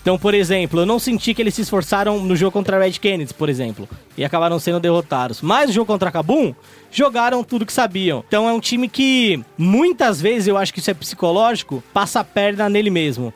Então, 0.01 0.17
por 0.17 0.33
exemplo, 0.33 0.79
eu 0.79 0.85
não 0.85 0.99
senti 0.99 1.33
que 1.33 1.41
eles 1.41 1.53
se 1.53 1.61
esforçaram 1.61 2.21
no 2.21 2.33
jogo 2.33 2.53
contra 2.53 2.79
Red 2.79 2.93
Kennedy, 2.93 3.33
por 3.33 3.49
exemplo, 3.49 3.89
e 4.17 4.23
acabaram 4.23 4.57
sendo 4.57 4.79
derrotados. 4.79 5.41
Mas 5.41 5.67
no 5.67 5.73
jogo 5.73 5.85
contra 5.85 6.09
Kabum, 6.09 6.55
jogaram 6.89 7.43
tudo 7.43 7.65
que 7.65 7.73
sabiam. 7.73 8.23
Então 8.25 8.47
é 8.47 8.53
um 8.53 8.59
time 8.61 8.87
que, 8.87 9.43
muitas 9.57 10.21
vezes, 10.21 10.47
eu 10.47 10.57
acho 10.57 10.73
que 10.73 10.79
isso 10.79 10.89
é 10.89 10.93
psicológico, 10.93 11.83
passa 11.93 12.21
a 12.21 12.23
perna 12.23 12.69
nele 12.69 12.89
mesmo. 12.89 13.33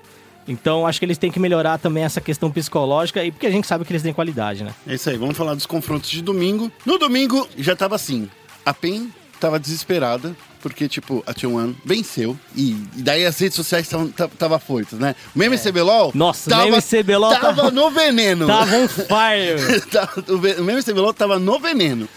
Então 0.48 0.88
acho 0.88 0.98
que 0.98 1.06
eles 1.06 1.18
têm 1.18 1.30
que 1.30 1.40
melhorar 1.40 1.78
também 1.78 2.04
essa 2.04 2.22
questão 2.22 2.50
psicológica, 2.50 3.24
e 3.24 3.32
porque 3.32 3.48
a 3.48 3.52
gente 3.52 3.68
sabe 3.68 3.84
que 3.84 3.92
eles 3.92 4.02
têm 4.02 4.14
qualidade, 4.14 4.64
né? 4.64 4.74
É 4.88 4.96
isso 4.96 5.10
aí, 5.10 5.18
vamos 5.18 5.36
falar 5.36 5.54
dos 5.56 5.66
confrontos 5.66 6.10
de 6.10 6.22
domingo. 6.22 6.72
No 6.86 6.98
domingo 6.98 7.50
já 7.58 7.76
tava 7.76 7.96
assim, 7.96 8.30
a 8.66 8.74
PEN 8.74 9.10
tava 9.42 9.60
desesperada, 9.60 10.36
porque, 10.62 10.88
tipo, 10.88 11.24
a 11.26 11.34
T1 11.34 11.76
venceu, 11.86 12.38
e, 12.56 12.72
e 12.98 13.02
daí 13.02 13.26
as 13.26 13.38
redes 13.40 13.56
sociais 13.56 13.88
tavam- 13.88 14.10
ta- 14.10 14.28
tava 14.38 14.60
foitas, 14.60 15.00
né? 15.00 15.16
O 15.36 15.40
meme 15.40 15.58
CBLOL 15.58 16.10
É. 16.14 16.18
Nossa, 16.18 16.50
o 16.50 16.52
tava, 16.52 16.66
meme 16.66 16.82
CBLOL 16.82 17.36
tava 17.38 17.64
tá- 17.64 17.72
no 17.72 17.90
veneno. 17.92 18.48
Tava 18.48 18.76
on 18.78 18.88
fire. 18.88 19.82
Tava- 19.92 20.24
o 20.60 20.64
meme 20.64 20.84
CBLOL 20.84 21.14
tava 21.14 21.40
no 21.40 21.60
veneno. 21.60 22.08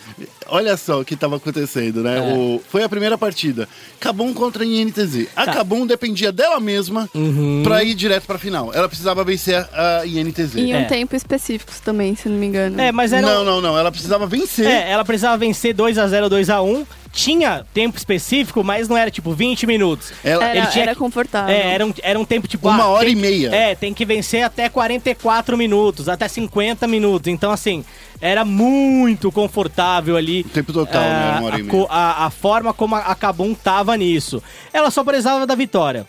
Olha 0.46 0.76
só 0.76 1.00
o 1.00 1.04
que 1.04 1.16
tava 1.16 1.36
acontecendo, 1.36 2.02
né? 2.02 2.18
É. 2.18 2.34
O, 2.34 2.60
foi 2.68 2.82
a 2.84 2.88
primeira 2.88 3.16
partida. 3.18 3.68
Cabum 3.98 4.32
contra 4.34 4.62
a 4.62 4.66
INTZ. 4.66 5.26
A 5.34 5.46
Tá. 5.46 5.54
Cabum 5.54 5.86
dependia 5.86 6.30
dela 6.30 6.60
mesma 6.60 7.08
Uhum. 7.14 7.62
pra 7.64 7.82
ir 7.82 7.94
direto 7.94 8.24
pra 8.26 8.38
final. 8.38 8.70
Ela 8.74 8.88
precisava 8.88 9.24
vencer 9.24 9.56
a 9.72 9.84
a 10.02 10.06
INTZ. 10.06 10.56
Em 10.56 10.74
um 10.74 10.78
É. 10.78 10.84
tempo 10.84 11.14
específico 11.16 11.72
também, 11.84 12.14
se 12.16 12.28
não 12.28 12.36
me 12.36 12.46
engano. 12.46 12.80
É, 12.80 12.90
mas 12.92 13.12
era. 13.12 13.26
Não, 13.26 13.44
não, 13.44 13.60
não. 13.60 13.78
Ela 13.78 13.90
precisava 13.90 14.26
vencer. 14.26 14.66
É, 14.66 14.90
ela 14.90 15.04
precisava 15.04 15.36
vencer 15.36 15.74
2x0, 15.74 16.28
2x1. 16.28 16.86
Tinha 17.14 17.64
tempo 17.72 17.96
específico, 17.96 18.64
mas 18.64 18.88
não 18.88 18.96
era 18.96 19.10
tipo 19.10 19.32
20 19.32 19.66
minutos. 19.66 20.12
Ela- 20.24 20.44
Era, 20.44 20.58
ele 20.58 20.66
tinha 20.66 20.82
era 20.82 20.92
que- 20.92 20.98
confortável. 20.98 21.54
É, 21.54 21.72
era 21.74 21.86
um, 21.86 21.94
era 22.02 22.18
um 22.18 22.24
tempo 22.24 22.48
tipo. 22.48 22.68
Uma 22.68 22.82
ah, 22.82 22.88
hora 22.88 23.08
e 23.08 23.14
que- 23.14 23.20
meia. 23.20 23.54
É, 23.54 23.74
tem 23.74 23.94
que 23.94 24.04
vencer 24.04 24.42
até 24.42 24.68
44 24.68 25.56
minutos, 25.56 26.08
até 26.08 26.26
50 26.26 26.86
minutos. 26.88 27.28
Então, 27.28 27.50
assim, 27.52 27.84
era 28.20 28.44
muito 28.44 29.30
confortável 29.30 30.16
ali. 30.16 30.40
O 30.42 30.48
tempo 30.48 30.72
total, 30.72 31.02
né? 31.02 31.32
ah, 31.36 31.38
Uma 31.38 31.46
hora 31.46 31.56
e 31.58 31.60
a, 31.60 31.64
meia. 31.64 31.70
co- 31.70 31.86
a, 31.90 32.26
a 32.26 32.30
forma 32.30 32.74
como 32.74 32.96
a, 32.96 32.98
a 33.00 33.14
Kabum 33.14 33.54
tava 33.54 33.96
nisso. 33.96 34.42
Ela 34.72 34.90
só 34.90 35.04
precisava 35.04 35.46
da 35.46 35.54
vitória. 35.54 36.06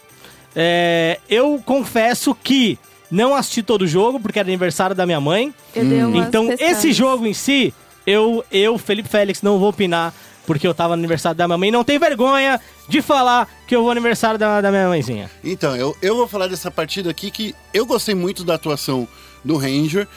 É, 0.56 1.20
eu 1.30 1.62
confesso 1.66 2.34
que 2.34 2.80
não 3.12 3.36
assisti 3.36 3.62
todo 3.62 3.84
o 3.84 3.88
jogo, 3.88 4.20
porque 4.20 4.39
era 4.39 4.47
aniversário 4.47 4.95
da 4.95 5.06
minha 5.06 5.20
mãe. 5.22 5.53
Eu 5.76 5.86
dei 5.86 6.03
umas 6.03 6.28
Então, 6.28 6.49
esse 6.60 6.91
jogo 6.93 7.26
em 7.28 7.34
si, 7.34 7.74
eu, 8.08 8.43
eu, 8.51 8.78
Felipe 8.78 9.10
Félix, 9.10 9.41
não 9.41 9.60
vou 9.60 9.70
opinar, 9.70 10.14
porque 10.46 10.68
eu 10.68 10.74
tava 10.74 10.96
no 10.96 11.02
aniversário 11.02 11.38
da 11.38 11.48
minha 11.48 11.58
mãe. 11.58 11.72
Não 11.72 11.84
tem 11.84 11.98
vergonha 12.00 12.60
de 12.88 13.02
falar 13.02 13.50
que 13.68 13.76
eu 13.76 13.80
vou 13.82 13.88
no 13.88 14.00
aniversário 14.00 14.38
da, 14.39 14.62
da 14.62 14.72
minha 14.72 14.88
mãezinha. 14.88 15.30
Então, 15.43 15.76
eu, 15.76 15.96
eu 16.02 16.16
vou 16.16 16.28
falar 16.28 16.48
dessa 16.48 16.70
partida 16.70 17.10
aqui 17.10 17.32
que 17.32 17.56
eu 17.74 17.86
gostei 17.86 18.16
muito 18.16 18.43
da 18.43 18.56
atuação 18.56 19.08
do 19.43 19.58
Ranger. 19.58 20.08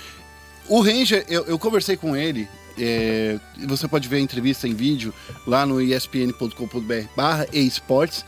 O 0.69 0.81
Ranger, 0.81 1.25
eu, 1.29 1.45
eu 1.47 1.59
conversei 1.59 1.97
com 1.97 2.15
ele. 2.17 2.49
é, 2.79 3.39
você 3.67 3.89
pode 3.89 4.09
ver 4.09 4.17
a 4.17 4.21
entrevista 4.21 4.69
em 4.69 4.75
vídeo 4.75 5.13
lá 5.47 5.67
no 5.67 5.81
espn.com.br 5.81 7.07
barra 7.17 7.47
esportes. 7.53 8.25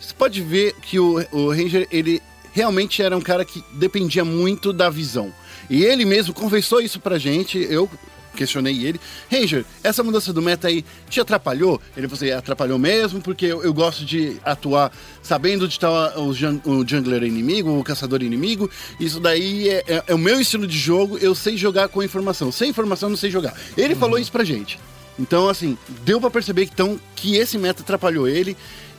Você 0.00 0.14
pode 0.14 0.40
ver 0.42 0.74
que 0.82 0.98
o, 0.98 1.24
o 1.32 1.50
Ranger, 1.50 1.88
ele 1.90 2.20
realmente 2.52 3.02
era 3.02 3.16
um 3.16 3.20
cara 3.20 3.44
que 3.44 3.64
dependia 3.72 4.24
muito 4.24 4.72
da 4.72 4.90
visão. 4.90 5.32
E 5.68 5.84
ele 5.84 6.04
mesmo 6.04 6.34
confessou 6.34 6.80
isso 6.80 7.00
pra 7.00 7.18
gente. 7.18 7.58
Eu 7.58 7.88
questionei 8.36 8.84
ele. 8.86 9.00
Ranger, 9.30 9.64
essa 9.82 10.02
mudança 10.04 10.32
do 10.32 10.40
meta 10.40 10.68
aí 10.68 10.84
te 11.10 11.20
atrapalhou? 11.20 11.80
Ele 11.96 12.06
falou 12.06 12.22
assim, 12.24 12.30
atrapalhou 12.30 12.78
mesmo, 12.78 13.20
porque 13.20 13.46
eu, 13.46 13.62
eu 13.64 13.74
gosto 13.74 14.04
de 14.04 14.36
atuar 14.44 14.92
sabendo 15.22 15.64
onde 15.64 15.74
está 15.74 16.18
o, 16.20 16.32
jun- 16.32 16.60
o 16.64 16.86
jungler 16.86 17.22
inimigo, 17.24 17.76
o 17.78 17.82
caçador 17.82 18.22
inimigo. 18.22 18.70
Isso 19.00 19.18
daí 19.18 19.68
é, 19.68 19.84
é- 19.88 20.04
é 20.08 20.14
o 20.14 20.18
meu 20.18 20.40
estilo 20.40 20.66
de 20.66 20.78
jogo, 20.78 21.18
eu 21.18 21.34
sei 21.34 21.56
jogar 21.56 21.88
com 21.88 22.02
informação. 22.02 22.52
Sem 22.52 22.70
informação 22.70 23.08
não 23.08 23.16
sei 23.16 23.30
jogar. 23.30 23.54
Ele 23.76 23.94
falou 23.94 24.18
isso 24.18 24.30
pra 24.30 24.44
gente. 24.44 24.78
Então, 25.18 25.48
assim, 25.48 25.78
deu 26.04 26.20
pra 26.20 26.30
perceber 26.30 26.64
então, 26.64 27.00
que 27.14 27.36
esse 27.36 27.56
meta 27.56 27.82
atrapalhou 27.82 28.28
ele. 28.28 28.54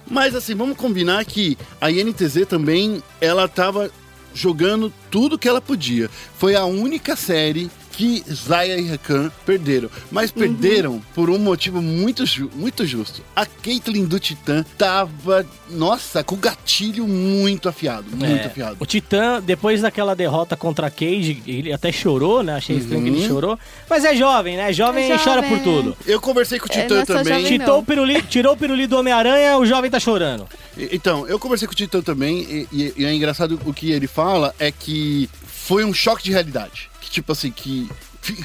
Mas, 0.09 0.33
assim, 0.33 0.55
vamos 0.55 0.77
combinar 0.77 1.23
que 1.25 1.57
a 1.79 1.91
INTZ 1.91 2.45
também, 2.49 3.03
ela 3.21 3.47
tava 3.47 3.91
jogando 4.33 4.91
tudo 5.11 5.37
que 5.37 5.47
ela 5.47 5.59
podia. 5.61 6.09
Foi 6.37 6.55
a 6.55 6.65
única 6.65 7.15
série 7.15 7.69
que 7.97 8.23
Zaya 8.31 8.77
e 8.77 8.87
Rakan 8.87 9.31
perderam. 9.43 9.89
Mas 10.11 10.29
perderam 10.29 11.01
por 11.15 11.31
um 11.31 11.39
motivo 11.39 11.81
muito, 11.81 12.27
ju- 12.27 12.51
muito 12.53 12.85
justo. 12.85 13.23
A 13.35 13.43
Caitlyn 13.43 14.05
do 14.05 14.19
Titã 14.19 14.63
tava, 14.77 15.43
nossa, 15.67 16.23
com 16.23 16.35
o 16.35 16.37
gatilho 16.37 17.07
muito 17.07 17.67
afiado. 17.67 18.05
Muito 18.15 18.43
É, 18.43 18.45
afiado. 18.45 18.77
O 18.79 18.85
Titã, 18.85 19.41
depois 19.41 19.81
daquela 19.81 20.15
derrota 20.15 20.55
contra 20.55 20.85
a 20.85 20.91
Cage, 20.91 21.41
ele 21.47 21.73
até 21.73 21.91
chorou, 21.91 22.43
né? 22.43 22.53
Achei 22.55 22.77
estranho 22.77 23.01
que 23.01 23.09
ele 23.09 23.21
Uhum. 23.21 23.27
chorou. 23.27 23.59
Mas 23.89 24.05
é 24.05 24.15
jovem, 24.15 24.55
né? 24.57 24.71
Jovem, 24.71 25.11
É 25.11 25.17
chora 25.17 25.41
jovem. 25.41 25.49
por 25.57 25.59
tudo. 25.63 25.97
Eu 26.05 26.21
conversei 26.21 26.59
com 26.59 26.67
o 26.67 26.71
É, 26.71 26.81
Titã 26.83 27.01
é 27.01 27.05
também. 27.05 27.57
não. 27.57 27.79
o, 27.79 27.83
pirulito, 27.83 28.27
tirou 28.27 28.53
o 28.53 28.57
pirulito 28.57 28.89
do 28.89 28.99
Homem-Aranha, 28.99 29.57
o 29.57 29.65
jovem 29.65 29.89
tá 29.89 29.99
chorando. 29.99 30.47
Então, 30.91 31.27
eu 31.27 31.39
conversei 31.39 31.67
com 31.67 31.73
o 31.73 31.75
Titã 31.75 31.99
também, 32.01 32.41
e, 32.43 32.67
e- 32.71 32.93
e 32.97 33.05
é 33.05 33.11
engraçado 33.11 33.59
o 33.65 33.73
que 33.73 33.89
ele 33.91 34.05
fala 34.05 34.53
é 34.59 34.71
que 34.71 35.27
foi 35.47 35.83
um 35.83 35.93
choque 35.95 36.23
de 36.23 36.31
realidade. 36.31 36.91
Que 37.07 37.11
tipo 37.11 37.31
assim, 37.31 37.51
que 37.51 37.89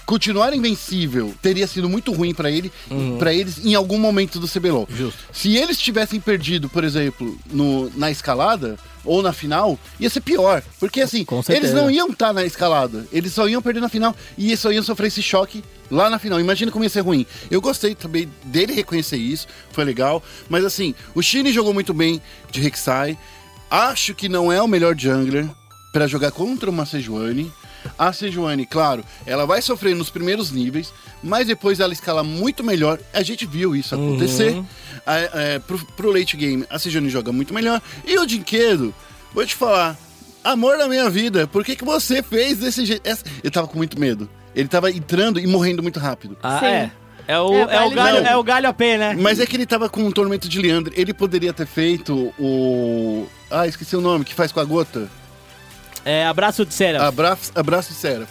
continuar 0.07 0.55
invencível 0.55 1.35
teria 1.43 1.67
sido 1.67 1.89
muito 1.89 2.13
ruim 2.13 2.33
pra 2.33 2.49
ele, 2.49 2.71
para 3.19 3.35
eles 3.35 3.59
em 3.65 3.75
algum 3.75 3.99
momento 3.99 4.39
do 4.39 4.47
CBLOL. 4.47 4.87
Justo. 4.89 5.19
Se 5.33 5.57
eles 5.57 5.79
tivessem 5.79 6.21
perdido, 6.21 6.69
por 6.69 6.85
exemplo, 6.85 7.37
no, 7.51 7.91
na 7.97 8.09
escalada 8.09 8.79
ou 9.05 9.21
na 9.21 9.33
final, 9.33 9.77
ia 9.99 10.09
ser 10.09 10.21
pior. 10.21 10.63
Porque 10.79 11.01
assim, 11.01 11.27
eles 11.49 11.75
não 11.75 11.91
iam 11.91 12.09
estar 12.11 12.33
na 12.33 12.45
escalada, 12.45 13.05
eles 13.13 13.33
só 13.33 13.49
iam 13.49 13.61
perder 13.61 13.81
na 13.81 13.89
final 13.89 14.15
e 14.39 14.57
só 14.57 14.71
iam 14.71 14.85
sofrer 14.85 15.09
esse 15.09 15.23
choque 15.23 15.65
lá 15.91 16.09
na 16.09 16.21
final. 16.21 16.39
Imagina 16.39 16.71
como 16.71 16.85
ia 16.85 16.91
ser 16.91 17.01
ruim. 17.01 17.27
Eu 17.51 17.61
gostei 17.61 17.97
também 17.97 18.31
dele 18.45 18.73
reconhecer 18.73 19.17
isso, 19.17 19.49
foi 19.73 19.85
legal. 19.85 20.23
Mas 20.49 20.65
assim, 20.65 20.95
o 21.17 21.21
Chine 21.23 21.53
jogou 21.53 21.75
muito 21.75 21.93
bem 21.93 22.23
de 22.53 22.61
Rek'Sai. 22.61 23.19
Acho 23.69 24.15
que 24.15 24.29
não 24.29 24.53
é 24.53 24.63
o 24.63 24.69
melhor 24.69 24.95
jungler 24.97 25.51
pra 25.93 26.07
jogar 26.07 26.31
contra 26.31 26.71
uma 26.71 26.87
Sejuani. 26.87 27.53
A 27.99 28.13
Sejuani, 28.13 28.67
claro, 28.67 29.05
ela 29.27 29.47
vai 29.47 29.61
sofrer 29.63 29.95
nos 29.95 30.11
primeiros 30.11 30.51
níveis, 30.51 30.93
mas 31.23 31.47
depois 31.47 31.81
ela 31.81 31.93
escala 31.93 32.23
muito 32.23 32.63
melhor. 32.65 32.99
A 33.13 33.23
gente 33.23 33.47
viu 33.47 33.75
isso 33.77 33.95
acontecer. 33.95 34.63
A- 35.07 35.19
é, 35.19 35.59
pro, 35.59 35.79
pro 35.97 36.13
late 36.13 36.37
game, 36.37 36.65
a 36.71 36.79
Sejuani 36.79 37.09
joga 37.11 37.33
muito 37.33 37.53
melhor. 37.55 37.81
E 38.07 38.19
o 38.19 38.27
Dinquedo, 38.27 38.95
vou 39.35 39.45
te 39.47 39.55
falar, 39.55 39.97
amor 40.43 40.79
da 40.79 40.89
minha 40.89 41.09
vida, 41.11 41.47
por 41.47 41.65
que, 41.65 41.77
que 41.77 41.85
você 41.85 42.23
fez 42.23 42.59
desse 42.59 42.85
jeito? 42.85 43.07
Essa- 43.09 43.25
Eu 43.43 43.51
tava 43.51 43.67
com 43.69 43.77
muito 43.79 43.99
medo. 43.99 44.29
Ele 44.55 44.69
tava 44.69 44.91
entrando 44.91 45.41
e 45.41 45.47
morrendo 45.47 45.83
muito 45.83 45.99
rápido. 45.99 46.37
Ah, 46.43 46.59
Sim. 46.61 46.67
é. 46.67 46.91
É 47.29 47.39
o, 47.39 47.55
É, 47.55 47.77
é, 47.77 47.81
o 47.87 47.91
galho, 47.93 48.21
não. 48.23 48.31
é 48.31 48.37
o 48.37 48.43
galho 48.43 48.69
AP, 48.69 48.81
né? 48.99 49.17
Mas 49.19 49.39
é 49.39 49.47
que 49.47 49.55
ele 49.57 49.65
tava 49.65 49.89
com 49.89 50.03
um 50.03 50.11
tormento 50.11 50.49
de 50.49 50.61
Leandro. 50.61 50.93
Ele 50.97 51.15
poderia 51.15 51.53
ter 51.53 51.67
feito 51.69 52.35
o. 52.37 53.27
Ah, 53.49 53.65
esqueci 53.67 53.95
o 53.95 54.01
nome, 54.01 54.25
que 54.25 54.35
faz 54.35 54.51
com 54.51 54.59
a 54.59 54.65
gota. 54.65 55.09
É, 56.05 56.25
abraço 56.27 56.65
de 56.67 56.75
Seraph. 56.75 57.03
Abraço, 57.03 57.53
abraço 57.55 57.89
de 57.93 57.99
Seraph. 57.99 58.29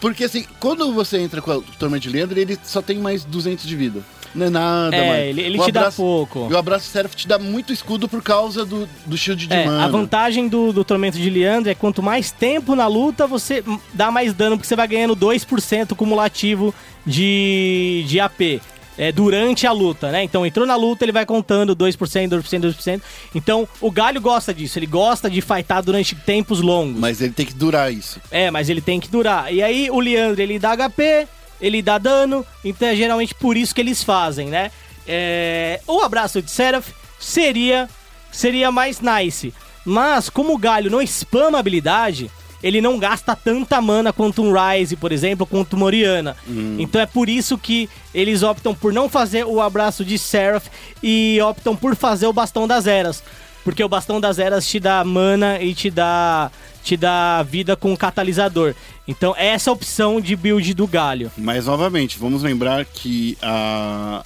Porque 0.00 0.24
assim, 0.24 0.44
quando 0.60 0.92
você 0.92 1.18
entra 1.18 1.40
com 1.40 1.50
o 1.50 1.62
Tormento 1.78 2.02
de 2.02 2.10
Leandro, 2.10 2.38
ele 2.38 2.58
só 2.64 2.82
tem 2.82 2.98
mais 2.98 3.24
200 3.24 3.66
de 3.66 3.74
vida. 3.74 4.00
Não 4.34 4.46
é 4.46 4.50
nada, 4.50 4.94
É, 4.94 5.08
mais. 5.08 5.22
ele- 5.28 5.40
ele 5.40 5.58
te 5.58 5.72
dá 5.72 5.80
abraço- 5.80 5.96
pouco. 5.96 6.46
E 6.50 6.52
o 6.52 6.58
abraço 6.58 6.84
de 6.84 6.90
Seraph 6.90 7.14
te 7.14 7.26
dá 7.26 7.38
muito 7.38 7.72
escudo 7.72 8.06
por 8.06 8.22
causa 8.22 8.66
do, 8.66 8.86
do 9.06 9.16
shield 9.16 9.46
de 9.46 9.54
É, 9.54 9.64
mana. 9.64 9.84
a 9.84 9.88
vantagem 9.88 10.46
do, 10.46 10.74
do 10.74 10.84
Tormento 10.84 11.16
de 11.16 11.30
Leandro 11.30 11.70
é 11.70 11.74
quanto 11.74 12.02
mais 12.02 12.30
tempo 12.30 12.74
na 12.74 12.86
luta, 12.86 13.26
você 13.26 13.64
dá 13.94 14.10
mais 14.10 14.34
dano, 14.34 14.56
porque 14.58 14.68
você 14.68 14.76
vai 14.76 14.86
ganhando 14.86 15.16
2% 15.16 15.94
cumulativo 15.96 16.74
de, 17.06 18.04
de 18.06 18.20
AP. 18.20 18.60
É, 18.98 19.12
durante 19.12 19.66
a 19.66 19.72
luta, 19.72 20.10
né? 20.10 20.22
Então 20.22 20.46
entrou 20.46 20.66
na 20.66 20.74
luta, 20.74 21.04
ele 21.04 21.12
vai 21.12 21.26
contando 21.26 21.76
2%, 21.76 21.96
2%, 21.96 22.60
2%. 22.60 23.02
Então 23.34 23.68
o 23.80 23.90
Galho 23.90 24.20
gosta 24.20 24.54
disso, 24.54 24.78
ele 24.78 24.86
gosta 24.86 25.28
de 25.28 25.42
fightar 25.42 25.82
durante 25.82 26.14
tempos 26.14 26.60
longos. 26.60 26.98
Mas 26.98 27.20
ele 27.20 27.32
tem 27.32 27.44
que 27.44 27.52
durar 27.52 27.92
isso. 27.92 28.20
É, 28.30 28.50
mas 28.50 28.70
ele 28.70 28.80
tem 28.80 28.98
que 28.98 29.08
durar. 29.08 29.52
E 29.52 29.62
aí 29.62 29.90
o 29.90 30.00
Leandro, 30.00 30.40
ele 30.40 30.58
dá 30.58 30.74
HP, 30.74 31.28
ele 31.60 31.82
dá 31.82 31.98
dano, 31.98 32.44
então 32.64 32.88
é 32.88 32.96
geralmente 32.96 33.34
por 33.34 33.56
isso 33.56 33.74
que 33.74 33.80
eles 33.80 34.02
fazem, 34.02 34.48
né? 34.48 34.70
É, 35.06 35.80
o 35.86 36.00
abraço 36.00 36.42
de 36.42 36.50
Seraph 36.50 36.88
seria, 37.18 37.88
seria 38.32 38.70
mais 38.72 39.00
nice. 39.00 39.52
Mas 39.84 40.28
como 40.28 40.52
o 40.52 40.58
Galho 40.58 40.90
não 40.90 41.00
spama 41.02 41.58
a 41.58 41.60
habilidade, 41.60 42.30
ele 42.66 42.80
não 42.80 42.98
gasta 42.98 43.36
tanta 43.36 43.80
mana 43.80 44.12
quanto 44.12 44.42
um 44.42 44.52
Ryze, 44.52 44.96
por 44.96 45.12
exemplo, 45.12 45.46
quanto 45.46 45.76
um 45.76 45.78
Moriana. 45.78 46.36
Então 46.80 47.00
é 47.00 47.06
por 47.06 47.28
isso 47.28 47.56
que 47.56 47.88
eles 48.12 48.42
optam 48.42 48.74
por 48.74 48.92
não 48.92 49.08
fazer 49.08 49.46
o 49.46 49.60
abraço 49.60 50.04
de 50.04 50.18
Seraph 50.18 50.66
e 51.00 51.38
optam 51.40 51.76
por 51.76 51.94
fazer 51.94 52.26
o 52.26 52.32
bastão 52.32 52.66
das 52.66 52.88
eras. 52.88 53.22
Porque 53.62 53.84
o 53.84 53.88
bastão 53.88 54.20
das 54.20 54.40
eras 54.40 54.66
te 54.66 54.80
dá 54.80 55.04
mana 55.04 55.60
e 55.62 55.74
te 55.74 55.90
dá 55.90 56.50
te 56.82 56.96
dá 56.96 57.42
vida 57.44 57.76
com 57.76 57.96
catalisador. 57.96 58.74
Então 59.06 59.32
essa 59.36 59.70
é 59.70 59.70
a 59.70 59.72
opção 59.72 60.20
de 60.20 60.34
build 60.34 60.74
do 60.74 60.88
Galho. 60.88 61.30
Mas 61.36 61.66
novamente, 61.66 62.18
vamos 62.18 62.42
lembrar 62.42 62.84
que 62.84 63.38
a, 63.40 64.24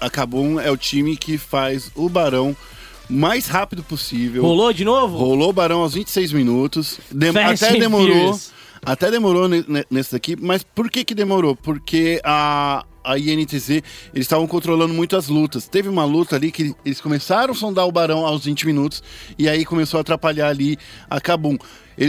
a 0.00 0.08
Kabum 0.08 0.58
é 0.58 0.70
o 0.70 0.78
time 0.78 1.14
que 1.14 1.36
faz 1.36 1.90
o 1.94 2.08
Barão 2.08 2.50
o 2.50 2.56
mais 3.12 3.46
rápido 3.46 3.82
possível. 3.82 4.42
Rolou 4.42 4.72
de 4.72 4.84
novo? 4.84 5.16
Rolou 5.18 5.50
o 5.50 5.52
Barão 5.52 5.80
aos 5.82 5.94
26 5.94 6.32
minutos. 6.32 6.98
Dem- 7.10 7.32
Fast 7.32 7.64
até 7.64 7.78
demorou. 7.78 8.38
Até 8.84 9.10
demorou 9.10 9.48
ne- 9.48 9.64
ne- 9.68 9.84
nesse 9.90 10.12
daqui. 10.12 10.36
Mas 10.40 10.62
por 10.64 10.90
que 10.90 11.04
que 11.04 11.14
demorou? 11.14 11.54
Porque 11.54 12.20
a, 12.24 12.84
a 13.04 13.18
INTZ, 13.18 13.68
eles 13.70 13.82
estavam 14.14 14.46
controlando 14.46 14.92
muito 14.94 15.16
as 15.16 15.28
lutas. 15.28 15.66
Teve 15.68 15.88
uma 15.88 16.04
luta 16.04 16.36
ali 16.36 16.50
que 16.52 16.74
eles 16.84 17.00
começaram 17.00 17.52
a 17.52 17.56
sondar 17.56 17.86
o 17.86 17.92
Barão 17.92 18.24
aos 18.26 18.44
20 18.44 18.66
minutos. 18.66 19.02
E 19.38 19.48
aí 19.48 19.64
começou 19.64 19.98
a 19.98 20.00
atrapalhar 20.00 20.48
ali 20.48 20.78
a 21.10 21.20
Kabum. 21.20 21.56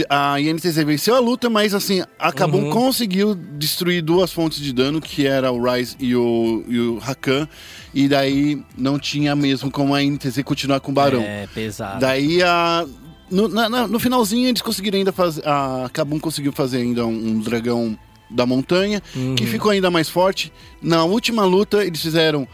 A 0.08 0.40
INTZ 0.40 0.76
venceu 0.84 1.14
a 1.14 1.18
luta, 1.20 1.50
mas 1.50 1.74
assim, 1.74 2.02
a 2.18 2.32
Kabum 2.32 2.64
Uhum. 2.64 2.70
conseguiu 2.70 3.34
destruir 3.34 4.00
duas 4.02 4.32
fontes 4.32 4.58
de 4.58 4.72
dano, 4.72 5.00
que 5.00 5.26
era 5.26 5.52
o 5.52 5.62
Ryze 5.62 5.96
e 6.00 6.16
o, 6.16 6.64
e 6.66 6.78
o 6.80 6.98
Rakan. 6.98 7.46
E 7.92 8.08
daí 8.08 8.62
não 8.76 8.98
tinha 8.98 9.36
mesmo 9.36 9.70
como 9.70 9.94
a 9.94 10.02
INTZ 10.02 10.42
continuar 10.42 10.80
com 10.80 10.90
o 10.90 10.94
Barão. 10.94 11.20
É, 11.22 11.46
pesado. 11.48 12.00
Daí 12.00 12.42
a. 12.42 12.86
No, 13.30 13.48
na- 13.48 13.88
no 13.88 13.98
finalzinho 13.98 14.48
eles 14.48 14.62
conseguiram 14.62 14.98
ainda 14.98 15.12
fazer. 15.12 15.42
A 15.46 15.88
Kabum 15.92 16.18
conseguiu 16.18 16.52
fazer 16.52 16.78
ainda 16.78 17.04
um, 17.06 17.10
um 17.28 17.40
dragão 17.40 17.98
da 18.30 18.46
montanha, 18.46 19.02
que 19.36 19.46
ficou 19.46 19.70
ainda 19.70 19.90
mais 19.90 20.08
forte. 20.08 20.52
Na 20.80 21.04
última 21.04 21.44
luta, 21.44 21.84
eles 21.84 22.00
fizeram 22.00 22.46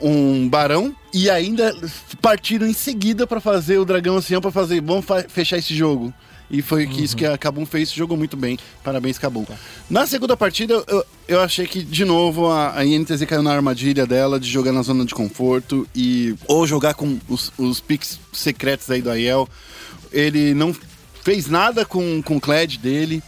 um 0.00 0.48
barão 0.48 0.94
e 1.12 1.30
ainda 1.30 1.74
partiram 2.20 2.66
em 2.66 2.72
seguida 2.72 3.26
pra 3.26 3.40
fazer 3.40 3.78
o 3.78 3.84
dragão 3.84 4.16
ancião 4.16 4.40
pra 4.40 4.50
fazer. 4.50 4.80
Vamos 4.80 5.04
fechar 5.28 5.58
esse 5.58 5.74
jogo. 5.74 6.12
E 6.50 6.60
foi 6.60 6.86
que 6.86 7.02
isso 7.02 7.16
que 7.16 7.24
a 7.24 7.38
Kabum 7.38 7.64
fez, 7.64 7.90
jogou 7.90 8.16
muito 8.16 8.36
bem. 8.36 8.58
Parabéns, 8.82 9.18
Kabum. 9.18 9.46
Na 9.88 10.06
segunda 10.06 10.36
partida, 10.36 10.74
eu, 10.86 11.04
eu 11.26 11.40
achei 11.40 11.66
que, 11.66 11.82
de 11.82 12.04
novo, 12.04 12.48
a, 12.48 12.78
a 12.78 12.84
INTZ 12.84 13.24
caiu 13.24 13.42
na 13.42 13.52
armadilha 13.52 14.06
dela 14.06 14.38
de 14.38 14.48
jogar 14.48 14.70
na 14.70 14.82
zona 14.82 15.04
de 15.04 15.14
conforto 15.14 15.88
e 15.94 16.34
ou 16.46 16.66
jogar 16.66 16.94
com 16.94 17.18
os, 17.28 17.50
os 17.56 17.80
picks 17.80 18.20
secretos 18.32 18.90
aí 18.90 19.00
do 19.00 19.10
Aiel. 19.10 19.48
Ele 20.12 20.54
não 20.54 20.76
fez 21.22 21.48
nada 21.48 21.84
com, 21.84 22.22
com 22.22 22.36
o 22.36 22.40
Kled 22.40 22.78
dele. 22.78 23.22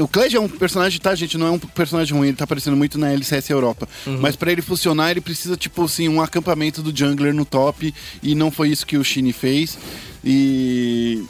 O 0.00 0.08
Kled 0.08 0.36
é 0.36 0.40
um 0.40 0.48
personagem, 0.48 1.00
tá, 1.00 1.14
gente? 1.14 1.36
Não 1.36 1.46
é 1.46 1.50
um 1.50 1.58
personagem 1.58 2.16
ruim, 2.16 2.28
ele 2.28 2.36
tá 2.36 2.44
aparecendo 2.44 2.76
muito 2.76 2.98
na 2.98 3.12
LCS 3.12 3.50
Europa. 3.50 3.88
Mas 4.20 4.36
pra 4.36 4.52
ele 4.52 4.62
funcionar, 4.62 5.10
ele 5.10 5.20
precisa, 5.20 5.56
tipo 5.56 5.84
assim, 5.84 6.08
um 6.08 6.20
acampamento 6.20 6.82
do 6.82 6.96
jungler 6.96 7.34
no 7.34 7.44
top. 7.44 7.94
E 8.22 8.34
não 8.34 8.50
foi 8.50 8.70
isso 8.70 8.86
que 8.86 8.96
o 8.96 9.04
Shin 9.04 9.30
fez. 9.32 9.78
E. 10.24 11.24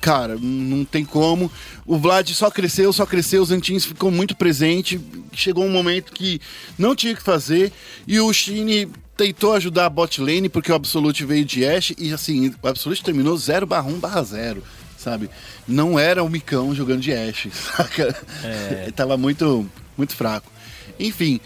Cara, 0.00 0.38
não 0.40 0.84
tem 0.84 1.04
como. 1.04 1.50
O 1.84 1.98
Vlad 1.98 2.30
só 2.30 2.48
cresceu, 2.50 2.92
só 2.92 3.04
cresceu, 3.04 3.42
os 3.42 3.50
Antins 3.50 3.84
ficou 3.84 4.10
muito 4.10 4.36
presente. 4.36 5.00
Chegou 5.32 5.64
um 5.64 5.70
momento 5.70 6.12
que 6.12 6.40
não 6.78 6.94
tinha 6.94 7.12
o 7.12 7.16
que 7.16 7.22
fazer. 7.22 7.72
E 8.06 8.20
o 8.20 8.32
Shin 8.32 8.88
tentou 9.16 9.54
ajudar 9.54 9.86
a 9.86 9.90
bot 9.90 10.20
lane, 10.20 10.48
porque 10.48 10.70
o 10.70 10.74
Absolute 10.74 11.24
veio 11.24 11.44
de 11.44 11.64
Ashe. 11.64 11.96
E 11.98 12.12
assim, 12.12 12.54
o 12.62 12.68
Absolute 12.68 13.02
terminou 13.02 13.36
0 13.36 13.66
barra 13.66 13.88
1 13.88 13.98
barra 13.98 14.22
0 14.22 14.62
sabe? 15.06 15.30
Não 15.68 15.96
era 15.98 16.22
o 16.24 16.28
Micão 16.28 16.74
jogando 16.74 17.00
de 17.00 17.12
Ashe, 17.12 17.48
saca? 17.54 18.14
É. 18.42 18.90
Tava 18.94 19.16
muito, 19.16 19.64
muito 19.96 20.16
fraco. 20.16 20.50
Enfim, 20.98 21.38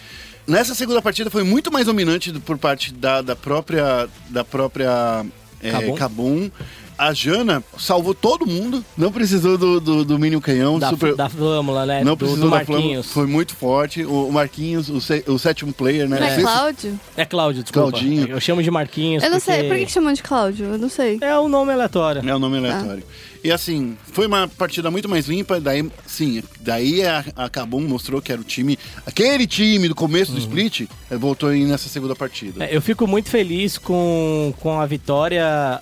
nessa 0.46 0.74
segunda 0.74 1.02
partida 1.02 1.28
foi 1.30 1.42
muito 1.42 1.70
mais 1.70 1.84
dominante 1.86 2.32
do- 2.32 2.40
por 2.40 2.56
parte 2.56 2.90
da, 2.94 3.20
da 3.20 3.36
própria, 3.36 4.08
da 4.30 4.42
própria 4.44 5.26
é, 5.62 5.70
Kabum. 5.70 5.94
Kabum. 5.94 6.50
A 6.96 7.14
Jana 7.14 7.64
salvou 7.78 8.12
todo 8.12 8.46
mundo, 8.46 8.84
não 8.94 9.10
precisou 9.10 9.56
do, 9.56 9.80
do, 9.80 10.04
do 10.04 10.18
Minion 10.18 10.38
Canhão. 10.38 10.78
Da, 10.78 10.90
super, 10.90 11.14
da 11.14 11.30
Flâmula, 11.30 11.86
né? 11.86 12.04
não 12.04 12.12
do, 12.12 12.18
precisou 12.18 12.44
do 12.44 12.50
da 12.50 12.56
Marquinhos. 12.56 13.06
foi 13.06 13.26
muito 13.26 13.56
forte. 13.56 14.04
O, 14.04 14.28
o 14.28 14.32
Marquinhos, 14.32 14.90
o, 14.90 15.00
sé- 15.00 15.24
o 15.26 15.38
sétimo 15.38 15.72
player, 15.72 16.06
né? 16.06 16.20
Não 16.20 16.26
é 16.26 16.30
Sexto- 16.34 16.42
Cláudio? 16.42 17.00
É 17.16 17.24
Cláudio, 17.24 17.62
desculpa. 17.62 17.90
Claudinho. 17.92 18.28
Eu 18.28 18.38
chamo 18.38 18.62
de 18.62 18.70
Marquinhos. 18.70 19.24
Eu 19.24 19.30
não 19.30 19.40
sei. 19.40 19.54
porque 19.56 19.68
Por 19.70 19.78
que, 19.78 19.86
que 19.86 19.92
chamam 19.92 20.12
de 20.12 20.22
Cláudio? 20.22 20.66
Eu 20.66 20.76
não 20.78 20.90
sei. 20.90 21.16
É 21.22 21.38
o 21.38 21.48
nome 21.48 21.72
aleatório. 21.72 22.20
É 22.28 22.34
o 22.34 22.38
nome 22.38 22.58
aleatório. 22.58 23.02
E 23.42 23.50
assim, 23.50 23.96
foi 24.12 24.26
uma 24.26 24.46
partida 24.46 24.90
muito 24.90 25.08
mais 25.08 25.26
limpa. 25.26 25.58
Daí, 25.58 25.90
sim, 26.06 26.42
daí 26.60 27.02
a, 27.02 27.24
a 27.36 27.48
Kabum 27.48 27.80
mostrou 27.80 28.20
que 28.20 28.32
era 28.32 28.40
o 28.40 28.44
time. 28.44 28.78
Aquele 29.06 29.46
time 29.46 29.88
do 29.88 29.94
começo 29.94 30.32
do 30.32 30.38
split 30.38 30.82
eh, 30.82 31.16
voltou 31.16 31.48
aí 31.48 31.64
nessa 31.64 31.88
segunda 31.88 32.14
partida. 32.14 32.64
É, 32.64 32.76
eu 32.76 32.82
fico 32.82 33.06
muito 33.06 33.30
feliz 33.30 33.78
com, 33.78 34.52
com 34.60 34.78
a 34.78 34.86
vitória 34.86 35.80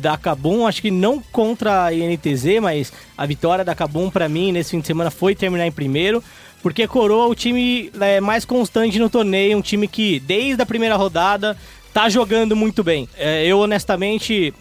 da 0.00 0.16
Kabum, 0.16 0.66
acho 0.66 0.82
que 0.82 0.90
não 0.90 1.20
contra 1.32 1.84
a 1.84 1.94
INTZ, 1.94 2.60
mas 2.60 2.92
a 3.16 3.26
vitória 3.26 3.64
da 3.64 3.74
Kabum 3.74 4.10
pra 4.10 4.28
mim 4.28 4.52
nesse 4.52 4.70
fim 4.70 4.80
de 4.80 4.86
semana 4.86 5.10
foi 5.10 5.34
terminar 5.34 5.66
em 5.66 5.72
primeiro, 5.72 6.22
porque 6.62 6.86
coroa 6.86 7.26
o 7.26 7.34
time 7.34 7.90
é, 8.00 8.20
mais 8.20 8.44
constante 8.44 8.98
no 8.98 9.10
torneio, 9.10 9.58
um 9.58 9.62
time 9.62 9.88
que 9.88 10.20
desde 10.20 10.62
a 10.62 10.66
primeira 10.66 10.96
rodada 10.96 11.56
tá 11.92 12.08
jogando 12.08 12.54
muito 12.54 12.84
bem. 12.84 13.08
É, 13.16 13.44
eu 13.46 13.58
honestamente 13.58 14.54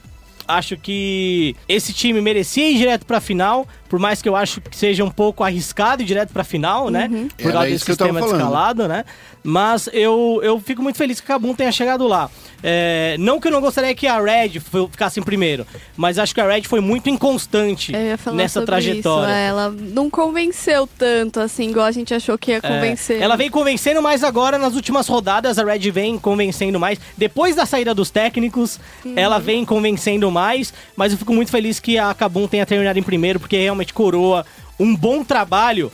acho 0.50 0.76
que 0.76 1.56
esse 1.68 1.94
time 1.94 2.20
merecia 2.22 2.70
ir 2.70 2.78
direto 2.78 3.06
pra 3.06 3.22
final, 3.22 3.68
por 3.88 4.00
mais 4.00 4.22
que 4.22 4.28
eu 4.28 4.36
acho 4.36 4.60
que 4.60 4.76
seja 4.76 5.04
um 5.06 5.12
pouco 5.12 5.44
arriscado 5.44 6.02
ir 6.02 6.06
direto 6.06 6.34
pra 6.34 6.44
final, 6.44 6.90
né? 6.90 7.08
Por 7.38 7.44
Era 7.46 7.52
causa 7.54 7.70
desse 7.70 7.86
sistema 7.86 8.20
de 8.20 8.20
falando. 8.28 8.36
escalada, 8.42 8.88
né? 8.88 9.06
Mas 9.44 9.90
eu, 9.94 10.40
eu 10.44 10.60
fico 10.60 10.82
muito 10.82 10.98
feliz 10.98 11.20
que 11.22 11.26
a 11.32 11.36
Kabum 11.36 11.54
tenha 11.54 11.72
chegado 11.72 12.06
lá. 12.08 12.30
É, 12.62 13.16
não 13.20 13.40
que 13.40 13.48
eu 13.48 13.52
não 13.54 13.62
gostaria 13.62 13.96
que 13.96 14.06
a 14.06 14.20
Red 14.22 14.60
ficasse 14.60 15.18
em 15.18 15.24
primeiro, 15.24 15.66
mas 15.96 16.20
acho 16.20 16.36
que 16.36 16.42
a 16.42 16.46
Red 16.48 16.64
foi 16.64 16.82
muito 16.82 17.10
inconstante 17.10 17.94
nessa 18.34 18.62
trajetória. 18.66 19.28
Isso. 19.30 19.34
é, 19.34 19.48
Ela 19.48 19.70
não 19.70 20.10
convenceu 20.10 20.88
tanto, 20.98 21.40
assim, 21.40 21.70
igual 21.70 21.86
a 21.86 21.92
gente 21.92 22.14
achou 22.14 22.38
que 22.38 22.52
ia 22.52 22.58
É, 22.58 22.62
convencer. 22.62 23.22
ela 23.22 23.38
vem 23.38 23.50
convencendo 23.50 24.02
mais 24.02 24.26
agora 24.26 24.58
nas 24.58 24.76
últimas 24.76 25.08
rodadas. 25.08 25.58
A 25.58 25.64
Red 25.64 25.90
vem 25.90 26.20
convencendo 26.20 26.78
mais. 26.78 27.00
Depois 27.18 27.56
da 27.56 27.66
saída 27.66 27.96
dos 27.96 28.10
técnicos, 28.10 28.78
ela 29.16 29.40
vem 29.40 29.64
convencendo 29.64 30.30
mais. 30.30 30.74
Mas 30.98 31.14
eu 31.14 31.18
fico 31.18 31.34
muito 31.34 31.52
feliz 31.52 31.80
que 31.80 31.98
a 31.98 32.14
Kabum 32.14 32.46
tenha 32.46 32.66
terminado 32.66 33.00
em 33.00 33.04
primeiro, 33.04 33.40
porque 33.40 33.58
realmente 33.58 33.94
coroa 33.94 34.46
um 34.78 34.94
bom 34.94 35.24
trabalho. 35.24 35.90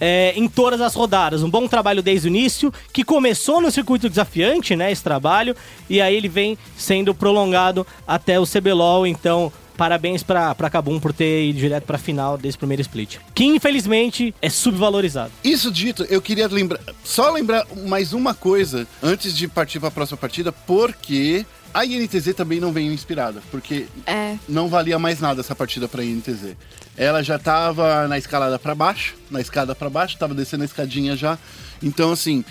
É, 0.00 0.32
em 0.34 0.48
todas 0.48 0.80
as 0.80 0.94
rodadas, 0.94 1.42
um 1.42 1.50
bom 1.50 1.68
trabalho 1.68 2.02
desde 2.02 2.26
o 2.26 2.30
início, 2.30 2.72
que 2.92 3.04
começou 3.04 3.60
no 3.60 3.70
circuito 3.70 4.08
desafiante, 4.08 4.74
né, 4.74 4.90
esse 4.90 5.02
trabalho, 5.02 5.54
e 5.88 6.00
aí 6.00 6.16
ele 6.16 6.28
vem 6.28 6.56
sendo 6.76 7.14
prolongado 7.14 7.86
até 8.06 8.40
o 8.40 8.46
CBLOL, 8.46 9.06
então 9.06 9.52
parabéns 9.76 10.22
pra, 10.22 10.54
pra 10.54 10.68
Kabum 10.68 11.00
por 11.00 11.10
ter 11.10 11.48
ido 11.48 11.58
direto 11.58 11.84
pra 11.84 11.96
final 11.96 12.36
desse 12.36 12.58
primeiro 12.58 12.82
split, 12.82 13.16
que 13.34 13.44
infelizmente 13.44 14.34
é 14.42 14.50
subvalorizado. 14.50 15.32
Isso 15.42 15.70
dito, 15.70 16.04
eu 16.10 16.20
queria 16.20 16.46
lembrar, 16.48 16.80
só 17.02 17.30
lembrar 17.30 17.66
mais 17.86 18.12
uma 18.12 18.34
coisa 18.34 18.86
antes 19.02 19.34
de 19.34 19.48
partir 19.48 19.80
para 19.80 19.88
a 19.88 19.92
próxima 19.92 20.18
partida, 20.18 20.52
porque 20.52 21.46
a 21.72 21.84
INTZ 21.84 22.34
também 22.34 22.60
não 22.60 22.72
veio 22.72 22.92
inspirada, 22.92 23.42
porque 23.50 23.86
É. 24.06 24.36
não 24.48 24.68
valia 24.68 24.98
mais 24.98 25.20
nada 25.20 25.40
essa 25.40 25.54
partida 25.54 25.88
para 25.88 26.02
a 26.02 26.04
INTZ. 26.04 26.56
Ela 26.96 27.22
já 27.22 27.38
tava 27.38 28.06
na 28.08 28.18
escalada 28.18 28.58
para 28.58 28.74
baixo, 28.74 29.14
na 29.30 29.40
escada 29.40 29.74
para 29.74 29.88
baixo, 29.88 30.18
tava 30.18 30.34
descendo 30.34 30.62
a 30.62 30.66
escadinha 30.66 31.16
já. 31.16 31.38
Então, 31.82 32.12
assim, 32.12 32.44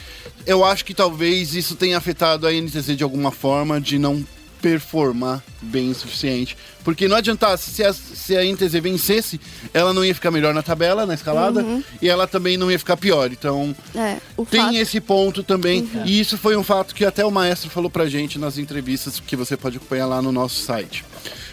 eu 0.45 0.63
acho 0.65 0.84
que 0.86 0.93
talvez 0.93 1.53
isso 1.53 1.76
tenha 1.76 1.97
afetado 1.97 2.47
a 2.47 2.53
INTZ 2.53 2.95
de 2.97 3.03
alguma 3.03 3.32
forma 3.32 3.80
de 3.80 3.99
não 3.99 4.26
performar 4.62 5.43
bem 5.62 5.91
o 5.91 5.95
suficiente. 5.95 6.57
Porque 6.84 7.07
não 7.07 7.16
adiantasse, 7.18 7.72
se 7.72 7.84
a, 7.84 7.93
se 7.93 8.36
a 8.36 8.43
INTZ 8.43 8.74
vencesse, 8.82 9.39
ela 9.74 9.93
não 9.93 10.03
ia 10.03 10.14
ficar 10.16 10.32
melhor 10.32 10.53
na 10.53 10.62
tabela, 10.62 11.05
na 11.05 11.14
escalada, 11.14 11.64
e 12.01 12.07
ela 12.10 12.28
também 12.28 12.57
não 12.57 12.72
ia 12.72 12.80
ficar 12.80 12.97
pior. 12.97 13.32
Então, 13.32 13.76
É, 13.95 14.18
o 14.38 14.45
tem 14.45 14.62
fato... 14.62 14.76
esse 14.76 14.99
ponto 15.01 15.43
também. 15.43 15.89
E 16.05 16.20
isso 16.20 16.38
foi 16.38 16.55
um 16.55 16.64
fato 16.64 16.95
que 16.95 17.05
até 17.05 17.26
o 17.26 17.32
maestro 17.32 17.70
falou 17.70 17.89
pra 17.89 18.07
gente 18.07 18.39
nas 18.39 18.57
entrevistas 18.57 19.20
que 19.20 19.36
você 19.36 19.55
pode 19.57 19.78
acompanhar 19.78 20.05
lá 20.07 20.22
no 20.22 20.32
nosso 20.32 20.62
site. 20.62 21.03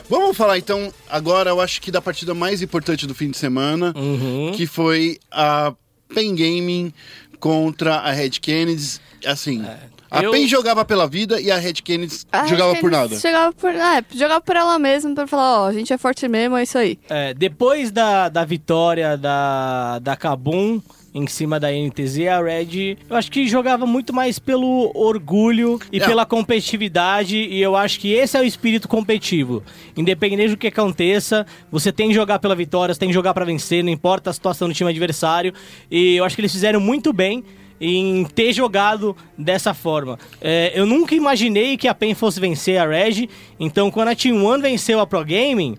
Vamos 0.09 0.37
falar 0.37 0.57
então 0.59 0.93
agora, 1.11 1.51
eu 1.51 1.61
acho 1.61 1.81
que 1.81 1.91
da 1.91 2.01
partida 2.01 2.33
mais 2.33 2.63
importante 2.63 3.07
do 3.07 3.15
fim 3.15 3.31
de 3.31 3.37
semana, 3.37 3.93
que 4.57 4.65
foi 4.67 5.19
a 5.31 5.75
Pen 6.15 6.35
Gaming 6.37 6.93
contra 7.41 7.97
a 7.97 8.13
Red 8.13 8.31
Kennedy. 8.41 9.01
Assim, 9.25 9.65
a 10.19 10.23
eu- 10.23 10.31
Pen 10.31 10.47
jogava 10.49 10.85
pela 10.85 11.07
vida 11.07 11.41
e 11.41 11.51
a 11.51 11.57
Red 11.59 11.75
Kennedy 11.75 12.21
A 12.33 12.47
jogava 12.47 12.73
gente 12.73 12.81
por 12.81 12.91
nada. 12.91 13.17
Jogava 13.17 13.53
por, 13.53 13.71
é, 13.75 14.05
jogava 14.15 14.41
por 14.41 14.57
ela 14.57 14.79
mesma 14.79 15.15
pra 15.15 15.27
falar, 15.27 15.63
ó, 15.63 15.67
a 15.67 15.73
gente 15.73 15.93
é 15.93 15.99
forte 15.99 16.27
mesmo, 16.29 16.57
é 16.57 16.63
isso 16.63 16.79
aí. 16.79 16.99
É, 17.09 17.33
depois 17.35 17.91
da, 17.91 18.29
da 18.29 18.45
vitória 18.45 19.17
da, 19.17 19.99
da 19.99 20.17
Kabum 20.17 20.81
em 21.15 21.27
cima 21.27 21.59
da 21.59 21.69
NTZ, 21.73 22.29
a 22.29 22.43
Red, 22.43 22.99
eu 23.09 23.17
acho 23.17 23.31
que 23.33 23.49
jogava 23.49 23.87
muito 23.87 24.13
mais 24.13 24.39
pelo 24.39 24.93
orgulho 24.95 25.81
e 25.91 25.99
É. 25.99 26.07
pela 26.07 26.27
competitividade, 26.27 27.37
e 27.39 27.61
eu 27.63 27.75
acho 27.75 27.99
que 28.01 28.13
esse 28.13 28.37
é 28.37 28.41
o 28.41 28.45
espírito 28.45 28.87
competitivo. 28.87 29.63
Independente 29.97 30.51
do 30.51 30.57
que 30.59 30.67
aconteça, 30.67 31.47
você 31.73 31.91
tem 31.91 32.09
que 32.09 32.15
jogar 32.15 32.39
pela 32.39 32.55
vitória, 32.55 32.93
você 32.93 33.01
tem 33.01 33.09
que 33.09 33.15
jogar 33.15 33.33
pra 33.33 33.45
vencer, 33.47 33.83
não 33.83 33.91
importa 33.91 34.29
a 34.29 34.33
situação 34.33 34.69
do 34.69 34.75
time 34.75 34.91
adversário, 34.91 35.55
e 35.91 36.17
eu 36.17 36.25
acho 36.25 36.35
que 36.37 36.43
eles 36.43 36.53
fizeram 36.53 36.81
muito 36.81 37.13
bem 37.15 37.43
em 37.81 38.25
ter 38.25 38.53
jogado 38.53 39.17
dessa 39.37 39.75
forma. 39.75 40.19
É, 40.41 40.73
eu 40.75 40.87
nunca 40.87 41.15
imaginei 41.15 41.77
que 41.77 41.87
a 41.89 41.95
PEN 41.95 42.15
fosse 42.15 42.41
vencer 42.41 42.79
a 42.81 42.87
Reg, 42.87 43.29
então 43.61 43.91
quando 43.91 44.09
a 44.09 44.15
Team 44.17 44.45
One 44.45 44.63
venceu 44.63 44.99
a 45.01 45.07
Pro 45.07 45.25
Gaming, 45.25 45.77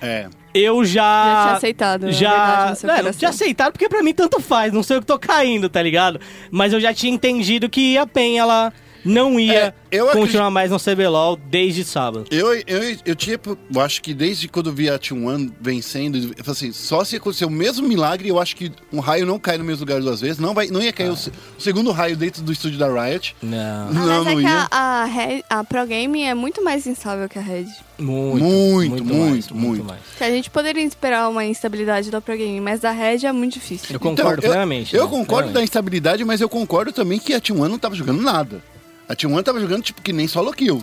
É. 0.00 0.28
eu 0.54 0.84
já. 0.84 1.02
Já 1.02 1.42
tinha 1.44 1.56
aceitado, 1.56 2.12
Já. 2.12 2.30
verdade, 2.30 2.70
no 2.70 2.76
seu 2.76 2.90
É, 2.90 3.12
tinha 3.12 3.28
aceitado 3.30 3.72
porque 3.72 3.88
pra 3.88 4.02
mim 4.02 4.14
tanto 4.14 4.40
faz, 4.40 4.72
não 4.72 4.82
sei 4.82 4.96
eu 4.96 5.00
que 5.00 5.06
tô 5.06 5.18
caindo, 5.18 5.68
tá 5.68 5.82
ligado? 5.82 6.20
Mas 6.50 6.72
eu 6.72 6.80
já 6.80 6.94
tinha 6.94 7.12
entendido 7.12 7.68
que 7.68 7.96
a 7.98 8.06
PEN, 8.06 8.38
ela 8.38 8.72
não 9.04 9.38
ia 9.40 9.74
É, 9.90 9.98
eu 9.98 10.06
continuar 10.08 10.50
mais 10.50 10.70
no 10.70 10.78
CBLOL 10.78 11.36
desde 11.36 11.84
sábado. 11.84 12.24
Eu, 12.30 12.52
eu, 12.66 12.96
eu 13.04 13.14
tinha. 13.16 13.38
Eu 13.74 13.80
acho 13.80 14.02
que 14.02 14.12
desde 14.14 14.48
quando 14.48 14.70
eu 14.70 14.72
vi 14.74 14.88
a 14.88 14.98
T1 14.98 15.52
vencendo, 15.60 16.16
eu 16.18 16.44
falei 16.44 16.52
assim, 16.52 16.72
só 16.72 17.02
se 17.04 17.16
acontecer 17.16 17.44
o 17.44 17.50
mesmo 17.50 17.86
milagre, 17.88 18.28
eu 18.28 18.38
acho 18.38 18.54
que 18.56 18.72
um 18.92 19.00
raio 19.00 19.26
não 19.26 19.38
cai 19.38 19.58
no 19.58 19.64
mesmo 19.64 19.80
lugar 19.80 20.00
duas 20.00 20.20
vezes. 20.20 20.38
Não, 20.38 20.54
vai, 20.54 20.68
não 20.68 20.80
ia 20.82 20.92
cair 20.92 21.10
o, 21.10 21.16
se- 21.16 21.30
o 21.58 21.60
segundo 21.60 21.90
raio 21.92 22.16
dentro 22.16 22.42
do 22.42 22.52
estúdio 22.52 22.78
da 22.78 22.86
Riot. 22.88 23.34
Não. 23.42 23.58
Ah, 23.58 23.90
não, 23.92 24.06
mas 24.06 24.24
não 24.24 24.30
é 24.30 24.34
que 24.36 24.40
ia. 24.42 24.68
a, 24.70 24.76
a, 25.02 25.04
Red- 25.04 25.44
a 25.48 25.64
Pro 25.64 25.86
Gaming 25.86 26.24
é 26.24 26.34
muito 26.34 26.62
mais 26.62 26.86
instável 26.86 27.28
que 27.28 27.38
a 27.38 27.42
Red. 27.42 27.66
Muito, 27.98 28.42
Muito, 28.44 29.04
mais, 29.04 29.16
muito, 29.50 29.54
muito. 29.54 29.84
mais. 29.84 30.00
Que 30.16 30.24
a 30.24 30.30
gente 30.30 30.48
poderia 30.50 30.82
esperar 30.82 31.28
uma 31.28 31.44
instabilidade 31.44 32.10
da 32.10 32.20
Pro 32.20 32.36
Gaming, 32.36 32.60
mas 32.60 32.80
da 32.80 32.90
Red 32.90 33.26
é 33.26 33.32
muito 33.32 33.54
difícil. 33.54 33.88
Eu 33.90 34.00
concordo 34.00 34.38
Então, 34.38 34.48
eu- 34.50 34.52
plenamente. 34.52 34.96
Eu, 34.96 35.04
né? 35.04 35.10
concordo 35.10 35.26
da 35.26 35.52
Plenamente. 35.52 35.64
instabilidade, 35.70 36.24
mas 36.24 36.40
eu 36.40 36.48
concordo 36.48 36.92
também 36.92 37.18
que 37.18 37.34
a 37.34 37.40
T1 37.40 37.68
não 37.68 37.78
tava 37.78 37.94
jogando 37.94 38.22
nada. 38.22 38.62
A 39.10 39.16
T1 39.16 39.42
tava 39.42 39.58
jogando 39.60 39.82
tipo 39.82 40.00
que 40.02 40.12
nem 40.12 40.28
solo 40.28 40.52
kill. 40.52 40.82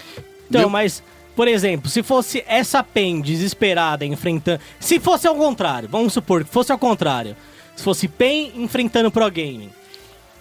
Então, 0.50 0.70
mas, 0.70 1.02
por 1.36 1.48
exemplo, 1.48 1.90
se 1.90 2.04
fosse 2.04 2.44
essa 2.48 2.84
PEN 2.84 3.22
desesperada 3.22 4.04
enfrentando. 4.06 4.60
Se 4.80 5.00
fosse 5.00 5.26
ao 5.28 5.36
contrário, 5.36 5.88
vamos 5.90 6.12
supor 6.14 6.44
que 6.44 6.50
fosse 6.52 6.72
ao 6.72 6.78
contrário. 6.78 7.36
Se 7.76 7.84
fosse 7.84 8.08
PEN 8.08 8.52
enfrentando 8.56 9.10
Pro 9.12 9.30
Gaming 9.32 9.70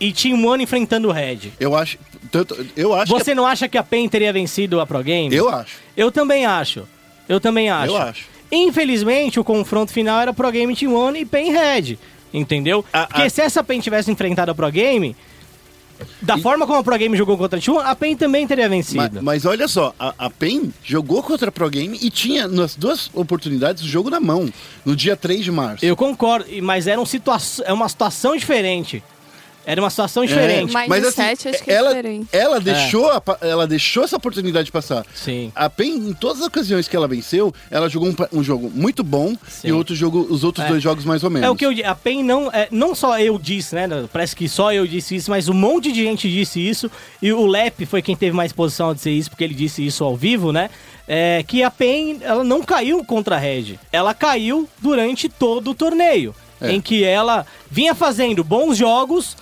e 0.00 0.12
Team 0.12 0.44
One 0.44 0.64
enfrentando 0.64 1.08
o 1.08 1.12
Red. 1.12 1.52
Eu 1.60 1.76
acho. 1.76 1.98
Tanto, 2.32 2.56
eu 2.76 2.92
acho 2.92 3.12
Você 3.12 3.34
não 3.36 3.46
acha 3.46 3.68
que 3.68 3.78
a 3.78 3.82
PEN 3.84 4.08
teria 4.08 4.32
vencido 4.32 4.80
a 4.80 4.86
Pro 4.86 5.02
que. 5.04 5.32
Eu 5.32 5.48
acho. 5.48 5.76
Eu 5.96 6.10
também 6.10 6.44
acho. 6.44 6.88
Eu 7.28 7.40
também 7.40 7.70
acho. 7.70 7.92
Eu 7.92 7.96
acho. 7.96 8.24
Infelizmente, 8.50 9.38
o 9.38 9.44
confronto 9.44 9.92
final 9.92 10.20
era 10.20 10.32
Pro 10.32 10.50
Game 10.50 10.74
Team 10.74 10.92
One 10.94 11.20
e 11.20 11.24
Pain 11.24 11.52
Red. 11.52 11.96
Entendeu? 12.34 12.84
A- 12.92 13.06
Porque 13.06 13.22
a- 13.22 13.30
se 13.30 13.40
essa 13.40 13.62
PEN 13.62 13.80
tivesse 13.80 14.10
enfrentado 14.10 14.50
a 14.50 14.54
Pro 14.54 14.70
Game, 14.70 15.14
da 16.22 16.36
E- 16.36 16.42
forma 16.42 16.66
como 16.66 16.78
a 16.78 16.84
Pro 16.84 16.96
Game 16.98 17.16
jogou 17.16 17.36
contra 17.36 17.58
a 17.58 17.62
T1, 17.62 17.82
a 17.84 17.94
PEN 17.96 18.16
também 18.16 18.46
teria 18.46 18.68
vencido. 18.68 19.22
Mas, 19.22 19.44
olha 19.44 19.68
só, 19.68 19.94
a, 19.98 20.14
a 20.18 20.30
PEN 20.30 20.72
jogou 20.84 21.22
contra 21.22 21.48
a 21.48 21.52
Pro 21.52 21.68
Game 21.70 21.98
e 22.00 22.10
tinha 22.10 22.46
nas 22.48 22.74
duas 22.76 23.10
oportunidades 23.14 23.82
o 23.82 23.88
jogo 23.88 24.10
na 24.10 24.20
mão, 24.20 24.48
no 24.84 24.94
dia 24.96 25.16
3 25.16 25.44
de 25.44 25.52
março. 25.52 25.84
Eu 25.84 25.96
concordo, 25.96 26.46
mas 26.62 26.86
era 26.86 27.00
um 27.00 27.06
situa 27.06 27.38
é 27.64 27.72
uma 27.72 27.88
situação 27.88 28.36
diferente. 28.36 29.02
Era 29.68 29.82
uma 29.82 29.90
situação 29.90 30.24
diferente. 30.24 30.72
Mas 30.72 30.88
Mas 30.88 31.02
no 31.02 31.08
assim, 31.08 31.16
set 31.22 31.48
acho 31.48 31.64
que 31.64 31.70
é 31.70 31.74
ela, 31.74 31.88
diferente. 31.88 32.28
ela, 32.32 32.60
deixou 32.60 33.10
a 33.10 33.20
pa- 33.20 33.36
ela 33.40 33.66
deixou 33.66 34.04
essa 34.04 34.16
oportunidade 34.16 34.70
passar. 34.70 35.04
Sim. 35.12 35.50
A 35.56 35.68
PEN, 35.68 35.96
em 35.96 36.12
todas 36.12 36.40
as 36.40 36.46
ocasiões 36.46 36.86
que 36.86 36.94
ela 36.94 37.08
venceu, 37.08 37.52
ela 37.68 37.88
jogou 37.88 38.08
um, 38.08 38.38
um 38.38 38.44
jogo 38.44 38.70
muito 38.72 39.02
bom 39.02 39.34
Sim. 39.48 39.68
e 39.68 39.72
outro 39.72 39.94
jogo, 39.96 40.24
os 40.30 40.44
outros 40.44 40.64
É. 40.64 40.68
dois 40.68 40.80
jogos 40.80 41.04
mais 41.04 41.24
ou 41.24 41.30
menos. 41.30 41.48
É 41.48 41.50
o 41.50 41.56
que 41.56 41.66
eu 41.66 41.72
a 41.84 41.94
PEN 41.96 42.22
não 42.22 42.48
é, 42.52 42.68
não 42.70 42.94
só 42.94 43.18
eu 43.18 43.36
disse, 43.40 43.74
né? 43.74 43.88
Parece 44.12 44.36
que 44.36 44.48
só 44.48 44.72
eu 44.72 44.86
disse 44.86 45.16
isso, 45.16 45.30
mas 45.32 45.48
um 45.48 45.54
monte 45.54 45.90
de 45.90 46.04
gente 46.04 46.30
disse 46.30 46.60
isso 46.60 46.88
e 47.20 47.32
o 47.32 47.44
Lep 47.44 47.84
foi 47.86 48.00
quem 48.00 48.14
teve 48.14 48.36
mais 48.36 48.52
posição 48.52 48.90
a 48.90 48.94
dizer 48.94 49.10
isso 49.10 49.30
porque 49.30 49.42
ele 49.42 49.54
disse 49.54 49.84
isso 49.84 50.04
ao 50.04 50.16
vivo, 50.16 50.52
né? 50.52 50.70
É, 51.08 51.42
que 51.46 51.64
a 51.64 51.70
PEN 51.72 52.18
ela 52.20 52.44
não 52.44 52.62
caiu 52.62 53.04
contra 53.04 53.34
a 53.34 53.38
Red, 53.38 53.78
ela 53.92 54.14
caiu 54.14 54.68
durante 54.80 55.28
todo 55.28 55.70
o 55.70 55.74
torneio, 55.74 56.32
É. 56.60 56.70
em 56.72 56.80
que 56.80 57.02
ela 57.04 57.44
vinha 57.68 57.94
fazendo 57.96 58.44
bons 58.44 58.76
jogos. 58.76 59.36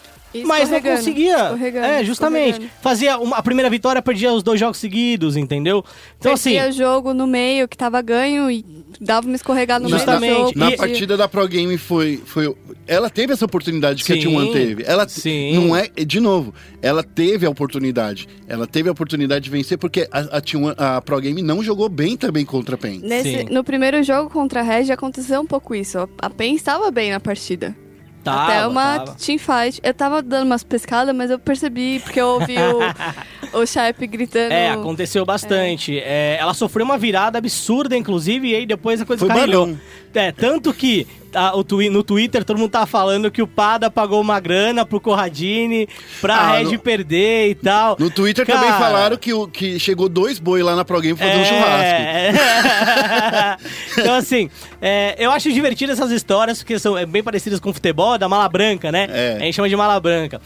Mas 0.45 0.71
não 0.71 0.81
conseguia. 0.81 1.37
É, 1.83 2.05
justamente. 2.05 2.71
Fazia 2.83 3.19
uma, 3.19 3.37
a 3.37 3.43
primeira 3.43 3.71
vitória, 3.71 4.01
perdia 4.03 4.33
os 4.33 4.43
dois 4.43 4.59
jogos 4.59 4.79
seguidos, 4.79 5.37
entendeu? 5.37 5.85
Então, 6.19 6.33
assim. 6.33 6.53
Perdia 6.55 6.73
jogo 6.73 7.15
no 7.15 7.27
meio 7.27 7.69
que 7.69 7.77
tava 7.77 8.01
ganho 8.03 8.51
e 8.51 8.65
dava 9.01 9.27
uma 9.27 9.37
escorregada 9.37 9.85
no 9.85 9.91
Justamente. 9.91 10.31
meio 10.33 10.47
jogo. 10.47 10.59
Na 10.59 10.71
E- 10.73 10.77
partida 10.77 11.17
da 11.17 11.29
Pro 11.29 11.47
Game 11.47 11.77
foi, 11.79 12.21
foi. 12.25 12.55
Ela 12.87 13.09
teve 13.09 13.33
essa 13.33 13.45
oportunidade 13.45 14.05
que 14.05 14.13
a 14.13 14.17
Sim, 14.17 14.23
T1 14.23 14.53
teve. 14.53 14.85
Ela 14.87 15.09
sim. 15.09 15.55
não 15.55 15.77
é. 15.77 15.89
De 15.89 16.21
novo, 16.21 16.55
ela 16.83 17.03
teve 17.03 17.47
a 17.47 17.51
oportunidade. 17.51 18.29
Ela 18.47 18.67
teve 18.67 18.89
a 18.89 18.93
oportunidade 18.93 19.45
de 19.45 19.51
vencer 19.51 19.79
porque 19.79 20.09
a, 20.11 20.21
a, 20.21 20.43
T1, 20.43 20.75
a 20.77 21.01
Pro 21.01 21.21
Game 21.21 21.41
não 21.43 21.63
jogou 21.63 21.89
bem 21.89 22.17
também 22.17 22.45
contra 22.45 22.75
a 22.75 22.79
PEN. 22.79 23.01
Nesse, 23.03 23.45
no 23.45 23.65
primeiro 23.65 24.03
jogo 24.03 24.31
contra 24.31 24.61
a 24.61 24.63
Red 24.63 24.93
aconteceu 24.93 25.41
um 25.41 25.47
pouco 25.47 25.75
isso. 25.75 25.99
A 26.19 26.31
PEN 26.31 26.55
estava 26.55 26.91
bem 26.91 27.11
na 27.11 27.21
partida. 27.21 27.75
Tava, 28.25 28.45
Até 28.45 28.67
uma 28.67 28.99
tava. 29.01 29.17
teamfight. 29.19 29.81
Eu 29.83 29.93
tava 29.93 30.23
dando 30.23 30.47
umas 30.47 30.65
pescadas, 30.65 31.15
mas 31.15 31.31
eu 31.31 31.39
percebi, 31.39 32.01
porque 32.01 32.19
eu 32.19 32.27
ouvi 32.29 32.57
o, 33.53 33.61
o 33.61 33.67
Sharp 33.67 34.01
gritando. 34.01 34.51
É, 34.51 34.71
aconteceu 34.71 35.27
bastante. 35.27 35.99
É, 35.99 36.39
ela 36.41 36.55
sofreu 36.55 36.87
uma 36.87 36.97
virada 36.97 37.37
absurda, 37.37 37.95
inclusive, 37.95 38.49
e 38.49 38.55
aí 38.55 38.65
depois 38.67 39.01
a 39.01 39.05
coisa 39.05 39.27
Foi 39.27 39.29
balão. 39.29 39.79
É, 40.15 40.33
tanto 40.33 40.73
que 40.73 41.07
a- 41.35 41.57
o 41.57 41.63
twi- 41.65 41.91
no 41.91 42.03
Twitter 42.03 42.45
todo 42.45 42.59
mundo 42.59 42.71
tava 42.71 42.87
falando 42.87 43.31
que 43.31 43.43
o 43.43 43.47
Pada 43.47 43.91
pagou 43.91 44.21
uma 44.21 44.39
grana 44.41 44.85
pro 44.87 45.01
Corradini 45.01 45.89
pra 46.21 46.35
Ah, 46.37 46.53
Red 46.59 46.65
no- 46.73 46.79
perder 46.79 47.51
e 47.51 47.55
tal. 47.55 47.97
No 47.99 48.11
Twitter 48.11 48.47
Cara, 48.47 48.59
também 48.61 48.73
falaram 48.79 49.17
que, 49.17 49.33
o, 49.33 49.47
que 49.47 49.79
chegou 49.79 50.09
dois 50.09 50.39
boi 50.39 50.63
lá 50.63 50.75
na 50.77 50.85
Pro 50.85 51.01
Game 51.01 51.19
fazer 51.19 51.37
um 51.37 51.41
É, 51.41 52.33
churrasco. 52.35 53.65
então, 53.99 54.15
assim, 54.15 54.51
é, 54.81 55.15
eu 55.19 55.31
acho 55.31 55.51
divertido 55.53 55.93
essas 55.93 56.11
histórias, 56.11 56.59
porque 56.59 56.79
são 56.79 56.97
é, 56.97 57.05
bem 57.07 57.23
parecidas 57.23 57.61
com 57.61 57.73
futebol, 57.73 58.17
da 58.19 58.29
mala 58.29 58.49
branca, 58.49 58.91
né? 58.93 59.07
É. 59.11 59.37
A 59.41 59.45
gente 59.45 59.55
chama 59.55 59.69
de 59.69 59.77
mala 59.77 59.99
branca. 60.01 60.41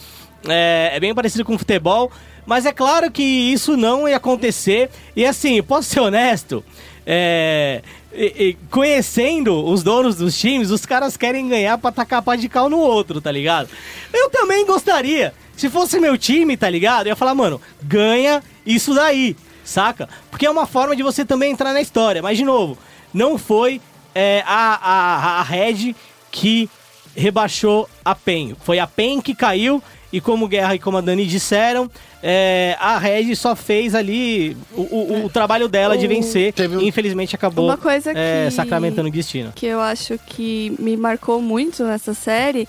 É, 0.48 0.92
é 0.94 1.00
bem 1.00 1.14
parecido 1.14 1.44
com 1.44 1.58
futebol, 1.58 2.10
mas 2.46 2.64
é 2.64 2.72
claro 2.72 3.10
que 3.10 3.22
isso 3.22 3.76
não 3.76 4.08
ia 4.08 4.16
acontecer. 4.16 4.88
E 5.16 5.24
assim, 5.24 5.60
posso 5.62 5.88
ser 5.90 6.00
honesto, 6.00 6.64
é, 7.04 7.82
e- 8.12 8.48
e 8.48 8.56
conhecendo 8.70 9.64
os 9.64 9.82
donos 9.82 10.16
dos 10.16 10.36
times, 10.38 10.70
os 10.70 10.84
caras 10.86 11.16
querem 11.16 11.48
ganhar 11.48 11.78
pra 11.78 11.92
tacar 11.92 12.22
pá 12.22 12.36
de 12.36 12.48
cal 12.48 12.68
no 12.68 12.78
outro, 12.78 13.20
tá 13.20 13.30
ligado? 13.30 13.68
Eu 14.12 14.30
também 14.30 14.64
gostaria. 14.66 15.34
Se 15.56 15.68
fosse 15.68 15.98
meu 16.00 16.16
time, 16.16 16.56
tá 16.56 16.70
ligado? 16.70 17.06
Eu 17.06 17.10
ia 17.10 17.16
falar, 17.16 17.34
mano, 17.34 17.60
ganha 17.82 18.42
isso 18.64 18.94
daí, 18.94 19.36
saca? 19.64 20.08
Porque 20.30 20.46
é 20.46 20.50
uma 20.50 20.66
forma 20.66 20.94
de 20.94 21.02
você 21.02 21.24
também 21.24 21.52
entrar 21.52 21.72
na 21.72 21.80
história. 21.80 22.22
Mas, 22.22 22.38
de 22.38 22.44
novo, 22.44 22.78
não 23.12 23.36
foi 23.36 23.80
é, 24.14 24.42
a, 24.46 24.78
a, 24.80 25.40
a 25.40 25.42
Red 25.42 25.94
que 26.30 26.68
rebaixou 27.16 27.88
a 28.04 28.14
PEN. 28.14 28.54
Foi 28.62 28.78
a 28.78 28.86
PEN 28.86 29.20
que 29.20 29.34
caiu 29.34 29.82
e 30.12 30.20
como 30.20 30.48
Guerra 30.48 30.74
e 30.74 30.78
como 30.78 30.96
a 30.96 31.00
Dani 31.00 31.26
disseram, 31.26 31.90
é, 32.22 32.76
a 32.80 32.96
Red 32.98 33.34
só 33.36 33.54
fez 33.54 33.94
ali 33.94 34.56
o, 34.72 34.80
o- 34.82 35.24
o 35.26 35.28
trabalho 35.30 35.68
dela 35.68 35.96
de 35.98 36.06
O- 36.06 36.08
vencer 36.08 36.52
Teve 36.52 36.76
um- 36.76 36.80
e 36.80 36.88
infelizmente 36.88 37.34
acabou 37.34 37.66
Uma 37.66 37.76
coisa 37.76 38.12
é, 38.14 38.46
que- 38.46 38.50
sacramentando 38.54 39.08
o 39.08 39.12
destino. 39.12 39.52
que 39.54 39.66
eu 39.66 39.80
acho 39.80 40.18
que 40.26 40.74
me 40.78 40.96
marcou 40.96 41.40
muito 41.42 41.84
nessa 41.84 42.14
série 42.14 42.66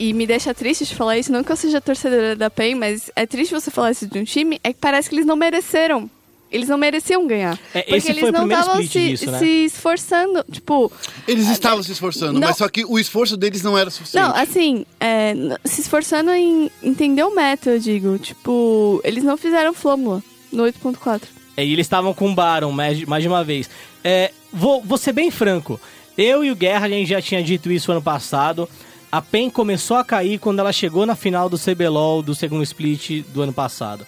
e 0.00 0.12
me 0.12 0.26
deixa 0.26 0.52
triste 0.52 0.84
de 0.86 0.94
falar 0.94 1.18
isso, 1.18 1.30
não 1.30 1.44
que 1.44 1.52
eu 1.52 1.56
seja 1.56 1.80
torcedora 1.80 2.34
da 2.34 2.50
PEN, 2.50 2.74
mas 2.74 3.10
é 3.14 3.26
triste 3.26 3.52
você 3.54 3.70
falar 3.70 3.92
isso 3.92 4.06
de 4.06 4.18
um 4.18 4.24
time, 4.24 4.58
é 4.64 4.72
que 4.72 4.78
parece 4.80 5.08
que 5.08 5.14
eles 5.14 5.26
não 5.26 5.36
mereceram. 5.36 6.10
Eles 6.54 6.68
não 6.68 6.78
mereciam 6.78 7.26
ganhar. 7.26 7.58
É, 7.74 7.82
porque 7.82 7.96
esse 7.96 8.08
eles 8.10 8.20
foi 8.20 8.28
o 8.28 8.32
não 8.32 8.40
primeiro 8.40 8.62
estavam 8.62 8.82
se, 8.82 8.88
disso, 8.88 9.30
né? 9.30 9.38
se 9.40 9.46
esforçando. 9.64 10.44
Tipo, 10.50 10.92
Eles 11.26 11.48
estavam 11.48 11.82
se 11.82 11.90
esforçando, 11.92 12.34
Não. 12.38 12.46
mas 12.46 12.56
só 12.56 12.68
que 12.68 12.84
o 12.84 12.98
esforço 12.98 13.36
deles 13.36 13.62
não 13.62 13.76
era 13.76 13.90
suficiente. 13.90 14.22
não, 14.24 14.34
assim, 14.36 14.86
é, 15.00 15.34
se 15.64 15.80
esforçando 15.80 16.30
em 16.30 16.70
entender 16.82 17.24
o 17.24 17.34
meta, 17.34 17.70
eu 17.70 17.78
digo. 17.80 18.16
Tipo, 18.18 19.00
eles 19.04 19.24
não 19.24 19.36
fizeram 19.36 19.74
flâmula 19.74 20.22
no 20.52 20.62
8.4. 20.62 21.22
É, 21.56 21.64
E 21.66 21.72
eles 21.72 21.86
estavam 21.86 22.14
com 22.14 22.30
o 22.30 22.34
Baron 22.34 22.70
mais, 22.70 22.98
de- 22.98 23.06
mais 23.06 23.22
de 23.22 23.28
uma 23.28 23.42
vez. 23.42 23.68
É, 24.04 24.30
vou, 24.52 24.80
vou 24.82 24.96
ser 24.96 25.12
bem 25.12 25.30
franco. 25.30 25.80
Eu 26.16 26.44
e 26.44 26.50
o 26.52 26.56
Guerra, 26.56 26.86
a 26.86 26.88
gente 26.88 27.08
já 27.08 27.20
tinha 27.20 27.42
dito 27.42 27.70
isso 27.72 27.90
ano 27.90 28.00
passado. 28.02 28.68
A 29.10 29.20
PEN 29.22 29.50
começou 29.50 29.96
a 29.96 30.04
cair 30.04 30.38
quando 30.38 30.58
ela 30.60 30.72
chegou 30.72 31.04
na 31.06 31.14
final 31.16 31.48
do 31.48 31.58
CBLOL 31.58 32.22
do 32.22 32.34
segundo 32.34 32.62
split 32.62 33.22
do 33.32 33.42
ano 33.42 33.52
passado. 33.52 34.06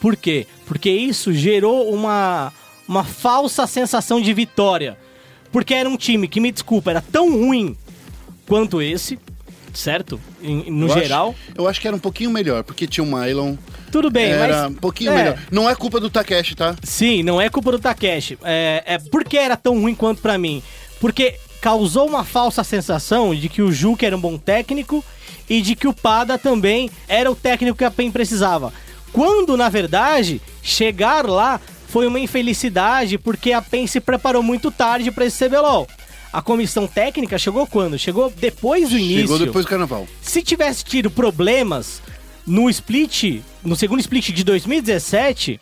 Por 0.00 0.16
quê? 0.16 0.46
Porque 0.66 0.90
isso 0.90 1.32
gerou 1.32 1.92
uma, 1.92 2.52
uma 2.88 3.04
falsa 3.04 3.66
sensação 3.66 4.20
de 4.20 4.32
vitória. 4.34 4.96
Porque 5.52 5.74
era 5.74 5.88
um 5.88 5.96
time 5.96 6.28
que, 6.28 6.40
me 6.40 6.52
desculpa, 6.52 6.90
era 6.90 7.00
tão 7.00 7.30
ruim 7.30 7.76
quanto 8.46 8.82
esse, 8.82 9.18
certo? 9.72 10.20
Em- 10.42 10.70
no 10.70 10.86
Eu 10.86 10.92
acho- 10.92 11.02
geral. 11.02 11.34
eu 11.54 11.68
acho 11.68 11.80
que 11.80 11.86
era 11.86 11.96
um 11.96 12.00
pouquinho 12.00 12.30
melhor, 12.30 12.62
porque 12.62 12.86
tinha 12.86 13.02
o 13.04 13.06
Mylon. 13.06 13.56
Tudo 13.90 14.10
bem, 14.10 14.30
era 14.30 14.62
mas. 14.62 14.70
um 14.72 14.74
pouquinho 14.74 15.12
é. 15.12 15.14
melhor. 15.16 15.38
Não 15.50 15.68
é 15.70 15.74
culpa 15.74 15.98
do 16.00 16.10
Takeshi, 16.10 16.54
tá? 16.54 16.76
Sim, 16.82 17.22
não 17.22 17.40
é 17.40 17.48
culpa 17.48 17.72
do 17.72 17.78
Takeshi. 17.78 18.38
É, 18.42 18.82
é 18.84 18.98
por 18.98 19.24
que 19.24 19.38
era 19.38 19.56
tão 19.56 19.80
ruim 19.80 19.94
quanto 19.94 20.20
pra 20.20 20.36
mim? 20.36 20.62
Porque 21.00 21.36
causou 21.60 22.06
uma 22.06 22.24
falsa 22.24 22.62
sensação 22.62 23.34
de 23.34 23.48
que 23.48 23.62
o 23.62 23.72
Juke 23.72 24.04
era 24.04 24.16
um 24.16 24.20
bom 24.20 24.36
técnico 24.36 25.02
e 25.48 25.62
de 25.62 25.74
que 25.74 25.88
o 25.88 25.92
Pada 25.94 26.36
também 26.36 26.90
era 27.08 27.30
o 27.30 27.36
técnico 27.36 27.78
que 27.78 27.84
a 27.84 27.90
PEN 27.90 28.10
precisava. 28.10 28.72
Quando, 29.16 29.56
na 29.56 29.70
verdade, 29.70 30.42
chegar 30.62 31.24
lá 31.24 31.58
foi 31.88 32.06
uma 32.06 32.20
infelicidade 32.20 33.16
porque 33.16 33.50
a 33.50 33.62
PEN 33.62 33.86
se 33.86 33.98
preparou 33.98 34.42
muito 34.42 34.70
tarde 34.70 35.10
pra 35.10 35.24
esse 35.24 35.42
CBLOL. 35.42 35.88
A 36.30 36.42
comissão 36.42 36.86
técnica 36.86 37.38
chegou 37.38 37.66
quando? 37.66 37.98
Chegou 37.98 38.28
depois 38.28 38.90
do 38.90 38.98
início. 38.98 39.22
Chegou 39.22 39.38
depois 39.38 39.64
do 39.64 39.70
carnaval. 39.70 40.06
Se 40.20 40.42
tivesse 40.42 40.84
tido 40.84 41.10
problemas 41.10 42.02
no 42.46 42.68
split, 42.68 43.40
no 43.64 43.74
segundo 43.74 44.00
split 44.00 44.32
de 44.32 44.44
2017, 44.44 45.58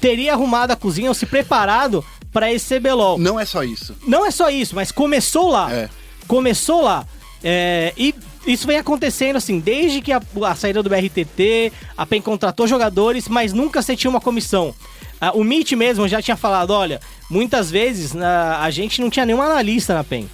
teria 0.00 0.32
arrumado 0.32 0.72
a 0.72 0.76
cozinha 0.76 1.10
ou 1.10 1.14
se 1.14 1.26
preparado 1.26 2.04
para 2.32 2.52
esse 2.52 2.76
CBLOL. 2.76 3.20
Não 3.20 3.38
é 3.38 3.44
só 3.44 3.62
isso. 3.62 3.94
Não 4.04 4.26
é 4.26 4.32
só 4.32 4.50
isso, 4.50 4.74
mas 4.74 4.90
começou 4.90 5.48
lá. 5.48 5.72
É. 5.72 5.88
Começou 6.26 6.82
lá. 6.82 7.06
É, 7.40 7.92
e 7.96 8.12
isso 8.46 8.66
vem 8.66 8.78
acontecendo 8.78 9.36
assim, 9.36 9.60
desde 9.60 10.00
que 10.00 10.12
a, 10.12 10.20
a 10.46 10.54
saída 10.54 10.82
do 10.82 10.88
BRTT, 10.88 11.72
a 11.96 12.06
PEN 12.06 12.22
contratou 12.22 12.66
jogadores, 12.66 13.28
mas 13.28 13.52
nunca 13.52 13.82
se 13.82 13.96
tinha 13.96 14.10
uma 14.10 14.20
comissão. 14.20 14.74
Ah, 15.20 15.32
o 15.32 15.44
Mitch 15.44 15.72
mesmo 15.72 16.08
já 16.08 16.22
tinha 16.22 16.36
falado, 16.36 16.70
olha, 16.70 17.00
muitas 17.28 17.70
vezes 17.70 18.16
ah, 18.16 18.60
a 18.62 18.70
gente 18.70 19.00
não 19.00 19.10
tinha 19.10 19.26
nenhum 19.26 19.42
analista 19.42 19.94
na 19.94 20.02
PEN. 20.02 20.28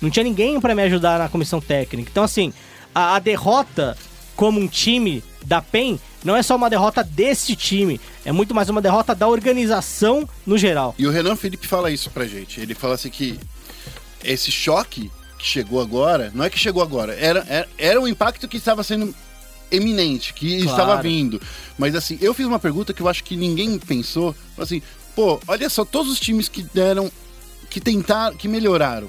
Não 0.00 0.08
tinha 0.08 0.24
ninguém 0.24 0.58
para 0.58 0.74
me 0.74 0.82
ajudar 0.82 1.18
na 1.18 1.28
comissão 1.28 1.60
técnica. 1.60 2.10
Então 2.10 2.24
assim, 2.24 2.52
a, 2.94 3.16
a 3.16 3.18
derrota 3.18 3.96
como 4.34 4.58
um 4.58 4.66
time 4.66 5.22
da 5.44 5.60
PEN 5.60 6.00
não 6.24 6.36
é 6.36 6.42
só 6.42 6.56
uma 6.56 6.70
derrota 6.70 7.02
desse 7.02 7.56
time, 7.56 8.00
é 8.24 8.32
muito 8.32 8.54
mais 8.54 8.68
uma 8.68 8.80
derrota 8.80 9.14
da 9.14 9.28
organização 9.28 10.28
no 10.46 10.56
geral. 10.56 10.94
E 10.98 11.06
o 11.06 11.10
Renan 11.10 11.36
Felipe 11.36 11.66
fala 11.66 11.90
isso 11.90 12.10
pra 12.10 12.26
gente. 12.26 12.60
Ele 12.60 12.74
fala 12.74 12.94
assim 12.94 13.10
que 13.10 13.38
esse 14.22 14.50
choque 14.50 15.10
que 15.40 15.46
chegou 15.46 15.80
agora, 15.80 16.30
não 16.34 16.44
é 16.44 16.50
que 16.50 16.58
chegou 16.58 16.82
agora, 16.82 17.14
era, 17.18 17.44
era, 17.48 17.68
era 17.78 18.00
um 18.00 18.06
impacto 18.06 18.46
que 18.46 18.58
estava 18.58 18.82
sendo 18.84 19.14
eminente, 19.70 20.34
que 20.34 20.62
Claro. 20.62 20.70
estava 20.80 21.02
vindo. 21.02 21.40
Mas 21.78 21.94
assim, 21.94 22.18
eu 22.20 22.34
fiz 22.34 22.44
uma 22.46 22.58
pergunta 22.58 22.92
que 22.92 23.00
eu 23.00 23.08
acho 23.08 23.24
que 23.24 23.36
ninguém 23.36 23.78
pensou. 23.78 24.34
Assim, 24.58 24.82
pô, 25.14 25.40
olha 25.48 25.68
só, 25.70 25.84
todos 25.84 26.12
os 26.12 26.20
times 26.20 26.48
que 26.48 26.62
deram, 26.74 27.10
que 27.70 27.80
tentaram, 27.80 28.36
que 28.36 28.48
melhoraram. 28.48 29.08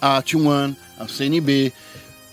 A 0.00 0.22
T1, 0.22 0.74
a 0.98 1.06
CNB, 1.06 1.72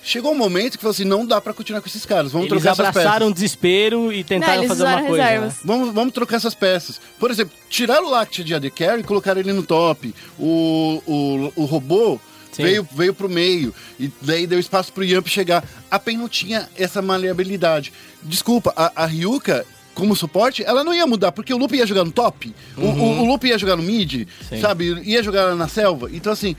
chegou 0.04 0.32
um 0.32 0.38
momento 0.38 0.78
que 0.78 0.82
falou 0.82 0.92
assim, 0.92 1.04
não 1.06 1.26
dá 1.26 1.40
pra 1.42 1.54
continuar 1.54 1.82
com 1.82 1.88
esses 1.88 2.06
caras, 2.06 2.32
vamos 2.32 2.48
Eles 2.50 2.62
trocar 2.64 2.72
essas 2.72 2.86
peças. 2.88 2.98
abraçaram 3.02 3.28
o 3.28 3.34
desespero 3.34 4.14
e 4.14 4.24
tentaram 4.24 4.54
Não, 4.56 4.64
eles 4.64 4.70
fazer 4.70 4.84
uma 4.86 5.04
coisa. 5.04 5.24
né? 5.24 5.54
Vamos, 5.66 5.94
vamos 5.94 6.14
trocar 6.14 6.38
essas 6.38 6.56
peças. 6.56 7.00
Por 7.20 7.30
exemplo, 7.30 7.54
tiraram 7.70 8.08
o 8.08 8.10
Lact 8.12 8.44
de 8.44 8.56
AD 8.56 8.72
Carry 8.72 9.02
e 9.02 9.04
colocaram 9.04 9.40
ele 9.40 9.54
no 9.54 9.62
top. 9.64 10.14
O, 10.40 11.02
o, 11.06 11.54
o 11.56 11.66
robô 11.66 12.20
Sim. 12.52 12.64
veio, 12.64 12.88
veio 12.92 13.14
pro 13.14 13.30
meio. 13.30 13.74
E 14.00 14.12
daí 14.22 14.48
deu 14.48 14.60
espaço 14.60 14.92
pro 14.92 15.04
Yamp 15.04 15.28
chegar. 15.28 15.64
A 15.90 16.00
PEN 16.00 16.18
não 16.18 16.30
tinha 16.30 16.68
essa 16.78 17.02
maleabilidade. 17.02 17.94
Desculpa, 18.24 18.74
a, 18.76 19.04
a 19.04 19.06
Ryuka, 19.06 19.66
como 19.94 20.16
suporte, 20.16 20.64
ela 20.64 20.84
não 20.84 20.94
ia 20.94 21.06
mudar, 21.06 21.32
porque 21.32 21.54
o 21.54 21.58
Lupe 21.58 21.78
ia 21.78 21.86
jogar 21.86 22.04
no 22.06 22.12
top. 22.12 22.54
O, 22.78 22.82
o, 22.82 23.20
o 23.22 23.26
Lupe 23.26 23.48
ia 23.48 23.58
jogar 23.58 23.76
no 23.76 23.84
mid, 23.84 24.28
Sim. 24.48 24.62
sabe? 24.62 25.02
Ia 25.04 25.22
jogar 25.22 25.56
na 25.56 25.68
selva. 25.68 26.10
Então, 26.12 26.32
assim, 26.34 26.56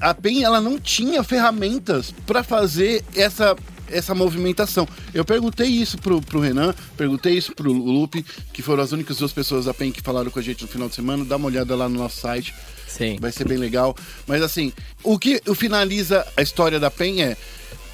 a 0.00 0.12
PEN 0.14 0.44
ela 0.44 0.60
não 0.60 0.78
tinha 0.78 1.22
ferramentas 1.22 2.14
pra 2.26 2.42
fazer 2.42 3.02
essa 3.14 3.56
essa 3.90 4.14
movimentação. 4.14 4.88
Eu 5.12 5.24
perguntei 5.24 5.68
isso 5.68 5.98
pro, 5.98 6.20
pro 6.20 6.40
Renan, 6.40 6.74
perguntei 6.96 7.34
isso 7.34 7.54
pro 7.54 7.72
Lupe, 7.72 8.24
que 8.52 8.62
foram 8.62 8.82
as 8.82 8.92
únicas 8.92 9.18
duas 9.18 9.32
pessoas 9.32 9.66
da 9.66 9.74
PEN 9.74 9.92
que 9.92 10.00
falaram 10.00 10.30
com 10.30 10.38
a 10.38 10.42
gente 10.42 10.62
no 10.62 10.68
final 10.68 10.88
de 10.88 10.94
semana. 10.94 11.24
Dá 11.24 11.36
uma 11.36 11.46
olhada 11.46 11.74
lá 11.74 11.88
no 11.88 11.98
nosso 11.98 12.20
site, 12.20 12.54
Sim. 12.86 13.18
vai 13.20 13.32
ser 13.32 13.46
bem 13.46 13.58
legal. 13.58 13.96
Mas 14.26 14.42
assim, 14.42 14.72
o 15.02 15.18
que 15.18 15.40
finaliza 15.54 16.26
a 16.36 16.42
história 16.42 16.78
da 16.78 16.90
PEN 16.90 17.22
é. 17.22 17.36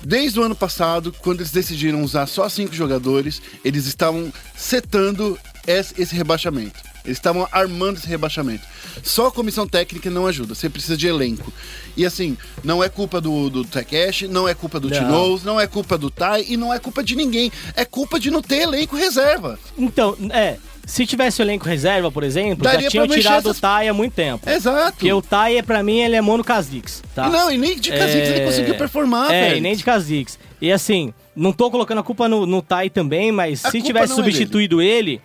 Desde 0.04 0.40
o 0.40 0.42
ano 0.42 0.56
passado, 0.56 1.14
quando 1.20 1.42
eles 1.42 1.52
decidiram 1.52 2.02
usar 2.02 2.26
só 2.26 2.48
cinco 2.48 2.74
jogadores, 2.74 3.40
eles 3.64 3.86
estavam 3.86 4.32
setando 4.56 5.38
esse 5.64 5.94
esse 5.96 6.12
rebaixamento. 6.12 6.91
Eles 7.04 7.18
estavam 7.18 7.48
armando 7.50 7.96
esse 7.98 8.06
rebaixamento. 8.06 8.64
Só 9.02 9.26
a 9.26 9.32
comissão 9.32 9.66
técnica 9.66 10.08
não 10.10 10.26
ajuda, 10.26 10.54
você 10.54 10.68
precisa 10.68 10.96
de 10.96 11.06
elenco. 11.08 11.52
E 11.96 12.06
assim, 12.06 12.36
não 12.62 12.82
é 12.82 12.88
culpa 12.88 13.20
do, 13.20 13.50
do 13.50 13.64
Takeshi, 13.64 14.28
não 14.28 14.48
é 14.48 14.54
culpa 14.54 14.78
do. 14.78 14.90
Tinoz, 14.90 15.42
não 15.42 15.60
é 15.60 15.66
culpa 15.66 15.98
do 15.98 16.10
Tai 16.10 16.44
e 16.48 16.56
não 16.56 16.72
é 16.72 16.78
culpa 16.78 17.02
de 17.02 17.16
ninguém. 17.16 17.50
É 17.74 17.84
culpa 17.84 18.20
de 18.20 18.30
não 18.30 18.40
ter 18.40 18.62
elenco 18.62 18.96
reserva. 18.96 19.58
Então, 19.76 20.16
é. 20.30 20.56
Se 20.84 21.06
tivesse 21.06 21.40
o 21.40 21.44
elenco 21.44 21.64
reserva, 21.64 22.10
por 22.10 22.24
exemplo, 22.24 22.64
Daria 22.64 22.82
já 22.82 22.90
tinham 22.90 23.06
tirado 23.06 23.48
essas- 23.48 23.58
o 23.58 23.60
Tai 23.60 23.86
há 23.88 23.94
muito 23.94 24.14
tempo. 24.14 24.48
Exato. 24.50 24.92
Porque 24.92 25.12
o 25.12 25.22
Tai, 25.22 25.62
pra 25.62 25.80
mim, 25.80 26.00
ele 26.00 26.16
é 26.16 26.20
mono 26.20 26.42
Kha'Zix, 26.42 27.02
tá? 27.14 27.28
Não, 27.28 27.52
e 27.52 27.56
nem 27.56 27.78
de 27.78 27.90
Kha'Zix 27.90 28.28
ele 28.28 28.44
conseguiu 28.44 28.74
performar, 28.76 29.30
É, 29.32 29.44
velho. 29.48 29.58
e 29.58 29.60
nem 29.60 29.76
de 29.76 29.84
Kha'Zix. 29.84 30.38
E 30.60 30.72
assim, 30.72 31.14
não 31.36 31.52
tô 31.52 31.70
colocando 31.70 31.98
a 31.98 32.02
culpa 32.02 32.28
no, 32.28 32.46
no 32.46 32.60
Tai 32.60 32.90
também, 32.90 33.30
mas 33.30 33.64
A 33.64 33.70
se 33.70 33.80
tivesse 33.80 34.12
é 34.12 34.16
substituído 34.16 34.82
ele, 34.82 35.20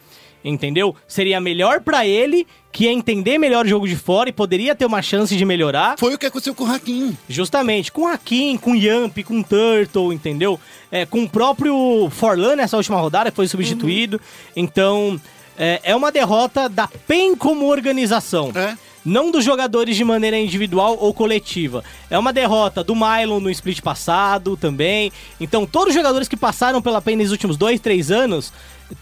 entendeu? 0.50 0.96
Seria 1.08 1.40
melhor 1.40 1.82
pra 1.82 2.06
ele, 2.06 2.48
que 2.72 2.86
ia 2.86 2.92
entender 2.92 3.38
melhor 3.38 3.66
o 3.66 3.70
jogo 3.70 3.88
de 3.88 3.96
fora 3.96 4.30
e 4.30 4.34
poderia 4.34 4.76
ter 4.76 4.86
uma 4.86 5.02
chance 5.02 5.36
de 5.36 5.46
melhorar. 5.46 5.98
Foi 5.98 6.14
o 6.14 6.18
que 6.18 6.26
aconteceu 6.26 6.54
com 6.54 6.64
o 6.64 6.72
Hakim. 6.72 7.18
Justamente, 7.28 7.92
com 7.92 8.08
Hakim, 8.08 8.58
com 8.58 8.76
Yamp, 8.76 9.18
com 9.24 9.42
Turtle, 9.42 10.14
entendeu? 10.14 10.60
É, 10.92 11.06
com 11.06 11.24
o 11.24 11.30
próprio 11.30 12.10
Forlan 12.12 12.56
nessa 12.56 12.78
última 12.78 12.98
rodada, 12.98 13.32
que 13.32 13.36
foi 13.36 13.48
substituído. 13.48 14.22
Então, 14.56 15.20
é, 15.58 15.82
é 15.84 15.96
uma 15.96 16.12
derrota 16.12 16.70
da 16.70 16.88
PEN 16.88 17.36
como 17.36 17.68
organização. 17.68 18.52
É. 18.56 18.78
Não 19.04 19.32
dos 19.32 19.46
jogadores 19.46 19.96
de 19.96 20.04
maneira 20.04 20.38
individual 20.38 20.98
ou 21.00 21.14
coletiva. 21.14 21.82
É 22.10 22.20
uma 22.20 22.34
derrota 22.34 22.84
do 22.84 22.94
Mylon 22.94 23.40
no 23.40 23.50
split 23.50 23.82
passado 23.82 24.58
também. 24.58 25.14
Então, 25.40 25.66
todos 25.66 25.90
os 25.90 25.96
jogadores 25.96 26.28
que 26.28 26.36
passaram 26.36 26.82
pela 26.82 27.02
PEN 27.02 27.16
nos 27.16 27.32
últimos 27.32 27.56
dois, 27.56 27.80
três 27.80 28.12
anos 28.12 28.52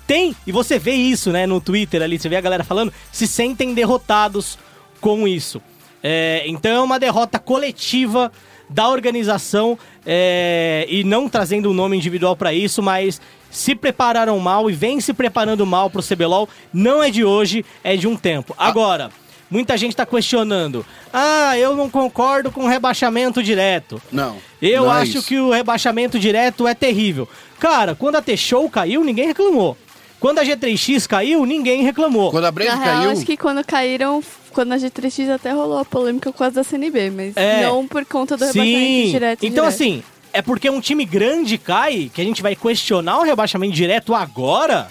tem, 0.07 0.35
e 0.45 0.51
você 0.51 0.79
vê 0.79 0.93
isso, 0.93 1.31
né, 1.31 1.45
no 1.45 1.61
Twitter 1.61 2.01
ali, 2.01 2.17
você 2.17 2.29
vê 2.29 2.35
a 2.35 2.41
galera 2.41 2.63
falando, 2.63 2.93
se 3.11 3.27
sentem 3.27 3.73
derrotados 3.73 4.57
com 4.99 5.27
isso. 5.27 5.61
É, 6.01 6.43
então 6.45 6.71
é 6.71 6.81
uma 6.81 6.99
derrota 6.99 7.39
coletiva 7.39 8.31
da 8.69 8.89
organização 8.89 9.77
é, 10.05 10.85
e 10.89 11.03
não 11.03 11.29
trazendo 11.29 11.69
um 11.69 11.73
nome 11.73 11.97
individual 11.97 12.35
pra 12.35 12.53
isso, 12.53 12.81
mas 12.81 13.21
se 13.49 13.73
prepararam 13.73 14.37
mal 14.39 14.69
e 14.69 14.73
vem 14.73 14.99
se 14.99 15.13
preparando 15.13 15.65
mal 15.65 15.89
pro 15.89 16.03
CBLOL. 16.03 16.49
Não 16.73 17.01
é 17.01 17.09
de 17.09 17.23
hoje, 17.23 17.63
é 17.83 17.95
de 17.95 18.07
um 18.07 18.15
tempo. 18.15 18.53
Agora, 18.57 19.09
muita 19.49 19.77
gente 19.77 19.95
tá 19.95 20.05
questionando. 20.05 20.85
Ah, 21.13 21.57
eu 21.57 21.75
não 21.75 21.89
concordo 21.89 22.51
com 22.51 22.63
o 22.65 22.67
rebaixamento 22.67 23.41
direto. 23.43 24.01
Não. 24.11 24.37
Eu 24.61 24.85
não 24.85 24.93
é 24.95 25.01
acho 25.01 25.17
isso. 25.19 25.27
que 25.27 25.39
o 25.39 25.51
rebaixamento 25.51 26.17
direto 26.19 26.67
é 26.67 26.73
terrível. 26.73 27.27
Cara, 27.59 27.95
quando 27.95 28.15
a 28.15 28.21
T-Show 28.21 28.69
caiu, 28.69 29.03
ninguém 29.03 29.27
reclamou. 29.27 29.77
Quando 30.19 30.39
a 30.39 30.43
G3X 30.43 31.05
caiu, 31.07 31.45
ninguém 31.45 31.83
reclamou. 31.83 32.31
Quando 32.31 32.45
a 32.45 32.51
Brave 32.51 32.71
Na 32.71 32.83
real, 32.83 32.95
caiu. 32.97 33.09
acho 33.11 33.25
que 33.25 33.37
quando 33.37 33.63
caíram, 33.63 34.23
quando 34.51 34.71
a 34.73 34.77
G3X 34.77 35.29
até 35.29 35.51
rolou 35.51 35.77
a 35.77 35.85
polêmica 35.85 36.31
por 36.31 36.39
causa 36.39 36.55
da 36.55 36.63
CNB, 36.63 37.11
mas 37.11 37.37
É. 37.37 37.63
não 37.63 37.85
por 37.87 38.03
conta 38.05 38.35
do 38.35 38.45
rebaixamento 38.45 39.11
direto. 39.11 39.45
Então, 39.45 39.65
direto. 39.65 39.67
assim, 39.75 40.03
é 40.33 40.41
porque 40.41 40.69
um 40.69 40.79
time 40.81 41.05
grande 41.05 41.57
cai 41.59 42.09
que 42.11 42.21
a 42.21 42.23
gente 42.23 42.41
vai 42.41 42.55
questionar 42.55 43.19
o 43.19 43.23
rebaixamento 43.23 43.73
direto 43.73 44.15
agora? 44.15 44.87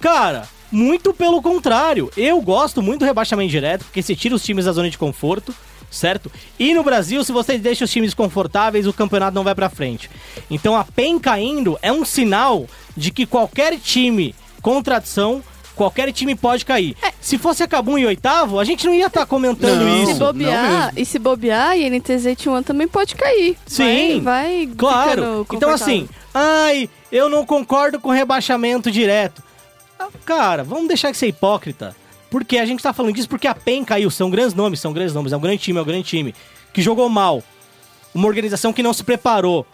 Cara, 0.00 0.48
muito 0.70 1.12
pelo 1.12 1.40
contrário. 1.42 2.10
Eu 2.16 2.40
gosto 2.40 2.82
muito 2.82 3.00
do 3.00 3.04
rebaixamento 3.04 3.50
direto, 3.50 3.84
porque 3.84 4.02
você 4.02 4.14
tira 4.14 4.34
os 4.34 4.42
times 4.44 4.64
da 4.64 4.72
zona 4.72 4.90
de 4.90 4.98
conforto, 4.98 5.54
certo? 5.90 6.30
E 6.58 6.74
no 6.74 6.82
Brasil, 6.82 7.22
se 7.24 7.32
você 7.32 7.56
deixa 7.56 7.84
os 7.84 7.90
times 7.90 8.14
confortáveis, 8.14 8.86
o 8.86 8.92
campeonato 8.92 9.34
não 9.34 9.44
vai 9.44 9.54
pra 9.54 9.68
frente. 9.70 10.10
Então 10.50 10.76
a 10.76 10.84
PEN 10.84 11.18
caindo 11.18 11.78
é 11.82 11.92
um 11.92 12.04
sinal 12.04 12.66
de 12.96 13.10
que 13.10 13.26
qualquer 13.26 13.78
time 13.78 14.34
com 14.60 14.82
tradição. 14.82 15.42
Qualquer 15.76 16.12
time 16.12 16.36
pode 16.36 16.64
cair. 16.64 16.96
Se 17.20 17.36
fosse 17.36 17.60
a 17.64 17.66
Cabum 17.66 17.98
em 17.98 18.06
oitavo, 18.06 18.60
a 18.60 18.64
gente 18.64 18.86
não 18.86 18.94
ia 18.94 19.08
estar 19.08 19.26
comentando 19.26 19.80
Não. 19.84 20.04
isso. 20.04 20.12
se 20.12 20.18
bobear, 20.20 20.92
e 20.96 21.04
se 21.04 21.18
bobear, 21.18 21.76
e 21.76 21.90
NTZ 21.90 22.26
T1 22.26 22.64
também 22.64 22.86
pode 22.86 23.16
cair. 23.16 23.58
Sim, 23.66 24.20
vai, 24.20 24.66
vai 24.66 24.76
Claro. 24.76 25.44
Então, 25.52 25.70
assim, 25.70 26.08
ai, 26.32 26.88
eu 27.10 27.28
não 27.28 27.44
concordo 27.44 27.98
com 27.98 28.10
rebaixamento 28.10 28.88
direto. 28.88 29.42
Cara, 30.24 30.64
vamos 30.64 30.88
deixar 30.88 31.10
de 31.10 31.16
ser 31.16 31.28
hipócrita. 31.28 31.94
Porque 32.30 32.58
a 32.58 32.66
gente 32.66 32.82
tá 32.82 32.92
falando 32.92 33.14
disso 33.14 33.28
porque 33.28 33.46
a 33.46 33.54
PEN 33.54 33.84
caiu. 33.84 34.10
São 34.10 34.28
grandes 34.28 34.54
nomes, 34.54 34.80
são 34.80 34.92
grandes 34.92 35.14
nomes. 35.14 35.32
É 35.32 35.36
um 35.36 35.40
grande 35.40 35.62
time, 35.62 35.78
é 35.78 35.82
um 35.82 35.84
grande 35.84 36.04
time. 36.04 36.34
Que 36.72 36.82
jogou 36.82 37.08
mal. 37.08 37.42
Uma 38.12 38.26
organização 38.26 38.72
que 38.72 38.82
não 38.82 38.92
se 38.92 39.04
preparou. 39.04 39.66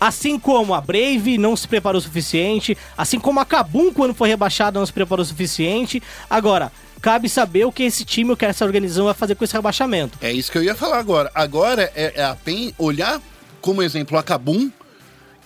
Assim 0.00 0.38
como 0.38 0.74
a 0.74 0.80
Brave 0.80 1.38
não 1.38 1.56
se 1.56 1.66
preparou 1.66 1.98
o 1.98 2.02
suficiente. 2.02 2.78
Assim 2.96 3.18
como 3.18 3.40
a 3.40 3.44
Kabum, 3.44 3.92
quando 3.92 4.14
foi 4.14 4.28
rebaixada, 4.28 4.78
não 4.78 4.86
se 4.86 4.92
preparou 4.92 5.24
o 5.24 5.26
suficiente. 5.26 6.00
Agora, 6.30 6.70
cabe 7.02 7.28
saber 7.28 7.64
o 7.64 7.72
que 7.72 7.82
esse 7.82 8.04
time, 8.04 8.32
o 8.32 8.36
que 8.36 8.46
essa 8.46 8.64
organização 8.64 9.06
vai 9.06 9.14
fazer 9.14 9.34
com 9.34 9.44
esse 9.44 9.54
rebaixamento. 9.54 10.18
É 10.20 10.32
isso 10.32 10.52
que 10.52 10.58
eu 10.58 10.62
ia 10.62 10.76
falar 10.76 10.98
agora. 10.98 11.32
Agora 11.34 11.90
é, 11.96 12.12
é 12.14 12.24
a 12.24 12.36
PEN 12.36 12.72
olhar 12.78 13.20
como 13.60 13.82
exemplo 13.82 14.16
a 14.16 14.22
Kabum, 14.22 14.70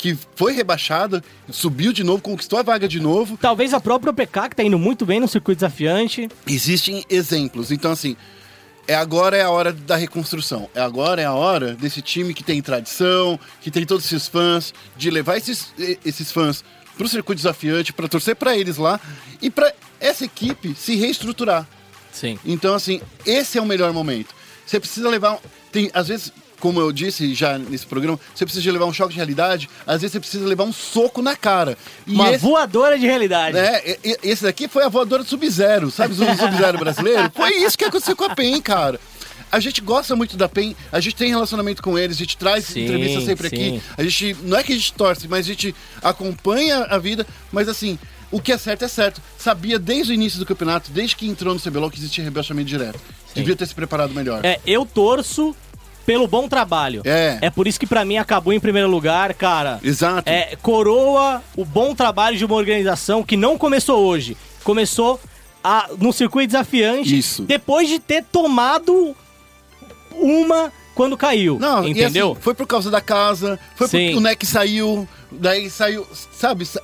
que 0.02 0.18
foi 0.34 0.52
rebaixada, 0.52 1.22
subiu 1.48 1.92
de 1.92 2.02
novo, 2.02 2.20
conquistou 2.20 2.58
a 2.58 2.62
vaga 2.64 2.88
de 2.88 2.98
novo. 2.98 3.38
Talvez 3.40 3.72
a 3.72 3.78
própria 3.78 4.10
OPK, 4.10 4.48
que 4.50 4.56
tá 4.56 4.64
indo 4.64 4.76
muito 4.76 5.06
bem 5.06 5.20
no 5.20 5.28
circuito 5.28 5.60
desafiante. 5.60 6.28
Existem 6.44 7.04
exemplos. 7.08 7.70
Então, 7.70 7.92
assim, 7.92 8.16
é 8.88 8.96
agora 8.96 9.36
é 9.36 9.42
a 9.42 9.50
hora 9.50 9.72
da 9.72 9.94
reconstrução. 9.94 10.68
É 10.74 10.80
agora 10.80 11.22
é 11.22 11.24
a 11.24 11.32
hora 11.32 11.74
desse 11.74 12.02
time 12.02 12.34
que 12.34 12.42
tem 12.42 12.60
tradição, 12.60 13.38
que 13.60 13.70
tem 13.70 13.86
todos 13.86 14.04
esses 14.04 14.26
fãs, 14.26 14.74
de 14.96 15.08
levar 15.08 15.36
esses, 15.36 15.72
esses 16.04 16.32
fãs 16.32 16.64
pro 16.98 17.06
circuito 17.06 17.36
desafiante, 17.36 17.92
para 17.92 18.08
torcer 18.08 18.34
para 18.34 18.56
eles 18.56 18.78
lá 18.78 18.98
e 19.40 19.50
para 19.50 19.72
essa 20.00 20.24
equipe 20.24 20.74
se 20.74 20.96
reestruturar. 20.96 21.64
Sim. 22.10 22.40
Então, 22.44 22.74
assim, 22.74 23.00
esse 23.24 23.56
é 23.56 23.62
o 23.62 23.66
melhor 23.66 23.92
momento. 23.92 24.34
Você 24.66 24.80
precisa 24.80 25.08
levar. 25.08 25.38
Tem, 25.70 25.92
às 25.94 26.08
vezes, 26.08 26.32
como 26.62 26.80
eu 26.80 26.92
disse 26.92 27.34
já 27.34 27.58
nesse 27.58 27.84
programa, 27.84 28.20
você 28.32 28.44
precisa 28.44 28.70
levar 28.70 28.84
um 28.84 28.92
choque 28.92 29.10
de 29.10 29.16
realidade, 29.16 29.68
às 29.84 30.00
vezes 30.00 30.12
você 30.12 30.20
precisa 30.20 30.46
levar 30.46 30.62
um 30.62 30.72
soco 30.72 31.20
na 31.20 31.34
cara. 31.34 31.76
E 32.06 32.14
Uma 32.14 32.30
esse, 32.30 32.38
voadora 32.38 32.96
de 32.96 33.04
realidade. 33.04 33.58
é, 33.58 33.98
esse 34.22 34.44
daqui 34.44 34.68
foi 34.68 34.84
a 34.84 34.88
voadora 34.88 35.24
do 35.24 35.28
Sub-Zero, 35.28 35.90
sabe? 35.90 36.14
O 36.14 36.16
Sub-Zero 36.16 36.78
brasileiro. 36.78 37.28
Foi 37.34 37.50
isso 37.56 37.76
que 37.76 37.84
aconteceu 37.84 38.14
com 38.14 38.26
a 38.26 38.34
PEN, 38.36 38.62
cara. 38.62 39.00
A 39.50 39.58
gente 39.58 39.80
gosta 39.80 40.14
muito 40.14 40.36
da 40.36 40.48
PEN, 40.48 40.76
a 40.92 41.00
gente 41.00 41.16
tem 41.16 41.30
relacionamento 41.30 41.82
com 41.82 41.98
eles, 41.98 42.16
a 42.16 42.20
gente 42.20 42.36
traz 42.36 42.66
Sim, 42.66 42.84
entrevistas 42.84 43.24
sempre 43.24 43.48
sim. 43.48 43.56
aqui. 43.56 43.82
A 43.98 44.02
gente. 44.04 44.36
Não 44.42 44.56
é 44.56 44.62
que 44.62 44.72
a 44.72 44.76
gente 44.76 44.92
torce, 44.92 45.26
mas 45.26 45.44
a 45.44 45.48
gente 45.48 45.74
acompanha 46.00 46.84
a 46.84 46.96
vida, 46.96 47.26
mas 47.50 47.68
assim. 47.68 47.98
O 48.30 48.40
que 48.40 48.50
é 48.50 48.56
certo 48.56 48.82
é 48.82 48.88
certo. 48.88 49.20
Sabia 49.36 49.78
desde 49.78 50.10
o 50.10 50.14
início 50.14 50.38
do 50.38 50.46
campeonato, 50.46 50.90
desde 50.90 51.14
que 51.14 51.26
entrou 51.28 51.52
no 51.52 51.60
CBLOL, 51.60 51.90
que 51.90 51.98
existia 51.98 52.24
rebaixamento 52.24 52.66
direto. 52.66 52.98
Devia 53.34 53.54
ter 53.54 53.66
se 53.66 53.74
preparado 53.74 54.14
melhor. 54.14 54.42
É, 54.42 54.58
eu 54.66 54.86
torço 54.86 55.54
pelo 56.06 56.26
bom 56.26 56.48
trabalho. 56.48 57.02
É. 57.04 57.38
É 57.42 57.50
por 57.50 57.66
isso 57.66 57.78
que 57.78 57.86
pra 57.86 58.04
mim 58.04 58.16
acabou 58.16 58.52
em 58.52 58.60
primeiro 58.60 58.88
lugar, 58.88 59.32
cara. 59.34 59.78
Exato. 59.82 60.28
É, 60.28 60.56
coroa 60.62 61.42
o 61.56 61.64
bom 61.64 61.94
trabalho 61.94 62.36
de 62.36 62.44
uma 62.44 62.54
organização 62.54 63.22
que 63.22 63.36
não 63.36 63.56
começou 63.56 64.00
hoje. 64.04 64.36
Começou 64.64 65.20
a, 65.62 65.88
no 65.98 66.12
circuito 66.12 66.48
desafiante. 66.52 67.16
Isso. 67.18 67.42
Depois 67.42 67.88
de 67.88 67.98
ter 67.98 68.24
tomado 68.24 69.14
uma 70.12 70.72
quando 70.94 71.16
caiu. 71.16 71.58
Não, 71.58 71.86
entendeu? 71.88 72.28
E 72.28 72.32
assim, 72.32 72.40
foi 72.42 72.54
por 72.54 72.66
causa 72.66 72.90
da 72.90 73.00
casa, 73.00 73.58
foi 73.76 73.88
Sim. 73.88 73.98
porque 74.06 74.16
o 74.18 74.20
NEC 74.20 74.44
saiu, 74.44 75.08
daí 75.30 75.70
saiu, 75.70 76.06
sabe? 76.32 76.66
sa- 76.66 76.82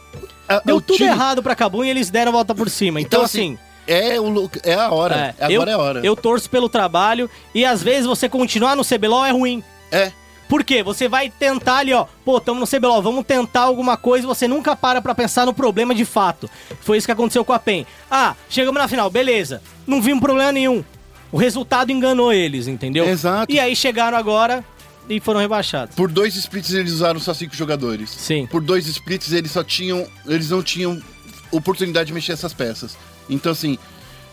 a- 0.48 0.62
Deu 0.64 0.80
tudo 0.80 0.96
time- 0.96 1.10
errado 1.10 1.42
pra 1.42 1.54
Cabum 1.54 1.84
e 1.84 1.90
eles 1.90 2.08
deram 2.08 2.30
a 2.30 2.32
volta 2.32 2.54
por 2.54 2.70
cima. 2.70 3.00
Então, 3.00 3.22
assim 3.22 3.58
É, 3.88 4.20
o, 4.20 4.50
é 4.62 4.74
a 4.74 4.90
hora. 4.90 5.34
É, 5.38 5.44
agora 5.46 5.52
eu, 5.52 5.62
é 5.62 5.72
a 5.72 5.78
hora. 5.78 6.00
Eu 6.04 6.14
torço 6.14 6.48
pelo 6.50 6.68
trabalho 6.68 7.28
e 7.54 7.64
às 7.64 7.82
vezes 7.82 8.06
você 8.06 8.28
continuar 8.28 8.76
no 8.76 8.84
CBLOL 8.84 9.24
é 9.24 9.30
ruim. 9.30 9.64
É. 9.90 10.12
Por 10.48 10.62
quê? 10.62 10.82
Você 10.82 11.08
vai 11.08 11.30
tentar 11.30 11.78
ali, 11.78 11.92
ó, 11.92 12.06
pô, 12.24 12.40
tamo 12.40 12.60
no 12.60 12.66
CBLOL, 12.66 13.02
vamos 13.02 13.26
tentar 13.26 13.62
alguma 13.62 13.96
coisa, 13.96 14.26
você 14.26 14.48
nunca 14.48 14.74
para 14.74 15.00
pra 15.02 15.14
pensar 15.14 15.44
no 15.44 15.52
problema 15.52 15.94
de 15.94 16.04
fato. 16.04 16.48
Foi 16.80 16.96
isso 16.96 17.06
que 17.06 17.12
aconteceu 17.12 17.44
com 17.44 17.52
a 17.52 17.58
PEN. 17.58 17.86
Ah, 18.10 18.34
chegamos 18.48 18.80
na 18.80 18.88
final, 18.88 19.10
beleza. 19.10 19.62
Não 19.86 20.00
vimos 20.00 20.22
problema 20.22 20.52
nenhum. 20.52 20.82
O 21.30 21.36
resultado 21.36 21.92
enganou 21.92 22.32
eles, 22.32 22.66
entendeu? 22.66 23.06
Exato. 23.06 23.52
E 23.52 23.60
aí 23.60 23.76
chegaram 23.76 24.16
agora 24.16 24.64
e 25.08 25.20
foram 25.20 25.40
rebaixados. 25.40 25.94
Por 25.94 26.10
dois 26.10 26.34
splits 26.36 26.72
eles 26.72 26.92
usaram 26.92 27.20
só 27.20 27.34
cinco 27.34 27.54
jogadores. 27.54 28.10
Sim. 28.10 28.46
Por 28.46 28.62
dois 28.62 28.86
splits 28.86 29.32
eles 29.32 29.50
só 29.50 29.62
tinham. 29.62 30.06
Eles 30.26 30.48
não 30.48 30.62
tinham 30.62 31.02
oportunidade 31.50 32.06
de 32.08 32.12
mexer 32.14 32.32
essas 32.32 32.54
peças. 32.54 32.96
Então, 33.28 33.52
assim, 33.52 33.78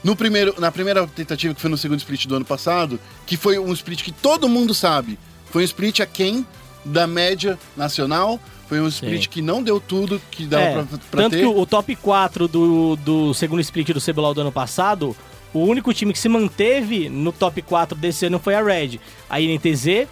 no 0.04 0.16
primeiro, 0.16 0.56
na 0.60 0.72
primeira 0.72 1.06
tentativa, 1.08 1.54
que 1.54 1.62
foi 1.62 1.70
no 1.70 1.78
segundo 1.78 2.00
split 2.00 2.26
do 2.28 2.36
ano 2.36 2.46
passado, 2.46 3.00
que 3.26 3.36
foi 3.38 3.58
um 3.60 3.74
split 3.74 4.04
que 4.04 4.12
todo 4.12 4.48
mundo 4.50 4.74
sabe, 4.74 5.18
foi 5.52 5.64
um 5.64 5.66
split 5.66 6.00
aquém 6.02 6.46
da 6.84 7.08
média 7.08 7.58
nacional. 7.76 8.40
Foi 8.68 8.82
um 8.82 8.88
split 8.88 9.24
Sim. 9.26 9.30
que 9.30 9.42
não 9.44 9.62
deu 9.62 9.80
tudo 9.80 10.20
que 10.32 10.46
dava 10.48 10.64
É, 10.64 10.74
pra, 10.74 10.84
pra 11.12 11.22
tanto 11.22 11.34
ter. 11.34 11.40
que 11.40 11.46
o, 11.46 11.66
top 11.68 11.96
4 11.98 12.48
do, 12.48 12.96
do 12.96 13.32
segundo 13.36 13.60
split 13.62 13.90
do 13.92 14.02
CBLOL 14.02 14.34
do 14.34 14.42
ano 14.42 14.52
passado, 14.52 15.16
o 15.54 15.60
único 15.60 15.94
time 15.94 16.12
que 16.12 16.18
se 16.18 16.28
manteve 16.28 17.08
no 17.08 17.32
top 17.32 17.62
4 17.62 17.96
desse 17.96 18.26
ano 18.26 18.40
foi 18.40 18.56
a 18.56 18.64
Red. 18.64 19.00
A 19.30 19.40
INTZ 19.40 20.08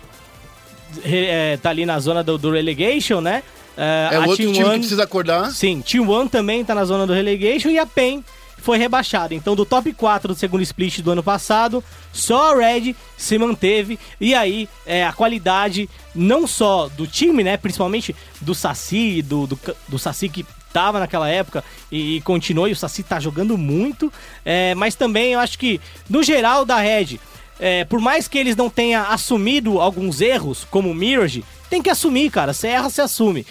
é, 1.04 1.58
tá 1.62 1.70
ali 1.72 1.86
na 1.86 2.00
zona 2.00 2.24
do, 2.24 2.38
do 2.38 2.52
relegation, 2.52 3.22
né? 3.22 3.44
É, 3.76 4.10
É 4.12 4.16
a 4.18 4.20
outro 4.22 4.38
Team 4.38 4.52
time 4.54 4.64
que 4.64 4.70
One- 4.70 4.80
precisa 4.80 5.04
acordar. 5.04 5.52
Sim, 5.52 5.82
Team 5.82 6.08
One 6.10 6.30
também 6.30 6.64
tá 6.64 6.76
na 6.76 6.86
zona 6.86 7.08
do 7.08 7.14
relegation 7.14 7.70
e 7.70 7.80
a 7.80 7.86
PEN 7.86 8.24
foi 8.64 8.78
rebaixada. 8.78 9.36
Então, 9.36 9.58
do 9.58 9.66
top 9.66 9.92
4 9.92 10.30
do 10.30 10.40
segundo 10.40 10.64
split 10.64 11.02
do 11.02 11.12
ano 11.12 11.22
passado, 11.22 11.84
só 12.14 12.54
a 12.54 12.56
Red 12.56 12.96
se 13.18 13.38
manteve. 13.38 14.00
E 14.22 14.34
aí, 14.34 14.70
é, 14.86 15.06
a 15.06 15.12
qualidade 15.12 15.90
não 16.16 16.48
só 16.48 16.88
do 16.88 17.06
time, 17.06 17.44
né? 17.44 17.58
Principalmente 17.58 18.16
do 18.40 18.56
Saci, 18.56 19.22
do, 19.22 19.46
do, 19.48 19.60
do 19.90 20.00
Saci 20.00 20.30
que 20.30 20.46
tava 20.72 20.98
naquela 20.98 21.28
época 21.28 21.62
e, 21.92 22.16
e 22.16 22.22
continuou. 22.22 22.70
E 22.70 22.72
o 22.72 22.76
Saci 22.76 23.04
tá 23.04 23.20
jogando 23.20 23.58
muito. 23.58 24.12
É, 24.46 24.74
mas 24.76 24.96
também 24.96 25.34
eu 25.34 25.42
acho 25.42 25.60
que, 25.60 25.82
no 26.10 26.24
geral, 26.24 26.64
da 26.64 26.78
Red. 26.78 27.20
é, 27.60 27.84
por 27.84 28.00
mais 28.00 28.30
que 28.30 28.38
eles 28.38 28.56
não 28.56 28.70
tenham 28.70 29.06
assumido 29.12 29.82
alguns 29.82 30.22
erros, 30.22 30.66
como 30.72 30.90
o 30.90 30.96
Mirage, 30.96 31.44
tem 31.70 31.82
que 31.82 31.90
assumir, 31.90 32.32
cara. 32.32 32.54
Você 32.54 32.70
erra, 32.70 32.90
você 32.90 33.02
assume. 33.02 33.46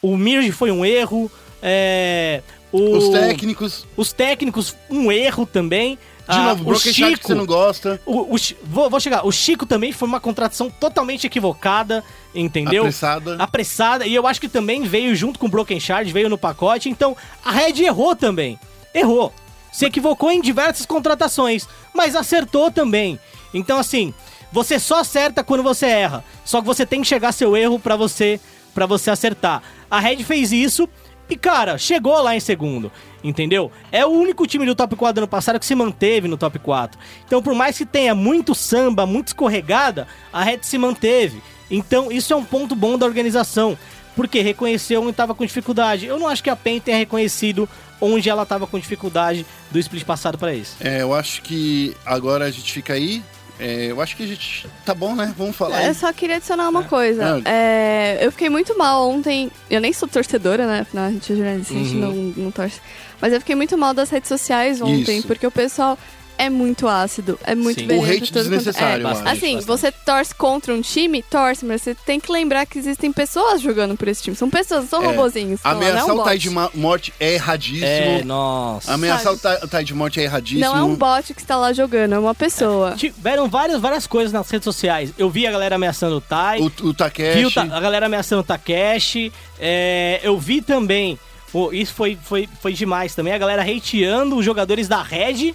O 0.00 0.16
Mirage 0.16 0.52
foi 0.52 0.70
um 0.70 0.84
erro. 0.84 1.28
É, 1.60 2.42
o- 2.72 2.96
Os 2.96 3.08
técnicos. 3.10 3.86
os 3.96 4.12
técnicos, 4.12 4.74
um 4.90 5.12
erro 5.12 5.46
também. 5.46 5.96
De 6.28 6.36
Ah, 6.38 6.42
novo, 6.50 6.62
o 6.62 6.64
Broken 6.66 6.92
Shark 6.92 7.10
que 7.14 7.16
Chico, 7.16 7.26
você 7.26 7.34
não 7.34 7.44
gosta. 7.44 8.00
o, 8.06 8.34
o 8.34 8.38
vou, 8.62 8.88
vou 8.88 9.00
chegar. 9.00 9.26
O 9.26 9.32
Chico 9.32 9.66
também 9.66 9.90
foi 9.92 10.06
uma 10.06 10.20
contratação 10.20 10.70
totalmente 10.70 11.26
equivocada, 11.26 12.02
entendeu? 12.32 12.82
Apressada. 12.84 13.36
Apressada. 13.40 14.06
E 14.06 14.14
eu 14.14 14.24
acho 14.26 14.40
que 14.40 14.48
também 14.48 14.82
veio 14.84 15.14
junto 15.16 15.38
com 15.38 15.46
o 15.46 15.48
Broken 15.48 15.80
Shard, 15.80 16.10
veio 16.12 16.30
no 16.30 16.38
pacote. 16.38 16.88
Então, 16.88 17.16
a 17.44 17.50
Red 17.50 17.82
errou 17.84 18.14
também. 18.14 18.56
Errou. 18.94 19.32
Se 19.72 19.84
equivocou 19.84 20.30
em 20.30 20.40
diversas 20.40 20.86
contratações, 20.86 21.66
mas 21.92 22.14
acertou 22.14 22.70
também. 22.70 23.18
Então, 23.52 23.76
assim, 23.78 24.14
você 24.52 24.78
só 24.78 25.00
acerta 25.00 25.42
quando 25.42 25.62
você 25.64 25.86
erra. 25.86 26.22
Só 26.44 26.60
que 26.60 26.66
você 26.66 26.86
tem 26.86 27.00
que 27.02 27.08
chegar 27.08 27.32
seu 27.32 27.56
erro 27.56 27.80
pra 27.80 27.96
você 27.96 28.38
para 28.72 28.86
você 28.86 29.10
acertar. 29.10 29.60
A 29.90 29.98
Red 29.98 30.22
fez 30.22 30.52
isso 30.52 30.88
e, 31.32 31.36
cara, 31.36 31.78
chegou 31.78 32.20
lá 32.22 32.36
em 32.36 32.40
segundo. 32.40 32.92
Entendeu? 33.24 33.70
É 33.90 34.04
o 34.04 34.10
único 34.10 34.46
time 34.46 34.66
do 34.66 34.74
top 34.74 34.96
4 34.96 35.14
do 35.14 35.18
ano 35.18 35.28
passado 35.28 35.58
que 35.58 35.66
se 35.66 35.74
manteve 35.74 36.28
no 36.28 36.36
top 36.36 36.58
4. 36.58 36.98
Então, 37.24 37.42
por 37.42 37.54
mais 37.54 37.78
que 37.78 37.86
tenha 37.86 38.14
muito 38.14 38.54
samba, 38.54 39.06
muito 39.06 39.28
escorregada, 39.28 40.06
a 40.32 40.42
Red 40.42 40.60
se 40.62 40.76
manteve. 40.76 41.40
Então, 41.70 42.10
isso 42.10 42.32
é 42.32 42.36
um 42.36 42.44
ponto 42.44 42.74
bom 42.74 42.98
da 42.98 43.06
organização. 43.06 43.78
Porque 44.14 44.42
reconheceu 44.42 45.00
onde 45.00 45.12
estava 45.12 45.34
com 45.34 45.46
dificuldade. 45.46 46.04
Eu 46.04 46.18
não 46.18 46.28
acho 46.28 46.42
que 46.42 46.50
a 46.50 46.56
PEN 46.56 46.80
tenha 46.80 46.98
reconhecido 46.98 47.66
onde 47.98 48.28
ela 48.28 48.42
estava 48.42 48.66
com 48.66 48.78
dificuldade 48.78 49.46
do 49.70 49.78
split 49.78 50.04
passado 50.04 50.36
para 50.36 50.52
isso. 50.52 50.76
É, 50.80 51.00
eu 51.00 51.14
acho 51.14 51.40
que 51.40 51.96
agora 52.04 52.44
a 52.44 52.50
gente 52.50 52.70
fica 52.72 52.92
aí. 52.92 53.22
É, 53.62 53.90
eu 53.90 54.00
acho 54.00 54.16
que 54.16 54.24
a 54.24 54.26
gente. 54.26 54.66
Tá 54.84 54.94
bom, 54.94 55.14
né? 55.14 55.32
Vamos 55.38 55.54
falar. 55.56 55.82
Eu 55.82 55.88
aí. 55.90 55.94
só 55.94 56.12
queria 56.12 56.36
adicionar 56.36 56.68
uma 56.68 56.84
coisa. 56.84 57.36
Ah. 57.44 57.48
É, 57.50 58.18
eu 58.20 58.32
fiquei 58.32 58.48
muito 58.50 58.76
mal 58.76 59.08
ontem. 59.08 59.50
Eu 59.70 59.80
nem 59.80 59.92
sou 59.92 60.08
torcedora, 60.08 60.66
né? 60.66 60.80
Afinal, 60.80 61.04
a 61.06 61.10
gente 61.10 61.32
é 61.32 61.36
jornalista, 61.36 61.72
a 61.74 61.76
gente 61.76 61.94
não, 61.94 62.10
Uhum. 62.10 62.34
não 62.36 62.50
torce. 62.50 62.80
Mas 63.20 63.32
eu 63.32 63.38
fiquei 63.40 63.54
muito 63.54 63.78
mal 63.78 63.94
das 63.94 64.10
redes 64.10 64.28
sociais 64.28 64.80
ontem, 64.80 65.18
Isso. 65.18 65.26
porque 65.28 65.46
o 65.46 65.50
pessoal 65.50 65.96
é 66.38 66.48
muito 66.50 66.88
ácido. 66.88 67.38
É 67.44 67.54
muito 67.54 67.80
Sim. 67.80 67.86
O 67.98 68.04
hate 68.04 68.20
de 68.22 68.32
desnecessário, 68.32 69.06
é. 69.06 69.10
acho. 69.10 69.20
Assim, 69.28 69.54
Bastante. 69.56 69.64
você 69.66 69.92
torce 69.92 70.34
contra 70.34 70.72
um 70.74 70.80
time, 70.80 71.22
torce, 71.22 71.64
mas 71.64 71.82
você 71.82 71.94
tem 71.94 72.18
que 72.20 72.30
lembrar 72.32 72.66
que 72.66 72.78
existem 72.78 73.12
pessoas 73.12 73.60
jogando 73.60 73.96
por 73.96 74.08
esse 74.08 74.22
time. 74.22 74.36
São 74.36 74.50
pessoas, 74.50 74.82
não 74.82 74.88
são 74.88 75.02
É, 75.02 75.06
robozinhos. 75.06 75.60
Ameaçar 75.64 76.08
é 76.08 76.12
um 76.12 76.20
o. 76.20 76.28
Tide 76.30 76.50
Ma- 76.50 76.70
Morte 76.74 77.12
é 77.20 77.34
erradíssimo. 77.34 77.84
É, 77.86 78.24
nossa. 78.24 78.92
Ameaçar 78.92 79.36
sabe? 79.36 79.64
o 79.64 79.68
Ti- 79.68 79.76
Tide 79.78 79.94
Morte 79.94 80.20
é 80.20 80.24
erradíssimo. 80.24 80.60
Não 80.60 80.76
é 80.76 80.82
um 80.82 80.94
bot 80.96 81.32
que 81.34 81.40
está 81.40 81.56
lá 81.56 81.72
jogando, 81.72 82.14
é 82.14 82.18
uma 82.18 82.34
pessoa. 82.34 82.94
Tiveram 82.96 83.48
várias, 83.48 83.80
várias 83.80 84.06
coisas 84.06 84.32
nas 84.32 84.50
redes 84.50 84.64
sociais. 84.64 85.12
Eu 85.18 85.30
vi 85.30 85.46
a 85.46 85.50
galera 85.52 85.76
ameaçando 85.76 86.16
o 86.16 86.20
Tai. 86.20 86.60
O, 86.60 86.66
o 86.66 86.68
Vi 86.70 86.86
o 86.88 86.94
Takeshi. 86.94 87.54
Ta- 87.54 87.62
a 87.76 87.80
galera 87.80 88.06
ameaçando 88.06 88.40
o 88.40 88.44
Takeshi. 88.44 89.32
É, 89.60 90.20
eu 90.22 90.38
vi 90.38 90.60
também. 90.60 91.18
pô, 91.52 91.72
isso 91.72 91.92
foi, 91.94 92.18
foi, 92.22 92.48
foi 92.60 92.72
demais 92.72 93.14
também. 93.14 93.32
A 93.32 93.38
galera 93.38 93.62
hateando 93.62 94.36
os 94.36 94.44
jogadores 94.44 94.88
da 94.88 95.02
Red 95.02 95.54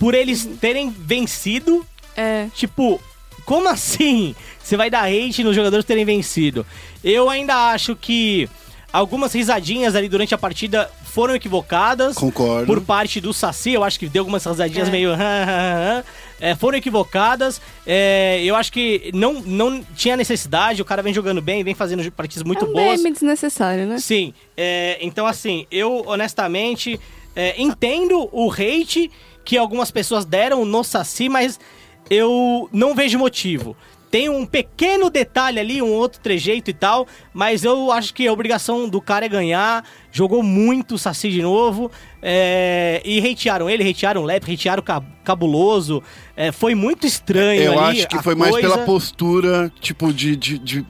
por 0.00 0.14
eles 0.14 0.48
terem 0.60 0.90
vencido. 0.90 1.86
É. 2.16 2.48
Tipo, 2.54 3.00
como 3.44 3.68
assim? 3.68 4.34
Você 4.58 4.76
vai 4.76 4.90
dar 4.90 5.04
hate 5.04 5.44
nos 5.44 5.54
jogadores 5.54 5.84
terem 5.84 6.04
vencido? 6.04 6.66
Eu 7.04 7.28
ainda 7.28 7.72
acho 7.72 7.94
que 7.94 8.48
algumas 8.92 9.32
risadinhas 9.32 9.94
ali 9.94 10.08
durante 10.08 10.34
a 10.34 10.38
partida 10.38 10.90
foram 11.04 11.34
equivocadas. 11.34 12.14
Concordo. 12.14 12.66
Por 12.66 12.80
parte 12.80 13.20
do 13.20 13.32
Saci, 13.34 13.72
eu 13.72 13.84
acho 13.84 13.98
que 13.98 14.08
deu 14.08 14.22
algumas 14.22 14.44
risadinhas 14.44 14.88
É. 14.88 14.90
meio. 14.90 15.10
é, 16.40 16.54
foram 16.54 16.78
equivocadas. 16.78 17.60
É, 17.86 18.40
eu 18.44 18.54
acho 18.56 18.72
que 18.72 19.10
não, 19.12 19.34
não 19.40 19.82
tinha 19.94 20.16
necessidade. 20.16 20.80
O 20.80 20.84
cara 20.84 21.02
vem 21.02 21.12
jogando 21.12 21.42
bem, 21.42 21.62
vem 21.62 21.74
fazendo 21.74 22.08
partidas 22.12 22.44
muito 22.44 22.64
é 22.64 22.68
um 22.68 22.72
boas. 22.72 23.02
meme 23.02 23.12
desnecessário, 23.12 23.86
né? 23.86 23.98
Sim, 23.98 24.32
é, 24.56 24.98
então 25.00 25.26
assim, 25.26 25.66
eu 25.70 26.04
honestamente 26.06 26.98
é, 27.34 27.60
entendo 27.60 28.28
o 28.32 28.50
hate 28.52 29.10
que 29.44 29.56
algumas 29.56 29.90
pessoas 29.90 30.24
deram 30.24 30.64
no 30.64 30.82
Saci, 30.84 31.28
mas 31.28 31.58
eu 32.08 32.68
não 32.72 32.94
vejo 32.94 33.18
motivo. 33.18 33.76
Tem 34.10 34.28
um 34.28 34.44
pequeno 34.44 35.08
detalhe 35.08 35.60
ali, 35.60 35.80
um 35.80 35.92
outro 35.92 36.20
trejeito 36.20 36.68
e 36.68 36.74
tal, 36.74 37.06
mas 37.32 37.62
eu 37.62 37.92
acho 37.92 38.12
que 38.12 38.26
a 38.26 38.32
obrigação 38.32 38.88
do 38.88 39.00
cara 39.00 39.26
é 39.26 39.28
ganhar. 39.28 39.84
Jogou 40.10 40.42
muito 40.42 40.96
o 40.96 40.98
Saci 40.98 41.30
de 41.30 41.40
novo. 41.42 41.92
é, 42.20 43.00
e 43.04 43.20
hatearam 43.20 43.70
ele, 43.70 43.88
hatearam 43.88 44.22
o 44.22 44.24
Lep, 44.24 44.52
hatearam 44.52 44.80
o 44.80 44.84
Cab- 44.84 45.06
Cabuloso. 45.24 46.02
é, 46.36 46.50
foi 46.50 46.74
muito 46.74 47.06
estranho 47.06 47.62
Eu 47.62 47.78
ali 47.80 48.00
acho 48.00 48.08
que 48.08 48.16
a 48.16 48.22
foi 48.22 48.34
mais 48.34 48.50
coisa. 48.50 48.68
pela 48.68 48.84
postura, 48.84 49.72
tipo, 49.80 50.12
de, 50.12 50.34
de, 50.34 50.58
de 50.58 50.86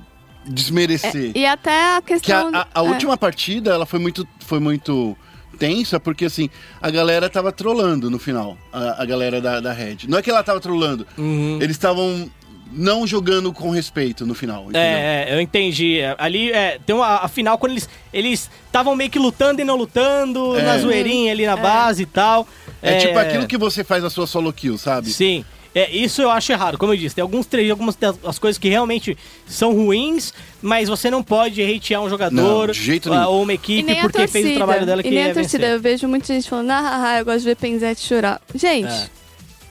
desmerecer. 0.47 1.33
E 1.35 1.45
até 1.47 1.97
a 1.97 2.03
Que 2.03 2.15
a, 2.15 2.17
questão. 2.17 2.51
a- 2.55 2.67
a 2.75 2.81
é. 2.81 2.89
última 2.89 3.17
partida, 3.19 3.71
ela 3.73 3.85
foi 3.87 3.99
muito, 3.99 4.27
foi 4.41 4.59
muito 4.59 5.15
tensa, 5.61 6.01
porque 6.01 6.25
assim, 6.25 6.49
a 6.81 6.91
galera 6.91 7.29
tava 7.29 7.53
trolando 7.53 8.11
no 8.11 8.19
final, 8.19 8.57
a, 8.73 9.03
a 9.03 9.05
galera 9.05 9.41
da, 9.41 9.61
da 9.61 9.73
Red. 9.73 9.99
Não 10.09 10.19
é 10.19 10.23
que 10.23 10.31
ela 10.31 10.43
tava 10.43 10.59
trolando, 10.59 11.07
Uhum. 11.19 11.59
eles 11.61 11.77
estavam 11.77 12.29
não 12.73 13.05
jogando 13.07 13.53
com 13.53 13.69
respeito 13.71 14.25
no 14.25 14.33
final, 14.35 14.63
entendeu? 14.63 14.81
É, 14.81 15.27
é, 15.29 15.35
eu 15.35 15.41
entendi. 15.41 15.99
É, 15.99 16.15
Ali, 16.19 16.51
é, 16.53 16.79
tem 16.87 16.95
uma, 16.95 17.17
a 17.17 17.29
final, 17.29 17.59
quando 17.59 17.73
eles 17.73 17.89
eles 18.13 18.49
estavam 18.67 18.95
meio 18.97 19.11
que 19.11 19.19
lutando 19.19 19.61
e 19.61 19.65
não 19.65 19.77
lutando, 19.77 20.57
É. 20.57 20.63
na 20.63 20.79
zoeirinha 20.79 21.33
ali 21.33 21.45
na 21.47 21.57
base 21.57 22.05
e 22.05 22.07
tal. 22.07 22.47
É, 22.81 22.97
tipo 22.99 23.19
aquilo 23.19 23.47
que 23.47 23.59
você 23.59 23.83
faz 23.85 24.03
na 24.03 24.09
sua 24.09 24.27
solo 24.27 24.53
kill, 24.53 24.79
sabe? 24.79 25.11
Sim. 25.11 25.45
É, 25.75 25.89
isso 25.91 26.21
eu 26.21 26.31
acho 26.31 26.51
errado, 26.51 26.77
como 26.77 26.93
eu 26.93 26.97
disse. 26.97 27.15
Tem 27.15 27.23
alguns 27.23 27.47
trechos, 27.47 27.71
algumas 27.71 27.95
das 27.95 28.17
as 28.25 28.39
coisas 28.41 28.59
que 28.59 28.69
realmente 28.69 29.17
são 29.47 29.73
ruins, 29.73 30.35
mas 30.61 30.89
você 30.89 31.11
não 31.11 31.23
pode 31.23 31.63
hatear 31.63 32.03
um 32.03 32.09
jogador 32.11 32.67
Não, 32.67 32.73
de 32.73 32.73
jeito 32.83 33.09
nenhum. 33.09 33.23
ou 33.29 33.43
uma 33.45 33.53
equipe 33.53 33.95
porque 34.01 34.19
torcida. 34.19 34.29
fez 34.29 34.53
o 34.53 34.55
trabalho 34.57 34.85
dela 34.85 35.03
que 35.03 35.09
e 35.09 35.13
nem 35.13 35.21
é 35.25 35.31
a 35.31 35.35
torcida. 35.35 35.59
vencer. 35.59 35.77
Eu 35.77 35.81
vejo 35.81 36.09
muita 36.09 36.27
gente 36.35 36.49
falando, 36.51 36.71
ah, 36.73 36.79
ah, 36.81 37.03
ah, 37.13 37.19
eu 37.21 37.25
gosto 37.25 37.39
de 37.41 37.45
ver 37.45 37.57
Penzete 37.57 38.01
chorar. 38.05 38.41
Gente, 38.55 38.89
É. 38.93 39.09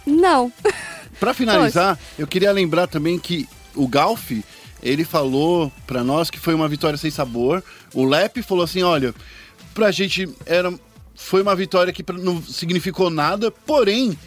não. 0.06 0.52
Pra 1.20 1.34
finalizar, 1.34 2.00
eu 2.18 2.26
queria 2.26 2.50
lembrar 2.54 2.88
também 2.88 3.20
que 3.20 3.46
o 3.76 3.86
Galf, 3.86 4.32
ele 4.82 5.04
falou 5.04 5.70
pra 5.86 6.02
nós 6.02 6.30
que 6.30 6.40
foi 6.40 6.54
uma 6.54 6.70
vitória 6.70 6.98
sem 6.98 7.12
sabor. 7.12 7.62
O 7.94 8.06
Lep 8.06 8.42
falou 8.42 8.64
assim, 8.64 8.84
olha, 8.84 9.14
pra 9.74 9.92
gente 9.92 10.30
era 10.46 10.74
foi 11.14 11.42
uma 11.42 11.54
vitória 11.58 11.92
que 11.92 12.02
não 12.14 12.42
significou 12.42 13.10
nada, 13.10 13.52
porém 13.52 14.18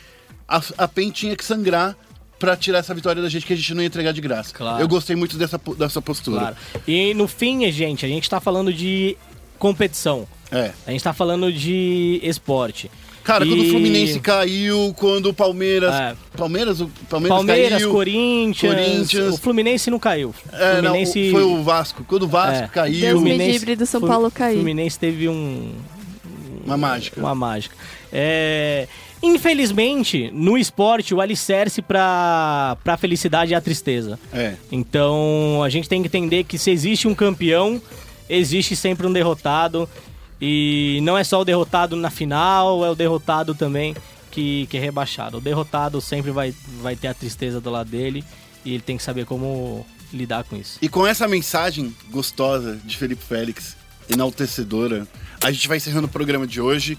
a, 0.57 0.85
a 0.85 0.89
PEN 0.89 1.11
tinha 1.11 1.37
que 1.37 1.45
sangrar 1.45 1.97
pra 2.39 2.57
tirar 2.57 2.79
essa 2.79 2.93
vitória 2.95 3.23
da 3.23 3.29
gente 3.29 3.47
que 3.47 3.53
a 3.53 3.57
gente 3.57 3.73
não 3.75 3.83
ia 3.83 3.87
entregar 3.87 4.13
de 4.13 4.21
graça. 4.21 4.53
Claro. 4.53 4.83
Eu 4.83 4.89
gostei 4.89 5.15
muito 5.15 5.37
dessa, 5.37 5.61
dessa 5.79 6.03
postura. 6.03 6.41
Claro. 6.41 6.57
E 6.89 7.15
no 7.15 7.29
fim, 7.29 7.71
gente, 7.71 8.05
a 8.05 8.09
gente 8.09 8.29
tá 8.29 8.41
falando 8.41 8.73
de 8.73 9.17
competição. 9.59 10.27
É. 10.51 10.73
A 10.87 10.91
gente 10.91 11.03
tá 11.05 11.13
falando 11.13 11.53
de 11.53 12.21
esporte. 12.23 12.91
Cara, 13.23 13.47
quando 13.47 13.63
E- 13.63 13.69
o 13.69 13.71
Fluminense 13.71 14.19
caiu, 14.19 14.93
quando 14.99 15.27
o 15.27 15.33
Palmeiras. 15.35 15.95
É. 15.95 16.17
Palmeiras, 16.37 16.81
o 16.81 16.89
Palmeiras, 17.09 17.37
Palmeiras, 17.39 17.79
caiu. 17.79 17.91
Corinthians, 17.93 18.75
Corinthians. 18.75 19.35
O 19.35 19.39
Fluminense 19.39 19.91
não 19.93 19.99
caiu. 20.01 20.35
É, 20.53 20.75
não, 20.83 20.91
Fluminense... 20.91 21.31
foi 21.31 21.43
o 21.45 21.63
Vasco. 21.63 22.05
Quando 22.05 22.25
o 22.25 22.29
Vasco 22.29 22.65
É. 22.65 22.69
caiu, 22.69 23.01
Deus 23.01 23.21
Fluminense- 23.21 23.77
do 23.77 23.87
São 23.87 24.01
Paulo 24.01 24.29
cair. 24.33 24.57
Fluminense 24.57 24.99
teve 24.99 25.29
um, 25.29 25.73
uma 26.65 26.77
mágica. 26.77 27.21
uma 27.21 27.35
mágica. 27.37 27.77
É, 28.13 28.89
infelizmente, 29.23 30.31
no 30.33 30.59
esporte, 30.59 31.15
o 31.15 31.21
alicerce 31.21 31.81
pra, 31.81 32.77
pra 32.83 32.97
felicidade 32.97 33.55
é 33.55 33.57
a 33.57 33.61
tristeza. 33.61 34.19
É. 34.33 34.55
Então, 34.71 35.63
a 35.63 35.69
gente 35.69 35.89
tem 35.89 36.03
que 36.03 36.09
entender 36.09 36.45
que 36.45 36.59
se 36.59 36.71
existe 36.71 37.07
um 37.07 37.15
campeão, 37.15 37.81
existe 38.29 38.75
sempre 38.75 39.07
um 39.07 39.13
derrotado. 39.13 39.89
E 40.41 40.99
não 41.03 41.17
é 41.17 41.23
só 41.23 41.41
o 41.41 41.45
derrotado 41.45 41.95
na 41.95 42.11
final, 42.11 42.85
é 42.85 42.91
o 42.91 42.95
derrotado 42.97 43.55
também 43.55 43.95
que, 44.33 44.67
que 44.67 44.77
é 44.77 44.81
rebaixado. 44.81 45.39
O 45.39 45.41
derrotado 45.41 46.01
sempre 46.01 46.33
vai, 46.33 46.53
vai 46.81 46.97
ter 46.97 47.07
a 47.07 47.15
tristeza 47.15 47.61
do 47.61 47.71
lado 47.71 47.89
dele 47.91 48.25
e 48.65 48.75
ele 48.75 48.83
tem 48.83 48.97
que 48.97 49.03
saber 49.03 49.25
como 49.25 49.87
lidar 50.13 50.43
com 50.43 50.57
isso. 50.57 50.79
E 50.83 50.89
com 50.89 51.07
essa 51.07 51.29
mensagem 51.29 51.95
gostosa 52.11 52.79
de 52.85 52.97
Felipe 52.97 53.23
Félix, 53.23 53.77
enaltecedora, 54.11 55.07
a 55.41 55.53
gente 55.53 55.69
vai 55.69 55.77
encerrando 55.77 56.07
o 56.07 56.11
programa 56.11 56.47
de 56.47 56.61
hoje. 56.61 56.99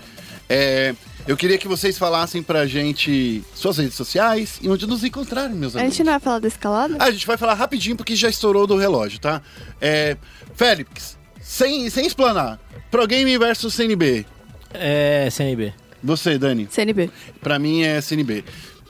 É, 0.49 0.95
eu 1.27 1.37
queria 1.37 1.57
que 1.57 1.67
vocês 1.67 1.97
falassem 1.97 2.43
pra 2.43 2.65
gente 2.67 3.43
suas 3.55 3.77
redes 3.77 3.95
sociais 3.95 4.59
e 4.61 4.69
onde 4.69 4.85
nos 4.85 5.03
encontrarem, 5.03 5.55
meus 5.55 5.75
A 5.75 5.79
amigos. 5.79 5.95
gente 5.95 6.05
não 6.05 6.13
vai 6.13 6.19
falar 6.19 6.39
da 6.39 6.47
escalada? 6.47 6.95
Ah, 6.99 7.05
a 7.05 7.11
gente 7.11 7.25
vai 7.27 7.37
falar 7.37 7.53
rapidinho 7.53 7.95
porque 7.95 8.15
já 8.15 8.29
estourou 8.29 8.67
do 8.67 8.75
relógio, 8.77 9.19
tá? 9.19 9.41
É, 9.79 10.17
Félix, 10.55 11.17
sem, 11.41 11.89
sem 11.89 12.05
explanar, 12.05 12.59
Pro 12.91 13.07
Game 13.07 13.37
versus 13.37 13.73
CNB. 13.73 14.25
É, 14.73 15.29
CNB. 15.31 15.73
Você, 16.03 16.37
Dani, 16.37 16.67
CNB. 16.69 17.09
pra 17.41 17.57
mim 17.57 17.83
é 17.83 18.01
CNB. 18.01 18.43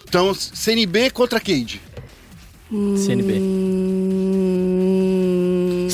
Então, 0.08 0.34
CNB 0.34 1.10
contra 1.12 1.40
Cade. 1.40 1.82
CNB. 3.06 3.34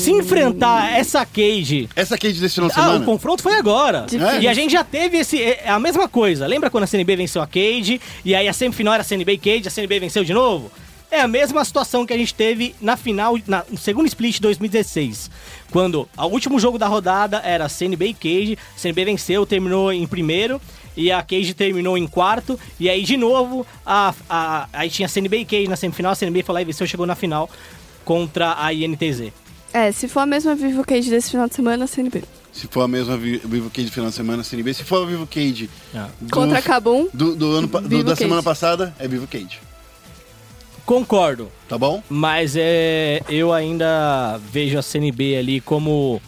Se 0.00 0.10
enfrentar 0.12 0.92
essa 0.92 1.24
Cage 1.26 1.88
Essa 1.94 2.16
Cade 2.16 2.40
desse 2.40 2.54
final 2.54 2.68
de 2.70 2.76
Ah, 2.78 2.82
semana? 2.82 3.02
o 3.02 3.04
confronto 3.04 3.42
foi 3.42 3.54
agora. 3.54 4.06
Difícil. 4.08 4.42
E 4.42 4.48
a 4.48 4.54
gente 4.54 4.72
já 4.72 4.82
teve 4.84 5.18
esse, 5.18 5.42
é 5.42 5.68
a 5.68 5.78
mesma 5.78 6.08
coisa. 6.08 6.46
Lembra 6.46 6.70
quando 6.70 6.84
a 6.84 6.86
CNB 6.86 7.16
venceu 7.16 7.42
a 7.42 7.46
Cade? 7.46 8.00
E 8.24 8.34
aí 8.34 8.48
a 8.48 8.52
semifinal 8.52 8.94
era 8.94 9.04
CNB 9.04 9.32
e 9.32 9.38
Cade, 9.38 9.68
a 9.68 9.70
CNB 9.70 10.00
venceu 10.00 10.24
de 10.24 10.32
novo? 10.32 10.70
É 11.10 11.20
a 11.20 11.26
mesma 11.28 11.64
situação 11.64 12.06
que 12.06 12.12
a 12.12 12.16
gente 12.16 12.32
teve 12.32 12.72
na 12.80 12.96
final, 12.96 13.36
na, 13.46 13.64
no 13.68 13.76
segundo 13.76 14.06
split 14.06 14.36
de 14.36 14.40
2016. 14.42 15.28
Quando 15.72 16.08
o 16.16 16.26
último 16.26 16.58
jogo 16.60 16.78
da 16.78 16.86
rodada 16.86 17.38
era 17.44 17.68
CNB 17.68 18.06
e 18.06 18.14
Cage, 18.14 18.58
a 18.76 18.78
CNB 18.78 19.04
venceu, 19.06 19.44
terminou 19.44 19.92
em 19.92 20.06
primeiro. 20.06 20.60
E 20.96 21.10
a 21.10 21.20
Cage 21.22 21.52
terminou 21.54 21.96
em 21.98 22.06
quarto. 22.06 22.58
E 22.78 22.88
aí, 22.88 23.02
de 23.02 23.16
novo, 23.16 23.66
a, 23.84 24.14
a, 24.28 24.68
aí 24.72 24.88
tinha 24.90 25.08
CNB 25.08 25.38
e 25.38 25.44
Cage 25.44 25.68
na 25.68 25.76
semifinal. 25.76 26.12
A 26.12 26.14
CNB 26.14 26.42
foi 26.42 26.52
lá 26.54 26.62
e 26.62 26.64
venceu, 26.64 26.86
chegou 26.86 27.06
na 27.06 27.14
final 27.16 27.48
contra 28.04 28.54
a 28.58 28.72
INTZ. 28.72 29.32
É, 29.72 29.92
se 29.92 30.08
for 30.08 30.20
a 30.20 30.26
mesma 30.26 30.54
Vivo 30.54 30.84
Cage 30.84 31.08
desse 31.10 31.30
final 31.30 31.48
de 31.48 31.54
semana, 31.54 31.86
CNB. 31.86 32.24
Se 32.52 32.66
for 32.66 32.80
a 32.82 32.88
mesma 32.88 33.16
Vi- 33.16 33.40
Vivo 33.44 33.70
Cade 33.70 33.90
final 33.90 34.10
de 34.10 34.16
semana, 34.16 34.42
CNB. 34.42 34.74
Se 34.74 34.82
for 34.82 35.04
a 35.04 35.06
Vivo 35.06 35.26
Cade 35.26 35.70
Ah. 35.94 36.08
do, 36.20 36.30
Contra 36.32 36.60
Cabum, 36.60 37.06
do, 37.14 37.36
do 37.36 37.52
ano, 37.52 37.66
do- 37.68 37.80
da 38.02 38.10
Cade. 38.10 38.18
semana 38.18 38.42
passada, 38.42 38.92
é 38.98 39.06
Vivo 39.06 39.26
Cade. 39.28 39.60
Concordo. 40.84 41.50
Tá 41.68 41.78
bom? 41.78 42.02
Mas 42.08 42.54
é, 42.56 43.20
eu 43.28 43.52
ainda 43.52 44.38
vejo 44.52 44.76
a 44.78 44.82
CNB 44.82 45.36
ali 45.36 45.60
como 45.60 46.20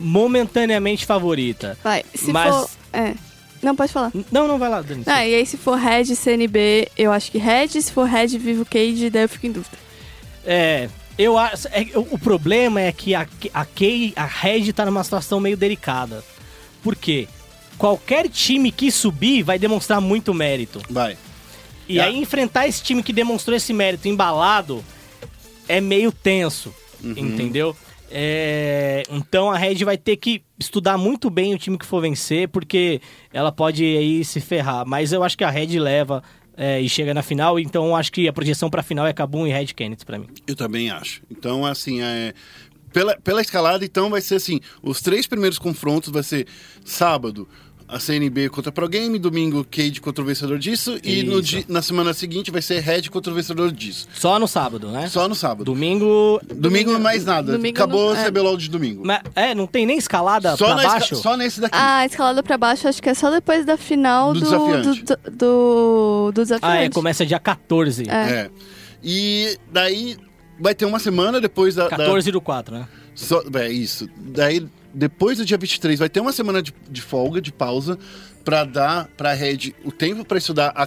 momentaneamente 0.00 1.06
favorita. 1.06 1.78
vai. 1.82 2.04
Se 2.14 2.32
Mas- 2.32 2.54
for... 2.54 2.70
É. 2.92 3.14
Não, 3.62 3.74
pode 3.74 3.92
falar. 3.92 4.12
Não, 4.30 4.46
não 4.46 4.58
vai 4.58 4.68
lá, 4.68 4.82
Dani. 4.82 5.02
Ah, 5.06 5.26
e 5.26 5.34
aí 5.34 5.46
se 5.46 5.56
for 5.56 5.76
Red 5.78 6.04
CNB, 6.14 6.88
eu 6.96 7.10
acho 7.10 7.30
que 7.32 7.38
Red. 7.38 7.68
Se 7.68 7.90
for 7.90 8.04
Red 8.04 8.28
Vivo 8.38 8.64
Cage, 8.64 9.08
daí 9.10 9.22
eu 9.22 9.28
fico 9.28 9.46
em 9.46 9.52
dúvida. 9.52 9.76
É, 10.44 10.88
eu 11.18 11.36
acho. 11.38 11.68
é, 11.68 11.86
o 11.94 12.18
problema 12.18 12.80
é 12.80 12.92
que 12.92 13.14
a, 13.14 13.26
a, 13.54 13.64
Kay, 13.64 14.12
a 14.16 14.24
Red 14.24 14.72
tá 14.72 14.84
numa 14.84 15.02
situação 15.04 15.40
meio 15.40 15.56
delicada. 15.56 16.22
Por 16.82 16.94
quê? 16.96 17.26
Qualquer 17.78 18.28
time 18.28 18.70
que 18.72 18.90
subir 18.90 19.42
vai 19.42 19.58
demonstrar 19.58 20.00
muito 20.00 20.32
mérito. 20.32 20.80
Vai. 20.88 21.16
E 21.88 21.98
É. 21.98 22.02
aí 22.04 22.16
enfrentar 22.16 22.66
esse 22.66 22.82
time 22.82 23.02
que 23.02 23.12
demonstrou 23.12 23.56
esse 23.56 23.72
mérito 23.72 24.08
embalado 24.08 24.84
é 25.68 25.80
meio 25.80 26.10
tenso, 26.12 26.74
entendeu? 27.02 27.76
É, 28.10 29.02
então 29.10 29.50
a 29.50 29.56
Red 29.58 29.84
vai 29.84 29.98
ter 29.98 30.16
que 30.16 30.42
estudar 30.58 30.96
muito 30.96 31.28
bem 31.28 31.54
o 31.54 31.58
time 31.58 31.76
que 31.76 31.84
for 31.84 32.00
vencer, 32.00 32.48
porque 32.48 33.00
ela 33.32 33.50
pode 33.52 33.84
aí 33.84 34.24
se 34.24 34.40
ferrar. 34.40 34.84
Mas 34.86 35.12
eu 35.12 35.22
acho 35.22 35.36
que 35.36 35.44
a 35.44 35.50
Red 35.50 35.78
leva 35.78 36.22
é, 36.56 36.80
e 36.80 36.88
chega 36.88 37.12
na 37.12 37.22
final, 37.22 37.58
então 37.58 37.94
acho 37.94 38.10
que 38.10 38.26
a 38.26 38.32
projeção 38.32 38.70
pra 38.70 38.82
final 38.82 39.06
é 39.06 39.12
Kabum 39.12 39.46
e 39.46 39.52
Red 39.52 39.66
Kennedy 39.66 40.04
pra 40.04 40.18
mim. 40.18 40.28
Eu 40.46 40.56
também 40.56 40.90
acho. 40.90 41.22
Então, 41.30 41.66
assim, 41.66 42.02
é... 42.02 42.32
Pela, 42.92 43.14
pela 43.18 43.42
escalada, 43.42 43.84
então, 43.84 44.08
vai 44.08 44.22
ser 44.22 44.36
assim: 44.36 44.58
os 44.82 45.02
três 45.02 45.26
primeiros 45.26 45.58
confrontos 45.58 46.10
vai 46.10 46.22
ser 46.22 46.46
sábado. 46.82 47.46
A 47.88 48.00
CNB 48.00 48.48
contra 48.48 48.70
a 48.70 48.72
Pro 48.72 48.88
Game, 48.88 49.16
domingo 49.16 49.64
Cade 49.70 50.00
contra 50.00 50.20
o 50.20 50.26
vencedor 50.26 50.58
disso, 50.58 50.98
e 51.04 51.22
no 51.22 51.40
di- 51.40 51.64
na 51.68 51.80
semana 51.80 52.12
seguinte 52.12 52.50
vai 52.50 52.60
ser 52.60 52.80
Red 52.80 53.02
contra 53.10 53.32
o 53.32 53.36
vencedor 53.36 53.70
disso. 53.70 54.08
Só 54.12 54.40
no 54.40 54.48
sábado, 54.48 54.88
né? 54.88 55.08
Só 55.08 55.28
no 55.28 55.36
sábado. 55.36 55.62
Domingo. 55.64 56.40
Domingo 56.52 56.98
mais 56.98 57.24
nada. 57.24 57.52
domingo 57.52 57.76
Acabou 57.76 58.12
não- 58.12 58.20
o 58.20 58.24
é. 58.24 58.24
CBLOL 58.24 58.56
de 58.56 58.68
domingo. 58.68 59.02
Mas, 59.04 59.20
é, 59.36 59.54
não 59.54 59.68
tem 59.68 59.86
nem 59.86 59.96
escalada 59.98 60.56
Só, 60.56 60.66
pra 60.66 60.74
na 60.74 60.82
esca- 60.82 60.98
baixo? 60.98 61.16
só 61.16 61.36
nesse 61.36 61.60
daqui. 61.60 61.76
Ah, 61.78 61.98
a 61.98 62.06
escalada 62.06 62.42
pra 62.42 62.58
baixo 62.58 62.88
acho 62.88 63.00
que 63.00 63.08
é 63.08 63.14
só 63.14 63.30
depois 63.30 63.64
da 63.64 63.76
final 63.76 64.32
Do 64.32 64.40
do, 64.40 64.44
desafiante. 64.46 64.88
do, 64.88 64.94
do, 65.04 65.30
do, 65.30 66.32
do 66.32 66.40
Ah, 66.40 66.42
desafiante. 66.42 66.84
é, 66.86 66.90
começa 66.90 67.24
dia 67.24 67.38
14. 67.38 68.10
É. 68.10 68.12
É. 68.12 68.50
E 69.02 69.56
daí 69.70 70.16
vai 70.58 70.74
ter 70.74 70.86
uma 70.86 70.98
semana 70.98 71.40
depois 71.40 71.76
da. 71.76 71.84
da- 71.84 71.90
14 71.96 72.32
do 72.32 72.40
4, 72.40 72.74
né? 72.74 72.88
Só, 73.14 73.42
é 73.54 73.70
isso. 73.70 74.08
Daí, 74.16 74.66
depois 74.96 75.36
do 75.38 75.44
dia 75.44 75.58
23, 75.58 75.98
vai 75.98 76.08
ter 76.08 76.20
uma 76.20 76.32
semana 76.32 76.62
de, 76.62 76.72
de 76.90 77.02
folga, 77.02 77.40
de 77.40 77.52
pausa, 77.52 77.98
pra 78.44 78.64
dar 78.64 79.08
pra 79.16 79.32
Red 79.34 79.74
o 79.84 79.92
tempo 79.92 80.24
pra 80.24 80.38
estudar 80.38 80.72
a 80.74 80.86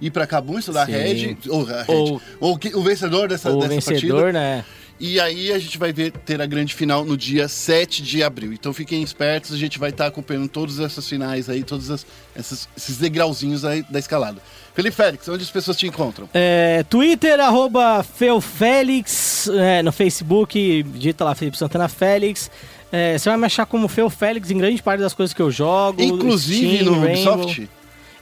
e 0.00 0.10
pra 0.10 0.26
Kabum 0.26 0.58
estudar 0.58 0.86
Sim. 0.86 0.94
a 0.94 0.98
Red. 0.98 1.36
Ou, 1.48 1.62
a 1.68 1.82
Red, 1.82 1.94
Ou- 1.94 2.22
ou 2.40 2.58
que- 2.58 2.74
o 2.74 2.82
vencedor 2.82 3.28
dessa, 3.28 3.54
dessa 3.54 3.68
vencedor, 3.68 4.22
partida. 4.22 4.32
né? 4.32 4.64
E 5.00 5.20
aí 5.20 5.52
a 5.52 5.58
gente 5.60 5.78
vai 5.78 5.92
ver 5.92 6.10
ter 6.10 6.42
a 6.42 6.46
grande 6.46 6.74
final 6.74 7.04
no 7.04 7.16
dia 7.16 7.46
7 7.46 8.02
de 8.02 8.20
abril. 8.20 8.52
Então 8.52 8.72
fiquem 8.72 9.00
espertos, 9.00 9.52
a 9.52 9.56
gente 9.56 9.78
vai 9.78 9.90
estar 9.90 10.06
acompanhando 10.06 10.48
todas 10.48 10.80
essas 10.80 11.08
finais 11.08 11.48
aí, 11.48 11.62
todos 11.62 11.88
as- 11.88 12.04
essas- 12.34 12.68
esses 12.76 12.96
degrauzinhos 12.96 13.64
aí 13.64 13.84
da 13.88 14.00
escalada. 14.00 14.42
Felipe 14.74 14.96
Félix, 14.96 15.28
onde 15.28 15.44
as 15.44 15.50
pessoas 15.50 15.76
te 15.76 15.86
encontram? 15.86 16.28
É, 16.34 16.82
Twitter, 16.84 17.38
arroba 17.38 18.02
Feofélix, 18.02 19.48
é, 19.48 19.82
no 19.82 19.92
Facebook, 19.92 20.82
digita 20.82 21.24
lá 21.24 21.34
Felipe 21.34 21.56
Santana 21.58 21.88
Félix. 21.88 22.50
É, 22.90 23.18
você 23.18 23.28
vai 23.28 23.38
me 23.38 23.44
achar 23.46 23.66
como 23.66 23.86
Feu 23.88 24.08
Félix 24.08 24.50
em 24.50 24.58
grande 24.58 24.82
parte 24.82 25.00
das 25.00 25.12
coisas 25.14 25.34
que 25.34 25.42
eu 25.42 25.50
jogo. 25.50 26.00
Inclusive 26.02 26.76
Steam, 26.78 26.92
no 26.92 27.00
Rainbow. 27.00 27.34
Ubisoft? 27.34 27.70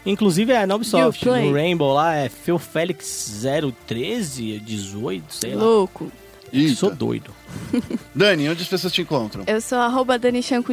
Inclusive 0.05 0.53
é 0.53 0.67
na 0.67 0.75
Ubisoft. 0.77 1.25
No 1.27 1.53
Rainbow 1.53 1.93
lá 1.93 2.15
é 2.15 2.29
Feofélix 2.29 3.45
013, 3.87 4.61
18, 4.61 5.25
sei 5.35 5.55
lá. 5.55 5.65
Louco. 5.65 6.11
Eita. 6.53 6.75
Sou 6.77 6.95
doido. 6.95 7.33
Dani, 8.15 8.49
onde 8.49 8.63
as 8.63 8.69
pessoas 8.69 8.93
te 8.93 9.03
encontram? 9.03 9.43
Eu 9.47 9.61
sou 9.61 9.79
arroba 9.79 10.19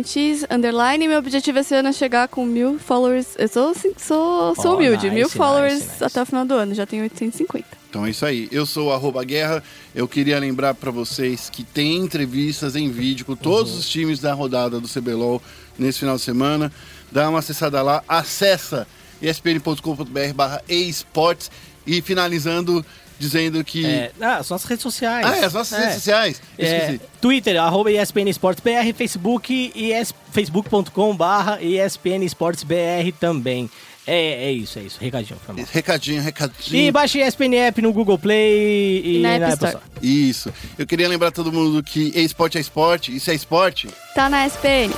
cheese, 0.06 0.45
underline. 0.49 1.07
Meu 1.07 1.18
objetivo 1.18 1.60
esse 1.60 1.74
ano 1.74 1.90
é 1.90 1.94
chegar 1.94 2.28
com 2.28 2.45
mil 2.45 2.78
followers. 2.78 3.36
Eu 3.38 3.48
sou, 3.48 3.74
sou, 3.74 4.56
sou 4.56 4.74
Oh, 4.74 4.76
humilde. 4.76 5.06
nice, 5.06 5.15
mil 5.15 5.26
nice, 5.26 5.38
followers 5.38 5.80
nice. 5.80 6.03
até 6.03 6.22
o 6.22 6.26
final 6.26 6.45
do 6.45 6.53
ano. 6.53 6.76
Já 6.76 6.86
tenho 6.86 7.03
850. 7.03 7.65
Então 7.94 8.07
é 8.07 8.10
isso 8.10 8.26
aí. 8.26 8.49
Eu 8.52 8.65
sou 8.65 8.88
o 8.88 8.91
arroba 8.91 9.24
guerra. 9.24 9.64
Eu 9.94 10.07
queria 10.07 10.40
lembrar 10.40 10.74
pra 10.74 10.90
vocês 10.90 11.48
que 11.48 11.64
tem 11.64 11.98
entrevistas 11.98 12.76
em 12.76 12.90
vídeo 12.90 13.24
com 13.24 13.36
todos 13.36 13.78
os 13.78 13.88
times 13.88 14.20
da 14.20 14.34
rodada 14.34 14.80
do 14.80 14.88
CBLOL 14.88 15.40
nesse 15.78 15.99
final 15.99 16.15
de 16.15 16.24
semana. 16.24 16.72
Dá 17.11 17.30
uma 17.30 17.38
acessada 17.38 17.84
lá, 17.84 18.03
acessa 18.07 18.88
espn.com.br 19.22 20.34
barra 20.34 20.64
esportes 20.68 21.52
e 21.86 22.02
finalizando 22.02 22.84
dizendo 23.20 23.64
que... 23.64 23.86
É, 23.86 24.11
ah, 24.20 24.38
as 24.40 24.64
redes 24.64 24.82
sociais. 24.82 25.24
Ah, 25.24 25.38
é, 25.38 25.45
as 25.45 25.53
nossas 25.53 25.78
É. 25.78 25.82
redes 25.82 25.95
sociais. 25.98 26.41
É. 26.57 26.99
Twitter, 27.22 27.61
arroba 27.61 27.91
ESPN 27.91 28.28
Esportes 28.28 28.64
BR, 28.64 28.91
Facebook, 28.98 29.72
ES, 29.76 30.15
facebook.com 30.32 31.15
barra 31.15 31.61
ESPN 31.61 32.26
Esportes 32.26 32.64
BR 32.64 33.14
também. 33.20 33.70
É, 34.06 34.46
é 34.46 34.52
isso, 34.52 34.80
é 34.80 34.82
isso. 34.84 34.98
Recadinho, 35.00 35.40
foi 35.46 35.56
mal. 35.56 35.66
Recadinho, 35.72 36.22
recadinho. 36.22 36.76
E 36.76 36.92
baixe 36.92 37.22
ESPN 37.22 37.56
App 37.56 37.82
no 37.82 37.94
Google 37.94 38.18
Play 38.20 39.02
e, 39.04 39.18
E 39.18 39.22
na 39.22 39.30
na 39.30 39.36
App 39.36 39.44
Apple 39.54 39.54
Store. 39.68 39.84
Store. 39.94 40.08
Isso. 40.30 40.54
Eu 40.78 40.86
queria 40.86 41.08
lembrar 41.08 41.32
todo 41.32 41.52
mundo 41.52 41.82
que 41.82 42.12
esporte 42.20 42.58
é 42.58 42.62
esporte, 42.62 43.16
isso 43.16 43.32
é 43.32 43.34
esporte. 43.34 43.88
Tá 44.14 44.30
na 44.30 44.46
SPN. 44.46 44.92